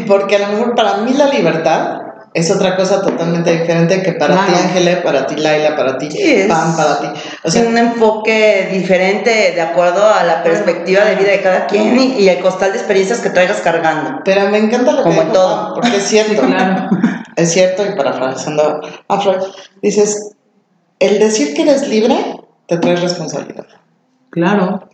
porque 0.08 0.36
a 0.36 0.48
lo 0.48 0.58
mejor 0.58 0.76
para 0.76 0.98
mí 0.98 1.14
la 1.14 1.28
libertad 1.28 2.02
es 2.36 2.52
otra 2.52 2.76
cosa 2.76 3.02
totalmente 3.02 3.50
diferente 3.60 4.04
que 4.04 4.12
para 4.14 4.36
ti, 4.36 4.52
Claro. 4.52 4.68
Ángela, 4.68 5.02
para 5.04 5.26
ti, 5.26 5.36
Laila, 5.38 5.76
para 5.76 5.98
ti, 5.98 6.12
Sí, 6.12 6.46
Pam, 6.48 6.76
para 6.76 7.00
ti. 7.00 7.08
O 7.44 7.50
sea, 7.50 7.64
un 7.64 7.78
enfoque 7.78 8.70
diferente 8.72 9.54
de 9.56 9.62
acuerdo 9.62 10.08
a 10.08 10.24
la 10.24 10.44
perspectiva 10.44 11.06
de 11.06 11.16
vida 11.16 11.32
de 11.32 11.42
cada 11.42 11.66
quien 11.66 11.98
y, 12.00 12.20
y 12.20 12.30
el 12.30 12.40
costal 12.42 12.72
de 12.74 12.78
experiencias 12.78 13.20
que 13.22 13.30
traigas 13.30 13.62
cargando. 13.62 14.20
pero 14.26 14.50
me 14.50 14.58
encanta 14.60 14.92
lo 14.92 14.98
que 14.98 15.04
Como 15.04 15.22
en 15.22 15.28
dijo 15.30 15.34
todo. 15.40 15.56
Pam, 15.64 15.74
porque 15.76 15.98
es 15.98 16.04
cierto. 16.04 16.42
Claro. 16.48 16.90
Es 17.38 17.52
cierto, 17.52 17.84
y 17.86 17.96
parafraseando 17.98 18.82
a 19.10 19.20
Freud, 19.20 19.42
dices, 19.82 20.32
el 21.00 21.20
decir 21.20 21.54
que 21.54 21.64
eres 21.64 21.88
libre 21.88 22.16
te 22.68 22.78
trae 22.78 22.96
responsabilidad. 22.96 23.66
Claro. 24.30 24.88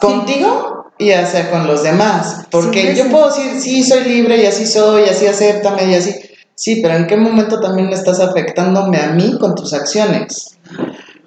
Contigo 0.00 0.92
y 0.98 1.12
hacia 1.12 1.50
con 1.50 1.66
los 1.66 1.82
demás. 1.82 2.46
Porque 2.50 2.90
Sí, 2.92 2.98
yo 2.98 3.04
sí. 3.04 3.10
puedo 3.10 3.26
decir, 3.28 3.60
sí, 3.60 3.82
soy 3.84 4.04
libre 4.04 4.36
y 4.38 4.46
así 4.46 4.66
soy, 4.66 5.02
y 5.04 5.08
así 5.08 5.26
acéptame 5.26 5.84
y 5.84 5.94
así. 5.94 6.14
Sí, 6.60 6.80
pero 6.82 6.94
¿en 6.94 7.06
qué 7.06 7.16
momento 7.16 7.58
también 7.58 7.88
me 7.88 7.94
estás 7.94 8.20
afectándome 8.20 8.98
a 8.98 9.12
mí 9.12 9.38
con 9.40 9.54
tus 9.54 9.72
acciones? 9.72 10.58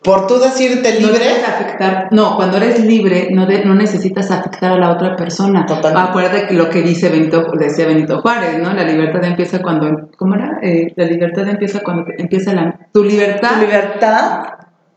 Por 0.04 0.28
tú 0.28 0.38
decirte 0.38 1.00
No 1.00 1.08
libre, 1.08 1.26
debes 1.26 1.44
afectar, 1.48 2.08
no, 2.12 2.36
cuando 2.36 2.58
eres 2.58 2.80
libre 2.86 3.30
no, 3.32 3.48
de- 3.48 3.66
no 3.66 3.74
necesitas 3.74 4.30
afectar 4.30 4.74
a 4.74 4.78
la 4.78 4.92
otra 4.92 5.16
persona. 5.16 5.66
Totalmente. 5.66 6.10
Acuérdate 6.10 6.48
que 6.48 6.54
lo 6.54 6.70
que 6.70 6.84
dice 6.84 7.10
Benito, 7.10 7.48
decía 7.58 7.88
Benito 7.88 8.22
Juárez, 8.22 8.60
¿no? 8.62 8.74
La 8.76 8.84
libertad 8.84 9.24
empieza 9.24 9.60
cuando, 9.64 10.10
¿cómo 10.18 10.36
era? 10.36 10.60
Eh, 10.62 10.94
la 10.96 11.06
libertad 11.06 11.48
empieza 11.48 11.80
cuando 11.80 12.04
te- 12.06 12.22
empieza 12.22 12.54
la, 12.54 12.78
tu 12.94 13.04
libertad. 13.04 13.56
Tu 13.56 13.62
libertad 13.62 14.44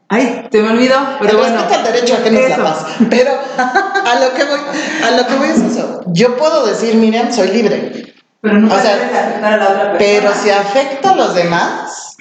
Ay, 0.09 0.47
se 0.53 0.61
me 0.62 0.68
olvidó, 0.70 0.97
pero 1.18 1.30
el 1.32 1.37
bueno. 1.39 1.57
respeto 1.62 1.78
al 1.78 1.84
derecho 1.93 2.14
a 2.14 2.22
que 2.22 2.30
no 2.30 2.39
es 2.41 2.49
la 2.51 2.57
paz. 2.59 2.87
Pero 3.09 3.30
a 3.57 4.20
lo 4.20 4.34
que 4.37 4.45
voy, 4.45 4.61
a 5.03 5.16
lo 5.16 5.26
que 5.26 5.34
voy 5.34 5.49
es 5.49 5.62
eso. 5.62 6.03
Yo 6.09 6.37
puedo 6.37 6.66
decir, 6.66 6.95
miren, 6.97 7.32
soy 7.32 7.49
libre. 7.49 8.12
Pero 8.47 8.61
nunca 8.61 8.77
O 8.77 8.81
sea, 8.81 8.95
debes 8.95 9.13
afectar 9.13 9.53
a 9.53 9.57
la 9.57 9.65
otra 9.65 9.93
persona. 9.93 9.99
Pero 9.99 10.33
si 10.41 10.51
afecta 10.51 11.11
a 11.11 11.17
los 11.17 11.35
demás 11.35 12.17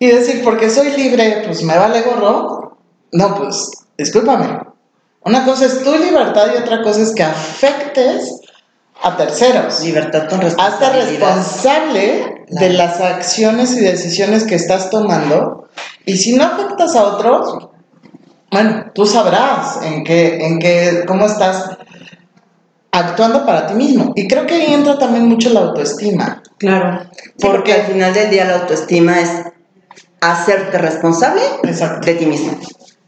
y 0.00 0.08
decir, 0.08 0.42
porque 0.42 0.68
soy 0.68 0.90
libre, 0.96 1.44
pues 1.46 1.62
me 1.62 1.78
vale 1.78 2.02
gorro, 2.02 2.76
no, 3.12 3.34
pues 3.36 3.70
discúlpame. 3.96 4.58
Una 5.20 5.44
cosa 5.44 5.66
es 5.66 5.84
tu 5.84 5.96
libertad 5.96 6.48
y 6.52 6.60
otra 6.60 6.82
cosa 6.82 7.02
es 7.02 7.14
que 7.14 7.22
afectes 7.22 8.40
a 9.00 9.16
terceros. 9.16 9.80
libertad 9.80 10.28
con 10.28 10.40
Hazte 10.40 10.44
responsabilidad. 10.44 11.36
responsable 11.36 12.44
de 12.48 12.70
las 12.70 13.00
acciones 13.00 13.76
y 13.76 13.80
decisiones 13.82 14.42
que 14.42 14.56
estás 14.56 14.90
tomando 14.90 15.68
y 16.04 16.16
si 16.16 16.34
no 16.34 16.42
afectas 16.42 16.96
a 16.96 17.04
otros, 17.04 17.68
bueno, 18.50 18.86
tú 18.92 19.06
sabrás 19.06 19.82
en 19.82 20.02
qué, 20.02 20.44
en 20.44 20.58
qué, 20.58 21.04
cómo 21.06 21.26
estás 21.26 21.76
actuando 22.98 23.44
para 23.44 23.66
ti 23.66 23.74
mismo. 23.74 24.12
Y 24.16 24.26
creo 24.26 24.46
que 24.46 24.54
ahí 24.54 24.74
entra 24.74 24.98
también 24.98 25.26
mucho 25.26 25.50
la 25.50 25.60
autoestima. 25.60 26.42
Claro. 26.58 27.02
Sí, 27.12 27.46
porque 27.46 27.72
al 27.74 27.82
final 27.82 28.14
del 28.14 28.30
día 28.30 28.44
la 28.46 28.54
autoestima 28.60 29.20
es 29.20 29.30
hacerte 30.20 30.78
responsable 30.78 31.42
Exacto. 31.64 32.06
de 32.06 32.14
ti 32.14 32.26
mismo. 32.26 32.58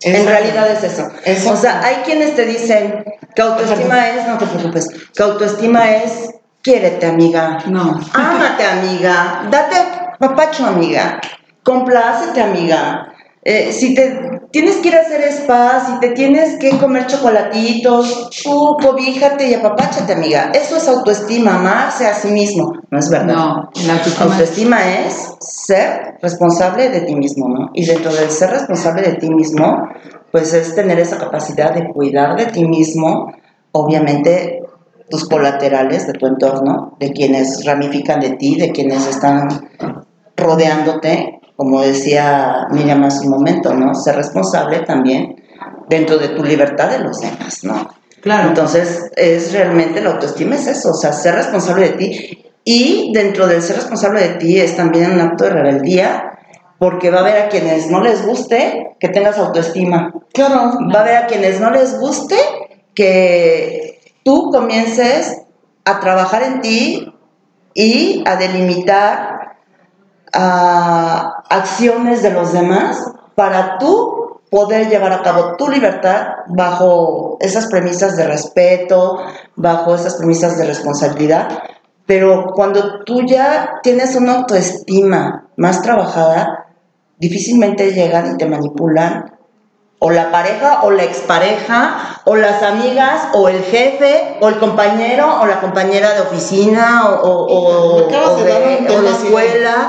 En 0.02 0.26
realidad 0.26 0.70
es 0.70 0.84
eso. 0.84 1.08
Exacto. 1.24 1.52
O 1.52 1.56
sea, 1.56 1.82
hay 1.82 1.96
quienes 2.04 2.36
te 2.36 2.44
dicen 2.44 3.04
que 3.34 3.42
autoestima 3.42 4.08
es, 4.10 4.28
no 4.28 4.38
te 4.38 4.46
preocupes, 4.46 4.88
que 5.14 5.22
autoestima 5.22 5.90
es 5.90 6.30
quiérete 6.62 7.06
amiga, 7.06 7.58
No. 7.66 7.98
ámate 8.12 8.64
amiga, 8.64 9.48
date 9.50 9.76
papacho 10.18 10.66
amiga, 10.66 11.20
complácete 11.62 12.40
amiga. 12.42 13.12
Eh, 13.42 13.72
si 13.72 13.94
te 13.94 14.37
tienes 14.50 14.76
que 14.76 14.88
ir 14.88 14.96
a 14.96 15.00
hacer 15.00 15.22
spa, 15.32 15.84
si 15.86 16.00
te 16.00 16.10
tienes 16.10 16.58
que 16.58 16.70
comer 16.78 17.06
chocolatitos, 17.06 18.30
tú 18.42 18.76
cobíjate 18.80 19.48
y 19.48 19.54
apapáchate 19.54 20.12
amiga. 20.12 20.50
Eso 20.54 20.76
es 20.76 20.88
autoestima, 20.88 21.56
amarse 21.56 22.06
a 22.06 22.14
sí 22.14 22.28
mismo. 22.28 22.72
No 22.90 22.98
es 22.98 23.10
verdad. 23.10 23.34
No, 23.34 23.70
la 23.86 23.94
autoestima 23.94 24.32
Autoestima 24.32 24.98
es 24.98 25.36
ser 25.40 26.18
responsable 26.22 26.88
de 26.88 27.00
ti 27.02 27.14
mismo, 27.14 27.48
¿no? 27.48 27.70
Y 27.74 27.84
dentro 27.84 28.12
del 28.12 28.30
ser 28.30 28.50
responsable 28.50 29.02
de 29.02 29.14
ti 29.14 29.30
mismo, 29.30 29.88
pues 30.32 30.52
es 30.54 30.74
tener 30.74 30.98
esa 30.98 31.18
capacidad 31.18 31.74
de 31.74 31.88
cuidar 31.88 32.36
de 32.36 32.46
ti 32.46 32.64
mismo, 32.64 33.32
obviamente 33.72 34.62
tus 35.10 35.28
colaterales 35.28 36.06
de 36.06 36.12
tu 36.12 36.26
entorno, 36.26 36.96
de 37.00 37.12
quienes 37.12 37.64
ramifican 37.64 38.20
de 38.20 38.30
ti, 38.30 38.56
de 38.56 38.72
quienes 38.72 39.06
están 39.06 39.48
rodeándote, 40.36 41.37
como 41.58 41.82
decía 41.82 42.68
Miriam 42.70 43.02
hace 43.02 43.26
un 43.26 43.30
momento, 43.30 43.74
¿no? 43.74 43.92
Ser 43.92 44.14
responsable 44.14 44.78
también 44.82 45.42
dentro 45.88 46.16
de 46.16 46.28
tu 46.28 46.44
libertad 46.44 46.88
de 46.88 47.00
los 47.00 47.18
demás, 47.18 47.64
¿no? 47.64 47.88
Claro. 48.20 48.50
Entonces, 48.50 49.10
es 49.16 49.52
realmente 49.52 50.00
la 50.00 50.10
autoestima 50.10 50.54
es 50.54 50.68
eso, 50.68 50.90
o 50.90 50.94
sea, 50.94 51.12
ser 51.12 51.34
responsable 51.34 51.88
de 51.88 51.96
ti. 51.96 52.44
Y 52.62 53.10
dentro 53.12 53.48
del 53.48 53.60
ser 53.60 53.74
responsable 53.74 54.20
de 54.20 54.34
ti 54.34 54.60
es 54.60 54.76
también 54.76 55.10
un 55.10 55.20
acto 55.20 55.44
de 55.44 55.50
rebeldía, 55.50 56.38
porque 56.78 57.10
va 57.10 57.18
a 57.18 57.20
haber 57.22 57.42
a 57.42 57.48
quienes 57.48 57.90
no 57.90 58.02
les 58.02 58.24
guste 58.24 58.94
que 59.00 59.08
tengas 59.08 59.36
autoestima. 59.36 60.14
Claro. 60.32 60.78
Va 60.94 61.00
a 61.00 61.02
haber 61.02 61.16
a 61.16 61.26
quienes 61.26 61.60
no 61.60 61.72
les 61.72 61.98
guste 61.98 62.36
que 62.94 63.98
tú 64.22 64.50
comiences 64.52 65.42
a 65.84 65.98
trabajar 65.98 66.44
en 66.44 66.60
ti 66.60 67.14
y 67.74 68.22
a 68.28 68.36
delimitar 68.36 69.27
ah, 70.32 71.42
acciones 71.48 72.22
de 72.22 72.30
los 72.30 72.52
demás 72.52 73.12
para 73.34 73.78
tú 73.78 74.40
poder 74.50 74.88
llevar 74.88 75.12
a 75.12 75.22
cabo 75.22 75.56
tu 75.56 75.68
libertad 75.68 76.28
bajo 76.48 77.36
esas 77.40 77.66
premisas 77.66 78.16
de 78.16 78.26
respeto, 78.26 79.18
bajo 79.56 79.94
esas 79.94 80.16
premisas 80.16 80.58
de 80.58 80.66
responsabilidad. 80.66 81.48
Pero 82.06 82.46
cuando 82.54 83.04
tú 83.04 83.22
ya 83.26 83.80
tienes 83.82 84.16
una 84.16 84.36
autoestima 84.36 85.48
más 85.56 85.82
trabajada, 85.82 86.66
difícilmente 87.18 87.92
llegan 87.92 88.34
y 88.34 88.36
te 88.38 88.46
manipulan 88.46 89.37
o 90.00 90.10
la 90.10 90.30
pareja 90.30 90.82
o 90.82 90.90
la 90.92 91.02
expareja 91.04 92.20
o 92.24 92.36
las 92.36 92.62
amigas 92.62 93.28
o 93.32 93.48
el 93.48 93.62
jefe 93.64 94.36
o 94.40 94.48
el 94.48 94.58
compañero 94.58 95.40
o 95.40 95.46
la 95.46 95.60
compañera 95.60 96.14
de 96.14 96.20
oficina 96.20 97.08
o, 97.08 97.14
o, 97.20 97.46
o- 97.46 98.08
o 98.30 98.36
de 98.44 98.44
de- 99.02 99.10
escuela. 99.10 99.88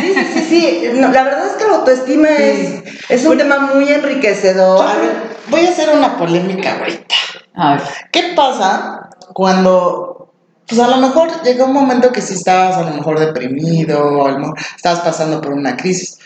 Sí, 0.00 0.14
sí, 0.14 0.24
sí, 0.32 0.40
sí. 0.48 0.90
No, 0.94 1.08
la 1.10 1.24
verdad 1.24 1.46
es 1.46 1.52
que 1.52 1.64
la 1.68 1.74
autoestima 1.76 2.28
es, 2.30 2.82
es 3.10 3.24
un 3.26 3.36
tema 3.36 3.58
muy 3.58 3.86
enriquecedor. 3.92 4.80
A 4.86 4.94
ver, 4.94 5.12
voy 5.48 5.66
a 5.66 5.70
hacer 5.70 5.90
una 5.94 6.16
polémica 6.16 6.78
ahorita. 6.78 7.14
A 7.54 7.72
ver. 7.74 7.82
¿Qué 8.12 8.32
pasa 8.34 9.10
cuando, 9.34 10.32
pues 10.66 10.80
a 10.80 10.88
lo 10.88 10.96
mejor 10.96 11.28
llega 11.42 11.64
un 11.66 11.72
momento 11.74 12.10
que 12.12 12.22
si 12.22 12.34
estabas 12.34 12.76
a 12.78 12.82
lo 12.82 12.90
mejor 12.96 13.18
deprimido, 13.20 14.02
o 14.04 14.26
a 14.26 14.30
lo 14.32 14.38
mejor 14.38 14.58
estabas 14.74 15.00
pasando 15.00 15.40
por 15.40 15.52
una 15.52 15.76
crisis, 15.76 16.18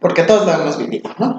porque 0.00 0.22
todos 0.24 0.44
lo 0.46 0.52
hemos 0.52 0.76
vivido, 0.78 1.10
¿no? 1.18 1.38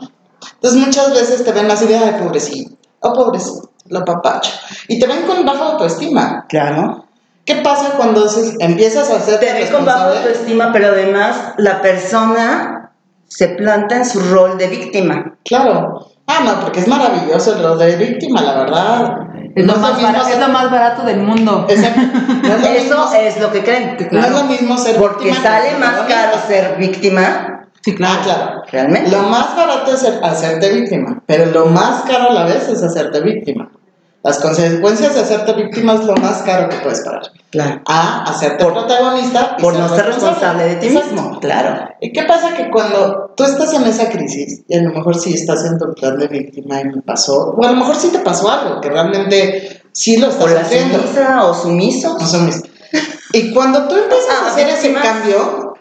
Entonces 0.55 0.79
muchas 0.79 1.11
veces 1.13 1.43
te 1.43 1.51
ven 1.51 1.69
así 1.69 1.85
de, 1.85 1.97
ay, 1.97 2.15
pobrecito, 2.21 2.75
oh, 3.01 3.13
pobrecito, 3.13 3.69
lo 3.87 4.05
papacho, 4.05 4.51
y 4.87 4.99
te 4.99 5.07
ven 5.07 5.23
con 5.23 5.45
baja 5.45 5.65
autoestima. 5.71 6.45
Claro. 6.47 7.05
¿Qué 7.45 7.55
pasa 7.55 7.91
cuando 7.97 8.25
haces- 8.25 8.55
empiezas 8.59 9.09
a 9.09 9.15
hacer 9.17 9.39
Te 9.39 9.51
ven 9.53 9.71
con 9.71 9.83
baja 9.85 10.09
autoestima, 10.11 10.71
pero 10.71 10.87
además 10.89 11.53
la 11.57 11.81
persona 11.81 12.91
se 13.27 13.49
planta 13.49 13.95
en 13.97 14.05
su 14.05 14.19
rol 14.19 14.57
de 14.57 14.67
víctima. 14.67 15.37
Claro. 15.43 16.07
Ah, 16.27 16.41
no, 16.45 16.59
porque 16.61 16.79
es 16.81 16.87
maravilloso 16.87 17.55
el 17.55 17.63
rol 17.63 17.79
de 17.79 17.95
víctima, 17.95 18.41
la 18.41 18.53
verdad. 18.53 19.17
Es, 19.55 19.65
No 19.65 19.73
lo 19.73 19.79
más 19.79 19.99
barato, 20.01 20.25
ser- 20.25 20.33
es 20.35 20.39
lo 20.39 20.49
más 20.53 20.69
barato 20.69 21.01
del 21.03 21.21
mundo. 21.21 21.65
Exacto. 21.67 22.01
No 22.43 22.53
es 22.53 22.61
lo 22.61 22.67
Eso 22.67 22.95
mismo- 22.97 23.13
es 23.15 23.39
lo 23.41 23.51
que 23.51 23.63
creen. 23.63 23.97
no 24.11 24.19
es 24.19 24.31
lo 24.31 24.43
mismo 24.43 24.77
ser 24.77 24.95
Porque 24.97 25.25
víctima 25.25 25.43
sale 25.43 25.77
más 25.77 26.01
caro 26.07 26.37
ser 26.47 26.75
víctima, 26.77 27.58
Sí, 27.81 27.95
claro. 27.95 28.19
Ah, 28.19 28.23
claro. 28.23 28.61
realmente. 28.71 29.09
Lo 29.11 29.23
más 29.23 29.55
barato 29.55 29.93
es 29.93 29.99
ser- 30.01 30.19
hacerte 30.23 30.69
víctima, 30.73 31.23
pero 31.25 31.45
lo 31.47 31.65
más 31.67 32.03
caro 32.03 32.29
a 32.29 32.33
la 32.33 32.43
vez 32.45 32.67
es 32.69 32.83
hacerte 32.83 33.21
víctima. 33.21 33.71
Las 34.21 34.37
consecuencias 34.39 35.13
de 35.15 35.21
hacerte 35.21 35.53
víctima 35.53 35.93
es 35.93 36.03
lo 36.03 36.13
más 36.17 36.41
caro 36.41 36.67
que 36.67 36.75
puedes 36.77 36.99
pagar. 37.01 37.21
Claro. 37.51 37.81
A 37.85 38.23
hacerte 38.23 38.65
protagonista 38.65 39.55
y 39.57 39.61
Por 39.61 39.75
no 39.79 39.87
ser 39.87 40.07
responsable 40.07 40.65
de 40.65 40.75
ti 40.75 40.87
Exacto. 40.87 41.13
mismo. 41.13 41.39
Claro. 41.39 41.87
¿Y 42.01 42.11
qué 42.11 42.23
pasa? 42.23 42.53
Que 42.53 42.69
cuando 42.69 43.31
tú 43.37 43.45
estás 43.45 43.73
en 43.73 43.83
esa 43.85 44.09
crisis, 44.09 44.61
y 44.67 44.75
a 44.77 44.81
lo 44.83 44.91
mejor 44.91 45.17
sí 45.17 45.33
estás 45.33 45.63
en 45.65 45.79
tu 45.79 45.93
plan 45.93 46.19
de 46.19 46.27
víctima 46.27 46.81
y 46.81 46.85
me 46.85 47.01
pasó, 47.01 47.51
o 47.57 47.63
a 47.65 47.71
lo 47.71 47.77
mejor 47.77 47.95
sí 47.95 48.09
te 48.09 48.19
pasó 48.19 48.51
algo, 48.51 48.81
que 48.81 48.89
realmente 48.89 49.81
sí 49.93 50.17
lo 50.17 50.27
O 50.27 50.31
estás 50.31 50.51
la 50.51 50.61
haciendo. 50.61 50.97
sumisa 50.99 51.45
o 51.45 51.53
sumiso. 51.53 52.17
No 52.19 52.27
son 52.27 52.45
mis- 52.45 52.61
Y 53.31 53.53
cuando 53.53 53.87
tú 53.87 53.95
empiezas 53.95 54.35
Ah, 54.41 54.45
a 54.45 54.51
hacer 54.51 54.67
ese 54.67 54.93
cambio 54.93 55.75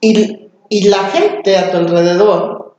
y, 0.00 0.41
y 0.72 0.88
la 0.88 1.04
gente 1.10 1.58
a 1.58 1.70
tu 1.70 1.76
alrededor, 1.76 2.76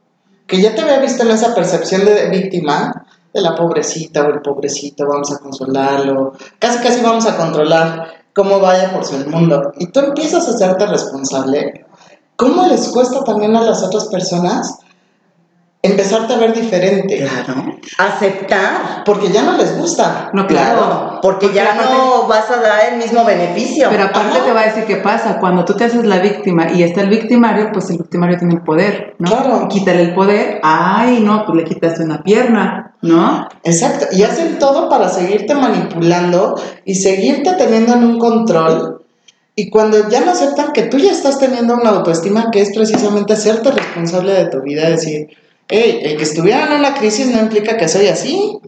que 0.47 0.59
ya 0.59 0.73
te 0.73 0.81
había 0.81 0.97
visto 0.97 1.21
en 1.21 1.29
esa 1.29 1.53
percepción 1.53 2.03
de 2.05 2.27
víctima, 2.29 3.05
de 3.31 3.39
la 3.39 3.55
pobrecita 3.55 4.23
o 4.23 4.29
el 4.29 4.41
pobrecito, 4.41 5.05
vamos 5.05 5.31
a 5.31 5.37
consolarlo, 5.37 6.33
casi 6.57 6.79
casi 6.79 7.01
vamos 7.01 7.27
a 7.27 7.37
controlar 7.37 8.07
cómo 8.33 8.59
vaya 8.59 8.91
por 8.91 9.05
su 9.05 9.17
mundo, 9.29 9.73
y 9.77 9.85
tú 9.91 9.99
empiezas 9.99 10.47
a 10.47 10.53
hacerte 10.53 10.87
responsable, 10.87 11.85
¿cómo 12.35 12.65
les 12.65 12.87
cuesta 12.87 13.23
también 13.23 13.55
a 13.55 13.61
las 13.61 13.83
otras 13.83 14.05
personas 14.05 14.79
empezarte 15.84 16.34
a 16.34 16.38
ver 16.38 16.53
diferente? 16.53 17.17
Claro. 17.17 17.75
Aceptar. 17.97 19.03
Porque 19.05 19.29
ya 19.29 19.43
no 19.43 19.57
les 19.57 19.77
gusta. 19.77 20.29
No, 20.34 20.47
claro. 20.47 21.19
Porque, 21.21 21.47
Porque 21.47 21.55
ya 21.55 21.73
aparte- 21.73 21.93
no 21.93 22.25
vas 22.27 22.49
a 22.49 22.57
dar 22.61 22.93
el 22.93 22.97
mismo 22.99 23.25
beneficio. 23.25 23.88
Pero 23.89 24.05
aparte 24.05 24.38
Ajá. 24.38 24.45
te 24.45 24.51
va 24.53 24.61
a 24.61 24.65
decir 24.65 24.86
qué 24.86 24.95
pasa. 24.97 25.39
Cuando 25.39 25.65
tú 25.65 25.73
te 25.75 25.84
haces 25.84 26.05
la 26.05 26.19
víctima 26.19 26.71
y 26.71 26.84
está 26.84 27.01
el 27.01 27.09
victimario, 27.09 27.69
pues 27.73 27.89
el 27.89 27.97
victimario 27.97 28.38
tiene 28.38 28.55
el 28.55 28.61
poder, 28.61 29.15
¿no? 29.19 29.29
Claro. 29.29 29.67
Quítale 29.67 30.01
el 30.03 30.13
poder. 30.15 30.59
Ay, 30.63 31.19
no, 31.21 31.45
pues 31.45 31.57
le 31.57 31.63
quitaste 31.65 32.03
una 32.03 32.23
pierna, 32.23 32.95
¿no? 33.01 33.47
Exacto, 33.63 34.05
y 34.13 34.23
hacen 34.23 34.57
todo 34.59 34.88
para 34.89 35.09
seguirte 35.09 35.53
manipulando 35.53 36.55
y 36.86 36.95
seguirte 36.95 37.53
teniendo 37.53 37.93
en 37.93 38.03
un 38.05 38.19
control. 38.19 39.01
Y 39.55 39.69
cuando 39.69 40.09
ya 40.09 40.21
no 40.21 40.31
aceptan 40.31 40.71
que 40.73 40.84
tú 40.84 40.97
ya 40.97 41.11
estás 41.11 41.38
teniendo 41.38 41.75
una 41.75 41.91
autoestima 41.91 42.49
que 42.49 42.61
es 42.61 42.73
precisamente 42.73 43.34
hacerte 43.34 43.69
responsable 43.69 44.31
de 44.34 44.45
tu 44.45 44.61
vida, 44.61 44.89
decir, 44.89 45.27
hey, 45.74 45.99
el 46.03 46.17
que 46.17 46.24
estuviera 46.24 46.65
en 46.65 46.74
una 46.80 46.93
crisis 46.93 47.28
no 47.28 47.39
implica 47.39 47.78
que 47.78 47.88
soy 47.88 48.07
así. 48.07 48.59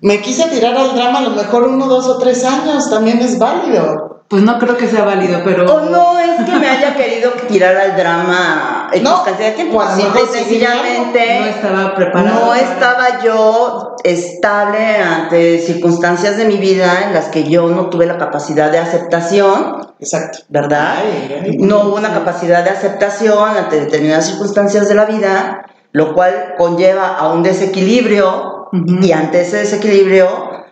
Me 0.00 0.20
quise 0.20 0.44
tirar 0.48 0.76
al 0.76 0.94
drama 0.94 1.18
a 1.20 1.22
lo 1.22 1.30
mejor 1.30 1.62
uno, 1.64 1.86
dos 1.86 2.06
o 2.06 2.18
tres 2.18 2.44
años, 2.44 2.90
también 2.90 3.18
es 3.20 3.38
válido. 3.38 4.24
Pues 4.28 4.42
no 4.42 4.58
creo 4.58 4.76
que 4.78 4.88
sea 4.88 5.04
válido, 5.04 5.40
pero... 5.44 5.64
O 5.72 5.90
no 5.90 6.18
es 6.18 6.44
que 6.48 6.52
me 6.58 6.68
haya 6.68 6.94
querido 6.96 7.30
tirar 7.48 7.76
al 7.76 7.96
drama 7.96 8.88
X 8.90 9.02
No, 9.02 9.22
cantidad 9.24 9.48
de 9.50 9.54
tiempo. 9.54 9.76
o 9.76 9.80
a 9.82 9.90
lo 9.90 9.96
Simple 9.96 10.20
y 10.20 10.22
mejor 10.22 10.28
sí, 10.32 10.38
sencillamente 10.44 11.40
no 11.40 11.46
estaba 11.46 11.94
preparado. 11.94 12.46
no 12.46 12.54
estaba 12.54 13.22
yo 13.22 13.96
estable 14.02 14.96
ante 14.96 15.58
circunstancias 15.60 16.36
de 16.36 16.46
mi 16.46 16.56
vida 16.56 17.04
en 17.06 17.12
las 17.14 17.26
que 17.26 17.44
yo 17.44 17.68
no 17.68 17.90
tuve 17.90 18.06
la 18.06 18.16
capacidad 18.18 18.72
de 18.72 18.78
aceptación, 18.78 19.86
Exacto. 20.00 20.38
¿verdad? 20.48 20.96
Ay, 20.98 21.40
ay. 21.44 21.56
No 21.58 21.82
hubo 21.82 21.96
una 21.96 22.12
capacidad 22.12 22.64
de 22.64 22.70
aceptación 22.70 23.56
ante 23.56 23.80
determinadas 23.80 24.26
circunstancias 24.26 24.88
de 24.88 24.94
la 24.94 25.04
vida, 25.04 25.66
lo 25.92 26.14
cual 26.14 26.54
conlleva 26.58 27.16
a 27.16 27.32
un 27.32 27.42
desequilibrio 27.42 28.68
y 28.72 29.12
ante 29.12 29.42
ese 29.42 29.58
desequilibrio, 29.58 30.26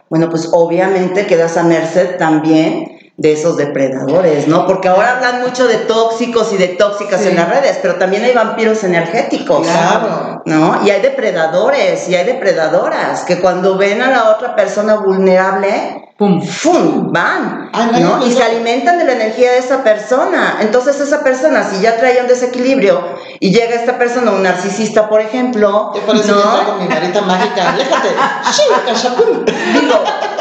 bueno, 0.08 0.28
pues 0.28 0.48
obviamente 0.52 1.26
quedas 1.26 1.56
a 1.56 1.62
merced 1.62 2.16
también 2.16 2.98
de 3.18 3.34
esos 3.34 3.58
depredadores, 3.58 4.48
¿no? 4.48 4.66
Porque 4.66 4.88
ahora 4.88 5.16
hablan 5.18 5.42
mucho 5.42 5.68
de 5.68 5.76
tóxicos 5.76 6.54
y 6.54 6.56
de 6.56 6.68
tóxicas 6.68 7.20
Sí. 7.20 7.28
en 7.28 7.36
las 7.36 7.50
redes, 7.50 7.78
pero 7.82 7.96
también 7.96 8.24
hay 8.24 8.32
vampiros 8.32 8.82
energéticos. 8.82 9.66
Claro. 9.66 10.42
¿No? 10.46 10.80
Y 10.86 10.90
hay 10.90 11.02
depredadores 11.02 12.08
y 12.08 12.14
hay 12.14 12.24
depredadoras 12.24 13.24
que 13.24 13.38
cuando 13.38 13.76
ven 13.76 14.00
a 14.00 14.10
la 14.10 14.30
otra 14.30 14.56
persona 14.56 14.94
vulnerable, 14.96 15.99
Pum. 16.20 16.38
¡fum! 16.42 17.10
van, 17.10 17.70
Ah, 17.72 17.88
no, 17.98 18.26
Y 18.26 18.30
se 18.30 18.42
alimentan 18.42 18.98
de 18.98 19.04
la 19.04 19.12
energía 19.12 19.52
de 19.52 19.58
esa 19.58 19.82
persona. 19.82 20.58
Entonces 20.60 21.00
esa 21.00 21.24
persona, 21.24 21.64
si 21.64 21.80
ya 21.80 21.96
traía 21.96 22.20
un 22.20 22.28
desequilibrio 22.28 23.02
y 23.38 23.54
llega 23.54 23.74
esta 23.74 23.96
persona, 23.96 24.30
un 24.30 24.42
narcisista, 24.42 25.08
por 25.08 25.22
ejemplo, 25.22 25.92
Yo 25.94 26.02
por 26.02 26.16
eso 26.16 26.34
¿no? 26.34 26.42
traigo 26.42 26.74
mi 26.74 26.88
varita 26.88 27.22
mágica. 27.22 27.70
Aléjate. 27.70 28.08
Digo, 29.80 29.94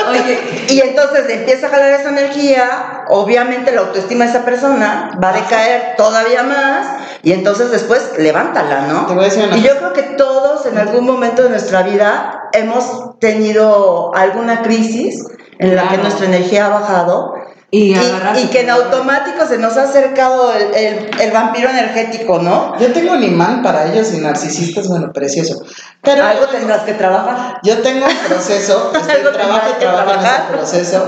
Oye, 0.10 0.66
y 0.68 0.82
entonces 0.82 1.30
empieza 1.30 1.68
a 1.68 1.70
jalar 1.70 1.94
esa 1.94 2.10
energía, 2.10 3.06
obviamente 3.08 3.72
la 3.72 3.82
autoestima 3.82 4.26
de 4.26 4.32
esa 4.32 4.44
persona 4.44 5.18
va 5.24 5.30
a 5.30 5.34
decaer 5.34 5.96
todavía 5.96 6.44
más 6.44 6.88
y 7.24 7.32
entonces 7.32 7.72
después 7.72 8.16
levántala, 8.18 8.82
¿no? 8.82 9.06
Te 9.06 9.14
voy 9.14 9.22
a 9.22 9.28
decir 9.28 9.46
una 9.46 9.56
Y 9.56 9.62
yo 9.62 9.78
creo 9.78 9.94
que 9.94 10.04
todos 10.04 10.66
en 10.66 10.78
algún 10.78 11.06
momento 11.06 11.44
de 11.44 11.50
nuestra 11.50 11.84
vida 11.84 12.50
hemos 12.52 13.18
tenido 13.20 14.14
alguna 14.14 14.62
crisis 14.62 15.24
en 15.60 15.76
la 15.76 15.88
que 15.90 15.98
nuestra 15.98 16.26
energía 16.26 16.66
ha 16.66 16.70
bajado 16.70 17.34
y, 17.72 17.94
y, 17.94 18.48
que 18.48 18.62
en 18.62 18.70
automático 18.72 19.46
se 19.48 19.60
nos 19.60 19.78
ha 19.78 19.84
acercado 19.84 20.52
el, 20.54 20.74
el- 20.74 21.22
el 21.22 21.32
vampiro 21.32 21.70
energético, 21.70 22.40
¿no? 22.40 22.76
Yo 22.80 22.92
tengo 22.92 23.14
un 23.14 23.24
imán 23.24 23.62
para 23.62 23.86
ellos 23.94 24.12
y 24.14 24.18
narcisistas, 24.18 24.88
bueno, 24.88 25.12
precioso. 25.14 25.62
Pero 26.02 26.26
Algo 26.26 26.48
tendrás 26.48 26.82
que 26.82 26.94
trabajar. 26.94 27.60
Yo 27.62 27.78
tengo 27.80 28.08
un 28.08 28.28
proceso, 28.28 28.92
estoy 29.00 29.16
Algo 29.18 29.32
trabajo 29.32 29.68
que 29.78 29.86
trabajo 29.86 30.14
en 30.14 30.20
ese 30.26 30.42
proceso. 30.52 31.08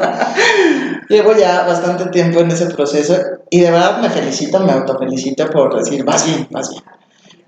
Llevo 1.10 1.36
ya 1.36 1.64
bastante 1.66 2.06
tiempo 2.08 2.41
en 2.41 2.52
ese 2.52 2.68
proceso 2.68 3.16
y 3.49 3.62
de 3.62 3.72
verdad 3.72 3.97
me 3.99 4.10
felicito, 4.10 4.60
me 4.60 4.72
autofelicito 4.74 5.47
por 5.49 5.76
decir, 5.76 6.04
vas 6.06 6.26
bien, 6.26 6.47
vas 6.52 6.70
bien. 6.70 6.84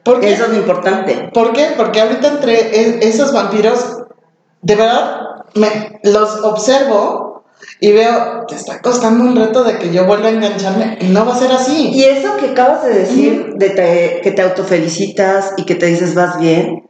¿Por 0.03 0.19
qué? 0.19 0.33
Eso 0.33 0.45
es 0.45 0.49
lo 0.49 0.55
importante. 0.57 1.29
¿Por 1.33 1.53
qué? 1.53 1.73
Porque 1.77 2.01
ahorita 2.01 2.27
entre 2.29 2.53
e- 2.77 3.07
esos 3.07 3.31
vampiros, 3.31 3.99
de 4.61 4.75
verdad, 4.75 5.22
me, 5.55 5.99
los 6.03 6.43
observo 6.43 7.43
y 7.79 7.91
veo, 7.91 8.45
te 8.47 8.55
está 8.55 8.81
costando 8.81 9.23
un 9.23 9.35
reto 9.35 9.63
de 9.63 9.77
que 9.77 9.91
yo 9.91 10.05
vuelva 10.05 10.27
a 10.27 10.31
engancharme 10.31 10.97
y 11.01 11.07
no 11.07 11.25
va 11.25 11.33
a 11.33 11.39
ser 11.39 11.51
así. 11.51 11.89
Y 11.93 12.03
eso 12.03 12.37
que 12.37 12.49
acabas 12.49 12.83
de 12.83 12.93
decir, 12.93 13.53
de 13.55 13.69
te- 13.69 14.21
que 14.21 14.31
te 14.31 14.41
autofelicitas 14.41 15.53
y 15.57 15.63
que 15.65 15.75
te 15.75 15.87
dices 15.87 16.15
vas 16.15 16.39
bien, 16.39 16.87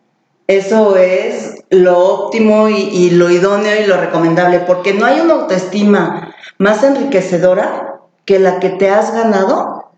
eso 0.48 0.96
es 0.98 1.56
lo 1.70 1.98
óptimo 2.00 2.70
y, 2.70 2.76
y 2.76 3.10
lo 3.12 3.30
idóneo 3.30 3.82
y 3.82 3.86
lo 3.88 3.98
recomendable, 3.98 4.60
porque 4.60 4.94
no 4.94 5.06
hay 5.06 5.20
una 5.22 5.34
autoestima 5.36 6.34
más 6.58 6.84
enriquecedora 6.84 8.02
que 8.26 8.40
la 8.40 8.60
que 8.60 8.70
te 8.70 8.90
has 8.90 9.14
ganado. 9.14 9.92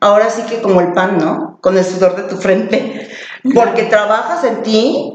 Ahora 0.00 0.30
sí 0.30 0.42
que 0.42 0.60
como 0.60 0.80
el 0.80 0.92
pan, 0.92 1.18
¿no? 1.18 1.58
Con 1.60 1.76
el 1.78 1.84
sudor 1.84 2.16
de 2.16 2.22
tu 2.24 2.36
frente. 2.36 3.08
Porque 3.54 3.84
trabajas 3.84 4.44
en 4.44 4.62
ti 4.62 5.14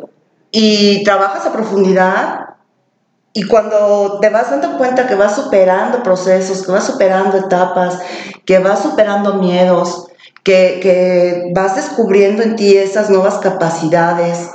y 0.51 1.03
trabajas 1.03 1.45
a 1.45 1.53
profundidad 1.53 2.42
y 3.33 3.43
cuando 3.43 4.19
te 4.21 4.29
vas 4.29 4.51
dando 4.51 4.77
cuenta 4.77 5.07
que 5.07 5.15
vas 5.15 5.35
superando 5.35 6.03
procesos, 6.03 6.63
que 6.63 6.71
vas 6.71 6.85
superando 6.85 7.37
etapas, 7.37 7.99
que 8.45 8.59
vas 8.59 8.83
superando 8.83 9.35
miedos, 9.35 10.07
que, 10.43 10.79
que 10.81 11.51
vas 11.53 11.75
descubriendo 11.75 12.43
en 12.43 12.55
ti 12.55 12.77
esas 12.77 13.09
nuevas 13.09 13.39
capacidades, 13.39 14.49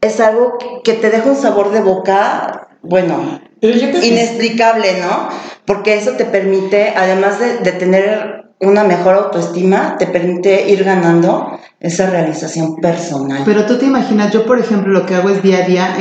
es 0.00 0.20
algo 0.20 0.56
que 0.82 0.94
te 0.94 1.10
deja 1.10 1.28
un 1.28 1.36
sabor 1.36 1.70
de 1.70 1.82
boca, 1.82 2.68
bueno, 2.82 3.40
inexplicable, 3.60 4.98
¿no? 5.00 5.28
Porque 5.66 5.98
eso 5.98 6.12
te 6.12 6.24
permite, 6.24 6.94
además 6.96 7.38
de, 7.38 7.58
de 7.58 7.72
tener 7.72 8.52
una 8.60 8.84
mejor 8.84 9.14
autoestima, 9.14 9.96
te 9.98 10.06
permite 10.06 10.70
ir 10.70 10.84
ganando 10.84 11.58
esa 11.78 12.08
realización 12.08 12.76
personal. 12.76 13.42
Pero 13.44 13.66
tú 13.66 13.78
te 13.78 13.84
imaginas, 13.86 14.32
yo 14.32 14.46
por 14.46 14.58
ejemplo 14.58 14.92
lo 14.92 15.04
que 15.04 15.14
hago 15.14 15.28
es 15.28 15.42
día 15.42 15.58
a 15.58 15.66
día, 15.66 15.96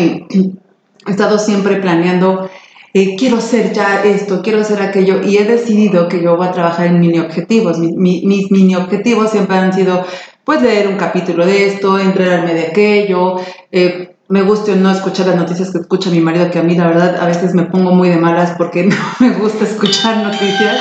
he 1.10 1.12
estado 1.12 1.38
siempre 1.40 1.76
planeando, 1.78 2.50
eh, 2.94 3.16
quiero 3.18 3.40
ser 3.42 3.72
ya 3.74 4.04
esto, 4.04 4.42
quiero 4.42 4.64
ser 4.64 4.82
aquello, 4.82 5.22
y 5.24 5.38
he 5.38 5.44
decidido 5.46 6.08
que 6.08 6.22
yo 6.24 6.38
voy 6.38 6.48
a 6.48 6.52
trabajar 6.52 6.88
en 6.88 7.00
mini 7.00 7.20
objetivos. 7.20 7.78
Mi- 7.78 7.94
mi- 7.94 8.22
mis 8.26 8.50
mini 8.52 8.76
objetivos 8.76 9.32
siempre 9.32 9.58
han 9.58 9.74
sido, 9.74 10.06
pues, 10.44 10.62
leer 10.62 10.88
un 10.88 10.96
capítulo 10.98 11.46
de 11.46 11.68
esto, 11.68 12.00
enterarme 12.00 12.54
de 12.54 12.68
aquello, 12.68 13.36
eh, 13.72 14.16
me 14.28 14.42
guste 14.44 14.72
o 14.74 14.76
no 14.76 14.92
escuchar 14.92 15.26
las 15.28 15.36
noticias 15.38 15.72
que 15.72 15.80
escucha 15.80 16.10
mi 16.12 16.20
marido, 16.20 16.50
que 16.52 16.60
a 16.60 16.64
mí 16.64 16.76
la 16.76 16.88
verdad 16.88 17.18
a 17.20 17.26
veces 17.26 17.54
me 17.56 17.64
pongo 17.64 17.92
muy 17.92 18.10
de 18.10 18.18
malas 18.18 18.52
porque 18.58 18.84
no 18.92 18.96
me 19.20 19.30
gusta 19.32 19.66
escuchar 19.66 20.18
noticias, 20.18 20.78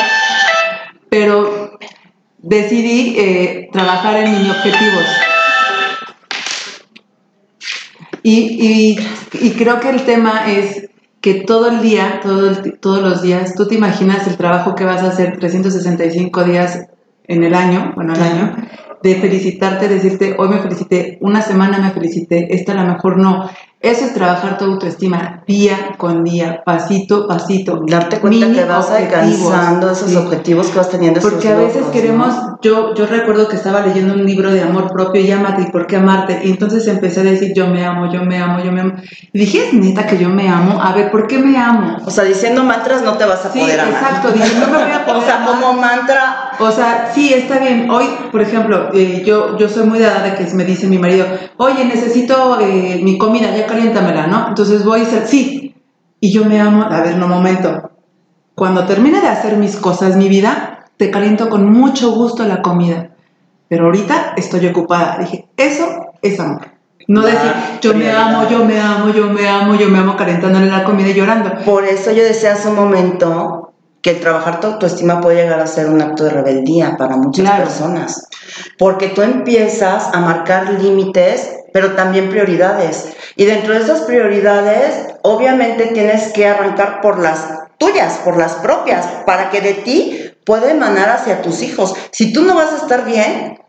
pero 1.09 1.79
decidí 2.39 3.17
eh, 3.19 3.69
trabajar 3.73 4.17
en 4.17 4.33
mini 4.33 4.51
objetivos. 4.51 5.05
Y, 8.31 8.37
y- 8.69 8.99
y 9.47 9.51
creo 9.53 9.81
que 9.81 9.89
el 9.91 10.03
tema 10.05 10.51
es 10.51 10.89
que 11.23 11.35
todo 11.51 11.69
el 11.71 11.81
día, 11.81 12.21
todo 12.23 12.51
el 12.51 12.79
todos 12.79 13.03
los 13.03 13.23
días, 13.23 13.55
tú 13.55 13.67
te 13.67 13.75
imaginas 13.75 14.27
el 14.27 14.37
trabajo 14.37 14.75
que 14.75 14.85
vas 14.85 15.03
a 15.03 15.09
hacer 15.09 15.39
365 15.39 16.45
días 16.45 16.71
en 17.27 17.43
el 17.45 17.55
año, 17.55 17.93
bueno, 17.97 18.13
al 18.15 18.23
año, 18.23 18.57
de 19.03 19.15
felicitarte, 19.15 19.89
decirte, 19.89 20.35
hoy 20.39 20.49
me 20.49 20.59
felicité, 20.59 21.19
una 21.21 21.41
semana 21.43 21.79
me 21.79 21.91
felicité, 21.91 22.55
esta 22.55 22.73
a 22.73 22.83
lo 22.83 22.93
mejor 22.93 23.17
no. 23.19 23.49
Eso 23.81 24.07
es 24.07 24.13
trabajar 24.13 24.59
tu 24.59 24.65
autoestima 24.65 25.45
día 25.47 25.95
con 25.99 26.25
día, 26.25 26.63
pasito, 26.65 27.29
pasito. 27.29 27.81
Darte 27.87 28.19
cuenta 28.19 28.47
Mini 28.47 28.59
que 28.59 28.65
vas 28.65 28.91
alcanzando 28.91 29.93
esos 29.93 30.11
sí. 30.11 30.17
objetivos 30.17 30.67
que 30.67 30.79
vas 30.79 30.89
teniendo. 30.91 31.21
esos 31.21 31.33
Porque 31.33 31.49
a 31.49 31.55
veces 31.57 31.85
queremos, 31.93 32.35
¿no? 32.35 32.59
yo, 32.61 32.93
yo 32.95 33.07
recuerdo 33.07 33.47
que 33.47 33.55
estaba 33.55 33.81
leyendo 33.83 34.15
un 34.15 34.27
libro 34.27 34.51
de 34.51 34.63
amor 34.63 34.91
propio 34.91 35.21
y 35.21 35.31
amate 35.31 35.63
y 35.63 35.67
por 35.71 35.87
qué 35.87 35.97
amarte. 35.97 36.41
Y 36.43 36.51
entonces 36.51 36.89
empecé 36.89 37.21
a 37.21 37.23
decir 37.25 37.53
yo 37.55 37.69
me 37.69 37.87
amo, 37.87 38.13
yo 38.13 38.23
me 38.25 38.43
amo, 38.43 38.59
yo 38.65 38.73
me 38.73 38.81
amo. 38.81 38.95
Y 39.33 39.39
dije, 39.39 39.69
es 39.69 39.73
neta 39.75 40.07
que 40.09 40.19
yo 40.19 40.29
me 40.29 40.49
amo. 40.49 40.83
A 40.83 40.93
ver, 40.93 41.13
¿por 41.13 41.29
qué 41.29 41.39
me 41.39 41.57
amo? 41.57 41.99
O 42.05 42.11
sea, 42.11 42.25
diciendo 42.25 42.65
mantras 42.65 43.03
no 43.03 43.13
te 43.17 43.27
vas 43.27 43.45
a 43.47 43.53
Sí, 43.53 43.61
poder 43.61 43.79
amar. 43.79 43.93
exacto. 43.95 44.33
Dije, 44.33 44.59
no 44.59 44.67
me 44.67 44.83
voy 44.83 44.91
a 44.93 45.03
O 45.03 45.07
poder 45.07 45.23
sea, 45.23 45.37
amar. 45.37 45.49
como 45.61 45.73
mantra, 45.81 46.48
O 46.61 46.71
sea, 46.71 47.11
sí, 47.15 47.33
está 47.33 47.59
bien. 47.59 47.91
Hoy, 47.91 48.07
por 48.33 48.41
ejemplo, 48.41 48.91
eh, 48.93 49.23
yo, 49.25 49.57
yo 49.57 49.69
soy 49.69 49.87
muy 49.87 49.99
dada 49.99 50.23
de 50.23 50.35
que 50.35 50.53
me 50.55 50.65
dice 50.65 50.87
mi 50.87 50.99
marido, 50.99 51.27
oye, 51.57 51.85
necesito 51.85 52.59
eh, 52.61 53.01
mi 53.03 53.17
comida, 53.17 53.57
ya 53.57 53.67
caliéntamela, 53.67 54.27
¿no? 54.27 54.49
Entonces 54.49 54.85
voy 54.85 55.01
y 55.01 55.05
dice, 55.05 55.27
sí. 55.27 55.75
Y 56.21 56.33
yo 56.33 56.45
me 56.45 56.61
amo, 56.61 56.83
a 56.83 57.01
ver, 57.01 57.17
no, 57.17 57.29
momento. 57.29 57.91
Cuando 58.55 58.85
termine 58.87 59.21
de 59.21 59.29
hacer 59.29 59.57
mis 59.57 59.77
cosas, 59.77 60.17
mi 60.17 60.29
vida, 60.29 60.87
te 60.97 61.11
caliento 61.11 61.49
con 61.49 61.71
mucho 61.71 62.11
gusto 62.13 62.45
la 62.45 62.61
comida. 62.61 63.11
Pero 63.69 63.85
ahorita 63.85 64.35
estoy 64.37 64.67
ocupada. 64.67 65.19
Dije, 65.19 65.47
eso 65.57 65.87
es 66.23 66.41
amor. 66.41 66.79
No 67.07 67.23
decir, 67.23 67.51
yo 67.81 67.95
me 67.95 68.11
amo, 68.11 68.49
yo 68.51 68.65
me 68.65 68.79
amo, 68.79 69.11
yo 69.11 69.31
me 69.31 69.49
amo, 69.49 69.75
yo 69.77 69.89
me 69.89 69.99
amo, 69.99 70.17
calentándole 70.17 70.67
la 70.67 70.85
comida 70.85 71.09
y 71.09 71.15
llorando. 71.15 71.53
por 71.65 71.85
eso 71.85 72.13
yo 72.13 72.23
decía 72.23 72.53
hace 72.53 72.69
un 72.69 72.77
momento 72.77 73.68
que 74.03 74.11
el 74.11 74.21
trabajar 74.21 74.61
tu 74.61 74.69
autoestima 74.69 75.21
puede 75.21 75.43
llegar 75.43 75.61
a 75.61 75.67
ser 75.67 75.89
un 75.89 76.01
acto 76.01 76.25
de 76.25 76.31
rebeldía 76.31 76.97
para 76.97 77.17
muchas 77.17 77.45
Claro. 77.45 77.65
personas. 77.65 78.29
Porque 78.79 79.09
tú 79.09 79.23
empiezas 79.23 80.09
a 80.13 80.21
marcar 80.21 80.71
límites, 80.81 81.51
pero 81.73 81.93
también 81.95 82.31
prioridades. 82.31 83.09
Y 83.37 83.45
dentro 83.45 83.75
de 83.75 83.81
esas 83.81 84.03
prioridades, 84.03 85.15
obviamente 85.23 85.87
tienes 85.87 86.33
que 86.33 86.47
arrancar 86.47 87.01
por 87.01 87.19
las 87.19 87.47
tuyas, 87.79 88.19
por 88.25 88.37
las 88.37 88.55
propias, 88.55 89.07
para 89.27 89.51
que 89.51 89.61
de 89.61 89.75
ti 89.75 90.33
pueda 90.45 90.71
emanar 90.71 91.11
hacia 91.11 91.43
tus 91.43 91.63
hijos. 91.63 91.95
Si 92.11 92.33
tú 92.33 92.43
no 92.43 92.55
vas 92.55 92.73
a 92.73 92.77
estar 92.77 93.05
bien, 93.05 93.61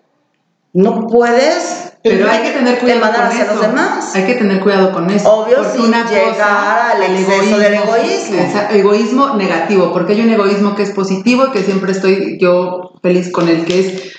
no 0.73 1.07
puedes 1.07 1.88
Pero 2.01 2.29
hay 2.29 2.43
que 2.43 2.51
tener 2.51 2.79
cuidado 2.79 2.99
emanar 2.99 3.15
con 3.17 3.27
hacia 3.27 3.43
eso. 3.43 3.53
los 3.55 3.61
demás. 3.61 4.15
Hay 4.15 4.23
que 4.25 4.33
tener 4.35 4.59
cuidado 4.61 4.91
con 4.93 5.09
eso. 5.09 5.29
Obvio, 5.33 5.57
sin 5.69 5.91
llegar 5.91 6.91
al 6.95 7.03
exceso 7.03 7.57
del 7.57 7.73
egoísmo. 7.73 8.37
Egoísmo 8.71 9.35
negativo, 9.35 9.91
porque 9.91 10.13
hay 10.13 10.21
un 10.21 10.29
egoísmo 10.29 10.75
que 10.75 10.83
es 10.83 10.91
positivo 10.91 11.47
y 11.47 11.51
que 11.51 11.63
siempre 11.63 11.91
estoy 11.91 12.37
yo 12.39 12.93
feliz 13.01 13.31
con 13.31 13.49
el 13.49 13.65
que 13.65 13.79
es 13.79 14.13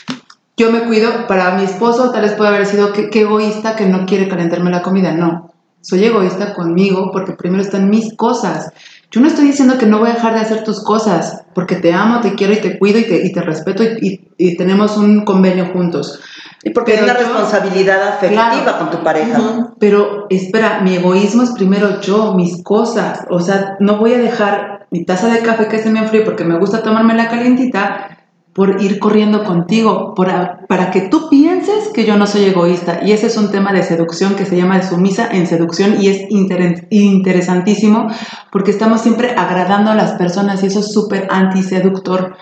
yo 0.56 0.70
me 0.70 0.80
cuido. 0.84 1.26
Para 1.26 1.52
mi 1.56 1.64
esposo 1.64 2.10
tal 2.10 2.22
vez 2.22 2.32
puede 2.32 2.50
haber 2.50 2.66
sido 2.66 2.92
que, 2.92 3.08
que 3.08 3.22
egoísta 3.22 3.76
que 3.76 3.86
no 3.86 4.04
quiere 4.04 4.28
calentarme 4.28 4.70
la 4.70 4.82
comida. 4.82 5.12
No, 5.12 5.50
soy 5.80 6.04
egoísta 6.04 6.52
conmigo 6.54 7.10
porque 7.12 7.32
primero 7.32 7.62
están 7.62 7.88
mis 7.88 8.14
cosas. 8.14 8.72
Yo 9.10 9.20
no 9.22 9.26
estoy 9.26 9.46
diciendo 9.46 9.78
que 9.78 9.86
no 9.86 9.98
voy 9.98 10.10
a 10.10 10.14
dejar 10.14 10.34
de 10.34 10.40
hacer 10.40 10.62
tus 10.62 10.84
cosas, 10.84 11.42
porque 11.54 11.76
te 11.76 11.92
amo, 11.92 12.20
te 12.20 12.34
quiero 12.34 12.52
y 12.52 12.58
te 12.58 12.78
cuido 12.78 12.98
y 12.98 13.04
te, 13.08 13.26
y 13.26 13.32
te 13.32 13.40
respeto 13.40 13.82
y, 13.82 13.96
y- 14.00 14.20
y 14.50 14.56
tenemos 14.56 14.96
un 14.96 15.24
convenio 15.24 15.66
juntos. 15.72 16.20
Y 16.62 16.70
porque 16.70 16.92
Pero 16.92 17.04
hay 17.06 17.10
una 17.10 17.18
yo- 17.20 17.26
responsabilidad 17.26 18.08
afectiva 18.08 18.50
Claro. 18.62 18.78
con 18.78 18.90
tu 18.90 19.02
pareja. 19.02 19.38
Ujú. 19.38 19.74
Pero 19.78 20.26
espera, 20.28 20.80
mi 20.82 20.94
egoísmo 20.96 21.42
es 21.42 21.50
primero 21.52 22.00
yo, 22.00 22.34
mis 22.34 22.62
cosas. 22.62 23.24
O 23.30 23.40
sea, 23.40 23.76
no 23.80 23.96
voy 23.98 24.12
a 24.14 24.18
dejar 24.18 24.86
mi 24.90 25.04
taza 25.04 25.28
de 25.28 25.38
café 25.40 25.68
que 25.68 25.78
se 25.82 25.88
me 25.90 26.00
enfríe 26.00 26.22
porque 26.22 26.44
me 26.44 26.58
gusta 26.58 26.82
tomarme 26.82 27.14
la 27.14 27.28
calientita 27.28 28.18
por 28.52 28.82
ir 28.82 28.98
corriendo 28.98 29.44
contigo, 29.44 30.12
por 30.14 30.28
para 30.66 30.90
que 30.90 31.02
tú 31.02 31.28
pienses 31.30 31.88
que 31.94 32.04
yo 32.04 32.16
no 32.16 32.26
soy 32.26 32.46
egoísta. 32.46 32.98
Y 33.04 33.12
ese 33.12 33.28
es 33.28 33.36
un 33.36 33.50
tema 33.52 33.72
de 33.72 33.84
seducción 33.84 34.34
que 34.34 34.44
se 34.44 34.56
llama 34.56 34.76
de 34.78 34.82
sumisa 34.82 35.28
en 35.30 35.46
seducción 35.46 36.02
y 36.02 36.08
es 36.08 36.22
inter- 36.30 36.88
interesantísimo 36.90 38.08
porque 38.50 38.72
estamos 38.72 39.00
siempre 39.02 39.34
agradando 39.36 39.92
a 39.92 39.94
las 39.94 40.12
personas 40.12 40.62
y 40.62 40.66
eso 40.66 40.80
es 40.80 40.92
súper 40.92 41.28
antiseductor. 41.30 42.34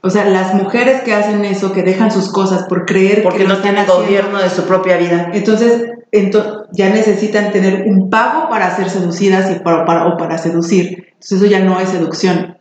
O 0.00 0.10
sea, 0.10 0.24
las 0.26 0.54
mujeres 0.54 1.02
que 1.02 1.12
hacen 1.14 1.44
eso, 1.44 1.72
que 1.72 1.82
dejan 1.82 2.10
sus 2.10 2.30
cosas 2.30 2.64
por 2.68 2.86
creer 2.86 3.22
Porque 3.22 3.38
que 3.38 3.44
no 3.44 3.54
están 3.54 3.62
tienen 3.74 3.82
haciendo- 3.82 4.04
gobierno 4.04 4.38
de 4.38 4.48
su 4.50 4.62
propia 4.62 4.96
vida. 4.96 5.30
entonces, 5.32 5.88
ento- 6.12 6.66
ya 6.72 6.88
necesitan 6.90 7.50
tener 7.50 7.84
un 7.86 8.08
pago 8.08 8.48
para 8.48 8.74
ser 8.76 8.88
seducidas 8.90 9.50
y 9.50 9.58
para, 9.58 9.84
para- 9.84 10.06
o 10.06 10.16
para 10.16 10.38
seducir. 10.38 11.08
Entonces 11.14 11.32
eso 11.42 11.46
ya 11.46 11.60
no 11.60 11.80
es 11.80 11.88
seducción. 11.88 12.56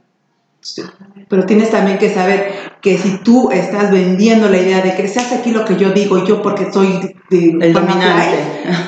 Pero 1.29 1.45
tienes 1.45 1.69
también 1.69 1.97
que 1.97 2.09
saber 2.13 2.51
que 2.81 2.97
si 2.97 3.17
tú 3.19 3.51
estás 3.51 3.91
vendiendo 3.91 4.49
la 4.49 4.57
idea 4.57 4.81
de 4.81 4.95
que 4.95 5.07
se 5.07 5.19
hace 5.19 5.35
aquí 5.35 5.51
lo 5.51 5.63
que 5.65 5.75
yo 5.75 5.91
digo 5.91 6.17
y 6.17 6.25
yo 6.25 6.41
porque 6.41 6.71
soy 6.71 7.15
de 7.29 7.49
El 7.61 7.73
dominante. 7.73 8.39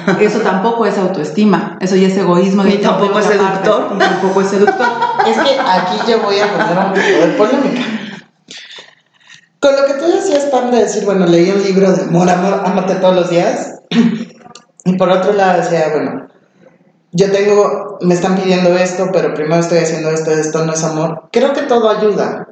Fly, 0.06 0.26
eso 0.26 0.40
tampoco 0.40 0.86
es 0.86 0.98
autoestima, 0.98 1.78
eso 1.82 1.96
ya 1.96 2.08
es 2.08 2.18
egoísmo. 2.18 2.64
Ni 2.64 2.78
tampoco 2.78 3.20
es 3.20 3.26
seductor. 3.26 3.88
parte, 3.90 3.94
Ni 3.96 4.00
tampoco 4.10 4.42
es 4.42 4.48
seductor. 4.48 4.88
Es 5.28 5.38
que 5.38 5.60
aquí 5.60 5.98
yo 6.12 6.22
voy 6.22 6.40
a 6.40 6.48
poner 6.48 6.78
un 6.78 6.94
poco 6.94 7.28
de 7.28 7.34
polémica. 7.38 7.82
Con 9.60 9.76
lo 9.76 9.86
que 9.86 9.94
tú 9.94 10.06
decías, 10.06 10.46
Pam, 10.46 10.72
de 10.72 10.80
decir, 10.80 11.04
bueno, 11.06 11.26
leí 11.26 11.50
un 11.52 11.62
libro 11.62 11.92
de 11.92 12.04
amor, 12.04 12.30
amor, 12.30 12.86
todos 13.02 13.16
los 13.16 13.30
días. 13.30 13.82
Y 14.86 14.98
por 14.98 15.10
otro 15.10 15.34
lado 15.34 15.62
decía, 15.62 15.90
bueno, 15.94 16.30
yo 17.12 17.32
tengo, 17.32 18.00
me 18.02 18.16
están 18.16 18.38
pidiendo 18.38 18.76
esto, 18.76 19.10
pero 19.12 19.34
primero 19.36 19.60
estoy 19.60 19.80
haciendo 19.80 20.10
esto, 20.10 20.32
esto 20.32 20.66
no 20.66 20.74
es 20.74 20.84
amor. 20.84 21.30
Creo 21.32 21.54
que 21.54 21.64
todo 21.64 21.90
ayuda. 21.90 22.48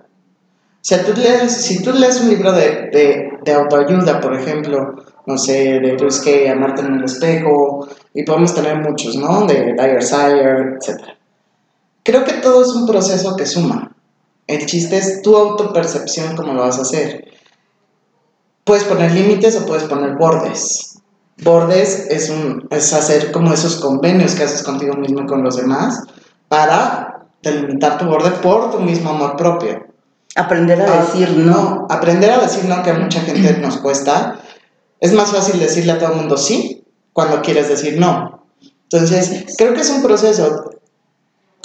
O 0.89 0.95
tú 1.05 1.19
lees, 1.19 1.51
si 1.51 1.81
tú 1.81 1.91
lees 1.93 2.21
un 2.21 2.29
libro 2.29 2.51
de, 2.51 3.29
autoayuda, 3.55 4.19
por 4.19 4.35
ejemplo, 4.35 4.95
no 5.25 5.37
sé, 5.37 5.79
de 5.79 5.97
Luis 5.99 6.19
Kay, 6.19 6.47
Amarte 6.47 6.81
en 6.81 6.95
el 6.95 7.03
espejo, 7.05 7.87
y 8.13 8.23
podemos 8.23 8.53
tener 8.53 8.77
muchos, 8.77 9.15
¿no? 9.15 9.45
De 9.45 9.73
Dyer 9.73 10.03
Sayer, 10.03 10.77
etc. 10.79 11.01
Creo 12.03 12.23
que 12.23 12.33
todo 12.33 12.61
es 12.61 12.69
un 12.69 12.87
proceso 12.87 13.35
que 13.35 13.45
suma. 13.45 13.91
El 14.47 14.65
chiste 14.65 14.97
es 14.97 15.21
tu 15.21 15.35
autopercepción, 15.35 16.35
cómo 16.35 16.53
lo 16.53 16.61
vas 16.61 16.79
a 16.79 16.83
hacer. 16.83 17.25
Puedes 18.63 18.85
poner 18.85 19.11
límites 19.11 19.55
o 19.55 19.65
puedes 19.65 19.83
poner 19.83 20.15
bordes. 20.17 20.99
Bordes 21.43 22.07
es, 22.09 22.29
un, 22.29 22.67
es 22.71 22.93
hacer 22.93 23.31
como 23.31 23.53
esos 23.53 23.75
convenios 23.75 24.33
que 24.35 24.43
haces 24.43 24.63
contigo 24.63 24.95
mismo 24.95 25.21
y 25.21 25.25
con 25.25 25.43
los 25.43 25.57
demás 25.57 26.03
para 26.47 27.27
delimitar 27.43 27.97
tu 27.97 28.05
borde 28.05 28.31
por 28.31 28.71
tu 28.71 28.79
mismo 28.79 29.11
amor 29.11 29.35
propio. 29.35 29.85
Aprender 30.35 30.81
a 30.81 30.85
Ah, 30.85 31.01
decir 31.01 31.29
no. 31.37 31.85
Aprender 31.89 32.31
a 32.31 32.39
decir 32.39 32.65
no, 32.65 32.81
que 32.83 32.91
a 32.91 32.99
mucha 32.99 33.21
gente 33.21 33.57
nos 33.61 33.77
cuesta. 33.77 34.39
Es 34.99 35.13
más 35.13 35.31
fácil 35.31 35.59
decirle 35.59 35.91
a 35.91 35.99
todo 35.99 36.11
el 36.11 36.17
mundo 36.17 36.37
sí 36.37 36.85
cuando 37.13 37.41
quieres 37.41 37.69
decir 37.69 37.99
no. 37.99 38.43
Entonces, 38.83 39.55
creo 39.57 39.73
que 39.73 39.81
es 39.81 39.89
un 39.89 40.01
proceso. 40.01 40.71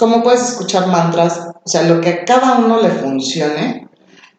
¿Cómo 0.03 0.21
puedes 0.21 0.41
escuchar 0.41 0.87
mantras? 0.87 1.39
O 1.39 1.61
sea, 1.63 1.83
lo 1.83 2.01
que 2.01 2.09
a 2.09 2.25
cada 2.25 2.57
uno 2.57 2.81
le 2.81 2.89
funcione, 2.89 3.87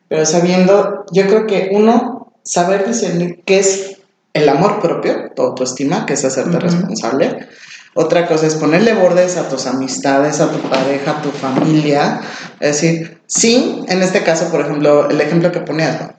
pero 0.08 0.26
sabiendo, 0.26 1.06
yo 1.10 1.26
creo 1.26 1.46
que 1.46 1.70
uno, 1.72 2.34
saber 2.42 2.86
discernir 2.86 3.42
qué 3.46 3.60
es 3.60 3.96
el 4.34 4.46
amor 4.50 4.78
propio, 4.82 5.32
tu 5.34 5.40
autoestima, 5.40 6.04
que 6.04 6.12
es 6.12 6.24
hacerte 6.26 6.60
responsable. 6.60 7.48
Otra 7.94 8.26
cosa 8.26 8.46
es 8.46 8.56
ponerle 8.56 8.92
bordes 8.92 9.38
a 9.38 9.48
tus 9.48 9.66
amistades, 9.66 10.38
a 10.42 10.52
tu 10.52 10.58
pareja, 10.68 11.12
a 11.12 11.22
tu 11.22 11.30
familia. 11.30 12.20
Es 12.60 12.82
decir, 12.82 13.22
sí, 13.26 13.86
en 13.88 14.02
este 14.02 14.22
caso, 14.22 14.50
por 14.50 14.60
ejemplo, 14.60 15.08
el 15.08 15.18
ejemplo 15.18 15.50
que 15.50 15.60
ponías, 15.60 15.98
¿no? 15.98 16.14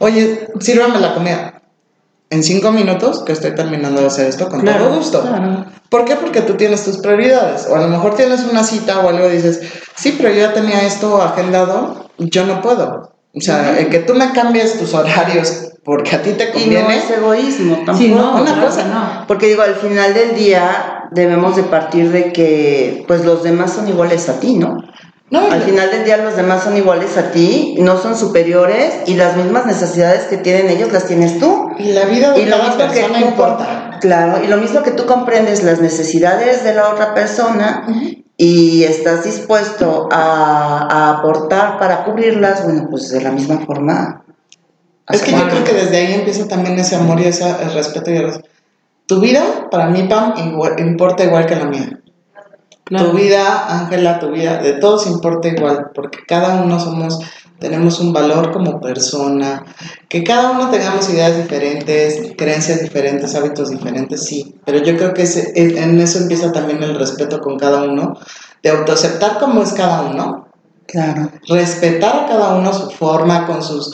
oye, 0.00 0.48
sírvame 0.58 0.98
la 0.98 1.14
comida. 1.14 1.57
En 2.30 2.42
cinco 2.42 2.72
minutos 2.72 3.22
que 3.24 3.32
estoy 3.32 3.54
terminando 3.54 4.00
de 4.02 4.06
hacer 4.08 4.26
esto 4.26 4.48
con 4.48 4.60
Claro, 4.60 4.86
todo 4.88 4.96
gusto. 4.96 5.22
claro. 5.22 5.64
¿Por 5.88 6.04
qué? 6.04 6.16
Porque 6.16 6.42
tú 6.42 6.54
tienes 6.54 6.84
tus 6.84 6.98
prioridades. 6.98 7.66
O 7.70 7.74
a 7.76 7.80
lo 7.80 7.88
mejor 7.88 8.14
tienes 8.16 8.44
una 8.44 8.62
cita 8.64 9.00
o 9.00 9.08
algo 9.08 9.26
y 9.28 9.32
dices, 9.32 9.60
sí, 9.96 10.14
pero 10.18 10.30
yo 10.34 10.40
ya 10.40 10.52
tenía 10.52 10.82
esto 10.86 11.22
agendado, 11.22 12.10
yo 12.18 12.44
no 12.44 12.60
puedo. 12.60 13.12
O 13.34 13.40
sea, 13.40 13.78
el 13.78 13.88
que 13.88 14.00
tú 14.00 14.14
me 14.14 14.32
cambies 14.32 14.78
tus 14.78 14.92
horarios 14.94 15.68
porque 15.84 16.16
a 16.16 16.22
ti 16.22 16.32
te 16.32 16.44
Y 16.44 16.46
no 16.48 16.52
conviene. 16.52 16.96
es 16.98 17.10
egoísmo 17.10 17.76
tampoco. 17.76 17.98
Sí, 17.98 18.08
no, 18.08 18.32
una 18.42 18.52
claro 18.52 18.66
cosa, 18.66 18.84
no. 18.84 19.24
Porque 19.26 19.46
digo, 19.46 19.62
al 19.62 19.76
final 19.76 20.12
del 20.12 20.34
día 20.34 21.04
debemos 21.12 21.56
de 21.56 21.62
partir 21.62 22.10
de 22.12 22.32
que 22.32 23.04
pues 23.08 23.24
los 23.24 23.42
demás 23.42 23.72
son 23.72 23.88
iguales 23.88 24.28
a 24.28 24.38
ti, 24.38 24.56
¿no? 24.58 24.76
No, 25.30 25.50
Al 25.50 25.60
final 25.62 25.90
del 25.90 26.04
día 26.06 26.16
los 26.18 26.36
demás 26.36 26.62
son 26.64 26.76
iguales 26.78 27.18
a 27.18 27.30
ti, 27.32 27.76
no 27.80 27.98
son 27.98 28.16
superiores 28.16 28.94
y 29.06 29.14
las 29.14 29.36
mismas 29.36 29.66
necesidades 29.66 30.24
que 30.24 30.38
tienen 30.38 30.70
ellos 30.70 30.90
las 30.90 31.04
tienes 31.06 31.38
tú. 31.38 31.70
y 31.78 31.92
la 31.92 32.06
vida 32.06 32.32
de 32.32 32.42
Y 32.42 32.46
cada 32.48 32.72
que 32.72 32.84
persona 32.94 33.18
tú 33.18 33.24
importa. 33.26 33.98
Claro, 34.00 34.42
y 34.42 34.46
lo 34.46 34.56
mismo 34.56 34.82
que 34.82 34.92
tú 34.92 35.04
comprendes 35.04 35.62
las 35.64 35.80
necesidades 35.82 36.64
de 36.64 36.72
la 36.74 36.88
otra 36.88 37.12
persona 37.14 37.86
y 38.38 38.84
estás 38.84 39.24
dispuesto 39.24 40.08
a, 40.10 40.86
a 40.90 41.18
aportar 41.18 41.78
para 41.78 42.04
cubrirlas, 42.04 42.64
bueno, 42.64 42.86
pues 42.90 43.10
de 43.10 43.20
la 43.20 43.30
misma 43.32 43.58
forma. 43.66 44.22
Es 45.10 45.20
que 45.22 45.32
yo 45.32 45.46
creo 45.48 45.64
que 45.64 45.72
desde 45.74 45.96
ahí 45.96 46.14
empieza 46.14 46.46
también 46.48 46.78
ese 46.78 46.96
amor 46.96 47.20
y 47.20 47.24
ese 47.26 47.52
respeto 47.74 48.10
y 48.10 48.16
el 48.16 48.44
Tu 49.06 49.20
vida, 49.20 49.42
para 49.70 49.88
mí, 49.88 50.04
Pam, 50.08 50.34
igual- 50.38 50.78
importa 50.78 51.24
igual 51.24 51.44
que 51.46 51.56
la 51.56 51.64
mía. 51.66 52.00
Claro. 52.88 53.10
Tu 53.10 53.16
vida, 53.18 53.66
Ángela, 53.80 54.18
tu 54.18 54.30
vida, 54.30 54.58
de 54.62 54.74
todos 54.74 55.06
importa 55.06 55.48
igual, 55.48 55.90
porque 55.94 56.20
cada 56.26 56.62
uno 56.62 56.80
somos, 56.80 57.18
tenemos 57.58 58.00
un 58.00 58.12
valor 58.14 58.50
como 58.50 58.80
persona, 58.80 59.62
que 60.08 60.24
cada 60.24 60.52
uno 60.52 60.70
tengamos 60.70 61.08
ideas 61.10 61.36
diferentes, 61.36 62.32
creencias 62.38 62.80
diferentes, 62.80 63.34
hábitos 63.34 63.70
diferentes, 63.70 64.24
sí, 64.24 64.54
pero 64.64 64.78
yo 64.78 64.96
creo 64.96 65.12
que 65.12 65.22
ese- 65.24 65.52
en 65.54 65.76
en 65.76 66.00
eso 66.00 66.18
empieza 66.18 66.50
también 66.50 66.82
el 66.82 66.98
respeto 66.98 67.40
con 67.40 67.58
cada 67.58 67.82
uno, 67.82 68.16
de 68.62 68.70
autoaceptar 68.70 69.38
cómo 69.38 69.62
es 69.62 69.72
cada 69.74 70.02
uno, 70.02 70.48
Claro. 70.86 71.30
respetar 71.48 72.24
a 72.24 72.26
cada 72.26 72.54
uno 72.56 72.72
su 72.72 72.90
forma, 72.90 73.46
con 73.46 73.62
sus 73.62 73.92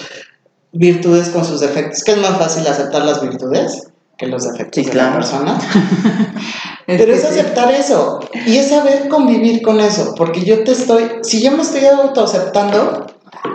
virtudes, 0.73 1.31
con 1.31 1.45
sus 1.45 1.59
defectos, 1.61 2.05
que 2.05 2.13
es 2.13 2.19
más 2.19 2.39
fácil 2.39 2.65
aceptar 2.67 3.05
las 3.05 3.21
virtudes 3.21 3.89
que 4.17 4.27
los 4.27 4.45
defectos 4.45 4.83
Sí, 4.83 4.85
de 4.85 4.91
claro. 4.93 5.11
la 5.11 5.15
persona. 5.17 5.59
Es 6.87 6.99
Pero 6.99 7.15
es 7.15 7.23
sí. 7.23 7.27
aceptar 7.29 7.73
eso 7.73 8.21
y 8.47 8.59
es 8.59 8.69
saber 8.69 9.09
convivir 9.09 9.63
con 9.63 9.81
eso, 9.81 10.15
porque 10.17 10.45
yo 10.45 10.65
te 10.65 10.73
estoy, 10.73 11.05
si 11.23 11.43
yo 11.43 11.51
me 11.53 11.63
estoy 11.63 11.87
autoaceptando, 11.87 13.07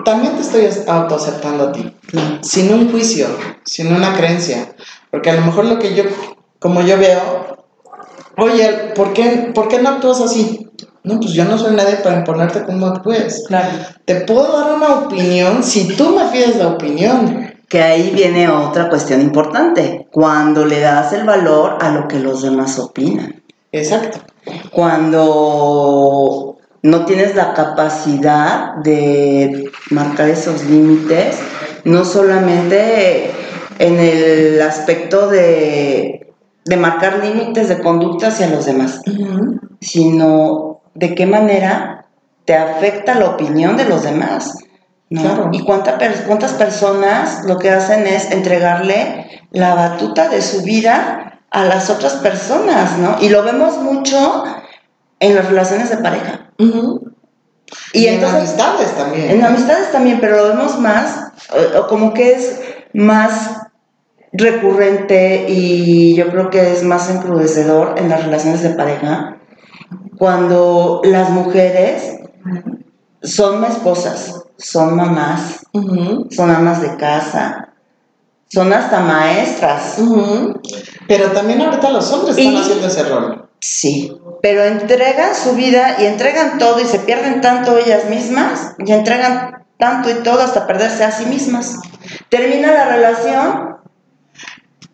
también 0.03 0.36
te 0.36 0.41
estoy 0.41 0.68
autoaceptando 0.88 1.65
a 1.65 1.72
ti, 1.72 1.94
sin 2.41 2.73
un 2.73 2.90
juicio, 2.90 3.27
sin 3.65 3.94
una 3.94 4.15
creencia, 4.15 4.73
porque 5.11 5.30
a 5.30 5.36
lo 5.36 5.41
mejor 5.41 5.65
lo 5.65 5.77
que 5.77 5.94
yo, 5.94 6.06
como 6.57 6.81
yo 6.81 6.98
veo, 6.98 7.65
oye, 8.38 8.94
¿por 8.95 9.14
qué, 9.14 9.52
¿por 9.53 9.68
qué 9.68 9.80
no 9.80 9.90
actúas 9.90 10.22
así? 10.22 10.68
No, 11.03 11.19
pues 11.19 11.34
yo 11.34 11.45
no 11.45 11.57
soy 11.57 11.76
nadie 11.76 11.98
para 11.98 12.18
imponerte 12.18 12.64
cómo 12.65 12.88
actúes. 12.88 13.44
Claro. 13.48 13.69
Te 14.06 14.15
puedo 14.22 14.60
dar 14.60 14.73
una 14.73 14.95
opinión 15.06 15.64
si 15.64 15.95
tú 15.95 16.10
me 16.15 16.26
pides 16.26 16.56
la 16.57 16.68
opinión. 16.69 17.49
Que 17.70 17.82
ahí 17.82 18.12
viene 18.14 18.50
otra 18.50 18.90
cuestión 18.90 19.22
importante, 19.22 20.08
cuando 20.12 20.66
le 20.66 20.80
das 20.80 21.14
el 21.14 21.24
valor 21.24 21.78
a 21.80 21.91
lo 21.91 22.08
que 22.08 22.20
los 22.20 22.41
demás 22.41 22.80
opinan. 22.80 23.44
Exacto. 23.72 24.20
Cuando 24.72 26.58
no 26.82 27.06
tienes 27.06 27.36
la 27.36 27.54
capacidad 27.54 28.76
de 28.78 29.70
marcar 29.91 30.30
esos 30.30 30.66
límites, 30.66 31.38
no 31.84 32.06
solamente 32.06 33.32
en 33.78 34.00
el 34.00 34.62
aspecto 34.62 35.28
de, 35.28 36.34
de 36.66 36.78
marcar 36.78 37.24
límites 37.24 37.70
de 37.70 37.80
conducta 37.80 38.28
hacia 38.28 38.50
los 38.50 38.66
demás, 38.66 39.02
sino 39.82 40.82
de 40.94 41.16
qué 41.16 41.26
manera 41.26 42.06
te 42.46 42.56
afecta 42.56 43.16
la 43.16 43.30
opinión 43.30 43.78
de 43.78 43.86
los 43.86 44.04
demás. 44.04 44.58
¿No? 45.10 45.22
Claro. 45.22 45.49
Y 45.52 45.64
cuánta 45.64 45.98
per- 45.98 46.23
cuántas 46.26 46.53
personas 46.53 47.44
lo 47.45 47.57
que 47.57 47.72
hacen 47.72 48.06
es 48.07 48.31
entregarle 48.31 49.26
la 49.52 49.76
batuta 49.76 50.30
de 50.30 50.41
su 50.41 50.61
vida 50.64 51.41
a 51.52 51.65
las 51.65 51.90
otras 51.90 52.14
personas, 52.15 52.98
¿no? 52.99 53.18
Y 53.19 53.30
lo 53.30 53.44
vemos 53.44 53.77
mucho 53.80 54.44
en 55.19 55.36
las 55.36 55.48
relaciones 55.48 55.90
de 55.90 55.98
pareja. 55.98 56.52
Y, 57.94 58.07
en 58.07 58.15
entonces, 58.15 58.40
amistades 58.40 58.91
también. 58.95 59.30
en 59.31 59.44
amistades 59.44 59.91
también, 59.91 60.19
pero 60.19 60.38
lo 60.38 60.48
vemos 60.49 60.80
más, 60.80 61.31
o, 61.76 61.80
o 61.80 61.88
como 61.88 62.14
que 62.14 62.34
es 62.34 62.60
más 62.94 63.57
recurrente 64.31 65.45
y 65.49 66.15
yo 66.15 66.30
creo 66.30 66.49
que 66.49 66.72
es 66.72 66.84
más 66.84 67.10
encrudecedor 67.10 67.95
en 67.98 68.10
las 68.10 68.23
relaciones 68.23 68.61
de 68.61 68.69
pareja 68.72 69.38
cuando 70.19 71.02
las 71.03 71.30
mujeres 71.31 72.18
son 73.23 73.64
esposas, 73.64 74.44
son 74.60 74.95
mamás, 74.95 75.65
son 75.73 76.52
amas 76.52 76.81
de 76.81 76.95
casa, 76.98 77.69
son 78.48 78.72
hasta 78.73 78.99
maestras. 78.99 79.98
Pero 81.07 81.31
también 81.31 81.61
ahorita 81.61 81.90
los 81.90 82.11
hombres 82.11 82.38
están 82.38 82.57
haciendo 82.57 82.88
ese 82.88 83.03
rol. 83.03 83.49
Sí, 83.61 84.18
pero 84.41 84.64
entregan 84.64 85.36
su 85.36 85.53
vida 85.53 85.98
y 85.99 86.06
entregan 86.06 86.57
todo 86.60 86.80
y 86.80 86.86
se 86.86 86.99
pierden 86.99 87.41
tanto 87.41 87.77
ellas 87.77 88.06
mismas 88.10 88.76
y 88.77 88.91
entregan 88.91 89.65
tanto 89.77 90.10
y 90.10 90.15
todo 90.23 90.41
hasta 90.41 90.68
perderse 90.68 91.03
a 91.03 91.11
sí 91.11 91.26
mismas. 91.26 91.77
Termina 92.30 92.72
la 92.72 92.86
relación 92.86 93.77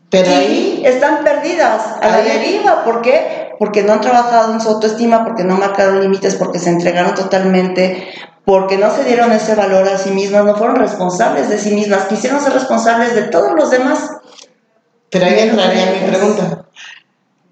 Pero 0.10 0.32
y 0.32 0.34
ahí, 0.34 0.84
están 0.86 1.24
perdidas 1.24 1.82
a 2.02 2.08
la 2.08 2.18
deriva. 2.22 2.84
¿Por 2.84 3.02
qué? 3.02 3.45
Porque 3.60 3.84
no 3.84 3.94
han 3.94 4.02
trabajado 4.02 4.54
en 4.54 4.62
su 4.62 4.70
autoestima, 4.70 5.24
porque 5.24 5.44
no 5.44 5.58
marcaron 5.58 6.02
límites, 6.02 6.36
porque 6.36 6.60
se 6.60 6.70
entregaron 6.70 7.16
totalmente, 7.16 8.08
porque 8.44 8.78
no 8.78 8.94
se 8.94 9.04
dieron 9.06 9.32
ese 9.32 9.56
valor 9.56 9.88
a 9.88 9.98
sí 9.98 10.12
mismas, 10.12 10.46
no 10.46 10.56
fueron 10.56 10.76
responsables 10.76 11.50
de 11.50 11.58
sí 11.58 11.72
mismas, 11.74 12.06
quisieron 12.06 12.42
ser 12.42 12.54
responsables 12.54 13.16
de 13.16 13.24
todos 13.24 13.54
los 13.56 13.72
demás. 13.72 14.12
pero 15.10 15.26
ahí 15.26 15.40
entraría 15.40 15.86
mi 16.02 16.10
pregunta. 16.10 16.66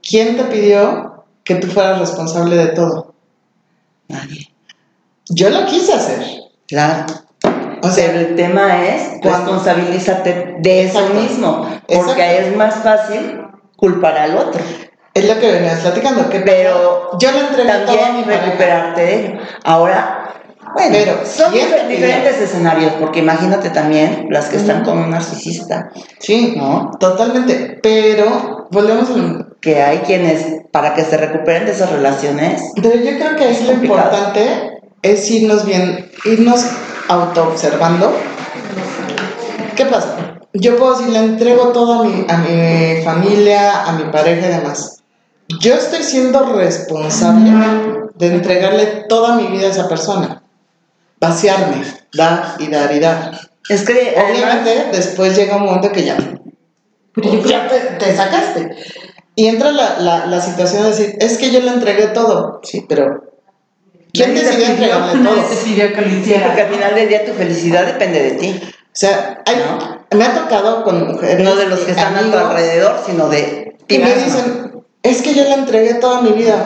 ¿Quién 0.08 0.36
te 0.36 0.44
pidió 0.46 1.24
que 1.46 1.56
tú 1.56 1.68
fueras 1.68 2.00
responsable 2.00 2.58
de 2.58 2.68
todo? 2.68 3.14
Nadie. 4.10 4.54
Yo 5.30 5.50
lo 5.50 5.66
quise 5.66 5.94
hacer. 5.94 6.22
Claro. 6.68 7.06
O 7.82 7.90
sea, 7.90 8.08
Pero 8.08 8.20
el 8.20 8.36
tema 8.36 8.86
es 8.86 9.20
Cuando- 9.22 9.54
responsabilízate 9.54 10.56
de 10.60 10.84
eso 10.84 11.08
mismo, 11.10 11.68
Exacto. 11.88 12.06
porque 12.06 12.40
es 12.40 12.56
más 12.56 12.76
fácil 12.76 13.42
culpar 13.78 14.18
al 14.18 14.38
otro, 14.38 14.62
es 15.14 15.28
lo 15.28 15.40
que 15.40 15.52
venías 15.52 15.80
platicando. 15.80 16.30
Que 16.30 16.40
pero 16.40 17.18
yo 17.20 17.32
le 17.32 17.40
entregué 17.40 17.86
también 17.86 18.26
recuperarte 18.26 19.02
de 19.02 19.16
ello. 19.20 19.40
Ahora, 19.64 20.24
bueno, 20.74 20.90
Pero, 20.92 21.26
son 21.26 21.54
diferentes 21.54 22.42
escenarios, 22.42 22.94
porque 23.00 23.20
imagínate 23.20 23.70
también 23.70 24.28
las 24.30 24.50
que 24.50 24.58
están 24.58 24.84
con 24.84 24.98
un 24.98 25.12
narcisista, 25.12 25.92
Sí, 26.20 26.56
¿no? 26.58 26.90
totalmente. 27.00 27.80
Pero 27.84 28.68
volvemos 28.72 29.10
a 29.10 29.14
lo 29.14 29.60
Que 29.62 29.84
hay 29.84 30.00
quienes, 30.00 30.64
para 30.72 30.94
que 30.96 31.04
se 31.04 31.18
recuperen 31.18 31.66
de 31.66 31.74
esas 31.74 31.92
relaciones, 31.92 32.72
Pero 32.82 32.96
yo 32.96 33.18
creo 33.18 33.36
que 33.36 33.52
Es 33.52 33.66
lo 33.66 33.74
importante 33.74 34.82
es 35.04 35.30
irnos 35.30 35.66
bien, 35.66 36.10
irnos 36.26 36.66
autoobservando. 37.10 38.16
¿Qué 39.76 39.86
pasa? 39.86 40.40
Yo 40.54 40.78
puedo 40.78 40.98
decir, 40.98 41.12
le 41.12 41.20
entrego 41.20 41.70
todo 41.70 42.02
a 42.02 42.06
mi, 42.06 42.26
a 42.28 42.38
mi 42.38 43.04
familia, 43.04 43.84
a 43.84 43.92
mi 43.94 44.06
pareja 44.12 44.48
y 44.48 44.50
demás. 44.50 45.03
Yo 45.60 45.74
estoy 45.76 46.04
siendo 46.04 46.54
responsable 46.56 47.52
de 48.16 48.28
entregarle 48.28 48.86
toda 49.10 49.36
mi 49.36 49.48
vida 49.48 49.68
a 49.68 49.72
esa 49.72 49.88
persona. 49.90 50.42
Vaciarme, 51.20 51.84
dar 52.14 52.56
y 52.60 52.68
dar 52.68 52.92
y 52.94 53.00
dar. 53.00 53.40
es 53.70 53.84
que 53.86 54.14
además, 54.18 54.60
Obviamente, 54.64 54.88
después 54.98 55.36
llega 55.38 55.56
un 55.58 55.64
momento 55.64 55.92
que 55.92 56.04
ya, 56.04 56.18
ya 57.46 57.68
te, 57.68 57.80
te 58.00 58.16
sacaste. 58.16 58.76
Y 59.36 59.48
entra 59.48 59.72
la, 59.72 60.00
la, 60.00 60.26
la 60.28 60.42
situación 60.42 60.84
de 60.84 60.90
decir, 60.90 61.16
es 61.20 61.38
que 61.38 61.50
yo 61.52 61.60
le 61.62 61.70
entregué 61.70 62.08
todo. 62.08 62.60
Sí, 62.64 62.86
pero 62.88 63.24
¿quién 64.12 64.36
decidió 64.36 64.68
entregarle 64.68 65.24
todo? 65.24 65.36
te 65.36 65.56
pidió 65.64 65.94
que 65.94 66.02
lo 66.02 66.10
sí, 66.10 66.16
hiciera. 66.18 66.46
porque 66.48 66.62
al 66.62 66.70
final 66.74 66.96
del 66.96 67.08
día 67.10 67.26
tu 67.26 67.32
felicidad 67.34 67.86
depende 67.86 68.22
de 68.22 68.32
ti, 68.32 68.62
O 68.64 68.70
sea, 68.92 69.42
hay- 69.46 70.18
me 70.18 70.26
ha 70.26 70.34
tocado 70.36 70.84
con 70.84 71.08
mujeres. 71.14 71.44
no 71.44 71.56
de 71.56 71.66
los 71.68 71.80
que 71.80 71.92
están 71.92 72.16
a 72.16 72.20
tu 72.20 72.26
amigos, 72.28 72.42
alrededor, 72.52 73.00
sino 73.06 73.30
de 73.30 73.76
ti 73.88 73.96
Y 73.96 74.00
me 74.00 74.14
dicen, 74.14 74.73
es 75.04 75.22
que 75.22 75.34
yo 75.34 75.44
le 75.44 75.54
entregué 75.54 75.96
toda 75.96 76.22
mi 76.22 76.32
vida. 76.32 76.66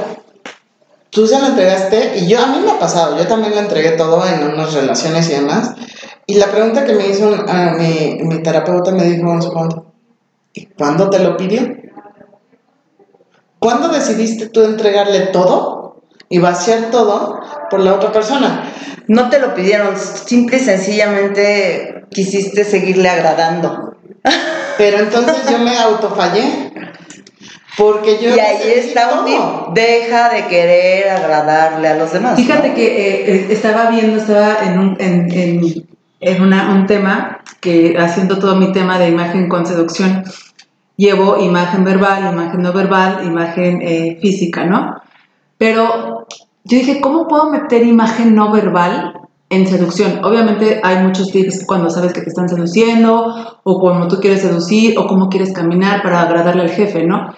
Tú 1.10 1.28
se 1.28 1.40
la 1.40 1.48
entregaste, 1.48 2.20
y 2.20 2.28
yo 2.28 2.40
a 2.40 2.48
mí 2.48 2.60
me 2.64 2.72
ha 2.72 2.80
pasado, 2.80 3.18
yo 3.18 3.28
también 3.28 3.56
le 3.56 3.62
entregué 3.62 3.92
todo 3.92 4.24
en 4.28 4.48
unas 4.48 4.74
relaciones 4.74 5.30
y 5.30 5.34
demás. 5.34 5.74
Y 6.28 6.36
la 6.36 6.48
pregunta 6.48 6.86
que 6.86 6.94
me 6.94 7.08
hizo 7.08 7.34
ah, 7.48 7.76
mi, 7.78 8.20
mi 8.22 8.44
terapeuta 8.44 8.92
me 8.92 9.06
dijo 9.06 9.32
en 9.32 9.42
su 9.42 9.52
momento, 9.52 9.86
¿y 10.54 10.66
cuándo 10.68 11.10
te 11.10 11.20
lo 11.20 11.36
pidió? 11.38 11.76
¿Cuándo 13.60 13.88
decidiste 13.88 14.48
tú 14.48 14.64
entregarle 14.64 15.28
todo 15.28 16.02
y 16.30 16.38
vaciar 16.38 16.92
todo 16.92 17.40
por 17.70 17.80
la 17.80 17.96
otra 17.96 18.12
persona? 18.12 18.72
No 19.08 19.30
te 19.30 19.40
lo 19.40 19.56
pidieron, 19.56 19.98
simple 19.98 20.58
y 20.58 20.60
sencillamente 20.60 22.06
quisiste 22.12 22.64
seguirle 22.66 23.10
agradando. 23.10 23.96
Pero 24.78 25.00
entonces 25.00 25.50
yo 25.50 25.58
me 25.60 25.78
autofallé. 25.78 26.67
Porque 27.78 28.18
yo 28.22 28.36
y 28.36 28.40
ahí 28.40 28.58
está 28.76 29.22
un. 29.22 29.74
Deja 29.74 30.30
de 30.30 30.48
querer 30.48 31.10
agradarle 31.10 31.88
a 31.88 31.96
los 31.96 32.12
demás. 32.12 32.36
Fíjate 32.36 32.70
¿no? 32.70 32.76
que 32.76 32.86
eh, 32.88 33.36
eh, 33.36 33.48
estaba 33.52 33.90
viendo, 33.92 34.18
estaba 34.18 34.58
en 34.66 34.80
un, 34.80 34.98
en, 35.00 35.32
en- 35.32 35.88
en 36.20 36.42
una- 36.42 36.72
un 36.74 36.88
tema, 36.88 37.42
que 37.62 37.96
haciendo 38.00 38.40
todo 38.40 38.56
mi 38.56 38.72
tema 38.72 38.98
de 38.98 39.10
imagen 39.10 39.48
con 39.48 39.66
seducción, 39.68 40.24
llevo 40.96 41.38
imagen 41.40 41.84
verbal, 41.84 42.34
imagen 42.34 42.62
no 42.64 42.74
verbal, 42.74 43.22
imagen 43.24 43.82
eh, 43.84 44.18
física, 44.22 44.66
¿no? 44.66 44.96
Pero 45.60 46.26
yo 46.64 46.78
dije, 46.80 47.00
¿cómo 47.00 47.28
puedo 47.28 47.52
meter 47.52 47.84
imagen 47.84 48.34
no 48.34 48.52
verbal 48.52 49.14
en 49.50 49.68
seducción? 49.68 50.24
Obviamente 50.24 50.82
hay 50.84 51.04
muchos 51.04 51.32
tips 51.32 51.66
cuando 51.66 51.90
sabes 51.90 52.14
que 52.14 52.22
te 52.22 52.30
están 52.30 52.50
seduciendo, 52.50 53.60
o 53.64 53.80
como 53.80 54.08
tú 54.08 54.18
quieres 54.20 54.42
seducir, 54.42 54.98
o 54.98 55.08
cómo 55.08 55.30
quieres 55.30 55.54
caminar 55.54 56.02
para 56.04 56.22
agradarle 56.22 56.64
al 56.64 56.70
jefe, 56.70 57.06
¿no? 57.06 57.34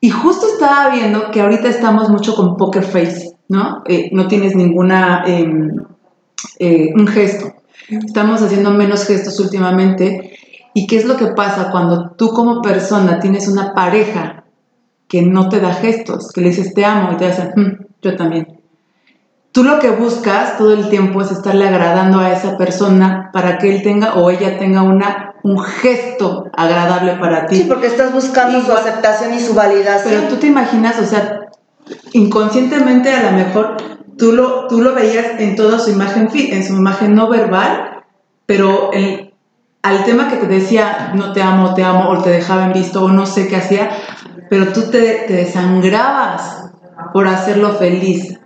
Y 0.00 0.10
justo 0.10 0.46
estaba 0.46 0.90
viendo 0.90 1.30
que 1.30 1.40
ahorita 1.40 1.68
estamos 1.68 2.08
mucho 2.08 2.34
con 2.34 2.56
poker 2.56 2.82
face, 2.82 3.36
¿no? 3.48 3.82
Eh, 3.86 4.10
no 4.12 4.26
tienes 4.26 4.56
ninguna, 4.56 5.22
em, 5.26 5.76
eh, 6.58 6.90
un 6.94 7.06
gesto. 7.06 7.52
Estamos 7.88 8.42
haciendo 8.42 8.70
menos 8.70 9.06
gestos 9.06 9.38
últimamente. 9.38 10.32
¿Y 10.74 10.86
qué 10.86 10.96
es 10.96 11.04
lo 11.04 11.16
que 11.16 11.26
pasa 11.28 11.70
cuando 11.70 12.10
tú 12.12 12.30
como 12.30 12.62
persona 12.62 13.20
tienes 13.20 13.46
una 13.46 13.74
pareja 13.74 14.44
que 15.06 15.22
no 15.22 15.48
te 15.48 15.60
da 15.60 15.74
gestos, 15.74 16.32
que 16.32 16.40
le 16.40 16.48
dices 16.48 16.72
te 16.72 16.84
amo 16.84 17.12
y 17.12 17.16
te 17.18 17.26
dicen, 17.26 17.52
"Mm, 17.54 17.84
yo 18.00 18.16
también? 18.16 18.61
Tú 19.52 19.64
lo 19.64 19.78
que 19.78 19.90
buscas 19.90 20.56
todo 20.56 20.72
el 20.72 20.88
tiempo 20.88 21.20
es 21.20 21.30
estarle 21.30 21.68
agradando 21.68 22.20
a 22.20 22.32
esa 22.32 22.56
persona 22.56 23.30
para 23.34 23.58
que 23.58 23.74
él 23.74 23.82
tenga 23.82 24.14
o 24.14 24.30
ella 24.30 24.58
tenga 24.58 24.82
una, 24.82 25.34
un 25.42 25.62
gesto 25.62 26.46
agradable 26.54 27.16
para 27.16 27.46
ti. 27.46 27.56
Sí, 27.56 27.64
porque 27.68 27.86
estás 27.86 28.14
buscando 28.14 28.62
su 28.62 28.72
aceptación 28.72 29.34
y 29.34 29.40
su 29.40 29.52
validación. 29.52 30.14
Pero 30.14 30.28
tú 30.28 30.36
te 30.36 30.46
imaginas, 30.46 30.98
o 30.98 31.04
sea, 31.04 31.50
inconscientemente 32.12 33.12
a 33.12 33.30
lo 33.30 33.36
mejor 33.36 33.76
tú 34.16 34.32
lo, 34.32 34.68
tú 34.68 34.80
lo 34.80 34.94
veías 34.94 35.38
en 35.38 35.54
toda 35.54 35.78
su 35.78 35.90
imagen, 35.90 36.30
en 36.32 36.64
su 36.64 36.74
imagen 36.74 37.14
no 37.14 37.28
verbal, 37.28 38.04
pero 38.46 38.90
el, 38.92 39.34
al 39.82 40.04
tema 40.04 40.28
que 40.28 40.36
te 40.36 40.46
decía, 40.46 41.12
no 41.14 41.32
te 41.32 41.42
amo, 41.42 41.74
te 41.74 41.84
amo, 41.84 42.08
o 42.10 42.22
te 42.22 42.30
dejaba 42.30 42.66
en 42.66 42.72
visto, 42.72 43.04
o 43.04 43.08
no 43.08 43.26
sé 43.26 43.48
qué 43.48 43.56
hacía, 43.56 43.90
pero 44.48 44.72
tú 44.72 44.90
te, 44.90 45.24
te 45.26 45.34
desangrabas 45.34 46.70
por 47.12 47.26
hacerlo 47.26 47.74
feliz. 47.74 48.38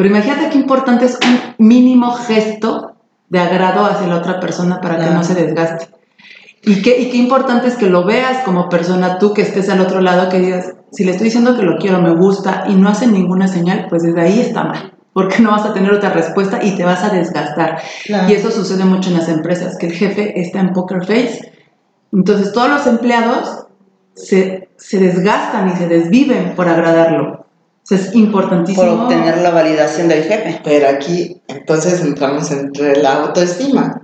Pero 0.00 0.08
imagínate 0.08 0.48
qué 0.48 0.56
importante 0.56 1.04
es 1.04 1.18
un 1.22 1.66
mínimo 1.68 2.12
gesto 2.12 2.94
de 3.28 3.38
agrado 3.38 3.84
hacia 3.84 4.06
la 4.06 4.16
otra 4.16 4.40
persona 4.40 4.80
para 4.80 4.96
que 4.96 5.10
no 5.10 5.22
se 5.22 5.34
desgaste. 5.34 5.90
Y 6.62 6.80
qué, 6.80 7.02
y 7.02 7.10
qué 7.10 7.18
importante 7.18 7.68
es 7.68 7.74
que 7.74 7.90
lo 7.90 8.06
veas 8.06 8.38
como 8.46 8.70
persona, 8.70 9.18
tú 9.18 9.34
que 9.34 9.42
estés 9.42 9.68
al 9.68 9.78
otro 9.78 10.00
lado, 10.00 10.30
que 10.30 10.38
digas, 10.38 10.72
si 10.90 11.04
le 11.04 11.10
estoy 11.10 11.26
diciendo 11.26 11.54
que 11.54 11.64
lo 11.64 11.76
quiero, 11.76 12.00
me 12.00 12.14
gusta, 12.14 12.64
y 12.66 12.76
no 12.76 12.88
hace 12.88 13.08
ninguna 13.08 13.46
señal, 13.46 13.88
pues 13.90 14.02
desde 14.02 14.22
ahí 14.22 14.40
está 14.40 14.64
mal, 14.64 14.94
porque 15.12 15.42
no 15.42 15.50
vas 15.50 15.66
a 15.66 15.74
tener 15.74 15.92
otra 15.92 16.08
respuesta 16.08 16.64
y 16.64 16.76
te 16.76 16.84
vas 16.86 17.04
a 17.04 17.10
desgastar. 17.10 17.82
Claro. 18.06 18.30
Y 18.30 18.32
eso 18.32 18.50
sucede 18.50 18.86
mucho 18.86 19.10
en 19.10 19.18
las 19.18 19.28
empresas, 19.28 19.76
que 19.76 19.88
el 19.88 19.92
jefe 19.92 20.40
está 20.40 20.60
en 20.60 20.72
poker 20.72 21.04
face, 21.04 21.52
entonces 22.10 22.54
todos 22.54 22.70
los 22.70 22.86
empleados 22.86 23.66
se, 24.14 24.70
se 24.78 24.98
desgastan 24.98 25.68
y 25.68 25.76
se 25.76 25.88
desviven 25.88 26.54
por 26.56 26.68
agradarlo. 26.68 27.39
Es 27.88 28.06
Por 28.08 28.16
importantísimo. 28.16 29.04
obtener 29.04 29.38
la 29.38 29.50
validación 29.50 30.08
del 30.08 30.24
jefe. 30.24 30.60
Pero 30.64 30.88
aquí, 30.88 31.40
entonces 31.48 32.00
entramos 32.02 32.50
entre 32.50 32.96
la 33.02 33.14
autoestima. 33.24 34.02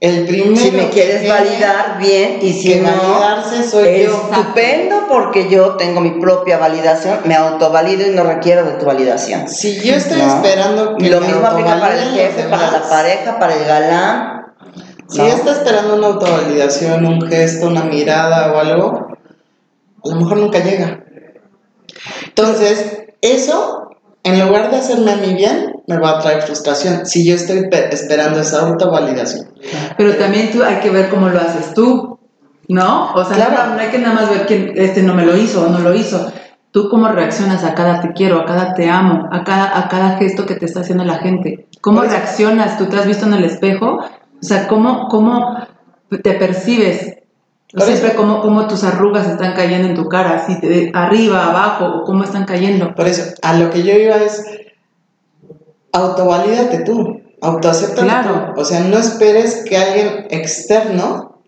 El 0.00 0.26
primero. 0.26 0.56
Si 0.56 0.72
me 0.72 0.88
quieres 0.90 1.28
validar 1.28 1.98
bien 2.00 2.38
y 2.42 2.52
si 2.52 2.70
que 2.72 2.80
no, 2.80 2.88
validarse 2.90 3.62
soy 3.62 4.02
yo. 4.04 4.10
estupendo 4.32 5.06
porque 5.08 5.48
yo 5.48 5.76
tengo 5.76 6.00
mi 6.00 6.10
propia 6.20 6.58
validación, 6.58 7.20
me 7.24 7.36
autovalido 7.36 8.04
y 8.06 8.10
no 8.10 8.24
requiero 8.24 8.64
de 8.64 8.72
tu 8.72 8.84
validación. 8.84 9.46
Si 9.48 9.80
yo 9.80 9.94
estoy 9.94 10.18
No. 10.20 10.26
esperando 10.42 10.96
que 10.96 11.06
Y 11.06 11.08
lo 11.08 11.20
me 11.20 11.28
mismo 11.28 11.46
aplica 11.46 11.78
para 11.78 12.02
el 12.02 12.08
jefe, 12.10 12.42
para 12.48 12.72
la 12.72 12.82
pareja, 12.88 13.38
para 13.38 13.54
el 13.54 13.64
galán. 13.64 14.42
Si 15.08 15.18
¿no? 15.18 15.26
está 15.28 15.52
esperando 15.52 15.94
una 15.94 16.08
autovalidación, 16.08 17.06
un 17.06 17.20
gesto, 17.28 17.68
una 17.68 17.84
mirada 17.84 18.52
o 18.52 18.58
algo, 18.58 19.06
a 20.04 20.08
lo 20.08 20.16
mejor 20.16 20.38
nunca 20.38 20.58
llega. 20.58 21.01
Entonces, 22.34 23.02
eso, 23.20 23.90
en 24.24 24.40
lugar 24.46 24.70
de 24.70 24.76
hacerme 24.78 25.12
a 25.12 25.16
mí 25.16 25.34
bien, 25.34 25.82
me 25.86 25.98
va 25.98 26.10
a 26.10 26.18
traer 26.20 26.42
frustración 26.42 27.04
si 27.06 27.24
yo 27.26 27.34
estoy 27.34 27.68
pe- 27.68 27.92
esperando 27.92 28.40
esa 28.40 28.66
autovalidación. 28.66 29.48
Pero 29.96 30.14
también 30.16 30.50
tú 30.50 30.62
hay 30.62 30.76
que 30.76 30.90
ver 30.90 31.08
cómo 31.10 31.28
lo 31.28 31.38
haces 31.40 31.74
tú, 31.74 32.18
¿no? 32.68 33.12
O 33.14 33.24
sea, 33.24 33.36
Claro. 33.36 33.68
no, 33.70 33.74
no 33.74 33.80
hay 33.80 33.88
que 33.88 33.98
nada 33.98 34.14
más 34.14 34.30
ver 34.30 34.46
quién 34.46 34.72
este 34.76 35.02
no 35.02 35.14
me 35.14 35.24
lo 35.26 35.36
hizo 35.36 35.64
o 35.66 35.68
no 35.68 35.78
lo 35.80 35.94
hizo. 35.94 36.32
Tú 36.70 36.88
cómo 36.88 37.08
reaccionas 37.08 37.64
a 37.64 37.74
cada 37.74 38.00
te 38.00 38.12
quiero, 38.14 38.40
a 38.40 38.46
cada 38.46 38.72
te 38.74 38.88
amo, 38.88 39.28
a 39.30 39.44
cada, 39.44 39.78
a 39.78 39.88
cada 39.88 40.16
gesto 40.16 40.46
que 40.46 40.54
te 40.54 40.64
está 40.64 40.80
haciendo 40.80 41.04
la 41.04 41.16
gente. 41.18 41.66
¿Cómo 41.82 41.98
Por 41.98 42.06
eso- 42.06 42.16
reaccionas? 42.16 42.78
¿Tú 42.78 42.86
te 42.86 42.96
has 42.96 43.06
visto 43.06 43.26
en 43.26 43.34
el 43.34 43.44
espejo? 43.44 43.98
O 43.98 44.42
sea, 44.44 44.66
¿cómo, 44.68 45.08
cómo 45.08 45.58
te 46.22 46.32
percibes? 46.34 47.16
Siempre 47.74 48.08
eso- 48.08 48.16
cómo, 48.16 48.40
cómo 48.42 48.66
tus 48.66 48.84
arrugas 48.84 49.26
están 49.28 49.54
cayendo 49.54 49.88
en 49.88 49.94
tu 49.94 50.08
cara, 50.08 50.36
así 50.36 50.54
de 50.60 50.90
arriba, 50.94 51.46
abajo, 51.48 51.86
o 51.86 52.04
cómo 52.04 52.22
están 52.24 52.44
cayendo. 52.44 52.94
Por 52.94 53.06
eso, 53.08 53.32
a 53.42 53.54
lo 53.54 53.70
que 53.70 53.82
yo 53.82 53.94
iba 53.94 54.16
es, 54.16 54.44
autovalídate 55.92 56.80
tú, 56.80 57.20
autoacéptate 57.40 58.02
Claro. 58.02 58.52
tú. 58.54 58.60
O 58.60 58.64
sea, 58.64 58.80
no 58.80 58.98
esperes 58.98 59.64
que 59.68 59.76
alguien 59.76 60.26
externo 60.30 61.38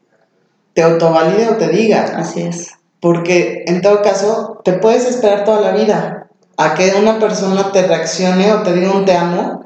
te 0.72 0.82
autovalide 0.82 1.48
o 1.48 1.56
te 1.56 1.68
diga. 1.68 2.14
Así 2.16 2.42
es. 2.42 2.72
Porque 3.00 3.64
en 3.66 3.80
todo 3.82 4.02
caso, 4.02 4.60
te 4.64 4.72
puedes 4.74 5.06
esperar 5.06 5.44
toda 5.44 5.60
la 5.60 5.72
vida 5.72 6.28
a 6.56 6.74
que 6.74 6.94
una 7.00 7.18
persona 7.18 7.70
te 7.72 7.86
reaccione 7.86 8.52
o 8.52 8.62
te 8.62 8.72
diga 8.72 8.92
un 8.92 9.04
te 9.04 9.16
amo, 9.16 9.63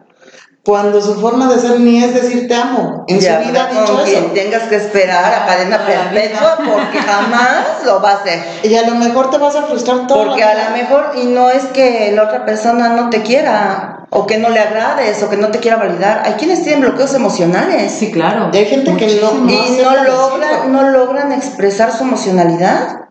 cuando 0.64 1.00
su 1.00 1.14
forma 1.18 1.46
de 1.50 1.58
ser 1.58 1.80
ni 1.80 2.02
es 2.02 2.12
decir 2.14 2.46
te 2.46 2.54
amo. 2.54 3.04
En 3.08 3.20
Ya, 3.20 3.42
su 3.42 3.48
vida 3.48 3.64
ha 3.64 3.68
dicho 3.80 4.00
eso. 4.04 4.20
tengas 4.34 4.64
que 4.64 4.76
esperar 4.76 5.32
a 5.34 5.46
cadena 5.46 5.78
perpetua 5.86 6.58
porque 6.58 6.98
jamás 6.98 7.84
lo 7.86 8.02
va 8.02 8.10
a 8.10 8.14
hacer. 8.16 8.42
Y 8.64 8.74
a 8.74 8.82
lo 8.86 8.96
mejor 8.96 9.30
te 9.30 9.38
vas 9.38 9.56
a 9.56 9.62
frustrar 9.62 10.06
toda 10.06 10.26
Porque 10.26 10.40
la 10.42 10.50
a 10.50 10.70
lo 10.70 10.76
mejor, 10.76 11.12
y 11.16 11.24
no 11.26 11.48
es 11.48 11.64
que 11.66 12.12
la 12.14 12.24
otra 12.24 12.44
persona 12.44 12.88
no 12.90 13.08
te 13.08 13.22
quiera, 13.22 14.06
o 14.10 14.26
que 14.26 14.36
no 14.38 14.50
le 14.50 14.60
agrades, 14.60 15.22
o 15.22 15.30
que 15.30 15.38
no 15.38 15.48
te 15.48 15.58
quiera 15.58 15.78
validar. 15.78 16.22
Hay 16.26 16.34
quienes 16.34 16.62
tienen 16.62 16.82
bloqueos 16.82 17.14
emocionales 17.14 17.92
Sí, 17.92 18.10
claro. 18.10 18.50
Y 18.52 18.56
hay 18.58 18.66
gente 18.66 18.94
que 18.96 19.06
no- 19.22 19.50
y 19.50 19.80
no 19.82 20.04
logran, 20.04 20.72
no 20.72 20.82
logran 20.90 21.32
expresar 21.32 21.92
su 21.92 22.02
emocionalidad. 22.02 23.04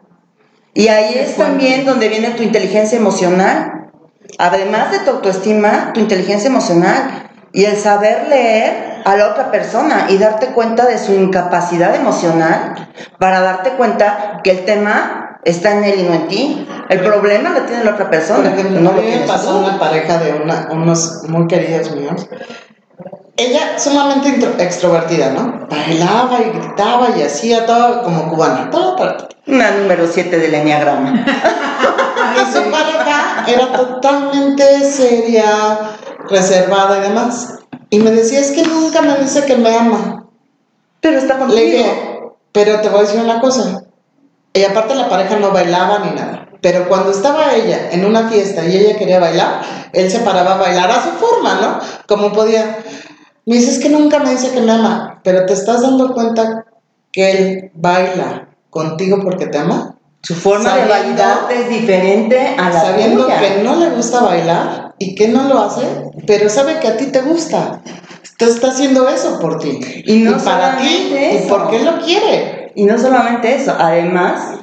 Y 0.76 0.90
ahí 0.90 1.16
es 1.18 1.36
también 1.38 1.86
donde 1.86 2.08
viene 2.08 2.30
tu 2.32 2.44
inteligencia 2.44 3.00
emocional. 3.00 3.90
Además 4.38 4.92
de 4.92 5.00
tu 5.00 5.10
autoestima, 5.10 5.92
tu 5.94 6.00
inteligencia 6.02 6.50
emocional 6.50 7.27
y 7.58 7.66
el 7.66 7.76
saber 7.76 8.28
leer 8.30 9.02
a 9.04 9.16
la 9.16 9.30
otra 9.32 9.50
persona 9.50 10.06
y 10.10 10.20
darte 10.20 10.50
cuenta 10.50 10.86
de 10.86 11.00
su 11.00 11.12
incapacidad 11.16 11.96
emocional 11.96 12.76
para 13.18 13.40
darte 13.42 13.72
cuenta 13.72 14.42
que 14.44 14.52
el 14.52 14.66
tema 14.66 15.40
está 15.44 15.72
en 15.72 15.84
él 15.84 16.02
y 16.02 16.04
no 16.04 16.14
en 16.14 16.28
ti. 16.28 16.68
El 16.88 17.00
problema 17.00 17.50
lo 17.50 17.62
tiene 17.62 17.84
la 17.84 17.94
otra 17.94 18.06
Por 18.06 18.12
persona, 18.12 18.50
ejemplo, 18.54 18.80
no 18.80 18.92
a 18.92 18.94
mí 18.94 19.02
me 19.10 19.26
pasó 19.26 19.58
una 19.58 19.80
pareja 19.80 20.20
de 20.20 20.34
una, 20.34 20.68
unos 20.72 21.24
muy 21.30 21.48
queridos 21.48 21.96
míos. 21.96 22.28
Ella 23.38 23.80
sumamente 23.80 24.30
intro- 24.30 24.54
extrovertida, 24.60 25.32
¿no? 25.32 25.68
Bailaba 25.68 26.38
y 26.40 26.56
gritaba 26.60 27.08
y 27.18 27.24
hacía 27.24 27.66
todo 27.66 28.04
como 28.04 28.30
cubana. 28.30 28.70
Todo, 28.70 28.96
todo. 28.96 29.30
Una 29.48 29.72
número 29.72 30.06
7 30.06 30.38
del 30.38 30.54
enneagrama. 30.54 31.26
Y 32.42 32.54
su 32.54 32.72
pareja 32.72 33.46
era 33.48 33.72
totalmente 33.74 34.84
seria, 34.92 35.78
reservada 36.30 37.00
y 37.00 37.02
demás. 37.02 37.60
Y 37.90 38.00
me 38.00 38.12
decía, 38.12 38.40
es 38.40 38.52
que 38.52 38.64
nunca 38.64 39.02
me 39.02 39.16
dice 39.18 39.46
que 39.46 39.56
me 39.56 39.76
ama. 39.76 40.26
Pero 41.02 41.18
está 41.20 41.36
Le 41.36 41.40
contigo. 41.40 41.62
dije, 41.62 42.20
pero 42.52 42.82
te 42.82 42.90
voy 42.90 43.00
a 43.00 43.04
decir 43.04 43.22
una 43.22 43.40
cosa. 43.40 43.84
Y 44.54 44.64
aparte 44.64 44.96
la 44.96 45.10
pareja 45.10 45.38
no 45.38 45.52
bailaba 45.52 46.00
ni 46.00 46.12
nada. 46.12 46.50
Pero 46.62 46.88
cuando 46.88 47.12
estaba 47.12 47.54
ella 47.54 47.92
en 47.92 48.04
una 48.06 48.30
fiesta 48.30 48.66
y 48.66 48.76
ella 48.76 48.98
quería 48.98 49.20
bailar, 49.20 49.62
él 49.94 50.10
se 50.10 50.20
paraba 50.20 50.56
a 50.56 50.58
bailar 50.58 50.90
a 50.90 51.04
su 51.04 51.10
forma, 51.12 51.56
¿no? 51.62 51.80
Como 52.08 52.34
podía. 52.34 52.80
Me 53.46 53.56
dice, 53.58 53.72
es 53.72 53.80
que 53.80 53.90
nunca 53.90 54.20
me 54.20 54.32
dice 54.32 54.52
que 54.52 54.62
me 54.62 54.72
ama, 54.72 55.22
pero 55.24 55.46
te 55.46 55.54
estás 55.54 55.82
dando 55.82 56.14
cuenta 56.14 56.66
que 57.12 57.32
él 57.32 57.72
baila 57.76 58.50
contigo 58.70 59.20
porque 59.24 59.46
te 59.46 59.60
ama. 59.60 59.97
Su 60.28 60.36
forma 60.36 60.70
Sabiendo- 60.72 60.94
de 60.94 61.00
validarte 61.00 61.62
es 61.62 61.70
diferente 61.70 62.56
a 62.58 62.70
la 62.70 62.82
sabiendo 62.82 63.24
tuya. 63.24 63.40
que 63.40 63.64
no 63.64 63.78
le 63.78 63.90
gusta 63.92 64.20
bailar 64.24 64.94
y 65.00 65.16
que 65.16 65.30
no 65.30 65.44
lo 65.44 65.58
hace, 65.62 65.84
pero 66.26 66.50
sabe 66.50 66.80
que 66.82 66.90
a 66.90 66.98
ti 66.98 67.06
te 67.06 67.22
gusta. 67.22 67.80
Te 68.38 68.44
está 68.46 68.68
haciendo 68.68 69.08
eso 69.08 69.40
por 69.40 69.58
ti. 69.60 69.80
Y 70.06 70.18
no 70.18 70.38
para 70.44 70.78
ti, 70.80 70.86
solamente 70.88 71.34
y 71.34 71.38
eso. 71.38 71.48
porque 71.48 71.80
lo 71.80 72.00
quiere. 72.02 72.74
Y 72.76 72.84
no 72.84 73.00
solamente 73.00 73.56
eso, 73.56 73.74
además 73.80 74.60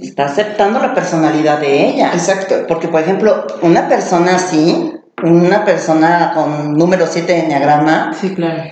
está 0.00 0.26
aceptando 0.26 0.78
la 0.78 0.94
personalidad 0.94 1.58
de 1.58 1.88
ella. 1.88 2.12
Exacto. 2.14 2.54
Porque, 2.68 2.86
por 2.86 3.00
ejemplo, 3.00 3.44
una 3.62 3.88
persona 3.88 4.36
así, 4.36 4.92
una 5.24 5.64
persona 5.64 6.32
con 6.34 6.74
número 6.74 7.06
7 7.08 7.32
de 7.32 7.38
enneagrama, 7.40 8.12
Sí, 8.18 8.30
claro. 8.34 8.62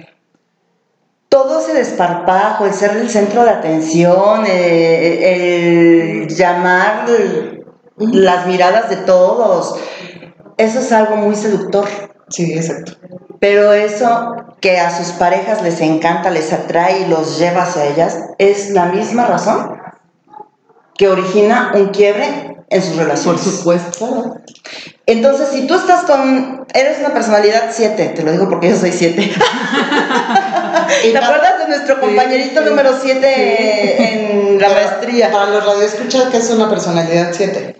Todo 1.51 1.59
ese 1.59 1.75
desparpajo, 1.75 2.65
el 2.65 2.73
ser 2.73 2.97
el 2.97 3.11
centro 3.11 3.43
de 3.43 3.51
atención, 3.51 4.45
eh, 4.47 6.23
el 6.23 6.29
llamar 6.29 7.07
las 7.97 8.47
miradas 8.47 8.89
de 8.89 8.99
todos, 8.99 9.75
eso 10.57 10.79
es 10.79 10.93
algo 10.93 11.17
muy 11.17 11.35
seductor. 11.35 11.89
Sí, 12.29 12.53
exacto. 12.53 12.93
Pero 13.41 13.73
eso 13.73 14.37
que 14.61 14.79
a 14.79 14.97
sus 14.97 15.09
parejas 15.15 15.61
les 15.63 15.81
encanta, 15.81 16.31
les 16.31 16.53
atrae 16.53 17.01
y 17.01 17.07
los 17.07 17.41
lleva 17.41 17.65
hacia 17.65 17.87
ellas, 17.87 18.17
es 18.39 18.71
la 18.71 18.85
misma 18.85 19.27
razón 19.27 19.77
que 20.97 21.09
origina 21.09 21.73
un 21.75 21.89
quiebre 21.89 22.59
en 22.69 22.81
sus 22.81 22.93
Por 22.93 23.03
relaciones. 23.03 23.41
supuesto. 23.41 24.37
Entonces, 25.05 25.49
si 25.49 25.67
tú 25.67 25.75
estás 25.75 26.05
con, 26.05 26.65
eres 26.73 27.01
una 27.01 27.13
personalidad 27.13 27.71
7, 27.73 28.13
te 28.15 28.23
lo 28.23 28.31
digo 28.31 28.49
porque 28.49 28.69
yo 28.69 28.77
soy 28.77 28.93
7. 28.93 29.33
¿Te 31.03 31.19
acuerdas 31.19 31.59
de 31.61 31.69
nuestro 31.69 32.01
compañerito 32.01 32.63
sí. 32.63 32.69
número 32.69 32.91
7 33.01 34.13
en 34.53 34.59
la 34.61 34.69
Para- 34.69 34.81
maestría? 34.87 35.31
Para 35.31 35.51
los 35.51 35.65
radioescuchas, 35.67 36.25
que 36.25 36.37
es 36.39 36.51
una 36.51 36.69
personalidad 36.69 37.31
7? 37.33 37.77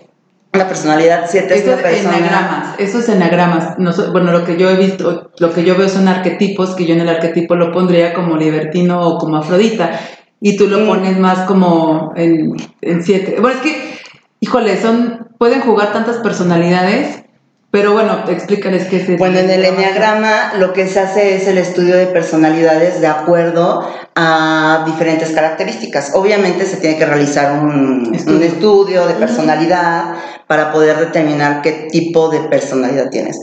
Una 0.53 0.67
personalidad 0.67 1.25
7 1.29 1.53
es 1.53 1.61
Eso 1.61 1.67
una 1.71 1.75
es 1.77 1.83
persona... 1.83 2.17
enagramas, 2.17 2.79
eso 2.79 2.99
es 2.99 3.09
enagramas. 3.09 3.75
Bueno, 4.11 4.31
lo 4.31 4.43
que 4.43 4.57
yo 4.57 4.69
he 4.69 4.75
visto, 4.75 5.31
lo 5.39 5.53
que 5.53 5.63
yo 5.63 5.77
veo 5.77 5.87
son 5.87 6.07
arquetipos, 6.09 6.75
que 6.75 6.85
yo 6.85 6.93
en 6.93 7.01
el 7.01 7.09
arquetipo 7.09 7.55
lo 7.55 7.71
pondría 7.71 8.13
como 8.13 8.35
libertino 8.35 8.99
o 9.07 9.17
como 9.17 9.37
afrodita, 9.37 9.99
y 10.41 10.57
tú 10.57 10.67
lo 10.67 10.79
Mm. 10.79 10.87
pones 10.87 11.17
más 11.19 11.39
como 11.47 12.11
en, 12.17 12.55
en 12.81 13.03
siete. 13.03 13.37
Bueno, 13.39 13.57
es 13.57 13.61
que, 13.63 13.97
híjole, 14.41 14.75
son, 14.81 15.29
pueden 15.37 15.61
jugar 15.61 15.93
tantas 15.93 16.17
personalidades, 16.17 17.23
pero 17.71 17.93
bueno, 17.93 18.25
explícales 18.27 18.87
qué 18.89 18.97
es 18.97 19.07
el 19.07 19.15
Bueno, 19.15 19.39
en 19.39 19.49
el 19.49 19.63
enneagrama 19.63 20.55
lo 20.59 20.73
que 20.73 20.87
se 20.87 20.99
hace 20.99 21.35
es 21.35 21.47
el 21.47 21.57
estudio 21.57 21.95
de 21.95 22.07
personalidades 22.07 22.99
de 22.99 23.07
acuerdo 23.07 23.87
a 24.13 24.83
diferentes 24.85 25.31
características. 25.31 26.11
Obviamente 26.13 26.65
se 26.65 26.77
tiene 26.77 26.97
que 26.97 27.05
realizar 27.05 27.63
un 27.63 28.13
Estudio. 28.13 28.37
un 28.37 28.43
estudio 28.43 29.07
de 29.07 29.13
personalidad 29.13 30.15
para 30.47 30.73
poder 30.73 30.97
determinar 30.97 31.61
qué 31.61 31.87
tipo 31.89 32.27
de 32.27 32.41
personalidad 32.41 33.09
tienes. 33.09 33.39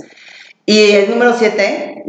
Y 0.67 0.91
el 0.91 1.09
número 1.09 1.35
7, 1.35 2.05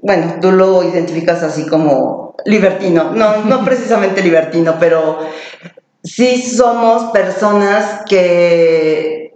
bueno, 0.00 0.36
tú 0.40 0.52
lo 0.52 0.84
identificas 0.84 1.42
así 1.42 1.66
como 1.66 2.36
libertino. 2.44 3.10
No, 3.10 3.44
no 3.44 3.64
precisamente 3.64 4.22
libertino, 4.22 4.76
pero 4.78 5.18
sí 6.04 6.40
somos 6.40 7.10
personas 7.10 8.02
que 8.08 9.34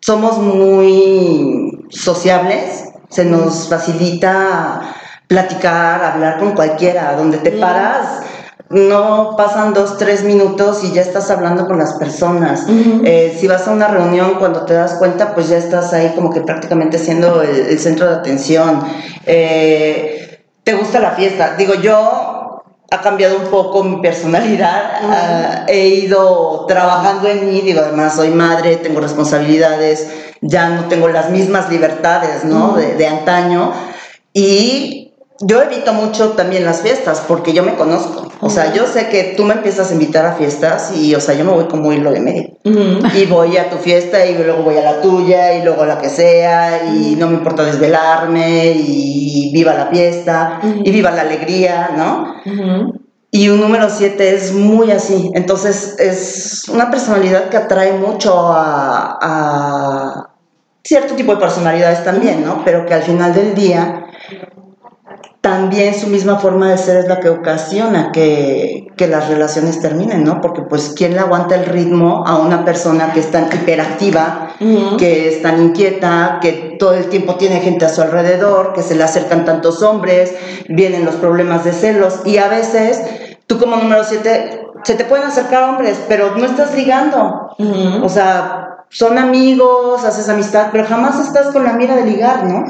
somos 0.00 0.38
muy 0.38 1.65
sociables, 1.90 2.84
se 3.08 3.24
nos 3.24 3.68
facilita 3.68 4.94
platicar, 5.26 6.02
hablar 6.04 6.38
con 6.38 6.52
cualquiera, 6.52 7.14
donde 7.16 7.38
te 7.38 7.52
paras. 7.52 8.22
No 8.68 9.36
pasan 9.36 9.74
dos, 9.74 9.96
tres 9.96 10.24
minutos 10.24 10.82
y 10.82 10.92
ya 10.92 11.00
estás 11.00 11.30
hablando 11.30 11.66
con 11.66 11.78
las 11.78 11.94
personas. 11.94 12.64
Eh, 13.04 13.36
si 13.38 13.46
vas 13.46 13.68
a 13.68 13.70
una 13.70 13.86
reunión, 13.86 14.34
cuando 14.40 14.64
te 14.64 14.74
das 14.74 14.94
cuenta, 14.94 15.34
pues 15.34 15.48
ya 15.48 15.56
estás 15.56 15.92
ahí 15.92 16.12
como 16.16 16.30
que 16.30 16.40
prácticamente 16.40 16.98
siendo 16.98 17.42
el, 17.42 17.54
el 17.54 17.78
centro 17.78 18.08
de 18.08 18.16
atención. 18.16 18.82
Eh, 19.24 20.42
¿Te 20.64 20.74
gusta 20.74 20.98
la 20.98 21.12
fiesta? 21.12 21.54
Digo, 21.56 21.74
yo 21.74 22.64
ha 22.90 23.00
cambiado 23.00 23.36
un 23.38 23.46
poco 23.46 23.84
mi 23.84 24.00
personalidad. 24.00 24.82
ah, 25.02 25.64
he 25.68 25.86
ido 25.86 26.66
trabajando 26.66 27.28
en 27.28 27.46
mí, 27.46 27.60
digo, 27.60 27.80
además 27.80 28.16
soy 28.16 28.30
madre, 28.30 28.76
tengo 28.76 29.00
responsabilidades, 29.00 30.08
ya 30.40 30.70
no 30.70 30.84
tengo 30.86 31.08
las 31.08 31.30
mismas 31.30 31.70
libertades, 31.70 32.44
¿no? 32.44 32.74
De, 32.74 32.94
de 32.94 33.06
antaño. 33.06 33.72
Y 34.32 35.06
yo 35.40 35.62
evito 35.62 35.92
mucho 35.92 36.30
también 36.30 36.64
las 36.64 36.80
fiestas 36.80 37.22
porque 37.26 37.52
yo 37.52 37.62
me 37.62 37.74
conozco. 37.74 38.28
O 38.40 38.50
sea, 38.50 38.72
yo 38.72 38.86
sé 38.86 39.08
que 39.08 39.34
tú 39.36 39.44
me 39.44 39.54
empiezas 39.54 39.90
a 39.90 39.94
invitar 39.94 40.24
a 40.26 40.34
fiestas 40.34 40.92
y, 40.94 41.14
o 41.14 41.20
sea, 41.20 41.34
yo 41.34 41.44
me 41.44 41.52
voy 41.52 41.64
como 41.64 41.92
hilo 41.92 42.10
de 42.10 42.20
medio. 42.20 42.50
Y 43.14 43.26
voy 43.26 43.56
a 43.56 43.70
tu 43.70 43.76
fiesta 43.76 44.24
y 44.26 44.34
luego 44.34 44.62
voy 44.62 44.76
a 44.76 44.82
la 44.82 45.00
tuya 45.00 45.54
y 45.54 45.62
luego 45.62 45.82
a 45.82 45.86
la 45.86 45.98
que 45.98 46.08
sea 46.08 46.84
y 46.94 47.16
no 47.16 47.28
me 47.28 47.34
importa 47.34 47.64
desvelarme 47.64 48.72
y 48.72 49.50
viva 49.52 49.74
la 49.74 49.86
fiesta 49.86 50.60
y 50.62 50.90
viva 50.90 51.10
la 51.10 51.22
alegría, 51.22 51.90
¿no? 51.96 52.34
Y 53.30 53.48
un 53.48 53.60
número 53.60 53.88
7 53.90 54.34
es 54.34 54.52
muy 54.52 54.90
así. 54.90 55.30
Entonces, 55.34 55.96
es 55.98 56.68
una 56.68 56.90
personalidad 56.90 57.48
que 57.48 57.56
atrae 57.56 57.92
mucho 57.92 58.52
a, 58.52 59.18
a 59.20 60.25
cierto 60.86 61.14
tipo 61.14 61.34
de 61.34 61.40
personalidades 61.40 62.04
también, 62.04 62.44
¿no? 62.44 62.62
Pero 62.64 62.86
que 62.86 62.94
al 62.94 63.02
final 63.02 63.34
del 63.34 63.54
día 63.54 64.06
también 65.40 65.94
su 65.94 66.08
misma 66.08 66.38
forma 66.38 66.70
de 66.70 66.78
ser 66.78 66.96
es 66.96 67.08
la 67.08 67.20
que 67.20 67.28
ocasiona 67.28 68.10
que, 68.10 68.88
que, 68.96 69.06
las 69.06 69.28
relaciones 69.28 69.80
terminen, 69.80 70.24
¿no? 70.24 70.40
Porque 70.40 70.62
pues 70.62 70.92
¿quién 70.96 71.14
le 71.14 71.20
aguanta 71.20 71.54
el 71.54 71.66
ritmo 71.66 72.24
a 72.26 72.36
una 72.38 72.64
persona 72.64 73.12
que 73.12 73.20
es 73.20 73.30
tan 73.30 73.46
hiperactiva, 73.52 74.54
que 74.98 75.28
es 75.28 75.42
tan 75.42 75.62
inquieta, 75.62 76.38
que 76.42 76.76
todo 76.80 76.94
el 76.94 77.06
tiempo 77.06 77.36
tiene 77.36 77.60
gente 77.60 77.84
a 77.84 77.88
su 77.88 78.02
alrededor, 78.02 78.72
que 78.72 78.82
se 78.82 78.96
le 78.96 79.04
acercan 79.04 79.44
tantos 79.44 79.82
hombres, 79.82 80.34
vienen 80.68 81.04
los 81.04 81.14
problemas 81.16 81.64
de 81.64 81.72
celos 81.72 82.22
y 82.24 82.38
a 82.38 82.48
veces 82.48 83.02
tú 83.46 83.58
como 83.58 83.76
número 83.76 84.02
7 84.02 84.62
se 84.82 84.94
te 84.94 85.04
pueden 85.04 85.26
acercar 85.26 85.62
hombres, 85.64 86.00
pero 86.08 86.36
no 86.36 86.44
estás 86.44 86.74
ligando. 86.74 87.50
O 88.02 88.08
sea, 88.08 88.75
son 88.88 89.18
amigos, 89.18 90.04
haces 90.04 90.28
amistad, 90.28 90.68
pero 90.72 90.86
jamás 90.86 91.20
estás 91.20 91.52
con 91.52 91.64
la 91.64 91.72
mira 91.72 91.96
de 91.96 92.04
ligar, 92.04 92.44
¿no? 92.44 92.64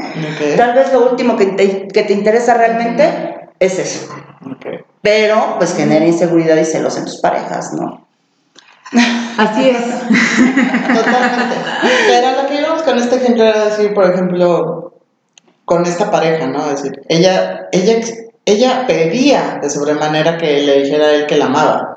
Tal 0.56 0.74
vez 0.74 0.93
lo 0.93 1.10
último 1.10 1.36
que 1.36 1.47
te, 1.47 1.88
que 1.88 2.02
te 2.02 2.12
interesa 2.12 2.55
realmente 2.55 3.51
es 3.59 3.78
eso. 3.78 4.09
Pero 5.02 5.56
pues 5.59 5.74
genera 5.74 6.05
inseguridad 6.05 6.56
y 6.56 6.64
celos 6.64 6.97
en 6.97 7.05
tus 7.05 7.20
parejas, 7.20 7.72
¿no? 7.74 8.06
Así 9.38 9.68
es. 9.68 9.84
Totalmente. 10.94 11.56
Pero 12.09 12.43
lo 12.43 12.48
que 12.48 12.60
íbamos 12.60 12.82
con 12.82 12.98
este 12.98 13.16
ejemplo 13.16 13.44
era 13.44 13.66
decir, 13.66 13.93
por 13.93 14.10
ejemplo, 14.10 14.94
con 15.64 15.84
esta 15.84 16.10
pareja, 16.10 16.47
¿no? 16.47 16.70
Es 16.70 16.82
decir, 16.82 17.02
ella, 17.09 17.68
ella, 17.72 18.01
ella 18.44 18.84
pedía 18.86 19.59
de 19.60 19.68
sobremanera 19.68 20.38
que 20.38 20.62
le 20.62 20.82
dijera 20.82 21.06
a 21.06 21.10
él 21.12 21.26
que 21.26 21.36
la 21.36 21.47
amaba. 21.47 21.95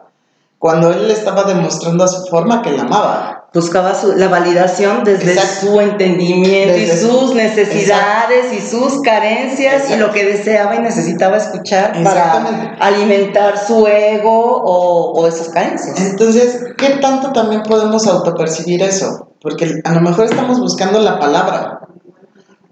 Cuando 0.60 0.92
él 0.92 1.08
le 1.08 1.14
estaba 1.14 1.44
demostrando 1.46 2.04
a 2.04 2.08
su 2.08 2.26
forma 2.28 2.62
que 2.62 2.72
la 2.72 2.84
amaba 2.84 3.40
buscaba 3.54 3.96
su, 3.96 4.14
la 4.14 4.28
validación 4.28 5.04
desde 5.04 5.40
su 5.40 5.80
entendimiento 5.80 6.78
y 6.78 6.88
sus 6.88 7.34
necesidades 7.34 8.54
y 8.54 8.62
sus 8.62 9.02
carencias 9.02 9.90
y 9.90 9.98
lo 9.98 10.12
que 10.12 10.24
deseaba 10.24 10.76
y 10.76 10.80
necesitaba 10.80 11.38
escuchar 11.38 12.04
para 12.04 12.76
alimentar 12.80 13.58
su 13.58 13.88
ego 13.88 14.62
o, 14.64 15.28
esas 15.28 15.50
carencias. 15.50 16.00
Entonces, 16.00 16.74
¿qué 16.78 16.98
tanto 17.02 17.32
también 17.32 17.64
podemos 17.64 18.06
autopercibir 18.08 18.84
eso? 18.84 19.30
Porque 19.42 19.82
a 19.84 19.94
lo 19.94 20.02
mejor 20.02 20.26
estamos 20.26 20.60
buscando 20.60 21.00
la 21.00 21.20
palabra, 21.20 21.80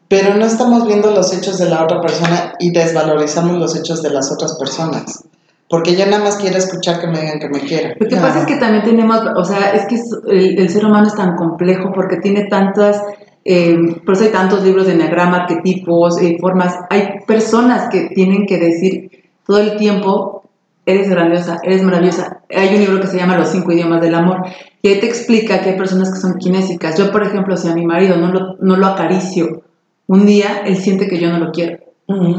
pero 0.07 0.35
no 0.35 0.45
estamos 0.45 0.85
viendo 0.85 1.11
los 1.11 1.33
hechos 1.33 1.57
de 1.57 1.69
la 1.69 1.83
otra 1.83 2.01
persona 2.01 2.53
y 2.59 2.71
desvalorizamos 2.71 3.57
los 3.57 3.75
hechos 3.75 4.03
de 4.03 4.11
las 4.11 4.31
otras 4.31 4.57
personas. 4.57 5.23
Porque 5.69 5.97
yo 5.97 6.05
nada 6.05 6.23
más 6.23 6.37
quiero 6.37 6.57
escuchar 6.57 7.01
que 7.01 7.07
me 7.07 7.19
digan 7.19 7.39
que 7.39 7.49
me 7.49 7.59
quieren. 7.59 7.97
Lo 7.99 8.07
que 8.07 8.15
pasa 8.15 8.39
es 8.39 8.45
que 8.45 8.55
también 8.55 8.85
tenemos, 8.85 9.19
o 9.35 9.43
sea, 9.43 9.71
es 9.71 9.85
que 9.87 9.99
el, 10.29 10.69
ser 10.69 10.85
humano 10.85 11.07
es 11.07 11.15
tan 11.15 11.35
complejo 11.35 11.91
porque 11.93 12.17
tiene 12.17 12.45
tantas, 12.45 13.01
eh, 13.43 13.77
por 14.05 14.15
eso 14.15 14.23
hay 14.23 14.31
tantos 14.31 14.63
libros 14.63 14.87
de 14.87 14.93
enneagrama, 14.93 15.41
arquetipos, 15.41 16.21
eh, 16.21 16.37
formas. 16.39 16.73
Hay 16.89 17.19
personas 17.27 17.89
que 17.89 18.09
tienen 18.15 18.45
que 18.45 18.57
decir 18.57 19.29
todo 19.45 19.59
el 19.59 19.75
tiempo, 19.75 20.43
eres 20.85 21.09
grandiosa, 21.09 21.59
eres 21.63 21.83
maravillosa. 21.83 22.43
Hay 22.49 22.73
un 22.73 22.79
libro 22.79 23.01
que 23.01 23.07
se 23.07 23.17
llama 23.17 23.37
Los 23.37 23.49
cinco 23.49 23.73
idiomas 23.73 23.99
del 23.99 24.15
amor, 24.15 24.43
y 24.81 24.87
ahí 24.87 24.99
te 25.01 25.07
explica 25.07 25.59
que 25.59 25.71
hay 25.71 25.77
personas 25.77 26.13
que 26.13 26.19
son 26.19 26.35
kinésicas. 26.35 26.97
Yo, 26.97 27.11
por 27.11 27.23
ejemplo, 27.23 27.57
si 27.57 27.67
a 27.67 27.75
mi 27.75 27.85
marido 27.85 28.15
no 28.15 28.31
lo, 28.31 28.55
no 28.61 28.77
lo 28.77 28.87
acaricio 28.87 29.63
un 30.07 30.25
día, 30.25 30.61
él 30.65 30.77
siente 30.77 31.09
que 31.09 31.19
yo 31.19 31.29
no 31.29 31.39
lo 31.39 31.51
quiero 31.51 31.86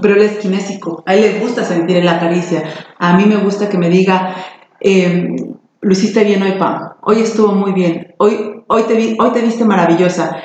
pero 0.00 0.14
él 0.14 0.22
es 0.22 0.38
kinésico, 0.38 1.02
a 1.04 1.14
él 1.14 1.20
le 1.20 1.40
gusta 1.40 1.64
sentir 1.64 1.98
en 1.98 2.06
la 2.06 2.18
caricia. 2.18 2.64
A 2.98 3.16
mí 3.16 3.24
me 3.26 3.36
gusta 3.36 3.68
que 3.68 3.76
me 3.76 3.90
diga, 3.90 4.34
eh, 4.80 5.36
lo 5.80 5.92
hiciste 5.92 6.24
bien 6.24 6.42
hoy, 6.42 6.52
Pam, 6.58 6.92
hoy 7.02 7.20
estuvo 7.20 7.52
muy 7.52 7.72
bien, 7.72 8.14
hoy, 8.18 8.62
hoy, 8.66 8.82
te, 8.84 8.94
vi, 8.94 9.16
hoy 9.18 9.30
te 9.30 9.42
viste 9.42 9.64
maravillosa. 9.64 10.36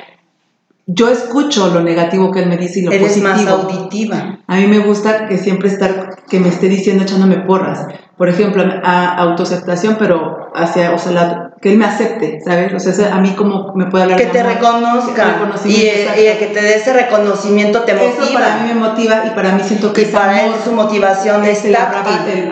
Yo 0.86 1.08
escucho 1.08 1.68
lo 1.72 1.80
negativo 1.80 2.30
que 2.30 2.40
él 2.40 2.48
me 2.50 2.58
dice 2.58 2.80
y 2.80 2.82
lo 2.82 2.92
Eres 2.92 3.08
positivo. 3.08 3.32
más 3.32 3.46
auditiva. 3.46 4.40
A 4.46 4.56
mí 4.56 4.66
me 4.66 4.80
gusta 4.80 5.26
que 5.26 5.38
siempre 5.38 5.70
estar, 5.70 6.24
que 6.28 6.38
me 6.40 6.48
esté 6.48 6.68
diciendo, 6.68 7.04
echándome 7.04 7.38
porras. 7.38 7.86
Por 8.18 8.28
ejemplo, 8.28 8.62
a, 8.82 9.16
autoaceptación, 9.16 9.96
pero 9.98 10.43
hacia, 10.54 10.92
o 10.92 10.98
sea, 10.98 11.50
que 11.60 11.72
él 11.72 11.78
me 11.78 11.84
acepte, 11.84 12.40
¿sabes? 12.44 12.72
O 12.74 12.78
sea, 12.78 13.14
a 13.14 13.20
mí 13.20 13.30
como 13.30 13.72
me 13.74 13.86
puede 13.86 14.04
hablar. 14.04 14.18
Que 14.18 14.26
te 14.26 14.42
reconozca. 14.42 15.36
y, 15.64 15.70
y, 15.70 16.38
que 16.38 16.50
te 16.52 16.62
dé 16.62 16.76
ese 16.76 16.92
reconocimiento 16.92 17.80
te 17.82 17.94
motiva. 17.94 18.24
Eso 18.24 18.34
para 18.34 18.56
mí 18.58 18.68
me 18.68 18.74
motiva 18.74 19.24
y 19.26 19.30
para 19.30 19.52
mí 19.52 19.62
siento 19.64 19.92
que 19.92 20.02
y 20.02 20.06
para 20.06 20.44
él 20.44 20.52
su 20.62 20.72
motivación 20.72 21.44
es 21.44 21.64
la, 21.64 22.04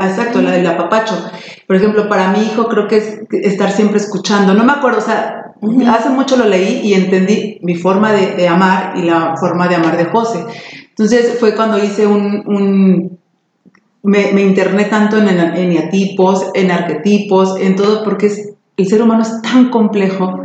Exacto, 0.03 0.43
la 0.43 0.51
del 0.51 0.67
apapacho. 0.67 1.31
Por 1.67 1.77
ejemplo, 1.77 2.09
para 2.09 2.29
mi 2.29 2.41
hijo 2.43 2.69
creo 2.69 2.89
que 2.89 2.97
es 2.97 3.21
estar 3.31 3.71
siempre 3.71 3.99
escuchando. 3.99 4.55
No 4.55 4.65
me 4.65 4.73
acuerdo, 4.73 4.99
o 4.99 5.03
sea, 5.03 5.53
hace 5.89 6.11
mucho 6.11 6.37
lo 6.37 6.45
leí 6.45 6.81
y 6.83 6.95
entendí 6.95 7.59
mi 7.63 7.77
forma 7.77 8.13
de, 8.13 8.49
amar 8.49 8.95
y 8.97 9.03
la 9.03 9.37
forma 9.37 9.69
de 9.69 9.77
amar 9.77 9.97
de 9.97 10.07
José. 10.07 10.45
Entonces 10.89 11.39
fue 11.39 11.55
cuando 11.55 11.79
hice 11.79 12.07
un 12.07 13.22
me, 14.03 14.33
me, 14.33 14.43
interné 14.43 14.85
tanto 14.87 15.19
en 15.19 15.29
eneatipos, 15.29 16.51
en 16.55 16.71
arquetipos, 16.71 17.59
en 17.61 17.77
todo, 17.77 18.03
porque 18.05 18.31
el 18.77 18.87
ser 18.87 19.03
humano 19.03 19.23
es 19.23 19.41
tan 19.43 19.71
complejo, 19.71 20.43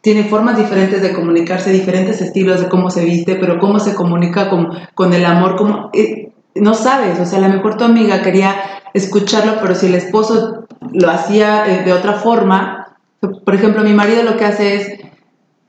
tiene 0.00 0.24
formas 0.24 0.56
diferentes 0.56 1.02
de 1.02 1.12
comunicarse, 1.12 1.70
diferentes 1.70 2.20
estilos 2.20 2.60
de 2.60 2.68
cómo 2.68 2.90
se 2.90 3.04
viste, 3.04 3.36
pero 3.36 3.58
cómo 3.58 3.78
se 3.78 3.94
comunica 3.94 4.48
con, 4.50 4.70
con 4.94 5.12
el 5.12 5.24
amor, 5.24 5.56
como, 5.56 5.90
eh, 5.92 6.32
no 6.54 6.74
sabes, 6.74 7.18
o 7.20 7.24
sea, 7.24 7.38
a 7.38 7.48
lo 7.48 7.54
mejor 7.54 7.76
tu 7.76 7.84
amiga 7.84 8.22
quería 8.22 8.54
escucharlo, 8.94 9.54
pero 9.60 9.74
si 9.74 9.86
el 9.86 9.94
esposo 9.94 10.66
lo 10.92 11.10
hacía 11.10 11.66
eh, 11.66 11.84
de 11.84 11.92
otra 11.92 12.14
forma, 12.14 12.96
por 13.20 13.54
ejemplo, 13.54 13.82
mi 13.82 13.92
marido 13.92 14.22
lo 14.22 14.36
que 14.36 14.44
hace 14.44 14.76
es, 14.76 15.00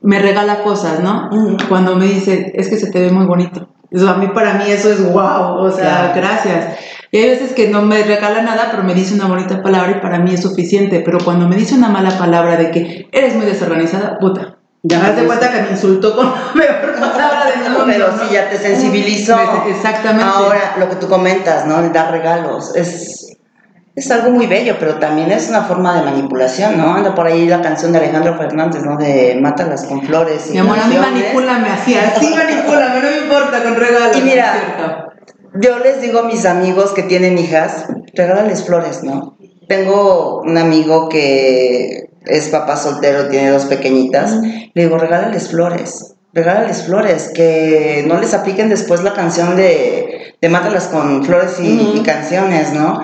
me 0.02 0.18
regala 0.18 0.62
cosas, 0.62 1.00
¿no? 1.00 1.28
Cuando 1.68 1.96
me 1.96 2.06
dice, 2.06 2.52
es 2.54 2.68
que 2.68 2.76
se 2.76 2.90
te 2.90 3.00
ve 3.00 3.10
muy 3.10 3.26
bonito. 3.26 3.68
Eso, 3.90 4.08
a 4.08 4.14
mí, 4.14 4.28
para 4.28 4.54
mí 4.54 4.64
eso 4.68 4.90
es 4.90 5.02
wow, 5.12 5.58
o 5.58 5.70
sea, 5.70 6.12
gracias. 6.14 6.78
Y 7.12 7.18
hay 7.18 7.30
veces 7.30 7.52
que 7.52 7.68
no 7.68 7.82
me 7.82 8.02
regala 8.04 8.42
nada, 8.42 8.68
pero 8.70 8.84
me 8.84 8.94
dice 8.94 9.14
una 9.14 9.26
bonita 9.26 9.62
palabra 9.62 9.96
y 9.96 10.00
para 10.00 10.20
mí 10.20 10.34
es 10.34 10.42
suficiente. 10.42 11.02
Pero 11.04 11.18
cuando 11.24 11.48
me 11.48 11.56
dice 11.56 11.74
una 11.74 11.88
mala 11.88 12.16
palabra 12.16 12.56
de 12.56 12.70
que 12.70 13.08
eres 13.10 13.34
muy 13.34 13.46
desorganizada, 13.46 14.18
puta. 14.20 14.56
Ya 14.82 14.98
me 14.98 15.12
das 15.12 15.24
cuenta 15.24 15.52
que 15.52 15.62
me 15.62 15.70
insultó 15.72 16.16
con 16.16 16.26
la 16.26 16.52
peor 16.80 16.94
palabra 16.94 17.46
de 17.50 17.68
mundo. 17.68 17.84
Pero 17.86 18.12
sí, 18.12 18.32
ya 18.32 18.48
te 18.48 18.56
sensibilizó. 18.58 19.36
Exactamente. 19.68 20.24
Ahora, 20.24 20.76
lo 20.78 20.88
que 20.88 20.96
tú 20.96 21.08
comentas, 21.08 21.66
¿no? 21.66 21.82
De 21.82 21.90
dar 21.90 22.12
regalos. 22.12 22.74
Es, 22.76 23.36
es 23.94 24.10
algo 24.10 24.30
muy 24.30 24.46
bello, 24.46 24.76
pero 24.78 24.96
también 24.96 25.30
es 25.32 25.48
una 25.48 25.62
forma 25.62 25.96
de 25.96 26.02
manipulación, 26.02 26.78
¿no? 26.78 26.94
Anda 26.94 27.14
por 27.14 27.26
ahí 27.26 27.46
la 27.46 27.60
canción 27.60 27.92
de 27.92 27.98
Alejandro 27.98 28.36
Fernández, 28.36 28.82
¿no? 28.82 28.96
De 28.96 29.36
Mátalas 29.40 29.84
con 29.84 30.02
flores. 30.02 30.48
Y 30.48 30.52
Mi 30.52 30.58
amor, 30.58 30.78
a 30.78 30.86
mí 30.86 30.96
manipúlame 30.96 31.68
así, 31.70 31.94
así 31.94 32.34
manipúlame, 32.34 33.00
no 33.00 33.10
me 33.10 33.18
importa 33.18 33.62
con 33.62 33.76
regalos. 33.76 34.16
Y 34.16 34.22
mira, 34.22 35.10
yo 35.54 35.78
les 35.80 36.00
digo 36.00 36.20
a 36.20 36.22
mis 36.24 36.46
amigos 36.46 36.92
que 36.92 37.02
tienen 37.02 37.36
hijas, 37.38 37.86
regálales 38.14 38.64
flores, 38.64 39.02
¿no? 39.02 39.36
Tengo 39.68 40.40
un 40.40 40.56
amigo 40.56 41.08
que 41.08 42.10
es 42.26 42.48
papá 42.48 42.76
soltero, 42.76 43.28
tiene 43.28 43.50
dos 43.50 43.64
pequeñitas, 43.66 44.32
le 44.74 44.82
digo, 44.82 44.98
regálales 44.98 45.48
flores, 45.48 46.14
regálales 46.32 46.84
flores, 46.84 47.30
que 47.34 48.04
no 48.06 48.20
les 48.20 48.34
apliquen 48.34 48.68
después 48.68 49.02
la 49.02 49.14
canción 49.14 49.56
de, 49.56 50.34
de 50.40 50.48
Mátalas 50.48 50.88
con 50.88 51.24
flores 51.24 51.56
y, 51.60 52.02
canciones, 52.04 52.72
¿no? 52.72 53.02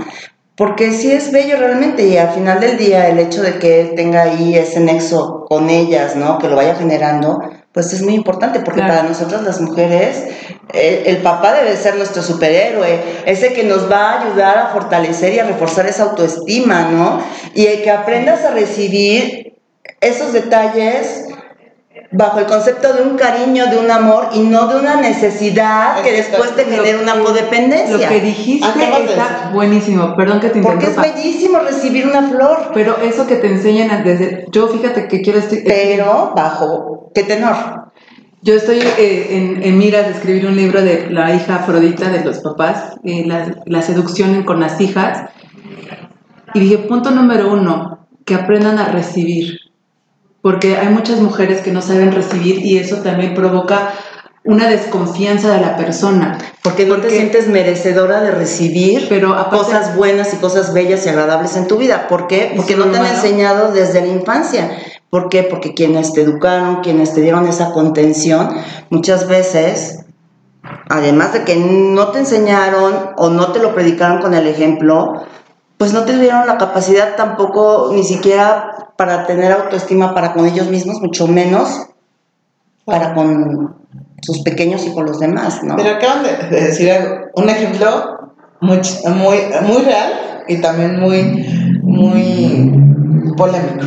Porque 0.56 0.92
sí 0.92 1.12
es 1.12 1.32
bello 1.32 1.58
realmente 1.58 2.06
y 2.06 2.16
al 2.16 2.30
final 2.30 2.60
del 2.60 2.78
día 2.78 3.08
el 3.08 3.18
hecho 3.18 3.42
de 3.42 3.58
que 3.58 3.82
él 3.82 3.94
tenga 3.94 4.22
ahí 4.22 4.56
ese 4.56 4.80
nexo 4.80 5.44
con 5.46 5.68
ellas, 5.68 6.16
¿no? 6.16 6.38
Que 6.38 6.48
lo 6.48 6.56
vaya 6.56 6.74
generando, 6.74 7.42
pues 7.72 7.92
es 7.92 8.00
muy 8.00 8.14
importante 8.14 8.60
porque 8.60 8.80
para 8.80 9.02
nosotras 9.02 9.42
las 9.42 9.60
mujeres 9.60 10.24
el, 10.72 11.18
papá 11.18 11.52
debe 11.52 11.76
ser 11.76 11.96
nuestro 11.96 12.22
superhéroe, 12.22 13.00
ese 13.26 13.52
que 13.52 13.64
nos 13.64 13.90
va 13.90 14.12
a 14.12 14.22
ayudar 14.22 14.58
a 14.58 14.66
fortalecer 14.68 15.34
y 15.34 15.38
a 15.38 15.44
reforzar 15.44 15.86
esa 15.86 16.04
autoestima, 16.04 16.88
¿no? 16.90 17.20
Y 17.54 17.66
el 17.66 17.82
que 17.82 17.90
aprendas 17.90 18.44
a 18.44 18.52
recibir 18.52 19.58
esos 20.00 20.32
detalles 20.32 21.25
bajo 22.12 22.38
el 22.38 22.46
concepto 22.46 22.92
de 22.92 23.02
un 23.02 23.16
cariño, 23.16 23.66
de 23.66 23.78
un 23.78 23.90
amor 23.90 24.28
y 24.32 24.40
no 24.40 24.68
de 24.68 24.76
una 24.80 24.96
necesidad 25.00 26.02
que 26.02 26.12
después 26.12 26.54
te 26.54 26.64
genere 26.64 26.98
una 27.02 27.14
Lo 27.16 27.24
codependencia. 27.24 28.08
que 28.08 28.20
dijiste 28.20 28.68
está 29.12 29.50
buenísimo. 29.52 30.14
Perdón 30.16 30.40
que 30.40 30.50
te 30.50 30.60
Porque 30.60 30.86
es 30.86 30.90
interrumpa. 30.90 31.16
bellísimo 31.16 31.58
recibir 31.60 32.06
una 32.06 32.28
flor, 32.28 32.70
Pero 32.74 32.98
eso 32.98 33.26
que 33.26 33.36
te 33.36 33.48
enseñan 33.48 34.04
desde... 34.04 34.46
Yo 34.52 34.68
fíjate 34.68 35.08
que 35.08 35.20
quiero... 35.22 35.38
Estoy, 35.38 35.62
pero 35.66 36.32
bajo 36.36 37.10
qué 37.14 37.22
tenor. 37.24 37.56
Yo 38.42 38.54
estoy 38.54 38.78
eh, 38.78 39.28
en, 39.30 39.62
en 39.64 39.78
miras 39.78 40.06
de 40.06 40.12
escribir 40.12 40.46
un 40.46 40.54
libro 40.56 40.80
de 40.82 41.08
la 41.10 41.34
hija 41.34 41.56
Afrodita 41.56 42.08
de 42.10 42.24
los 42.24 42.38
papás, 42.38 42.94
eh, 43.04 43.24
la, 43.26 43.56
la 43.64 43.82
seducción 43.82 44.44
con 44.44 44.60
las 44.60 44.80
hijas. 44.80 45.30
Y 46.54 46.60
dije, 46.60 46.78
punto 46.78 47.10
número 47.10 47.52
uno, 47.52 48.06
que 48.24 48.34
aprendan 48.36 48.78
a 48.78 48.86
recibir. 48.88 49.58
Porque 50.46 50.76
hay 50.76 50.90
muchas 50.90 51.18
mujeres 51.18 51.60
que 51.60 51.72
no 51.72 51.82
saben 51.82 52.12
recibir 52.12 52.64
y 52.64 52.78
eso 52.78 52.98
también 52.98 53.34
provoca 53.34 53.90
una 54.44 54.68
desconfianza 54.68 55.52
de 55.52 55.60
la 55.60 55.76
persona. 55.76 56.38
Porque 56.62 56.86
no 56.86 56.94
te 56.94 57.00
Porque- 57.00 57.16
sientes 57.16 57.48
merecedora 57.48 58.20
de 58.20 58.30
recibir 58.30 59.06
Pero 59.08 59.34
aparte- 59.34 59.56
cosas 59.56 59.96
buenas 59.96 60.32
y 60.34 60.36
cosas 60.36 60.72
bellas 60.72 61.04
y 61.04 61.08
agradables 61.08 61.56
en 61.56 61.66
tu 61.66 61.78
vida. 61.78 62.06
¿Por 62.06 62.28
qué? 62.28 62.52
¿Y 62.52 62.56
Porque 62.58 62.76
no 62.76 62.84
te 62.84 62.96
han 62.96 63.06
enseñado 63.06 63.72
desde 63.72 64.02
la 64.02 64.06
infancia. 64.06 64.70
¿Por 65.10 65.30
qué? 65.30 65.42
Porque 65.42 65.74
quienes 65.74 66.12
te 66.12 66.20
educaron, 66.20 66.76
quienes 66.80 67.12
te 67.12 67.22
dieron 67.22 67.48
esa 67.48 67.72
contención, 67.72 68.50
muchas 68.88 69.26
veces, 69.26 70.04
además 70.88 71.32
de 71.32 71.42
que 71.42 71.56
no 71.56 72.12
te 72.12 72.20
enseñaron 72.20 72.94
o 73.16 73.30
no 73.30 73.50
te 73.50 73.58
lo 73.58 73.74
predicaron 73.74 74.20
con 74.22 74.32
el 74.32 74.46
ejemplo, 74.46 75.24
pues 75.76 75.92
no 75.92 76.04
te 76.04 76.16
dieron 76.16 76.46
la 76.46 76.56
capacidad 76.56 77.16
tampoco 77.16 77.90
ni 77.92 78.04
siquiera 78.04 78.75
para 78.96 79.26
tener 79.26 79.52
autoestima 79.52 80.14
para 80.14 80.32
con 80.32 80.46
ellos 80.46 80.68
mismos, 80.68 81.00
mucho 81.00 81.26
menos 81.26 81.86
para 82.84 83.14
con 83.14 83.76
sus 84.22 84.40
pequeños 84.42 84.84
y 84.86 84.92
con 84.92 85.06
los 85.06 85.18
demás, 85.18 85.62
¿no? 85.62 85.76
Pero 85.76 85.96
acaban 85.96 86.22
de, 86.22 86.56
de 86.56 86.64
decir 86.64 86.92
un 87.34 87.48
ejemplo 87.48 88.32
muy, 88.60 88.80
muy, 89.14 89.36
muy 89.62 89.82
real 89.82 90.44
y 90.48 90.60
también 90.60 90.98
muy, 91.00 91.22
muy 91.82 93.34
polémico. 93.36 93.84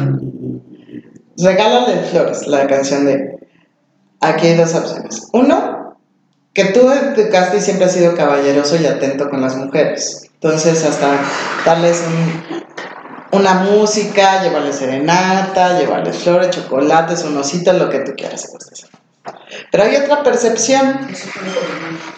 Regálale 1.42 2.02
flores, 2.04 2.48
la 2.48 2.68
canción 2.68 3.06
de... 3.06 3.38
Aquí 4.22 4.48
hay 4.48 4.56
dos 4.58 4.76
opciones. 4.76 5.28
Uno, 5.32 5.96
que 6.54 6.66
tú 6.66 6.90
educaste 6.92 7.58
y 7.58 7.62
siempre 7.62 7.86
has 7.86 7.94
sido 7.94 8.16
caballeroso 8.16 8.76
y 8.76 8.86
atento 8.86 9.30
con 9.30 9.42
las 9.42 9.56
mujeres. 9.56 10.30
Entonces, 10.34 10.84
hasta 10.86 11.08
darles 11.66 12.04
un- 12.06 12.60
una 13.32 13.54
música, 13.56 14.42
llevarles 14.44 14.78
serenata, 14.78 15.80
llevarles 15.80 16.18
flores, 16.18 16.50
chocolates, 16.50 17.24
un 17.24 17.38
osito, 17.38 17.74
lo 17.74 17.90
que 17.90 18.00
tú 18.00 18.14
quieras. 18.16 18.48
Pero 19.72 19.84
hay 19.84 19.96
otra 19.98 20.24
percepción. 20.24 21.08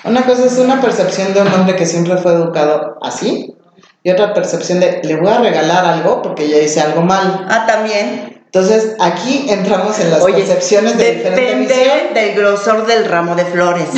Una 0.04 0.26
cosa 0.26 0.46
es 0.46 0.58
una 0.58 0.80
percepción 0.82 1.34
de 1.34 1.42
un 1.42 1.54
hombre 1.54 1.76
que 1.76 1.86
siempre 1.86 2.18
fue 2.18 2.34
educado 2.34 2.98
así. 3.02 3.56
Y 4.04 4.10
otra 4.10 4.34
percepción 4.34 4.80
de 4.80 5.02
le 5.04 5.16
voy 5.18 5.32
a 5.32 5.38
regalar 5.40 5.86
algo 5.86 6.22
porque 6.22 6.50
ya 6.50 6.58
hice 6.58 6.82
algo 6.82 7.02
mal. 7.02 7.46
Ah, 7.50 7.66
también. 7.68 8.42
Entonces 8.46 8.96
aquí 9.00 9.46
entramos 9.50 9.98
en 10.00 10.12
las 10.12 10.22
Oye, 10.22 10.44
percepciones 10.44 10.98
de 10.98 11.16
diferente 11.16 11.42
depende 11.42 11.74
visión. 11.74 12.14
del 12.14 12.36
grosor 12.36 12.86
del 12.86 13.06
ramo 13.06 13.36
de 13.36 13.46
flores. 13.46 13.88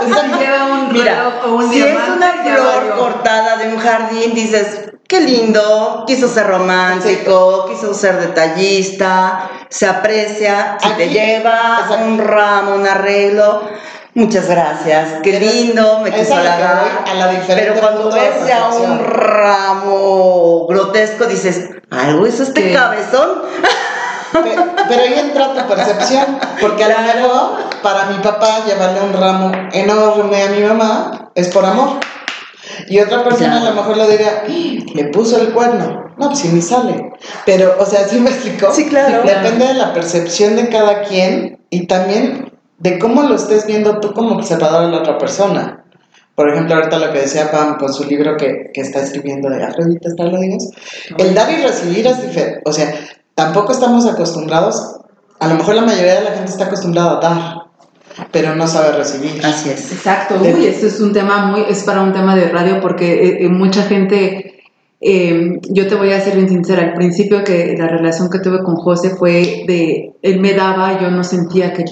Si 0.00 0.38
lleva 0.38 0.64
un 0.66 0.92
Mira, 0.92 1.14
reloj 1.14 1.34
o 1.46 1.54
un 1.56 1.70
si 1.70 1.82
es 1.82 1.96
una 2.08 2.32
flor 2.32 2.96
cortada 2.96 3.56
de 3.56 3.68
un 3.68 3.78
jardín, 3.78 4.34
dices, 4.34 4.90
qué 5.06 5.20
lindo, 5.20 6.04
quiso 6.06 6.28
ser 6.28 6.46
romántico, 6.46 7.66
quiso 7.68 7.94
ser 7.94 8.18
detallista, 8.20 9.50
se 9.68 9.86
aprecia, 9.86 10.76
si 10.80 10.88
te 10.90 11.08
lleva 11.08 11.80
exacto. 11.82 12.04
un 12.04 12.18
ramo, 12.18 12.74
un 12.74 12.86
arreglo. 12.86 13.62
Muchas 14.14 14.48
gracias, 14.48 15.20
qué 15.22 15.38
lindo, 15.38 16.00
me 16.00 16.10
quiso 16.10 16.34
halagar. 16.34 17.04
Pero 17.46 17.74
cuando 17.74 18.10
ves 18.10 18.46
ya 18.46 18.68
un 18.68 18.98
ramo 18.98 20.66
grotesco, 20.66 21.26
dices, 21.26 21.70
algo 21.90 22.26
es 22.26 22.40
este 22.40 22.62
¿Qué? 22.62 22.74
cabezón. 22.74 23.42
Pe- 24.32 24.56
Pero 24.88 25.02
ahí 25.02 25.14
entra 25.18 25.54
tu 25.54 25.74
percepción, 25.74 26.38
porque 26.60 26.84
a 26.84 26.88
lo 26.88 26.98
mejor 27.14 27.50
para 27.82 28.06
mi 28.06 28.18
papá 28.22 28.64
llevarle 28.66 29.00
un 29.02 29.12
ramo 29.12 29.52
enorme 29.72 30.42
a 30.42 30.48
mi 30.50 30.60
mamá 30.62 31.30
es 31.34 31.48
por 31.48 31.64
amor. 31.64 32.00
Y 32.88 33.00
otra 33.00 33.24
persona 33.24 33.60
a 33.60 33.64
lo 33.64 33.72
mejor 33.74 33.96
lo 33.96 34.06
diría, 34.08 34.42
"¡Ah! 34.46 34.50
le 34.94 35.04
puso 35.06 35.40
el 35.40 35.48
cuerno. 35.52 36.04
No, 36.18 36.28
pues 36.28 36.40
si 36.40 36.48
ni 36.48 36.60
sale. 36.60 37.12
Pero, 37.46 37.76
o 37.78 37.86
sea, 37.86 38.06
¿sí 38.08 38.18
me 38.20 38.30
explicó? 38.30 38.72
Sí, 38.72 38.86
claro. 38.88 39.22
Depende 39.22 39.66
de 39.66 39.74
la 39.74 39.92
percepción 39.94 40.56
de 40.56 40.68
cada 40.68 41.02
quien 41.02 41.60
y 41.70 41.86
también 41.86 42.52
de 42.78 42.98
cómo 42.98 43.22
lo 43.22 43.36
estés 43.36 43.66
viendo 43.66 44.00
tú 44.00 44.12
como 44.12 44.34
observador 44.34 44.86
de 44.86 44.92
la 44.92 44.98
otra 44.98 45.16
persona. 45.18 45.84
Por 46.34 46.48
ejemplo, 46.50 46.76
ahorita 46.76 46.98
lo 46.98 47.12
que 47.12 47.20
decía 47.20 47.50
Pam 47.50 47.78
con 47.78 47.92
su 47.92 48.04
libro 48.04 48.36
que, 48.36 48.70
que 48.72 48.80
está 48.80 49.00
escribiendo 49.00 49.48
de 49.50 49.62
Afrodita, 49.64 50.08
¿está 50.08 50.24
lo 50.24 50.38
digas? 50.40 50.68
El 51.18 51.34
dar 51.34 51.50
y 51.50 51.56
recibir 51.62 52.06
es 52.06 52.20
diferente. 52.22 52.60
O 52.64 52.72
sea, 52.72 52.92
tampoco 53.38 53.70
estamos 53.70 54.04
acostumbrados, 54.04 54.96
a 55.38 55.46
lo 55.46 55.54
mejor 55.54 55.76
la 55.76 55.82
mayoría 55.82 56.16
de 56.16 56.24
la 56.24 56.30
gente 56.32 56.50
está 56.50 56.64
acostumbrada 56.64 57.18
a 57.18 57.20
dar, 57.20 57.54
pero 58.32 58.56
no 58.56 58.66
sabe 58.66 58.96
recibir. 58.98 59.40
Así 59.46 59.70
es. 59.70 59.92
Exacto, 59.92 60.38
De- 60.40 60.54
uy, 60.54 60.66
esto 60.66 60.88
es 60.88 61.00
un 61.00 61.12
tema 61.12 61.46
muy, 61.46 61.60
es 61.68 61.84
para 61.84 62.02
un 62.02 62.12
tema 62.12 62.34
de 62.34 62.48
radio 62.48 62.80
porque 62.80 63.06
eh, 63.14 63.44
eh, 63.44 63.48
mucha 63.48 63.84
gente, 63.84 64.64
eh, 65.00 65.60
yo 65.70 65.86
te 65.86 65.94
voy 65.94 66.10
a 66.10 66.20
ser 66.20 66.34
bien 66.34 66.48
sincera, 66.48 66.82
al 66.82 66.94
principio 66.94 67.44
que 67.44 67.76
la 67.78 67.86
relación 67.86 68.28
que 68.28 68.40
tuve 68.40 68.58
con 68.64 68.74
José 68.74 69.10
fue 69.10 69.62
de, 69.68 70.16
él 70.20 70.40
me 70.40 70.54
daba, 70.54 71.00
yo 71.00 71.08
no 71.12 71.22
sentía 71.22 71.72
que, 71.72 71.84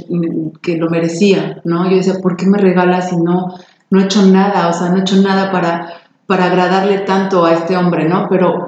que 0.61 0.77
lo 0.77 0.91
merecía, 0.91 1.61
¿no? 1.63 1.89
Yo 1.89 1.97
decía, 1.99 2.15
¿por 2.21 2.37
qué 2.37 2.47
me 2.47 2.59
regalas 2.59 3.11
si 3.11 3.17
no, 3.19 3.55
no 3.91 4.01
he 4.01 4.05
hecho 4.07 4.23
nada? 4.23 4.67
O 4.67 4.73
sea, 4.73 4.89
no 4.89 4.97
he 4.97 5.03
hecho 5.03 5.15
nada 5.19 5.53
para, 5.53 5.93
para 6.27 6.47
agradarle 6.47 6.99
tanto 6.99 7.45
a 7.45 7.53
este 7.53 7.77
hombre, 7.77 8.09
¿no? 8.09 8.27
Pero 8.29 8.67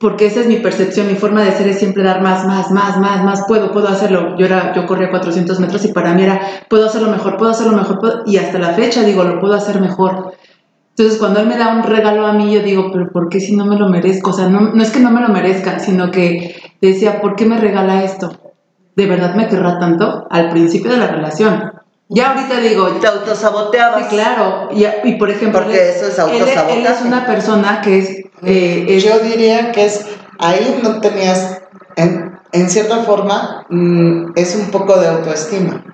porque 0.00 0.26
esa 0.26 0.40
es 0.40 0.46
mi 0.46 0.56
percepción, 0.56 1.08
mi 1.08 1.14
forma 1.14 1.44
de 1.44 1.52
ser 1.52 1.68
es 1.68 1.78
siempre 1.78 2.02
dar 2.02 2.22
más, 2.22 2.46
más, 2.46 2.70
más, 2.70 2.98
más, 2.98 3.22
más, 3.22 3.44
puedo, 3.46 3.70
puedo 3.70 3.86
hacerlo. 3.86 4.34
Yo 4.38 4.46
era, 4.46 4.72
yo 4.74 4.86
corría 4.86 5.10
400 5.10 5.60
metros 5.60 5.84
y 5.84 5.92
para 5.92 6.14
mí 6.14 6.22
era, 6.22 6.40
puedo 6.70 6.86
hacerlo 6.86 7.10
mejor, 7.10 7.36
puedo 7.36 7.50
hacerlo 7.50 7.76
mejor, 7.76 8.22
y 8.24 8.38
hasta 8.38 8.58
la 8.58 8.72
fecha 8.72 9.02
digo, 9.02 9.24
lo 9.24 9.38
puedo 9.38 9.52
hacer 9.52 9.78
mejor. 9.78 10.32
Entonces 10.96 11.18
cuando 11.18 11.40
él 11.40 11.48
me 11.48 11.58
da 11.58 11.76
un 11.76 11.82
regalo 11.82 12.26
a 12.26 12.32
mí, 12.32 12.50
yo 12.50 12.62
digo, 12.62 12.90
pero 12.90 13.12
¿por 13.12 13.28
qué 13.28 13.40
si 13.40 13.54
no 13.54 13.66
me 13.66 13.76
lo 13.76 13.90
merezco? 13.90 14.30
O 14.30 14.32
sea, 14.32 14.48
no, 14.48 14.72
no 14.72 14.82
es 14.82 14.90
que 14.90 15.00
no 15.00 15.10
me 15.10 15.20
lo 15.20 15.28
merezca, 15.28 15.78
sino 15.78 16.10
que 16.10 16.56
decía, 16.80 17.20
¿por 17.20 17.36
qué 17.36 17.44
me 17.44 17.58
regala 17.58 18.02
esto? 18.02 18.32
¿De 18.96 19.06
verdad 19.06 19.34
me 19.34 19.48
querrá 19.48 19.78
tanto? 19.78 20.26
Al 20.30 20.48
principio 20.48 20.90
de 20.90 20.96
la 20.96 21.08
relación. 21.08 21.72
Ya 22.12 22.30
ahorita 22.32 22.58
digo, 22.60 22.88
Te 23.00 23.06
autosaboteabas. 23.06 24.02
sí, 24.02 24.16
claro, 24.16 24.68
y, 24.72 24.84
y 25.08 25.14
por 25.14 25.30
ejemplo, 25.30 25.60
Porque 25.60 25.76
él- 25.90 25.94
eso 25.96 26.06
es 26.08 26.18
él, 26.18 26.24
él 26.34 26.42
es 26.42 26.56
autosabotaje. 26.56 27.06
una 27.06 27.24
persona 27.26 27.80
que 27.82 27.98
es... 27.98 28.10
eh, 28.42 28.84
es 28.88 29.04
Yo 29.04 29.18
diría 29.20 29.70
que 29.70 29.84
es, 29.84 30.06
ahí 30.40 30.80
no 30.82 31.00
tenías, 31.00 31.58
en, 31.96 32.36
en 32.52 32.68
cierta 32.68 33.04
forma, 33.04 33.64
mm, 33.70 34.32
es 34.34 34.56
un 34.56 34.70
poco 34.72 34.98
de 34.98 35.06
autoestima. 35.06 35.84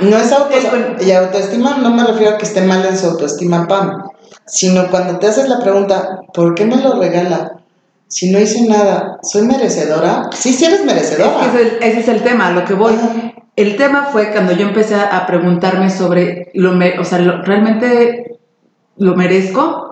No 0.00 0.16
es 0.16 0.32
autoestima, 0.32 0.96
y 1.00 1.12
autoestima 1.12 1.76
no 1.76 1.90
me 1.90 2.04
refiero 2.04 2.34
a 2.34 2.38
que 2.38 2.46
esté 2.46 2.62
mal 2.62 2.84
en 2.86 2.96
su 2.98 3.06
autoestima, 3.06 3.68
Pam, 3.68 4.02
sino 4.46 4.88
cuando 4.90 5.18
te 5.18 5.26
haces 5.28 5.48
la 5.48 5.60
pregunta, 5.60 6.20
¿por 6.32 6.54
qué 6.54 6.64
me 6.64 6.76
lo 6.76 6.98
regala? 6.98 7.63
Si 8.14 8.30
no 8.30 8.38
hice 8.38 8.64
nada, 8.68 9.18
¿soy 9.24 9.42
merecedora? 9.42 10.30
Sí, 10.32 10.52
sí 10.52 10.64
eres 10.64 10.80
Es 10.80 10.86
merecedora. 10.86 11.46
es 11.46 11.72
ese 11.80 11.98
es 12.00 12.08
el 12.08 12.22
tema, 12.22 12.52
lo 12.52 12.64
que 12.64 12.74
voy. 12.74 12.94
Ajá. 12.94 13.32
El 13.56 13.74
tema 13.76 14.04
fue 14.12 14.30
cuando 14.30 14.52
yo 14.52 14.68
empecé 14.68 14.94
a 14.94 15.26
preguntarme 15.26 15.90
sobre, 15.90 16.52
lo 16.54 16.78
o 17.00 17.04
sea, 17.04 17.18
lo- 17.18 17.42
¿realmente 17.42 18.38
lo 18.98 19.16
merezco? 19.16 19.90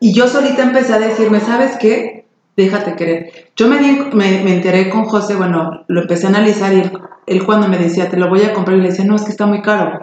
Y 0.00 0.12
yo 0.12 0.26
solita 0.26 0.64
empecé 0.64 0.94
a 0.94 0.98
decirme, 0.98 1.38
¿sabes 1.38 1.76
qué? 1.78 2.26
Déjate 2.56 2.96
querer. 2.96 3.30
Yo 3.54 3.68
me, 3.68 3.78
di- 3.78 4.08
me, 4.14 4.42
me 4.42 4.54
enteré 4.54 4.90
con 4.90 5.04
José, 5.04 5.36
bueno, 5.36 5.84
lo 5.86 6.00
empecé 6.02 6.26
a 6.26 6.30
analizar 6.30 6.72
y 6.72 6.80
él, 6.80 6.92
él 7.28 7.46
cuando 7.46 7.68
me 7.68 7.78
decía, 7.78 8.08
te 8.10 8.16
lo 8.16 8.28
voy 8.28 8.42
a 8.42 8.52
comprar, 8.52 8.76
y 8.78 8.80
le 8.80 8.88
decía, 8.88 9.04
no, 9.04 9.14
es 9.14 9.22
que 9.22 9.30
está 9.30 9.46
muy 9.46 9.62
caro. 9.62 10.00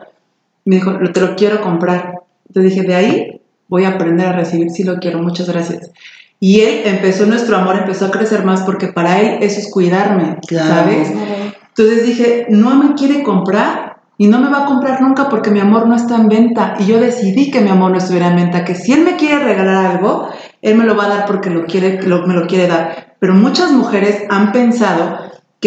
Me 0.63 0.75
dijo, 0.77 0.91
"Lo- 0.91 1.11
te 1.11 1.19
lo 1.19 1.35
quiero 1.35 1.59
comprar. 1.59 2.13
Entonces 2.47 2.73
dije, 2.73 2.87
de 2.87 2.95
ahí 2.95 3.41
voy 3.67 3.83
a 3.83 3.89
aprender 3.89 4.25
a 4.27 4.31
recibir 4.31 4.69
si 4.71 4.85
lo 4.85 4.99
quiero, 4.99 5.19
muchas 5.19 5.49
gracias. 5.49 5.91
Y 6.47 6.61
él 6.61 6.81
empezó, 6.85 7.25
nuestro 7.25 7.57
amor 7.57 7.75
empezó 7.75 8.05
a 8.05 8.11
crecer 8.11 8.45
más 8.45 8.61
porque 8.61 8.89
para 8.89 9.19
él 9.19 9.39
eso 9.41 9.59
es 9.59 9.67
cuidarme, 9.71 10.37
Claro. 10.47 10.67
¿sabes? 10.67 11.11
Entonces 11.69 12.05
dije, 12.05 12.45
no 12.49 12.75
me 12.75 12.93
quiere 12.93 13.23
comprar 13.23 13.95
y 14.19 14.27
no 14.27 14.37
me 14.37 14.49
va 14.51 14.59
a 14.61 14.65
comprar 14.65 15.01
nunca 15.01 15.27
porque 15.27 15.49
mi 15.49 15.59
amor 15.59 15.87
no 15.87 15.95
está 15.95 16.17
en 16.17 16.29
venta. 16.29 16.75
Y 16.77 16.85
yo 16.85 16.99
decidí 16.99 17.49
que 17.49 17.61
mi 17.61 17.69
amor 17.71 17.89
no 17.89 17.97
estuviera 17.97 18.27
en 18.27 18.35
venta, 18.35 18.63
que 18.63 18.75
si 18.75 18.93
él 18.93 19.01
me 19.03 19.15
quiere 19.15 19.39
regalar 19.43 19.87
algo, 19.87 20.29
él 20.61 20.75
me 20.77 20.85
lo 20.85 20.95
va 20.95 21.05
a 21.05 21.09
dar 21.09 21.25
porque 21.25 21.49
lo 21.49 21.65
quiere, 21.65 21.99
lo- 22.03 22.27
me 22.27 22.35
lo 22.35 22.45
quiere 22.45 22.67
dar. 22.67 23.15
Pero 23.19 23.33
muchas 23.33 23.71
mujeres 23.71 24.21
han 24.29 24.51
pensado 24.51 25.17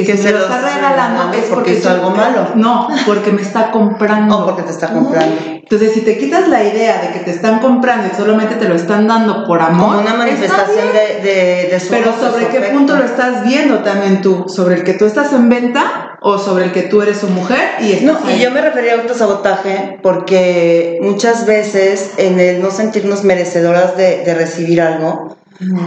que, 0.03 0.13
Que 0.13 0.17
si 0.17 0.23
se 0.25 0.33
me 0.33 0.39
lo 0.39 0.45
está 0.45 0.61
regalando 0.61 1.33
es 1.33 1.45
porque 1.45 1.55
porque, 1.55 1.73
hizo 1.73 1.89
tú- 1.89 1.95
algo 1.95 2.11
malo. 2.11 2.49
No, 2.55 2.89
porque 3.07 3.31
me 3.33 3.43
está 3.43 3.71
comprando. 3.71 4.39
No, 4.41 4.45
porque 4.47 4.63
te 4.63 4.71
está 4.73 4.89
comprando. 4.93 5.37
Entonces, 5.71 5.93
si 5.93 6.01
te 6.01 6.17
quitas 6.17 6.49
la 6.49 6.65
idea 6.65 7.03
de 7.03 7.13
que 7.13 7.19
te 7.21 7.31
están 7.31 7.59
comprando 7.59 8.09
y 8.11 8.17
solamente 8.17 8.55
te 8.55 8.69
lo 8.69 8.75
están 8.75 9.07
dando 9.07 9.45
por 9.47 9.61
amor, 9.61 9.97
Como 9.97 10.01
una 10.01 10.15
manifestación 10.15 10.87
de, 10.93 11.23
de, 11.23 11.69
de 11.71 11.81
su 11.81 11.89
Pero 11.91 12.13
sobre 12.19 12.47
qué 12.49 12.57
afecto. 12.59 12.79
punto 12.79 12.97
lo 12.97 13.05
estás 13.05 13.45
viendo 13.47 13.81
también 13.81 14.23
tú, 14.23 14.47
sobre 14.49 14.77
el 14.77 14.85
que 14.85 14.95
tú 14.95 15.05
estás 15.05 15.33
en 15.35 15.49
venta 15.51 16.17
o 16.23 16.39
sobre 16.39 16.65
el 16.65 16.73
que 16.73 16.83
tú 16.83 17.03
eres 17.03 17.19
su 17.19 17.29
mujer 17.29 17.61
y 17.81 17.93
estás 17.93 18.23
No, 18.23 18.31
y 18.31 18.33
ahí? 18.35 18.41
yo 18.41 18.51
me 18.51 18.63
refería 18.63 18.95
a 18.95 19.01
autosabotaje 19.03 19.99
porque 20.03 20.99
muchas 21.03 21.47
veces 21.47 22.13
en 22.17 22.41
el 22.41 22.63
no 22.63 22.71
sentirnos 22.71 23.23
merecedoras 23.25 23.97
de, 23.97 24.25
de 24.25 24.35
recibir 24.35 24.81
algo, 24.81 25.37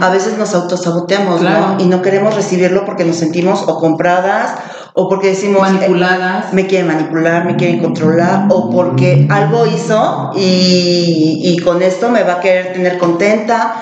a 0.00 0.10
veces 0.10 0.36
nos 0.38 0.54
autosaboteamos, 0.54 1.40
Claro. 1.40 1.74
¿no? 1.78 1.80
Y 1.84 1.86
no 1.86 2.02
queremos 2.02 2.34
recibirlo 2.34 2.84
porque 2.84 3.04
nos 3.04 3.16
sentimos 3.16 3.64
o 3.66 3.78
compradas 3.78 4.54
o 4.94 5.08
porque 5.08 5.28
decimos... 5.28 5.66
eh, 5.68 5.72
manipuladas. 5.72 6.52
me 6.52 6.66
quieren 6.66 6.88
manipular, 6.88 7.46
me 7.46 7.56
quieren 7.56 7.80
controlar 7.80 8.46
o 8.50 8.68
porque 8.70 9.26
algo 9.30 9.66
hizo 9.66 10.30
y, 10.36 11.40
y 11.42 11.58
con 11.62 11.80
esto 11.82 12.10
me 12.10 12.22
va 12.22 12.34
a 12.34 12.40
querer 12.40 12.72
tener 12.74 12.98
contenta. 12.98 13.76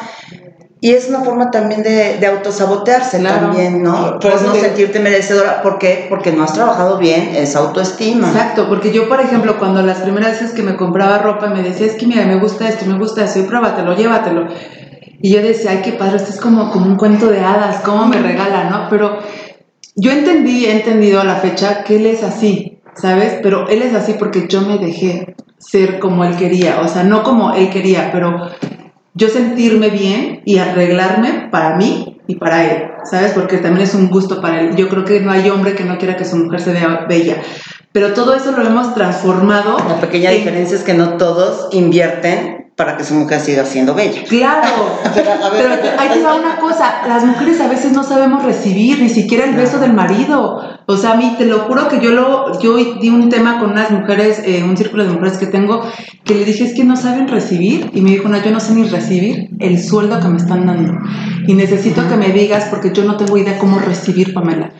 Y 0.82 0.92
es 0.92 1.08
una 1.10 1.20
forma 1.20 1.50
también 1.50 1.82
de, 1.82 2.16
de 2.18 2.26
autosabotearse 2.26 3.18
Claro. 3.18 3.48
también, 3.48 3.82
¿no? 3.82 4.12
Por 4.12 4.20
Por 4.20 4.32
eso 4.32 4.46
no 4.46 4.54
sentirte 4.54 4.98
merecedora. 4.98 5.60
¿Por 5.60 5.76
qué? 5.78 6.06
Porque 6.08 6.32
no 6.32 6.44
has 6.44 6.54
trabajado 6.54 6.96
bien 6.96 7.32
esa 7.36 7.58
autoestima. 7.58 8.28
Exacto, 8.28 8.66
porque 8.66 8.90
yo, 8.90 9.06
por 9.06 9.20
ejemplo, 9.20 9.58
cuando 9.58 9.82
las 9.82 9.98
primeras 9.98 10.40
veces 10.40 10.52
que 10.52 10.62
me 10.62 10.76
compraba 10.76 11.18
ropa 11.18 11.48
me 11.48 11.62
decía, 11.62 11.84
es 11.86 11.96
que 11.96 12.06
mira, 12.06 12.24
me 12.24 12.36
gusta 12.36 12.66
esto, 12.66 12.86
me 12.86 12.96
gusta 12.96 13.24
eso, 13.24 13.40
y 13.40 13.42
pruébatelo, 13.42 13.94
llévatelo. 13.94 14.46
Y 15.22 15.32
yo 15.32 15.42
decía, 15.42 15.72
ay, 15.72 15.80
qué 15.84 15.92
padre, 15.92 16.16
esto 16.16 16.30
es 16.30 16.40
como, 16.40 16.70
como 16.70 16.86
un 16.86 16.96
cuento 16.96 17.26
de 17.28 17.40
hadas, 17.40 17.82
cómo 17.84 18.06
me 18.06 18.18
regala, 18.20 18.70
¿no? 18.70 18.88
Pero 18.88 19.18
yo 19.96 20.10
entendí, 20.12 20.64
he 20.64 20.72
entendido 20.72 21.20
a 21.20 21.24
la 21.24 21.36
fecha 21.36 21.84
que 21.84 21.96
él 21.96 22.06
es 22.06 22.22
así, 22.22 22.78
¿sabes? 22.94 23.38
Pero 23.42 23.68
él 23.68 23.82
es 23.82 23.94
así 23.94 24.14
porque 24.18 24.46
yo 24.48 24.62
me 24.62 24.78
dejé 24.78 25.34
ser 25.58 25.98
como 25.98 26.24
él 26.24 26.36
quería, 26.36 26.80
o 26.80 26.88
sea, 26.88 27.04
no 27.04 27.22
como 27.22 27.52
él 27.52 27.68
quería, 27.70 28.10
pero 28.12 28.48
yo 29.14 29.28
sentirme 29.28 29.90
bien 29.90 30.40
y 30.46 30.58
arreglarme 30.58 31.48
para 31.50 31.76
mí 31.76 32.18
y 32.26 32.36
para 32.36 32.64
él, 32.64 32.84
¿sabes? 33.04 33.32
Porque 33.32 33.58
también 33.58 33.86
es 33.86 33.94
un 33.94 34.08
gusto 34.08 34.40
para 34.40 34.60
él. 34.60 34.76
Yo 34.76 34.88
creo 34.88 35.04
que 35.04 35.20
no 35.20 35.32
hay 35.32 35.50
hombre 35.50 35.74
que 35.74 35.84
no 35.84 35.98
quiera 35.98 36.16
que 36.16 36.24
su 36.24 36.36
mujer 36.36 36.60
se 36.60 36.72
vea 36.72 37.04
bella. 37.08 37.42
Pero 37.92 38.14
todo 38.14 38.34
eso 38.34 38.52
lo 38.52 38.62
hemos 38.64 38.94
transformado. 38.94 39.76
La 39.88 40.00
pequeña 40.00 40.30
en- 40.30 40.38
diferencia 40.38 40.76
es 40.76 40.84
que 40.84 40.94
no 40.94 41.16
todos 41.16 41.68
invierten 41.72 42.59
para 42.80 42.96
que 42.96 43.04
su 43.04 43.12
mujer 43.12 43.40
siga 43.40 43.66
siendo 43.66 43.94
bella. 43.94 44.22
Claro, 44.26 44.66
Pero, 45.14 45.30
pero- 45.52 46.00
ahí 46.00 46.08
te 46.14 46.22
va 46.22 46.34
una 46.34 46.56
cosa, 46.56 47.02
las 47.06 47.26
mujeres 47.26 47.60
a 47.60 47.68
veces 47.68 47.92
no 47.92 48.02
sabemos 48.02 48.42
recibir 48.42 49.02
ni 49.02 49.10
siquiera 49.10 49.44
el 49.44 49.54
beso 49.54 49.78
del 49.78 49.92
marido. 49.92 50.62
O 50.86 50.96
sea, 50.96 51.12
a 51.12 51.16
mí 51.16 51.34
te 51.36 51.44
lo 51.44 51.58
juro 51.58 51.88
que 51.88 52.00
yo 52.00 52.10
lo, 52.12 52.58
yo 52.58 52.76
di 52.78 53.10
un 53.10 53.28
tema 53.28 53.60
con 53.60 53.72
unas 53.72 53.90
mujeres, 53.90 54.40
eh, 54.46 54.64
un 54.64 54.78
círculo 54.78 55.04
de 55.04 55.10
mujeres 55.10 55.36
que 55.36 55.46
tengo, 55.46 55.82
que 56.24 56.34
le 56.34 56.46
dije 56.46 56.64
es 56.64 56.72
que 56.72 56.84
no 56.84 56.96
saben 56.96 57.28
recibir 57.28 57.90
y 57.92 58.00
me 58.00 58.12
dijo, 58.12 58.30
no, 58.30 58.42
yo 58.42 58.50
no 58.50 58.60
sé 58.60 58.72
ni 58.72 58.84
recibir 58.88 59.50
el 59.58 59.78
sueldo 59.78 60.18
que 60.18 60.28
me 60.28 60.38
están 60.38 60.64
dando 60.64 60.94
y 61.46 61.52
necesito 61.52 62.08
que 62.08 62.16
me 62.16 62.30
digas 62.30 62.68
porque 62.70 62.92
yo 62.94 63.04
no 63.04 63.18
tengo 63.18 63.36
idea 63.36 63.58
cómo 63.58 63.78
recibir, 63.78 64.32
Pamela. 64.32 64.72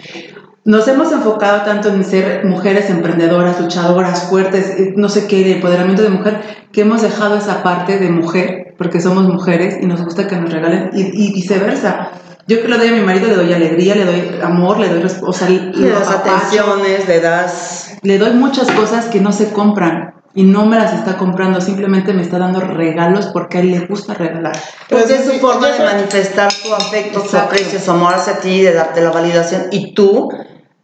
Nos 0.65 0.87
hemos 0.89 1.11
enfocado 1.11 1.63
tanto 1.63 1.89
en 1.89 2.05
ser 2.05 2.45
mujeres 2.45 2.91
emprendedoras, 2.91 3.61
luchadoras, 3.61 4.29
fuertes, 4.29 4.69
eh, 4.79 4.93
no 4.95 5.09
sé 5.09 5.27
qué, 5.27 5.41
el 5.43 5.53
empoderamiento 5.57 6.03
de 6.03 6.11
mujer, 6.11 6.41
que 6.71 6.83
hemos 6.83 7.01
dejado 7.01 7.37
esa 7.37 7.63
parte 7.63 7.99
de 7.99 8.11
mujer, 8.11 8.75
porque 8.77 9.01
somos 9.01 9.25
mujeres 9.27 9.79
y 9.81 9.87
nos 9.87 10.03
gusta 10.03 10.27
que 10.27 10.37
nos 10.37 10.53
regalen, 10.53 10.91
y, 10.93 11.29
y 11.29 11.33
viceversa. 11.33 12.11
Yo 12.47 12.61
que 12.61 12.69
le 12.69 12.77
doy 12.77 12.89
a 12.89 12.93
mi 12.93 13.01
marido, 13.01 13.29
le 13.29 13.37
doy 13.37 13.53
alegría, 13.53 13.95
le 13.95 14.05
doy 14.05 14.41
amor, 14.43 14.79
le 14.79 14.89
doy, 14.89 15.03
o 15.23 15.33
sea, 15.33 15.49
Le 15.49 15.73
lo 15.73 15.99
das 15.99 16.11
atenciones, 16.11 17.09
le 17.09 17.21
das... 17.21 17.97
le 18.03 18.19
doy 18.19 18.33
muchas 18.33 18.71
cosas 18.73 19.07
que 19.07 19.21
no 19.21 19.33
se 19.33 19.53
compran 19.53 20.20
y 20.35 20.45
no 20.45 20.65
me 20.67 20.77
las 20.77 20.93
está 20.93 21.17
comprando, 21.17 21.61
simplemente 21.61 22.13
me 22.13 22.23
está 22.23 22.39
dando 22.39 22.61
regalos 22.61 23.27
porque 23.27 23.59
a 23.59 23.61
él 23.63 23.71
le 23.73 23.81
gusta 23.87 24.15
regalar. 24.15 24.57
Pues 24.89 25.11
es 25.11 25.25
su 25.25 25.33
sí, 25.33 25.39
forma 25.41 25.69
de 25.69 25.85
manifestar 25.85 26.53
su 26.53 26.73
afecto, 26.75 27.25
su 27.27 27.37
aprecio, 27.37 27.81
su 27.81 27.91
amor 27.91 28.15
hacia 28.15 28.39
ti, 28.39 28.63
de 28.63 28.73
darte 28.73 29.01
la 29.01 29.11
validación 29.11 29.65
y 29.71 29.93
tú 29.95 30.31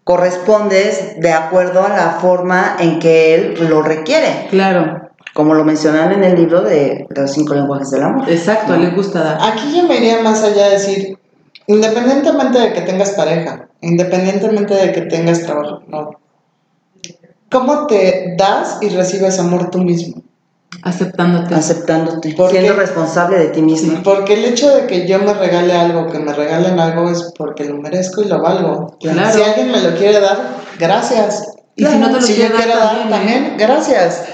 correspondes 0.05 1.21
de 1.21 1.33
acuerdo 1.33 1.85
a 1.85 1.89
la 1.89 2.11
forma 2.21 2.77
en 2.79 2.99
que 2.99 3.35
él 3.35 3.69
lo 3.69 3.83
requiere, 3.83 4.47
Claro, 4.51 5.11
como 5.35 5.55
lo 5.55 5.65
mencionan 5.65 6.13
en 6.13 6.25
el 6.25 6.37
libro 6.37 6.63
de 6.63 7.07
los 7.11 7.33
cinco 7.33 7.55
lenguajes 7.55 7.91
del 7.91 8.03
amor. 8.05 8.29
exacto, 8.31 8.77
le 8.77 8.91
gusta 8.91 9.23
dar. 9.23 9.39
Aquí 9.53 9.77
yo 9.77 9.87
me 9.87 9.97
iría 9.97 10.23
más 10.23 10.43
allá 10.43 10.67
de 10.67 10.71
decir, 10.71 11.19
independientemente 11.67 12.59
de 12.59 12.73
que 12.73 12.81
tengas 12.83 13.11
pareja, 13.11 13.67
independientemente 13.81 14.75
de 14.75 14.93
que 14.93 15.03
tengas 15.03 15.43
trabajo, 15.43 15.83
no. 15.89 16.11
¿Cómo 17.51 17.87
te 17.87 18.35
das 18.37 18.79
y 18.81 18.89
recibes 18.89 19.39
amor 19.39 19.71
tú 19.71 19.79
mismo? 19.79 20.23
Aceptándote. 20.83 21.55
Aceptándote, 21.55 22.35
¿Por 22.35 22.51
siendo 22.51 22.75
responsable 22.75 23.39
de 23.39 23.49
ti 23.49 23.63
mismo. 23.63 24.03
Porque 24.03 24.35
el 24.35 24.45
hecho 24.45 24.75
de 24.75 24.87
que 24.87 25.07
yo 25.07 25.19
me 25.19 25.33
regale 25.33 25.73
algo, 25.73 26.07
que 26.09 26.19
me 26.19 26.33
regalen 26.33 26.79
algo, 26.79 27.11
es 27.11 27.33
porque 27.37 27.65
lo 27.65 27.77
merezco 27.77 28.23
y 28.23 28.27
lo 28.27 28.41
valgo. 28.41 28.97
Claro. 29.01 29.33
Si 29.33 29.43
alguien 29.43 29.71
me 29.71 29.81
lo 29.81 29.97
quiere 29.97 30.21
dar, 30.21 30.39
gracias. 30.79 31.55
Y 31.77 31.85
si 31.85 31.97
no 31.99 32.07
te 32.09 32.13
lo 32.15 32.21
si 32.23 32.37
yo 32.37 32.49
quiero 32.49 32.79
dar 32.79 32.97
también, 32.97 33.11
también, 33.11 33.45
¿eh? 33.45 33.55
gracias. 33.59 34.25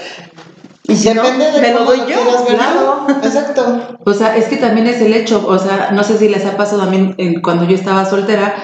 Y 0.83 0.95
si 0.95 1.13
no, 1.13 1.23
Depende 1.23 1.51
de 1.51 1.61
me 1.61 1.71
lo 1.71 1.85
doy 1.85 1.99
yo, 1.99 2.45
claro. 2.45 3.07
Exacto. 3.23 3.97
O 4.05 4.13
sea, 4.13 4.35
es 4.35 4.45
que 4.45 4.57
también 4.57 4.87
es 4.87 5.01
el 5.01 5.13
hecho, 5.13 5.43
o 5.47 5.57
sea, 5.57 5.91
no 5.91 6.03
sé 6.03 6.17
si 6.17 6.27
les 6.27 6.45
ha 6.45 6.57
pasado 6.57 6.83
a 6.83 6.85
mí 6.87 7.15
cuando 7.41 7.65
yo 7.65 7.75
estaba 7.75 8.05
soltera, 8.05 8.55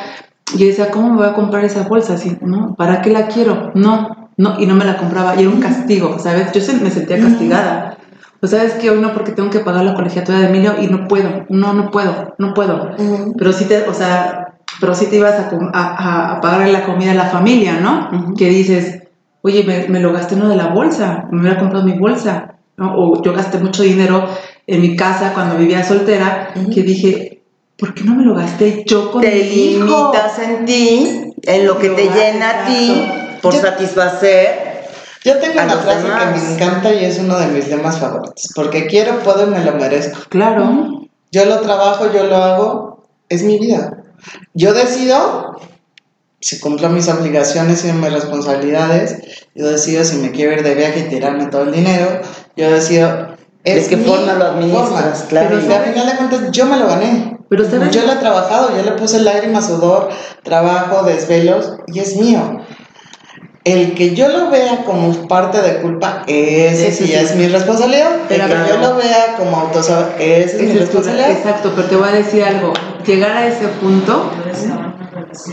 yo 0.56 0.66
decía, 0.66 0.92
¿cómo 0.92 1.10
me 1.10 1.18
voy 1.18 1.28
a 1.28 1.34
comprar 1.34 1.64
esa 1.64 1.84
bolsa? 1.84 2.14
Así, 2.14 2.38
¿no? 2.42 2.76
¿Para 2.76 3.02
qué 3.02 3.10
la 3.10 3.28
quiero? 3.28 3.72
No, 3.74 4.19
no, 4.40 4.60
y 4.60 4.66
no 4.66 4.74
me 4.76 4.86
la 4.86 4.98
compraba, 4.98 5.36
y 5.36 5.42
era 5.42 5.50
un 5.50 5.60
castigo, 5.62 6.18
¿sabes? 6.18 6.52
Yo 6.54 6.62
se- 6.62 6.74
me 6.80 6.90
sentía 6.90 7.20
castigada. 7.20 7.98
O 8.42 8.48
sabes 8.48 8.74
que 8.76 8.90
hoy 8.90 9.00
no 9.02 9.14
porque 9.14 9.34
tengo 9.34 9.50
que 9.50 9.60
pagar 9.60 9.84
la 9.84 9.94
colegiatura 9.94 10.40
de 10.40 10.48
Emilio 10.48 10.76
y 10.82 10.88
no 10.88 11.08
puedo, 11.10 11.46
no, 11.50 11.74
no 11.74 11.92
puedo, 11.92 12.36
no 12.38 12.54
puedo. 12.54 12.92
Pero 13.38 13.52
sí 13.54 13.66
te, 13.66 13.84
o 13.84 13.94
sea, 13.94 14.56
pero 14.80 14.96
sí 14.96 15.08
te 15.08 15.18
ibas 15.18 15.34
a, 15.34 15.50
a, 15.74 16.36
a- 16.38 16.42
pagarle 16.42 16.72
la 16.72 16.86
comida 16.86 17.12
a 17.12 17.16
la 17.16 17.26
familia, 17.26 17.80
¿no? 17.82 18.34
Que 18.38 18.48
dices, 18.50 19.04
oye, 19.42 19.64
me, 19.66 19.88
me 19.90 20.00
lo 20.00 20.14
gasté 20.14 20.36
en 20.36 20.42
lo 20.42 20.48
de 20.48 20.56
la 20.56 20.68
bolsa, 20.68 21.28
me 21.32 21.42
hubiera 21.42 21.60
comprado 21.60 21.86
mi 21.86 22.00
bolsa, 22.00 22.56
¿no? 22.78 22.96
O 22.96 23.22
yo 23.22 23.34
gasté 23.34 23.58
mucho 23.60 23.84
dinero 23.84 24.26
en 24.68 24.82
mi 24.82 24.96
casa 24.96 25.34
cuando 25.34 25.58
vivía 25.58 25.84
soltera, 25.84 26.54
que 26.74 26.82
dije, 26.84 27.42
¿por 27.78 27.94
qué 27.94 28.04
no 28.06 28.16
me 28.16 28.24
lo 28.24 28.36
gasté 28.36 28.84
yo 28.88 29.12
con 29.12 29.22
te 29.22 29.32
mi 29.36 29.40
hijo? 29.74 29.84
limitas 29.86 30.40
en 30.40 30.66
ti, 30.66 31.34
en 31.44 31.68
lo 31.68 31.78
que 31.78 31.90
te 31.90 32.04
llena 32.04 32.50
a 32.64 32.66
ti. 32.66 33.04
Por 33.42 33.54
Yo- 33.54 33.62
satisfacer. 33.62 34.70
Yo 35.24 35.38
tengo 35.40 35.60
A 35.60 35.64
una 35.66 35.76
los 35.76 35.84
frase 35.84 36.04
demás. 36.04 36.24
que 36.34 36.40
me 36.40 36.54
encanta 36.54 36.94
y 36.94 37.04
es 37.06 37.20
uno 37.20 37.38
de 37.38 37.48
mis 37.48 37.68
lemas 37.68 38.00
favoritos. 38.00 38.50
Porque 38.56 38.88
quiero, 38.88 39.20
puedo 39.20 39.44
y 39.48 39.50
me 39.50 39.64
lo 39.64 39.74
merezco. 39.74 40.18
Claro, 40.30 41.02
Yo 41.32 41.46
lo 41.46 41.60
trabajo, 41.60 42.12
yo 42.12 42.24
lo 42.24 42.38
hago, 42.38 43.04
es 43.28 43.44
mi 43.44 43.60
vida. 43.60 43.98
Yo 44.56 44.74
decido 44.74 45.60
si 46.42 46.60
cumplo 46.60 46.90
mis 46.90 47.08
obligaciones 47.10 47.84
y 47.86 47.92
mis 47.92 48.12
responsabilidades. 48.12 49.18
Yo 49.54 49.68
decido 49.70 50.04
si 50.06 50.16
me 50.18 50.32
quiero 50.32 50.54
ir 50.54 50.64
de 50.64 50.74
viaje 50.74 51.02
y 51.02 51.10
tirarme 51.10 51.46
todo 51.48 51.64
el 51.64 51.72
dinero. 51.74 52.22
Yo 52.56 52.72
decido. 52.72 53.38
¿De 53.64 53.86
qué 53.88 53.98
mi 53.98 54.06
forma 54.06 54.34
lo 54.34 54.46
administras? 54.46 55.26
Claro. 55.30 55.50
Pero 55.50 55.76
al 55.76 55.84
final 55.94 56.08
de 56.08 56.16
cuentas, 56.16 56.52
yo 56.52 56.66
me 56.66 56.78
lo 56.78 56.88
gané. 56.88 57.38
pero. 57.50 57.64
Yo 57.92 58.06
lo 58.06 58.14
he 58.14 58.16
trabajado, 58.16 58.76
yo 58.76 58.84
le 58.84 58.92
puse 58.94 59.20
lágrimas, 59.20 59.68
sudor, 59.68 60.10
trabajo, 60.44 61.04
desvelos 61.04 61.74
y 61.88 62.00
es 62.00 62.16
mío. 62.16 62.62
El 63.66 63.94
que 63.94 64.16
yo 64.16 64.30
lo 64.30 64.50
vea 64.50 64.84
como 64.86 65.28
parte 65.28 65.62
de 65.62 65.82
culpa, 65.82 66.24
ese 66.28 66.92
sí 66.92 67.08
sí. 67.08 67.14
es 67.14 67.36
mi 67.36 67.48
responsabilidad. 67.48 68.12
El 68.30 68.42
que 68.42 68.70
yo 68.70 68.78
lo 68.80 68.96
vea 68.96 69.36
como 69.38 69.58
autosaboteo, 69.58 70.16
ese 70.18 70.64
es 70.64 70.74
mi 70.74 70.80
responsabilidad. 70.80 71.32
exacto, 71.32 71.74
pero 71.76 71.88
te 71.88 71.96
voy 71.96 72.08
a 72.08 72.14
decir 72.14 72.44
algo. 72.44 72.74
Llegar 73.06 73.32
a 73.32 73.48
ese 73.48 73.68
punto 73.68 74.32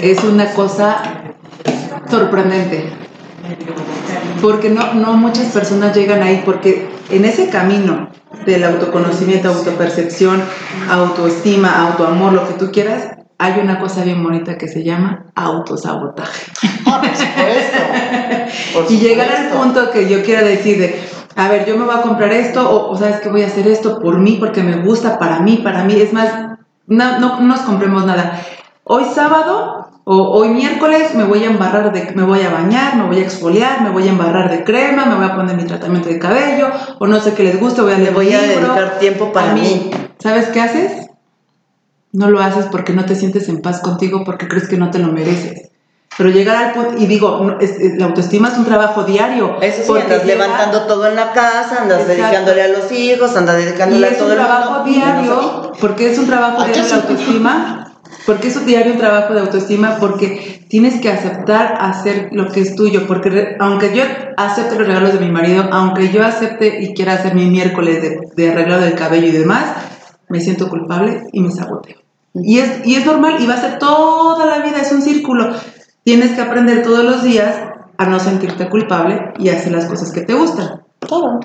es 0.01 0.25
una 0.25 0.53
cosa 0.53 1.03
sorprendente. 2.09 2.91
Porque 4.41 4.71
no, 4.71 4.95
no 4.95 5.15
muchas 5.15 5.47
personas 5.47 5.97
llegan 5.97 6.23
ahí, 6.23 6.43
porque 6.45 6.89
en 7.11 7.25
ese 7.25 7.49
camino 7.49 8.11
del 8.45 8.65
autoconocimiento, 8.65 9.49
autopercepción, 9.49 10.43
autoestima, 10.91 11.89
autoamor, 11.89 12.33
lo 12.33 12.47
que 12.47 12.55
tú 12.55 12.71
quieras, 12.71 13.16
hay 13.39 13.61
una 13.63 13.79
cosa 13.79 14.03
bien 14.05 14.23
bonita 14.23 14.57
que 14.57 14.69
se 14.69 14.83
llama 14.83 15.27
autosabotaje. 15.35 16.53
Ah, 16.87 17.01
por 17.01 17.11
supuesto. 17.17 17.79
Por 18.73 18.87
Y 18.93 18.99
llegar 18.99 19.29
al 19.29 19.37
supuesto. 19.51 19.59
punto 19.63 19.91
que 19.91 20.09
yo 20.09 20.23
quiera 20.23 20.43
decir 20.43 20.79
de, 20.79 21.01
a 21.37 21.49
ver, 21.49 21.67
yo 21.67 21.77
me 21.77 21.85
voy 21.85 21.95
a 21.95 22.03
comprar 22.03 22.33
esto, 22.33 22.69
o, 22.71 22.91
o 22.91 22.97
sabes 22.97 23.21
que 23.21 23.29
voy 23.29 23.43
a 23.43 23.47
hacer 23.47 23.67
esto 23.69 24.01
por 24.01 24.19
mí, 24.19 24.37
porque 24.41 24.63
me 24.63 24.77
gusta, 24.79 25.19
para 25.19 25.41
mí, 25.41 25.57
para 25.63 25.85
mí. 25.85 25.95
Es 26.01 26.13
más, 26.13 26.29
no, 26.87 27.19
no, 27.19 27.41
no 27.41 27.47
nos 27.47 27.61
compremos 27.61 28.07
nada. 28.07 28.41
Hoy 28.85 29.05
sábado 29.15 29.89
o 30.05 30.17
hoy 30.39 30.49
miércoles 30.51 31.15
me 31.17 31.25
voy 31.25 31.43
a 31.43 31.49
embarrar 31.49 31.93
de, 31.93 32.13
me 32.15 32.23
voy 32.23 32.41
a 32.43 32.51
bañar, 32.51 32.97
me 32.97 33.07
voy 33.07 33.19
a 33.19 33.23
exfoliar, 33.23 33.83
me 33.83 33.91
voy 33.91 34.07
a 34.07 34.11
embarrar 34.13 34.49
de 34.51 34.63
crema, 34.63 35.05
me 35.07 35.17
voy 35.17 35.25
a 35.27 35.35
poner 35.35 35.57
mi 35.57 35.65
tratamiento 35.65 36.09
de 36.09 36.19
cabello, 36.21 36.69
o 37.01 37.07
no 37.09 37.19
sé 37.21 37.35
qué 37.35 37.43
les 37.43 37.59
gusta, 37.61 37.83
voy 37.83 37.93
a 37.93 37.99
Le 37.99 38.05
leer 38.05 38.15
voy 38.15 38.29
un 38.29 38.35
a 38.37 38.43
libro. 38.43 38.61
dedicar 38.73 38.99
tiempo 39.01 39.33
para 39.33 39.51
A 39.51 39.55
mí. 39.55 39.91
¿Sabes 40.21 40.47
qué 40.51 40.61
haces? 40.61 41.09
No 42.17 42.31
lo 42.31 42.41
haces 42.41 42.67
porque 42.71 42.93
no 42.95 43.05
te 43.05 43.15
sientes 43.15 43.49
en 43.49 43.61
paz 43.61 43.81
contigo, 43.81 44.23
porque 44.25 44.49
crees 44.49 44.69
que 44.69 44.77
no 44.79 44.91
te 44.91 44.99
lo 44.99 45.09
mereces. 45.13 45.69
Pero 46.17 46.31
llegar 46.31 46.57
al 46.57 46.73
punto, 46.73 46.95
y 46.97 47.07
digo, 47.07 47.41
no, 47.45 47.61
es- 47.61 47.79
es- 47.79 47.99
la 47.99 48.07
autoestima 48.07 48.49
es 48.49 48.57
un 48.57 48.65
trabajo 48.65 49.05
diario. 49.05 49.61
Eso 49.61 49.83
sí, 49.83 50.01
andas 50.01 50.25
llega- 50.25 50.47
levantando 50.47 50.87
todo 50.87 51.07
en 51.07 51.15
la 51.15 51.33
casa, 51.33 51.83
andas 51.83 52.01
Exacto. 52.01 52.23
dedicándole 52.23 52.63
a 52.63 52.69
los 52.69 52.91
hijos, 52.91 53.37
andas 53.37 53.61
Y 53.61 53.65
dedicándole 53.67 54.07
a 54.07 54.11
es 54.11 54.17
todo 54.19 54.29
un 54.29 54.33
el 54.33 54.39
trabajo 54.39 54.71
mundo. 54.71 54.85
menos 54.91 55.09
a 55.09 55.13
diario, 55.13 55.41
ti. 55.73 55.79
porque 55.81 56.11
es 56.13 56.19
un 56.19 56.27
trabajo 56.27 56.57
Ay, 56.63 56.73
diario 56.73 56.83
yo 56.83 56.83
de 56.85 56.89
sí. 56.89 56.95
autoestima, 56.95 57.93
porque 58.25 58.49
es 58.49 58.57
un 58.57 58.65
diario 58.67 58.93
un 58.93 58.99
trabajo 58.99 59.35
de 59.35 59.41
autoestima, 59.41 59.97
porque 60.01 60.65
tienes 60.71 60.99
que 61.03 61.11
aceptar 61.11 61.75
hacer 61.81 62.31
lo 62.33 62.49
que 62.51 62.61
es 62.63 62.75
tuyo, 62.77 63.07
porque 63.07 63.29
re- 63.29 63.57
aunque 63.61 63.95
yo 63.95 64.05
acepte 64.39 64.77
los 64.79 64.87
regalos 64.89 65.13
de 65.13 65.19
mi 65.21 65.31
marido, 65.31 65.69
aunque 65.71 66.09
yo 66.11 66.25
acepte 66.25 66.83
y 66.83 66.95
quiera 66.95 67.13
hacer 67.13 67.35
mi 67.35 67.45
miércoles 67.51 68.01
de, 68.01 68.21
de 68.35 68.51
arreglado 68.53 68.81
del 68.81 68.95
cabello 68.95 69.27
y 69.27 69.33
demás, 69.33 69.65
me 70.31 70.41
siento 70.41 70.69
culpable 70.71 71.25
y 71.33 71.41
me 71.41 71.51
saboteo. 71.53 71.99
Y 72.43 72.59
es, 72.59 72.87
y 72.87 72.95
es 72.97 73.07
normal 73.07 73.37
y 73.41 73.47
va 73.47 73.55
a 73.55 73.61
ser 73.61 73.79
toda 73.79 74.47
la 74.47 74.61
vida, 74.61 74.81
es 74.81 74.93
un 74.93 75.03
círculo. 75.03 75.55
Tienes 76.05 76.33
que 76.33 76.41
aprender 76.41 76.83
todos 76.83 77.05
los 77.05 77.23
días 77.23 77.57
a 77.99 78.07
no 78.07 78.19
sentirte 78.21 78.69
culpable 78.69 79.33
y 79.39 79.49
hacer 79.49 79.73
las 79.73 79.87
cosas 79.87 80.13
que 80.13 80.23
te 80.23 80.35
gustan. 80.35 80.83
Todo. 80.99 81.41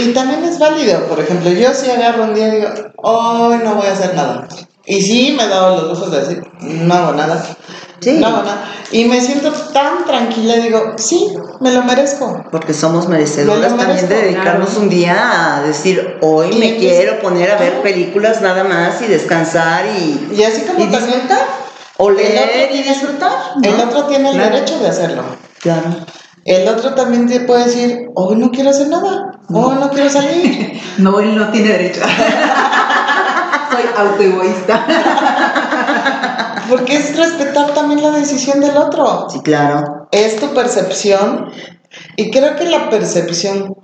Y 0.00 0.12
también 0.12 0.44
es 0.44 0.58
válido, 0.58 1.06
por 1.06 1.20
ejemplo, 1.20 1.50
yo 1.50 1.74
si 1.74 1.90
agarro 1.90 2.24
un 2.24 2.34
día 2.34 2.48
y 2.48 2.56
digo, 2.56 2.68
hoy 2.96 3.56
no 3.62 3.74
voy 3.74 3.86
a 3.86 3.92
hacer 3.92 4.14
nada. 4.14 4.48
Y 4.86 5.00
sí 5.02 5.34
me 5.36 5.44
he 5.44 5.48
dado 5.48 5.76
los 5.76 5.88
lujos 5.90 6.10
de 6.10 6.20
decir, 6.20 6.42
no 6.60 6.94
hago 6.94 7.12
nada. 7.12 7.44
Sí. 8.00 8.12
No 8.18 8.28
hago 8.28 8.42
nada. 8.44 8.64
Y 8.92 9.04
me 9.04 9.20
siento 9.20 9.52
tan 9.52 10.04
tranquila 10.06 10.56
y 10.56 10.62
digo, 10.62 10.94
sí, 10.96 11.28
me 11.60 11.70
lo 11.72 11.82
merezco. 11.84 12.44
Porque 12.50 12.72
somos 12.72 13.06
merecedoras 13.08 13.72
Me 13.72 13.78
también 13.84 14.08
de 14.08 14.14
dedicarnos 14.16 14.70
claro. 14.70 14.80
un 14.82 14.88
día 14.88 15.56
a 15.58 15.62
decir, 15.62 16.16
hoy 16.22 16.48
Y 16.52 16.58
me 16.58 16.76
quiero 16.76 17.20
poner 17.20 17.50
a 17.50 17.56
ver 17.56 17.82
películas 17.82 18.40
nada 18.40 18.64
más 18.64 19.00
y 19.02 19.06
descansar 19.06 19.84
y, 19.86 20.28
Y 20.34 20.42
así 20.44 20.62
como 20.62 20.82
y 20.82 20.86
disfrutar. 20.86 21.46
O 21.98 22.10
leer 22.10 22.70
y 22.74 22.82
disfrutar. 22.82 23.32
¿no? 23.62 23.68
el 23.68 23.80
otro 23.80 24.04
tiene 24.06 24.30
el 24.30 24.36
Claro. 24.36 24.54
derecho 24.54 24.78
de 24.78 24.88
hacerlo. 24.88 25.22
Claro. 25.60 25.90
El 26.44 26.68
otro 26.68 26.94
también 26.94 27.28
te 27.28 27.40
puede 27.40 27.64
decir, 27.66 28.10
hoy 28.14 28.36
no 28.36 28.50
quiero 28.50 28.70
hacer 28.70 28.88
nada, 28.88 29.40
hoy 29.48 29.76
no 29.76 29.90
quiero 29.90 30.10
salir. 30.10 30.80
No, 30.98 31.18
él 31.18 31.34
no 31.34 31.50
tiene 31.50 31.68
derecho. 31.68 32.02
Soy 33.70 33.82
autoegoísta. 33.96 34.86
Porque 36.68 36.96
es 36.96 37.16
respetar 37.16 37.72
también 37.72 38.02
la 38.02 38.10
decisión 38.10 38.60
del 38.60 38.76
otro. 38.76 39.30
Sí, 39.30 39.40
claro. 39.40 40.08
Es 40.10 40.36
tu 40.36 40.52
percepción. 40.52 41.50
Y 42.16 42.30
creo 42.30 42.56
que 42.56 42.68
la 42.68 42.90
percepción 42.90 43.74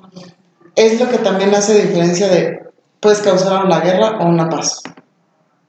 es 0.75 1.01
lo 1.01 1.09
que 1.09 1.19
también 1.19 1.55
hace 1.55 1.81
diferencia 1.81 2.29
de 2.29 2.67
puedes 3.01 3.21
causar 3.21 3.65
una 3.65 3.81
guerra 3.81 4.19
o 4.21 4.27
una 4.27 4.51
paz. 4.51 4.83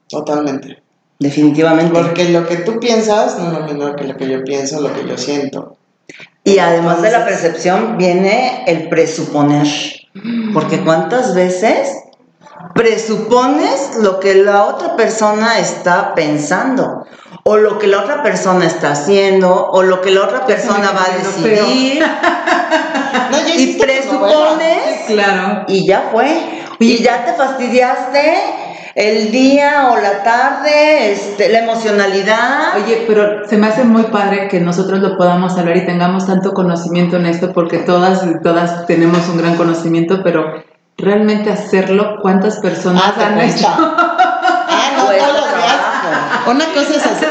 Totalmente. 0.08 0.82
Definitivamente. 1.18 1.98
Porque 1.98 2.28
lo 2.28 2.46
que 2.46 2.56
tú 2.58 2.78
piensas 2.78 3.38
no 3.38 3.46
es 3.46 3.52
lo 3.58 3.64
mismo 3.64 3.96
que 3.96 4.04
lo 4.04 4.16
que 4.16 4.28
yo 4.28 4.44
pienso, 4.44 4.80
lo 4.80 4.92
que 4.92 5.06
yo 5.06 5.16
siento. 5.16 5.77
Y 6.48 6.58
además 6.58 7.02
de 7.02 7.10
la 7.10 7.24
percepción 7.24 7.96
viene 7.98 8.64
el 8.66 8.88
presuponer. 8.88 9.66
Porque 10.52 10.82
cuántas 10.82 11.34
veces 11.34 11.96
presupones 12.74 13.96
lo 14.00 14.18
que 14.18 14.34
la 14.34 14.64
otra 14.64 14.96
persona 14.96 15.58
está 15.58 16.14
pensando, 16.14 17.06
o 17.44 17.56
lo 17.56 17.78
que 17.78 17.86
la 17.86 18.00
otra 18.00 18.22
persona 18.22 18.66
está 18.66 18.92
haciendo, 18.92 19.70
o 19.70 19.82
lo 19.82 20.00
que 20.00 20.10
la 20.10 20.24
otra 20.24 20.46
persona 20.46 20.92
va 20.92 21.04
a 21.04 21.18
decidir, 21.18 22.04
No, 23.30 23.38
y 23.56 23.78
presupones, 23.78 25.06
claro. 25.06 25.64
y 25.68 25.86
ya 25.86 26.08
fue. 26.12 26.62
Y 26.78 27.02
ya 27.02 27.24
te 27.24 27.32
fastidiaste 27.32 28.67
el 28.98 29.30
día 29.30 29.90
o 29.92 29.96
la 29.96 30.24
tarde, 30.24 31.12
este, 31.12 31.48
la 31.50 31.60
emocionalidad. 31.60 32.76
Oye, 32.82 33.04
pero 33.06 33.48
se 33.48 33.56
me 33.56 33.68
hace 33.68 33.84
muy 33.84 34.02
padre 34.04 34.48
que 34.48 34.58
nosotros 34.58 34.98
lo 34.98 35.16
podamos 35.16 35.56
hablar 35.56 35.76
y 35.76 35.86
tengamos 35.86 36.26
tanto 36.26 36.52
conocimiento 36.52 37.16
en 37.16 37.26
esto, 37.26 37.52
porque 37.52 37.78
todas, 37.78 38.24
todas 38.42 38.86
tenemos 38.86 39.28
un 39.28 39.38
gran 39.38 39.54
conocimiento, 39.56 40.20
pero 40.24 40.64
realmente 40.96 41.48
hacerlo, 41.52 42.16
¿cuántas 42.20 42.58
personas 42.58 43.04
Ah, 43.06 43.24
han 43.24 43.40
hecho? 43.40 43.68
Ah, 44.70 44.90
no, 44.96 45.10
días. 45.12 45.24
trabajo. 45.26 46.50
Una 46.50 46.64
cosa 46.66 46.96
es 46.96 47.06
hacer, 47.06 47.28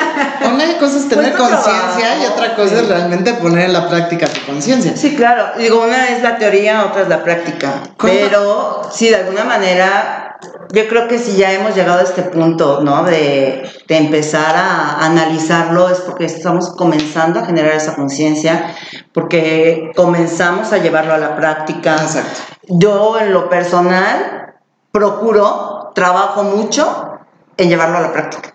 una 0.54 0.78
cosa 0.80 0.98
es 0.98 1.10
tener 1.10 1.34
Cuesta 1.34 1.56
conciencia 1.58 2.24
y 2.24 2.26
otra 2.26 2.56
cosa 2.56 2.76
es 2.80 2.88
realmente 2.88 3.34
poner 3.36 3.66
en 3.66 3.74
la 3.74 3.88
práctica 3.90 4.28
tu 4.28 4.42
conciencia. 4.46 4.96
Sí, 4.96 5.16
claro. 5.16 5.52
Digo, 5.58 5.84
una 5.84 6.08
es 6.10 6.24
la 6.24 6.38
teoría, 6.38 6.86
otra 6.86 7.04
es 7.04 7.08
la 7.10 7.24
práctica. 7.24 7.74
Pero 8.02 8.90
sí, 8.92 9.10
de 9.10 9.18
alguna 9.18 9.44
manera, 9.44 10.27
yo 10.72 10.88
creo 10.88 11.08
que 11.08 11.18
si 11.18 11.38
ya 11.38 11.54
hemos 11.54 11.76
llegado 11.76 12.00
a 12.00 12.04
este 12.04 12.24
punto, 12.24 12.82
¿no? 12.82 13.04
De, 13.04 13.70
de 13.88 13.98
empezar 13.98 14.56
a 14.56 15.06
analizarlo, 15.06 15.90
es 15.90 16.00
porque 16.02 16.26
estamos 16.26 16.76
comenzando 16.76 17.40
a 17.40 17.46
generar 17.46 17.74
esa 17.74 17.96
conciencia, 17.96 18.76
porque 19.14 19.92
comenzamos 19.96 20.74
a 20.74 20.78
llevarlo 20.78 21.14
a 21.14 21.18
la 21.18 21.36
práctica. 21.36 21.96
Exacto. 21.96 22.42
Yo, 22.68 23.20
en 23.20 23.34
lo 23.34 23.50
personal, 23.50 24.56
procuro, 24.92 25.92
trabajo 25.96 26.44
mucho 26.44 27.20
en 27.56 27.70
llevarlo 27.70 27.98
a 27.98 28.02
la 28.02 28.14
práctica 28.14 28.54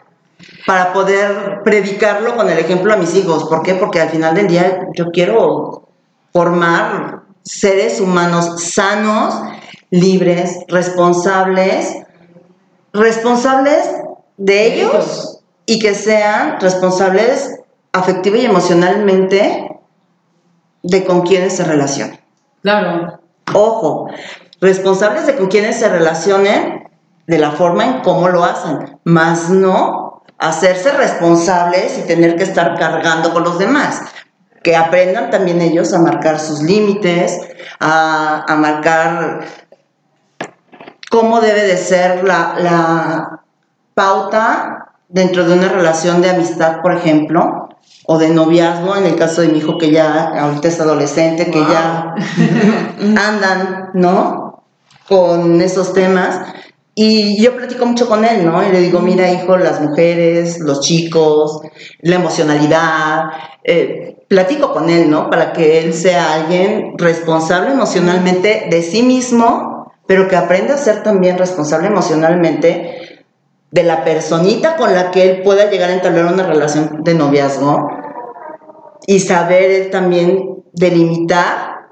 para 0.66 0.92
poder 0.92 1.62
predicarlo 1.64 2.36
con 2.36 2.48
el 2.50 2.58
ejemplo 2.58 2.92
a 2.92 2.96
mis 2.96 3.14
hijos. 3.14 3.44
¿Por 3.44 3.62
qué? 3.62 3.74
Porque 3.74 4.00
al 4.00 4.10
final 4.10 4.34
del 4.34 4.48
día 4.48 4.88
yo 4.94 5.10
quiero 5.10 5.88
formar 6.32 7.22
seres 7.42 8.00
humanos 8.00 8.62
sanos, 8.62 9.34
libres, 9.92 10.58
responsables, 10.68 11.98
responsables 12.94 13.88
de 14.38 14.74
ellos 14.74 15.44
y 15.66 15.78
que 15.78 15.94
sean 15.94 16.58
responsables 16.60 17.60
afectiva 17.92 18.38
y 18.38 18.46
emocionalmente 18.46 19.80
de 20.82 21.04
con 21.04 21.20
quienes 21.20 21.54
se 21.56 21.64
relacionan. 21.64 22.18
Claro. 22.62 23.20
Ojo, 23.52 24.08
responsables 24.62 25.26
de 25.26 25.36
con 25.36 25.48
quienes 25.48 25.78
se 25.78 25.88
relacionen 25.90 26.88
de 27.26 27.38
la 27.38 27.50
forma 27.50 27.84
en 27.84 28.00
cómo 28.00 28.30
lo 28.30 28.44
hacen, 28.44 28.98
más 29.04 29.50
no 29.50 30.22
hacerse 30.38 30.90
responsables 30.92 31.98
y 31.98 32.06
tener 32.06 32.36
que 32.36 32.44
estar 32.44 32.78
cargando 32.78 33.32
con 33.34 33.44
los 33.44 33.58
demás. 33.58 34.00
Que 34.62 34.74
aprendan 34.74 35.30
también 35.30 35.60
ellos 35.60 35.92
a 35.92 35.98
marcar 35.98 36.40
sus 36.40 36.62
límites, 36.62 37.38
a, 37.78 38.44
a 38.48 38.56
marcar 38.56 39.44
cómo 41.12 41.42
debe 41.42 41.62
de 41.64 41.76
ser 41.76 42.24
la, 42.24 42.54
la 42.58 43.42
pauta 43.92 44.94
dentro 45.10 45.44
de 45.44 45.52
una 45.52 45.68
relación 45.68 46.22
de 46.22 46.30
amistad, 46.30 46.80
por 46.80 46.96
ejemplo, 46.96 47.68
o 48.06 48.16
de 48.16 48.30
noviazgo, 48.30 48.96
en 48.96 49.04
el 49.04 49.16
caso 49.16 49.42
de 49.42 49.48
mi 49.48 49.58
hijo 49.58 49.76
que 49.76 49.90
ya 49.90 50.30
ahorita 50.30 50.68
es 50.68 50.80
adolescente, 50.80 51.50
que 51.50 51.60
ya 51.60 52.14
andan, 52.98 53.90
¿no? 53.92 54.64
Con 55.06 55.60
esos 55.60 55.92
temas. 55.92 56.40
Y 56.94 57.42
yo 57.42 57.56
platico 57.56 57.84
mucho 57.84 58.08
con 58.08 58.24
él, 58.24 58.46
¿no? 58.46 58.66
Y 58.66 58.72
le 58.72 58.80
digo, 58.80 59.00
mira, 59.00 59.30
hijo, 59.30 59.58
las 59.58 59.82
mujeres, 59.82 60.60
los 60.60 60.80
chicos, 60.80 61.60
la 62.00 62.16
emocionalidad. 62.16 63.24
eh, 63.64 64.16
platico 64.28 64.72
con 64.72 64.88
él, 64.88 65.10
¿no? 65.10 65.28
Para 65.28 65.52
que 65.52 65.80
él 65.80 65.92
sea 65.92 66.32
alguien 66.32 66.96
responsable 66.96 67.70
emocionalmente 67.72 68.66
de 68.70 68.82
sí 68.82 69.02
mismo, 69.02 69.71
pero 70.12 70.28
que 70.28 70.36
aprenda 70.36 70.74
a 70.74 70.76
ser 70.76 71.02
también 71.02 71.38
responsable 71.38 71.86
emocionalmente 71.86 73.24
de 73.70 73.82
la 73.82 74.04
personita 74.04 74.76
con 74.76 74.92
la 74.92 75.10
que 75.10 75.22
él 75.22 75.42
pueda 75.42 75.70
llegar 75.70 75.88
a 75.88 75.94
entablar 75.94 76.26
una 76.26 76.42
relación 76.42 77.02
de 77.02 77.14
noviazgo 77.14 77.88
y 79.06 79.20
saber 79.20 79.70
él 79.70 79.90
también 79.90 80.62
delimitar 80.74 81.86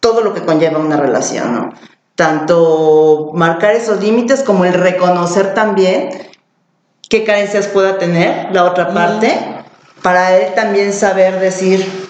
todo 0.00 0.22
lo 0.22 0.32
que 0.32 0.40
conlleva 0.40 0.78
una 0.78 0.96
relación, 0.96 1.54
¿no? 1.54 1.74
Tanto 2.14 3.32
marcar 3.34 3.74
esos 3.74 4.02
límites 4.02 4.42
como 4.42 4.64
el 4.64 4.72
reconocer 4.72 5.52
también 5.52 6.08
qué 7.10 7.24
carencias 7.24 7.66
pueda 7.66 7.98
tener 7.98 8.54
la 8.54 8.64
otra 8.64 8.94
parte, 8.94 9.38
para 10.00 10.34
él 10.38 10.54
también 10.54 10.94
saber 10.94 11.40
decir, 11.40 12.01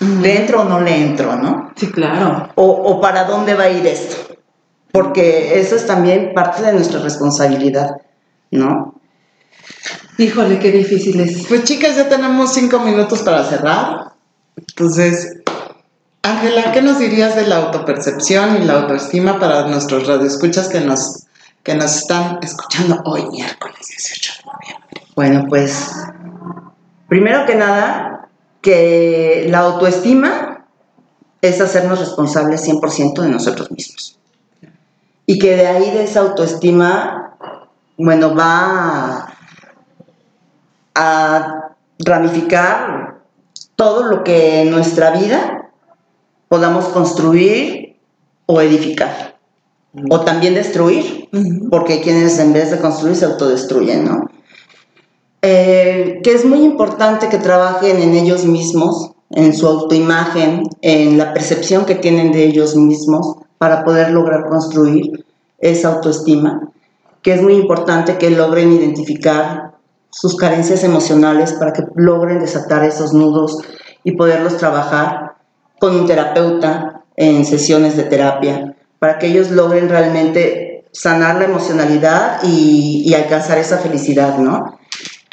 ¿le 0.00 0.40
entro 0.40 0.62
o 0.62 0.64
no 0.64 0.80
le 0.80 0.96
entro, 0.96 1.36
no? 1.36 1.72
Sí, 1.76 1.90
claro. 1.90 2.50
O, 2.54 2.64
o 2.66 3.00
para 3.00 3.24
dónde 3.24 3.54
va 3.54 3.64
a 3.64 3.70
ir 3.70 3.86
esto. 3.86 4.36
Porque 4.92 5.60
eso 5.60 5.76
es 5.76 5.86
también 5.86 6.32
parte 6.34 6.62
de 6.62 6.72
nuestra 6.72 7.00
responsabilidad, 7.00 7.96
¿no? 8.50 8.94
Híjole, 10.16 10.58
qué 10.58 10.72
difícil 10.72 11.20
es. 11.20 11.46
Pues 11.46 11.64
chicas, 11.64 11.96
ya 11.96 12.08
tenemos 12.08 12.52
cinco 12.52 12.80
minutos 12.80 13.20
para 13.20 13.44
cerrar. 13.44 14.12
Entonces, 14.56 15.38
Ángela, 16.22 16.72
¿qué 16.72 16.82
nos 16.82 16.98
dirías 16.98 17.36
de 17.36 17.46
la 17.46 17.56
autopercepción 17.58 18.60
y 18.60 18.64
la 18.64 18.80
autoestima 18.80 19.38
para 19.38 19.68
nuestros 19.68 20.06
radioescuchas 20.06 20.68
que 20.68 20.80
nos, 20.80 21.26
que 21.62 21.74
nos 21.74 21.96
están 21.96 22.40
escuchando 22.42 23.00
hoy, 23.04 23.28
miércoles 23.30 23.76
18 23.78 24.32
de 24.38 24.52
noviembre? 24.52 25.02
Bueno, 25.14 25.46
pues 25.48 25.92
primero 27.08 27.46
que 27.46 27.54
nada, 27.54 28.17
que 28.60 29.46
la 29.48 29.60
autoestima 29.60 30.66
es 31.40 31.60
hacernos 31.60 32.00
responsables 32.00 32.66
100% 32.66 33.22
de 33.22 33.28
nosotros 33.28 33.70
mismos. 33.70 34.18
Y 35.26 35.38
que 35.38 35.56
de 35.56 35.66
ahí 35.66 35.90
de 35.90 36.04
esa 36.04 36.20
autoestima, 36.20 37.36
bueno, 37.96 38.34
va 38.34 39.26
a, 39.26 39.34
a 40.94 41.74
ramificar 41.98 43.18
todo 43.76 44.04
lo 44.04 44.24
que 44.24 44.62
en 44.62 44.70
nuestra 44.70 45.10
vida 45.10 45.70
podamos 46.48 46.86
construir 46.86 47.96
o 48.46 48.60
edificar. 48.60 49.36
O 50.10 50.20
también 50.20 50.54
destruir, 50.54 51.28
porque 51.70 52.00
quienes 52.00 52.38
en 52.38 52.52
vez 52.52 52.70
de 52.70 52.78
construir 52.78 53.16
se 53.16 53.26
autodestruyen, 53.26 54.04
¿no? 54.04 54.30
Eh, 55.40 56.20
que 56.24 56.32
es 56.32 56.44
muy 56.44 56.64
importante 56.64 57.28
que 57.28 57.38
trabajen 57.38 57.98
en 58.02 58.14
ellos 58.14 58.44
mismos, 58.44 59.12
en 59.30 59.54
su 59.54 59.68
autoimagen, 59.68 60.64
en 60.82 61.16
la 61.16 61.32
percepción 61.32 61.84
que 61.84 61.94
tienen 61.94 62.32
de 62.32 62.44
ellos 62.44 62.74
mismos 62.74 63.36
para 63.58 63.84
poder 63.84 64.10
lograr 64.10 64.48
construir 64.48 65.24
esa 65.58 65.94
autoestima, 65.94 66.70
que 67.22 67.34
es 67.34 67.42
muy 67.42 67.54
importante 67.54 68.18
que 68.18 68.30
logren 68.30 68.72
identificar 68.72 69.72
sus 70.10 70.36
carencias 70.36 70.82
emocionales 70.82 71.52
para 71.52 71.72
que 71.72 71.84
logren 71.94 72.40
desatar 72.40 72.84
esos 72.84 73.12
nudos 73.12 73.58
y 74.02 74.12
poderlos 74.12 74.56
trabajar 74.56 75.34
con 75.78 75.94
un 75.94 76.06
terapeuta 76.06 77.04
en 77.16 77.44
sesiones 77.44 77.96
de 77.96 78.04
terapia, 78.04 78.74
para 78.98 79.18
que 79.18 79.28
ellos 79.28 79.50
logren 79.50 79.88
realmente 79.88 80.86
sanar 80.92 81.36
la 81.36 81.44
emocionalidad 81.44 82.40
y, 82.42 83.04
y 83.06 83.14
alcanzar 83.14 83.58
esa 83.58 83.78
felicidad, 83.78 84.38
¿no? 84.38 84.77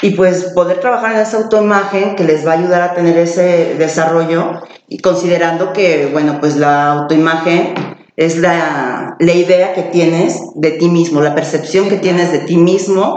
Y 0.06 0.12
pues 0.12 0.52
poder 0.54 0.82
trabajar 0.82 1.16
en 1.16 1.22
esa 1.22 1.38
autoimagen 1.38 2.16
que 2.16 2.24
les 2.24 2.46
va 2.46 2.52
a 2.52 2.60
ayudar 2.60 2.82
a 2.84 2.94
tener 2.94 3.18
ese 3.18 3.74
desarrollo 3.74 4.62
y 4.88 5.00
considerando 5.00 5.74
que, 5.74 6.10
bueno, 6.14 6.38
pues 6.40 6.58
la 6.58 6.92
autoimagen 6.92 7.74
es 8.16 8.38
la, 8.38 9.16
la 9.20 9.34
idea 9.34 9.74
que 9.74 9.82
tienes 9.82 10.40
de 10.54 10.72
ti 10.74 10.90
mismo, 10.90 11.22
la 11.22 11.34
percepción 11.34 11.90
que 11.90 11.98
tienes 11.98 12.32
de 12.32 12.38
ti 12.38 12.56
mismo 12.56 13.16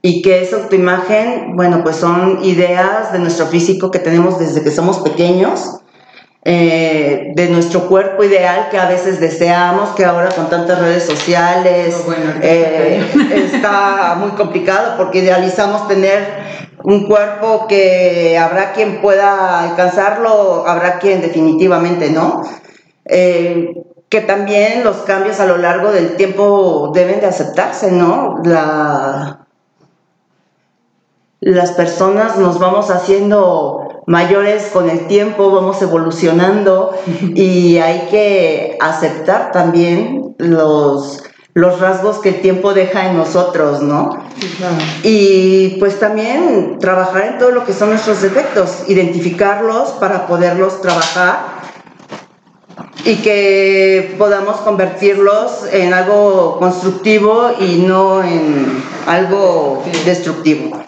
y 0.00 0.22
que 0.22 0.40
esa 0.40 0.62
autoimagen, 0.62 1.56
bueno, 1.56 1.82
pues 1.82 1.96
son 1.96 2.38
ideas 2.44 3.12
de 3.12 3.18
nuestro 3.18 3.46
físico 3.46 3.90
que 3.90 3.98
tenemos 3.98 4.38
desde 4.38 4.62
que 4.62 4.70
somos 4.70 5.00
pequeños 5.00 5.80
eh, 6.44 7.32
de 7.34 7.48
nuestro 7.48 7.88
cuerpo 7.88 8.22
ideal 8.24 8.68
que 8.70 8.78
a 8.78 8.88
veces 8.88 9.20
deseamos, 9.20 9.90
que 9.90 10.04
ahora 10.04 10.28
con 10.30 10.48
tantas 10.48 10.78
redes 10.78 11.04
sociales 11.04 12.04
eh, 12.42 13.04
está 13.52 14.16
muy 14.18 14.30
complicado 14.30 14.96
porque 14.96 15.18
idealizamos 15.18 15.88
tener 15.88 16.26
un 16.84 17.06
cuerpo 17.06 17.66
que 17.68 18.38
habrá 18.38 18.72
quien 18.72 19.00
pueda 19.00 19.62
alcanzarlo, 19.62 20.66
habrá 20.66 20.98
quien 20.98 21.20
definitivamente 21.20 22.10
no. 22.10 22.42
Eh, 23.04 23.74
que 24.08 24.20
también 24.22 24.84
los 24.84 24.98
cambios 24.98 25.38
a 25.40 25.46
lo 25.46 25.58
largo 25.58 25.92
del 25.92 26.16
tiempo 26.16 26.92
deben 26.94 27.20
de 27.20 27.26
aceptarse, 27.26 27.90
¿no? 27.92 28.36
La, 28.42 29.46
las 31.40 31.72
personas 31.72 32.38
nos 32.38 32.58
vamos 32.58 32.90
haciendo 32.90 33.87
mayores 34.08 34.70
con 34.72 34.88
el 34.88 35.06
tiempo, 35.06 35.50
vamos 35.50 35.80
evolucionando 35.82 36.98
y 37.34 37.76
hay 37.76 38.08
que 38.10 38.78
aceptar 38.80 39.52
también 39.52 40.34
los, 40.38 41.22
los 41.52 41.78
rasgos 41.78 42.18
que 42.18 42.30
el 42.30 42.40
tiempo 42.40 42.72
deja 42.72 43.10
en 43.10 43.18
nosotros, 43.18 43.82
¿no? 43.82 44.24
Y 45.02 45.76
pues 45.78 46.00
también 46.00 46.78
trabajar 46.80 47.26
en 47.26 47.38
todo 47.38 47.50
lo 47.50 47.66
que 47.66 47.74
son 47.74 47.90
nuestros 47.90 48.22
defectos, 48.22 48.84
identificarlos 48.88 49.90
para 50.00 50.26
poderlos 50.26 50.80
trabajar 50.80 51.58
y 53.04 53.16
que 53.16 54.14
podamos 54.16 54.56
convertirlos 54.58 55.66
en 55.70 55.92
algo 55.92 56.58
constructivo 56.58 57.50
y 57.60 57.82
no 57.86 58.22
en 58.22 58.82
algo 59.06 59.82
destructivo. 60.06 60.87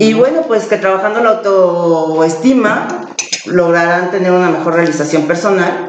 Y 0.00 0.14
bueno, 0.14 0.44
pues 0.48 0.64
que 0.64 0.78
trabajando 0.78 1.20
la 1.20 1.42
autoestima 1.42 3.10
lograrán 3.44 4.10
tener 4.10 4.32
una 4.32 4.48
mejor 4.48 4.76
realización 4.76 5.24
personal, 5.26 5.86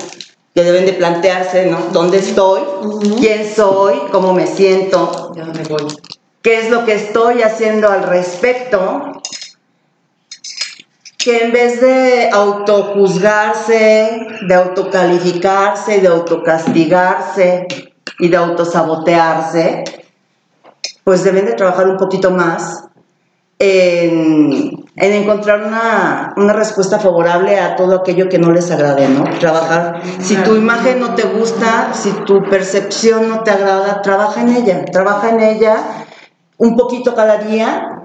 que 0.53 0.63
deben 0.65 0.85
de 0.85 0.91
plantearse, 0.91 1.67
¿no? 1.67 1.77
¿Dónde 1.93 2.17
estoy? 2.17 2.59
¿Quién 3.19 3.49
soy? 3.49 4.01
¿Cómo 4.11 4.33
me 4.33 4.47
siento? 4.47 5.33
¿Qué 6.41 6.59
es 6.59 6.69
lo 6.69 6.83
que 6.83 6.95
estoy 6.95 7.41
haciendo 7.41 7.87
al 7.87 8.03
respecto? 8.03 9.21
Que 11.17 11.45
en 11.45 11.53
vez 11.53 11.79
de 11.79 12.31
autojuzgarse, 12.33 14.27
de 14.45 14.53
autocalificarse, 14.53 16.01
de 16.01 16.07
autocastigarse 16.09 17.65
y 18.19 18.27
de 18.27 18.35
autosabotearse, 18.35 19.85
pues 21.05 21.23
deben 21.23 21.45
de 21.45 21.53
trabajar 21.53 21.87
un 21.87 21.95
poquito 21.95 22.29
más 22.29 22.90
en, 23.63 24.85
encontrar 24.95 25.63
una, 25.63 26.33
una, 26.35 26.53
respuesta 26.53 26.99
favorable 26.99 27.59
a 27.59 27.75
todo 27.75 27.97
aquello 27.97 28.27
que 28.27 28.39
no 28.39 28.51
les 28.51 28.71
agrade, 28.71 29.07
¿no? 29.07 29.23
Trabajar, 29.39 30.01
si 30.19 30.35
tu 30.37 30.55
imagen 30.55 30.99
no 30.99 31.13
te 31.13 31.23
gusta, 31.23 31.93
si 31.93 32.11
tu 32.25 32.41
percepción 32.49 33.29
no 33.29 33.43
te 33.43 33.51
agrada, 33.51 34.01
trabaja 34.01 34.41
en 34.41 34.49
ella, 34.49 34.85
trabaja 34.85 35.29
en 35.29 35.41
ella 35.41 35.77
un 36.57 36.75
poquito 36.75 37.13
cada 37.13 37.37
día 37.37 38.01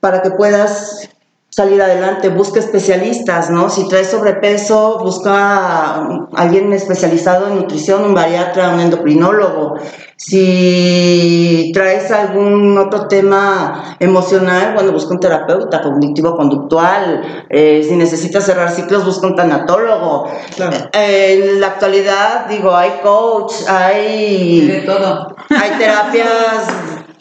para 0.00 0.22
que 0.22 0.30
puedas 0.30 1.08
salir 1.54 1.80
adelante, 1.80 2.30
busca 2.30 2.58
especialistas, 2.58 3.48
¿no? 3.48 3.70
Si 3.70 3.86
traes 3.86 4.10
sobrepeso, 4.10 4.98
busca 4.98 5.30
a 5.32 6.08
alguien 6.34 6.72
especializado 6.72 7.46
en 7.46 7.54
nutrición, 7.54 8.02
un 8.02 8.12
bariatra, 8.12 8.70
un 8.70 8.80
endocrinólogo. 8.80 9.76
Si 10.16 11.70
traes 11.72 12.10
algún 12.10 12.76
otro 12.76 13.06
tema 13.06 13.96
emocional, 14.00 14.74
bueno, 14.74 14.90
busca 14.90 15.14
un 15.14 15.20
terapeuta 15.20 15.80
cognitivo-conductual. 15.80 17.46
Eh, 17.50 17.86
si 17.88 17.94
necesitas 17.94 18.44
cerrar 18.44 18.72
ciclos, 18.72 19.04
busca 19.04 19.28
un 19.28 19.36
tanatólogo. 19.36 20.28
en 20.92 21.60
la 21.60 21.68
actualidad, 21.68 22.48
digo, 22.48 22.74
hay 22.74 22.98
coach, 23.00 23.52
hay... 23.68 24.66
De 24.66 24.80
todo. 24.80 25.36
Hay 25.50 25.78
terapias 25.78 26.66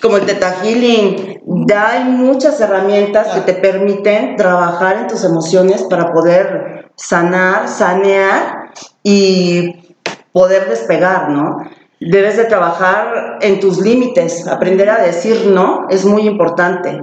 como 0.03 0.18
el 0.18 0.26
Teta 0.26 0.57
Healing, 0.61 1.32
ya 1.45 1.90
hay 1.90 2.03
muchas 2.06 2.60
herramientas 2.61 3.28
que 3.28 3.41
te 3.41 3.53
permiten 3.53 4.36
trabajar 4.36 4.98
en 4.98 5.07
tus 5.07 5.24
emociones 5.24 5.84
para 5.84 6.11
poder 6.14 6.91
sanar, 6.95 7.68
sanear 7.68 8.72
y 9.03 9.95
poder 10.32 10.70
despegar, 10.70 11.30
¿no? 11.30 11.57
Debes 11.99 12.38
de 12.38 12.45
trabajar 12.45 13.38
en 13.41 13.60
tus 13.60 13.80
límites, 13.80 14.48
aprender 14.48 14.90
a 14.90 15.02
decir 15.02 15.48
no 15.48 15.88
es 15.90 16.06
muy 16.06 16.28
importante, 16.28 17.02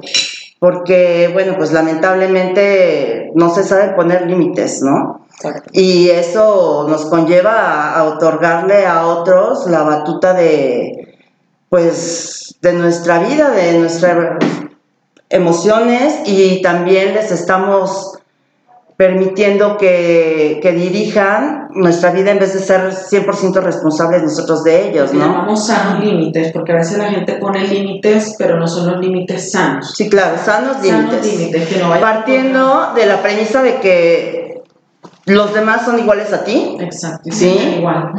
porque, 0.58 1.30
bueno, 1.32 1.54
pues 1.56 1.72
lamentablemente 1.72 3.30
no 3.34 3.54
se 3.54 3.64
sabe 3.64 3.94
poner 3.94 4.26
límites, 4.26 4.82
¿no? 4.82 5.26
Y 5.72 6.10
eso 6.10 6.86
nos 6.88 7.06
conlleva 7.06 7.94
a 7.94 8.04
otorgarle 8.04 8.84
a 8.86 9.06
otros 9.06 9.66
la 9.70 9.82
batuta 9.82 10.34
de, 10.34 10.99
pues 11.70 12.56
de 12.60 12.74
nuestra 12.74 13.20
vida, 13.20 13.50
de 13.50 13.78
nuestras 13.78 14.36
emociones 15.30 16.20
y 16.26 16.60
también 16.60 17.14
les 17.14 17.30
estamos 17.30 18.18
permitiendo 18.96 19.78
que, 19.78 20.58
que, 20.60 20.72
dirijan 20.72 21.68
nuestra 21.70 22.10
vida 22.10 22.32
en 22.32 22.38
vez 22.38 22.52
de 22.52 22.58
ser 22.58 22.90
100% 22.92 23.62
responsables 23.62 24.22
nosotros 24.22 24.62
de 24.62 24.90
ellos, 24.90 25.14
¿no? 25.14 25.20
Llamamos 25.20 25.66
sanos 25.68 26.04
límites, 26.04 26.52
porque 26.52 26.72
a 26.72 26.74
veces 26.74 26.98
la 26.98 27.08
gente 27.08 27.34
pone 27.36 27.66
límites, 27.66 28.34
pero 28.36 28.58
no 28.58 28.68
son 28.68 28.90
los 28.90 29.00
límites 29.00 29.52
sanos. 29.52 29.94
Sí, 29.96 30.10
claro, 30.10 30.36
sanos 30.44 30.82
límites. 30.82 31.78
No 31.80 31.98
Partiendo 31.98 32.92
de 32.94 33.06
la 33.06 33.22
premisa 33.22 33.62
de 33.62 33.76
que 33.76 34.62
los 35.24 35.54
demás 35.54 35.86
son 35.86 35.98
iguales 35.98 36.30
a 36.34 36.44
ti. 36.44 36.76
Exacto, 36.78 37.30
sí, 37.32 37.76
igual. 37.78 38.12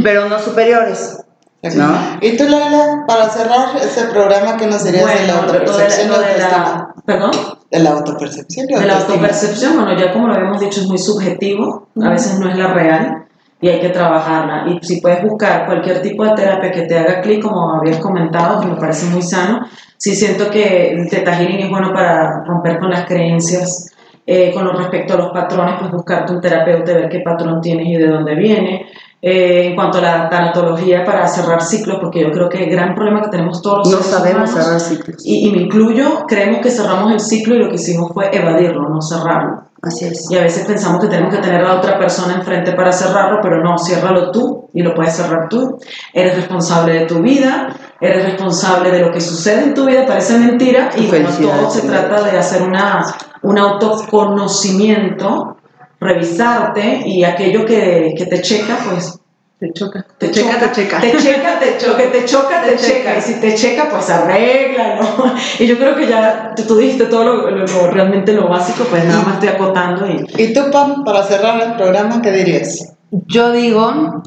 Pero 0.00 0.28
no 0.28 0.38
superiores. 0.38 1.16
¿No? 1.62 2.18
Y 2.20 2.36
tú, 2.36 2.44
Laila, 2.44 3.04
para 3.06 3.28
cerrar 3.28 3.76
ese 3.76 4.04
programa, 4.06 4.56
¿qué 4.56 4.66
nos 4.66 4.84
dirías 4.84 5.06
de 5.06 5.26
la 5.26 5.40
autopercepción? 5.40 6.08
de 6.08 6.38
la, 6.38 6.94
¿Perdón? 7.04 7.30
De 7.68 7.78
la 7.80 7.90
autopercepción. 7.90 8.66
De 8.66 8.86
la 8.86 8.98
autopercepción, 8.98 9.74
bueno, 9.74 9.98
ya 9.98 10.12
como 10.12 10.28
lo 10.28 10.34
habíamos 10.34 10.60
dicho, 10.60 10.80
es 10.80 10.86
muy 10.86 10.98
subjetivo, 10.98 11.88
a 12.00 12.10
veces 12.10 12.38
no 12.38 12.48
es 12.48 12.56
la 12.56 12.72
real 12.72 13.26
y 13.60 13.68
hay 13.68 13.80
que 13.80 13.88
trabajarla. 13.88 14.66
Y 14.68 14.86
si 14.86 15.00
puedes 15.00 15.20
buscar 15.22 15.66
cualquier 15.66 16.00
tipo 16.00 16.24
de 16.24 16.32
terapia 16.34 16.70
que 16.70 16.82
te 16.82 16.96
haga 16.96 17.20
clic, 17.20 17.42
como 17.42 17.74
habías 17.74 17.98
comentado, 17.98 18.60
que 18.60 18.68
me 18.68 18.76
parece 18.76 19.06
muy 19.06 19.22
sano, 19.22 19.66
sí 19.96 20.14
siento 20.14 20.48
que 20.50 20.92
el 20.92 21.10
Teta 21.10 21.34
Healing 21.34 21.64
es 21.64 21.70
bueno 21.70 21.92
para 21.92 22.44
romper 22.44 22.78
con 22.78 22.90
las 22.90 23.04
creencias. 23.04 23.92
Eh, 24.30 24.52
con 24.52 24.68
respecto 24.76 25.14
a 25.14 25.16
los 25.16 25.30
patrones, 25.30 25.76
pues 25.80 25.90
buscarte 25.90 26.34
un 26.34 26.40
terapeuta, 26.42 26.92
ver 26.92 27.08
qué 27.08 27.20
patrón 27.20 27.62
tienes 27.62 27.86
y 27.86 27.96
de 27.96 28.08
dónde 28.08 28.34
viene. 28.34 28.84
Eh, 29.20 29.66
en 29.66 29.74
cuanto 29.74 29.98
a 29.98 30.00
la 30.00 30.28
tanatología 30.28 31.04
para 31.04 31.26
cerrar 31.26 31.60
ciclos, 31.60 31.98
porque 32.00 32.20
yo 32.20 32.30
creo 32.30 32.48
que 32.48 32.62
el 32.62 32.70
gran 32.70 32.94
problema 32.94 33.22
que 33.22 33.30
tenemos 33.30 33.60
todos 33.60 33.78
los 33.78 34.00
No 34.00 34.02
sabemos 34.02 34.50
cerrar 34.50 34.78
ciclos. 34.78 35.16
Y, 35.24 35.50
me 35.50 35.62
incluyo, 35.62 36.24
creemos 36.28 36.60
que 36.60 36.70
cerramos 36.70 37.10
el 37.10 37.18
ciclo 37.18 37.56
y 37.56 37.58
lo 37.58 37.68
que 37.68 37.74
hicimos 37.74 38.12
fue 38.14 38.30
evadirlo, 38.32 38.88
no 38.88 39.02
cerrarlo. 39.02 39.64
Así 39.82 40.04
es. 40.04 40.30
Y 40.30 40.36
a 40.36 40.42
veces 40.42 40.66
pensamos 40.66 41.00
que 41.00 41.08
tenemos 41.08 41.34
que 41.34 41.40
tener 41.40 41.64
a 41.64 41.74
otra 41.74 41.98
persona 41.98 42.34
enfrente 42.34 42.72
para 42.72 42.92
cerrarlo, 42.92 43.40
pero 43.42 43.60
no, 43.62 43.76
ciérralo 43.76 44.30
tú 44.30 44.70
y 44.72 44.82
lo 44.82 44.94
puedes 44.94 45.16
cerrar 45.16 45.48
tú. 45.48 45.78
Eres 46.12 46.36
responsable 46.36 46.92
de 46.92 47.06
tu 47.06 47.20
vida 47.20 47.74
eres 48.00 48.24
responsable 48.24 48.90
de 48.90 49.00
lo 49.00 49.10
que 49.10 49.20
sucede 49.20 49.64
en 49.64 49.74
tu 49.74 49.84
vida, 49.86 50.06
parece 50.06 50.38
mentira, 50.38 50.90
y 50.96 51.06
bueno, 51.06 51.28
todo 51.30 51.70
se 51.70 51.82
trata 51.82 52.22
de 52.22 52.38
hacer 52.38 52.62
una, 52.62 53.04
un 53.42 53.58
autoconocimiento, 53.58 55.56
revisarte 56.00 57.02
y 57.06 57.24
aquello 57.24 57.64
que, 57.64 58.14
que 58.16 58.26
te 58.26 58.40
checa, 58.40 58.78
pues 58.90 59.18
Te 59.58 59.72
choca. 59.72 60.06
te, 60.18 60.28
Te 60.28 60.32
checa, 60.34 60.58
te 60.58 60.72
checa. 60.72 61.00
Te 61.00 61.16
checa, 61.16 61.58
te 61.58 61.78
choca, 61.78 62.12
te 62.12 62.24
choca, 62.24 62.62
te 62.62 62.76
checa. 62.76 63.18
Y 63.18 63.20
si 63.20 63.34
te 63.40 63.54
checa, 63.54 63.88
pues 63.90 64.08
arréglalo. 64.08 65.02
Y 65.58 65.66
yo 65.66 65.76
creo 65.78 65.96
que 65.96 66.06
ya 66.06 66.52
tú, 66.54 66.62
tú 66.62 66.76
dijiste 66.76 67.06
todo 67.06 67.24
lo, 67.24 67.50
lo- 67.50 67.66
lo- 67.66 67.90
realmente 67.90 68.32
lo 68.32 68.48
básico, 68.48 68.84
pues 68.88 69.04
nada 69.04 69.22
más 69.22 69.34
estoy 69.34 69.48
acotando 69.48 70.06
y 70.06 70.24
¿Y 70.42 70.52
tú, 70.52 70.60
Pam, 70.70 71.04
para 71.04 71.22
cerrar 71.24 71.60
el 71.60 71.72
programa, 71.76 72.22
qué 72.22 72.30
dirías? 72.30 72.94
Yo 73.10 73.50
digo 73.52 74.22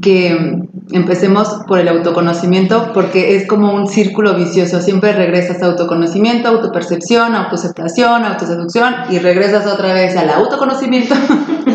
que 0.00 0.64
empecemos 0.92 1.60
por 1.66 1.78
el 1.78 1.88
autoconocimiento 1.88 2.92
porque 2.94 3.36
es 3.36 3.46
como 3.46 3.74
un 3.74 3.86
círculo 3.86 4.34
vicioso. 4.34 4.80
Siempre 4.80 5.12
regresas 5.12 5.62
a 5.62 5.66
autoconocimiento, 5.66 6.48
autopercepción, 6.48 7.34
autoaceptación, 7.34 8.24
autoseducción 8.24 8.94
y 9.10 9.18
regresas 9.18 9.66
otra 9.66 9.92
vez 9.92 10.16
al 10.16 10.30
autoconocimiento 10.30 11.14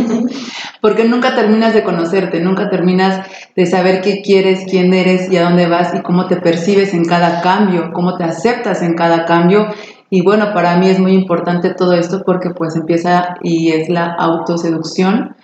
porque 0.81 1.03
nunca 1.03 1.36
terminas 1.36 1.73
de 1.73 1.84
conocerte, 1.84 2.40
nunca 2.40 2.69
terminas 2.69 3.27
de 3.56 3.65
saber 3.65 4.02
qué 4.02 4.22
quieres, 4.22 4.65
quién 4.69 4.94
eres 4.94 5.31
y 5.31 5.38
a 5.38 5.44
dónde 5.44 5.68
vas 5.68 5.94
y 5.94 6.02
cómo 6.02 6.27
te 6.27 6.38
percibes 6.38 6.94
en 6.94 7.06
cada 7.06 7.41
cambio, 7.41 7.91
cómo 7.94 8.15
te 8.15 8.23
aceptas 8.23 8.81
en 8.81 8.95
cada 8.95 9.26
cambio. 9.26 9.68
Y 10.10 10.23
bueno, 10.23 10.53
para 10.53 10.77
mí 10.77 10.90
es 10.90 10.99
muy 10.99 11.11
importante 11.11 11.73
todo 11.76 11.94
esto 11.94 12.23
porque 12.26 12.49
pues 12.49 12.76
empieza 12.76 13.36
y 13.44 13.69
es 13.69 13.90
la 13.90 14.14
autoseducción 14.14 15.36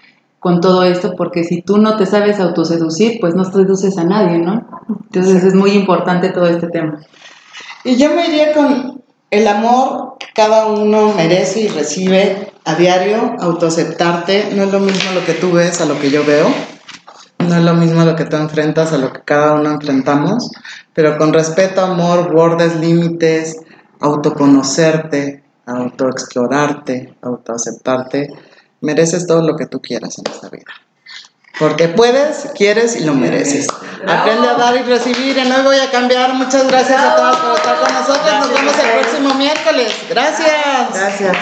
con 0.45 0.61
todo 0.61 0.83
esto, 0.83 1.15
porque 1.17 1.43
si 1.43 1.63
tú 1.63 1.79
no 1.79 1.97
te 1.97 2.05
sabes 2.05 2.39
autoseducir, 2.39 3.19
pues 3.19 3.33
no 3.33 3.45
seduces 3.45 3.97
a 3.97 4.03
nadie, 4.03 4.37
¿no? 4.37 4.63
Entonces 5.05 5.43
es 5.43 5.55
muy 5.55 5.71
importante 5.71 6.29
todo 6.29 6.45
este 6.45 6.67
tema. 6.67 6.99
Y 7.83 7.95
yo 7.95 8.13
me 8.13 8.27
iría 8.27 8.53
con 8.53 9.01
el 9.31 9.47
amor 9.47 10.17
que 10.19 10.27
cada 10.35 10.67
uno 10.67 11.11
merece 11.17 11.61
y 11.61 11.67
recibe 11.69 12.51
a 12.63 12.75
diario, 12.75 13.33
autoaceptarte. 13.39 14.51
No 14.55 14.65
es 14.65 14.71
lo 14.71 14.81
mismo 14.81 15.13
lo 15.15 15.25
que 15.25 15.33
tú 15.33 15.51
ves 15.51 15.81
a 15.81 15.87
lo 15.87 15.99
que 15.99 16.11
yo 16.11 16.23
veo. 16.23 16.45
No 17.39 17.55
es 17.55 17.63
lo 17.63 17.73
mismo 17.73 18.05
lo 18.05 18.15
que 18.15 18.25
tú 18.25 18.35
enfrentas 18.35 18.93
a 18.93 18.99
lo 18.99 19.11
que 19.13 19.21
cada 19.21 19.55
uno 19.55 19.71
enfrentamos. 19.71 20.51
Pero 20.93 21.17
con 21.17 21.33
respeto, 21.33 21.81
amor, 21.81 22.31
bordes, 22.31 22.75
límites, 22.79 23.57
autoconocerte, 23.99 25.43
autoexplorarte, 25.65 27.15
autoaceptarte, 27.23 28.29
mereces 28.85 29.25
todo 29.27 29.41
lo 29.41 29.55
que 29.57 29.65
tú 29.65 29.81
quieras 29.81 30.17
en 30.19 30.31
esta 30.31 30.49
vida. 30.49 30.71
Porque 31.57 31.87
puedes, 31.87 32.47
quieres 32.53 32.95
y 32.95 33.05
lo 33.05 33.13
mereces. 33.13 33.67
Aprende 34.07 34.47
a 34.47 34.55
dar 34.55 34.75
y 34.75 34.83
recibir. 34.83 35.37
En 35.37 35.51
hoy 35.51 35.61
voy 35.63 35.77
a 35.77 35.89
cambiar. 35.89 36.33
Muchas 36.33 36.67
gracias 36.67 37.01
a 37.01 37.15
todos 37.15 37.37
por 37.37 37.55
estar 37.55 37.79
con 37.79 37.93
nosotros. 37.93 38.39
Nos 38.39 38.53
vemos 38.53 38.73
el 38.77 38.99
próximo 38.99 39.33
miércoles. 39.35 39.93
Gracias. 40.09 40.93
Gracias. 40.93 41.37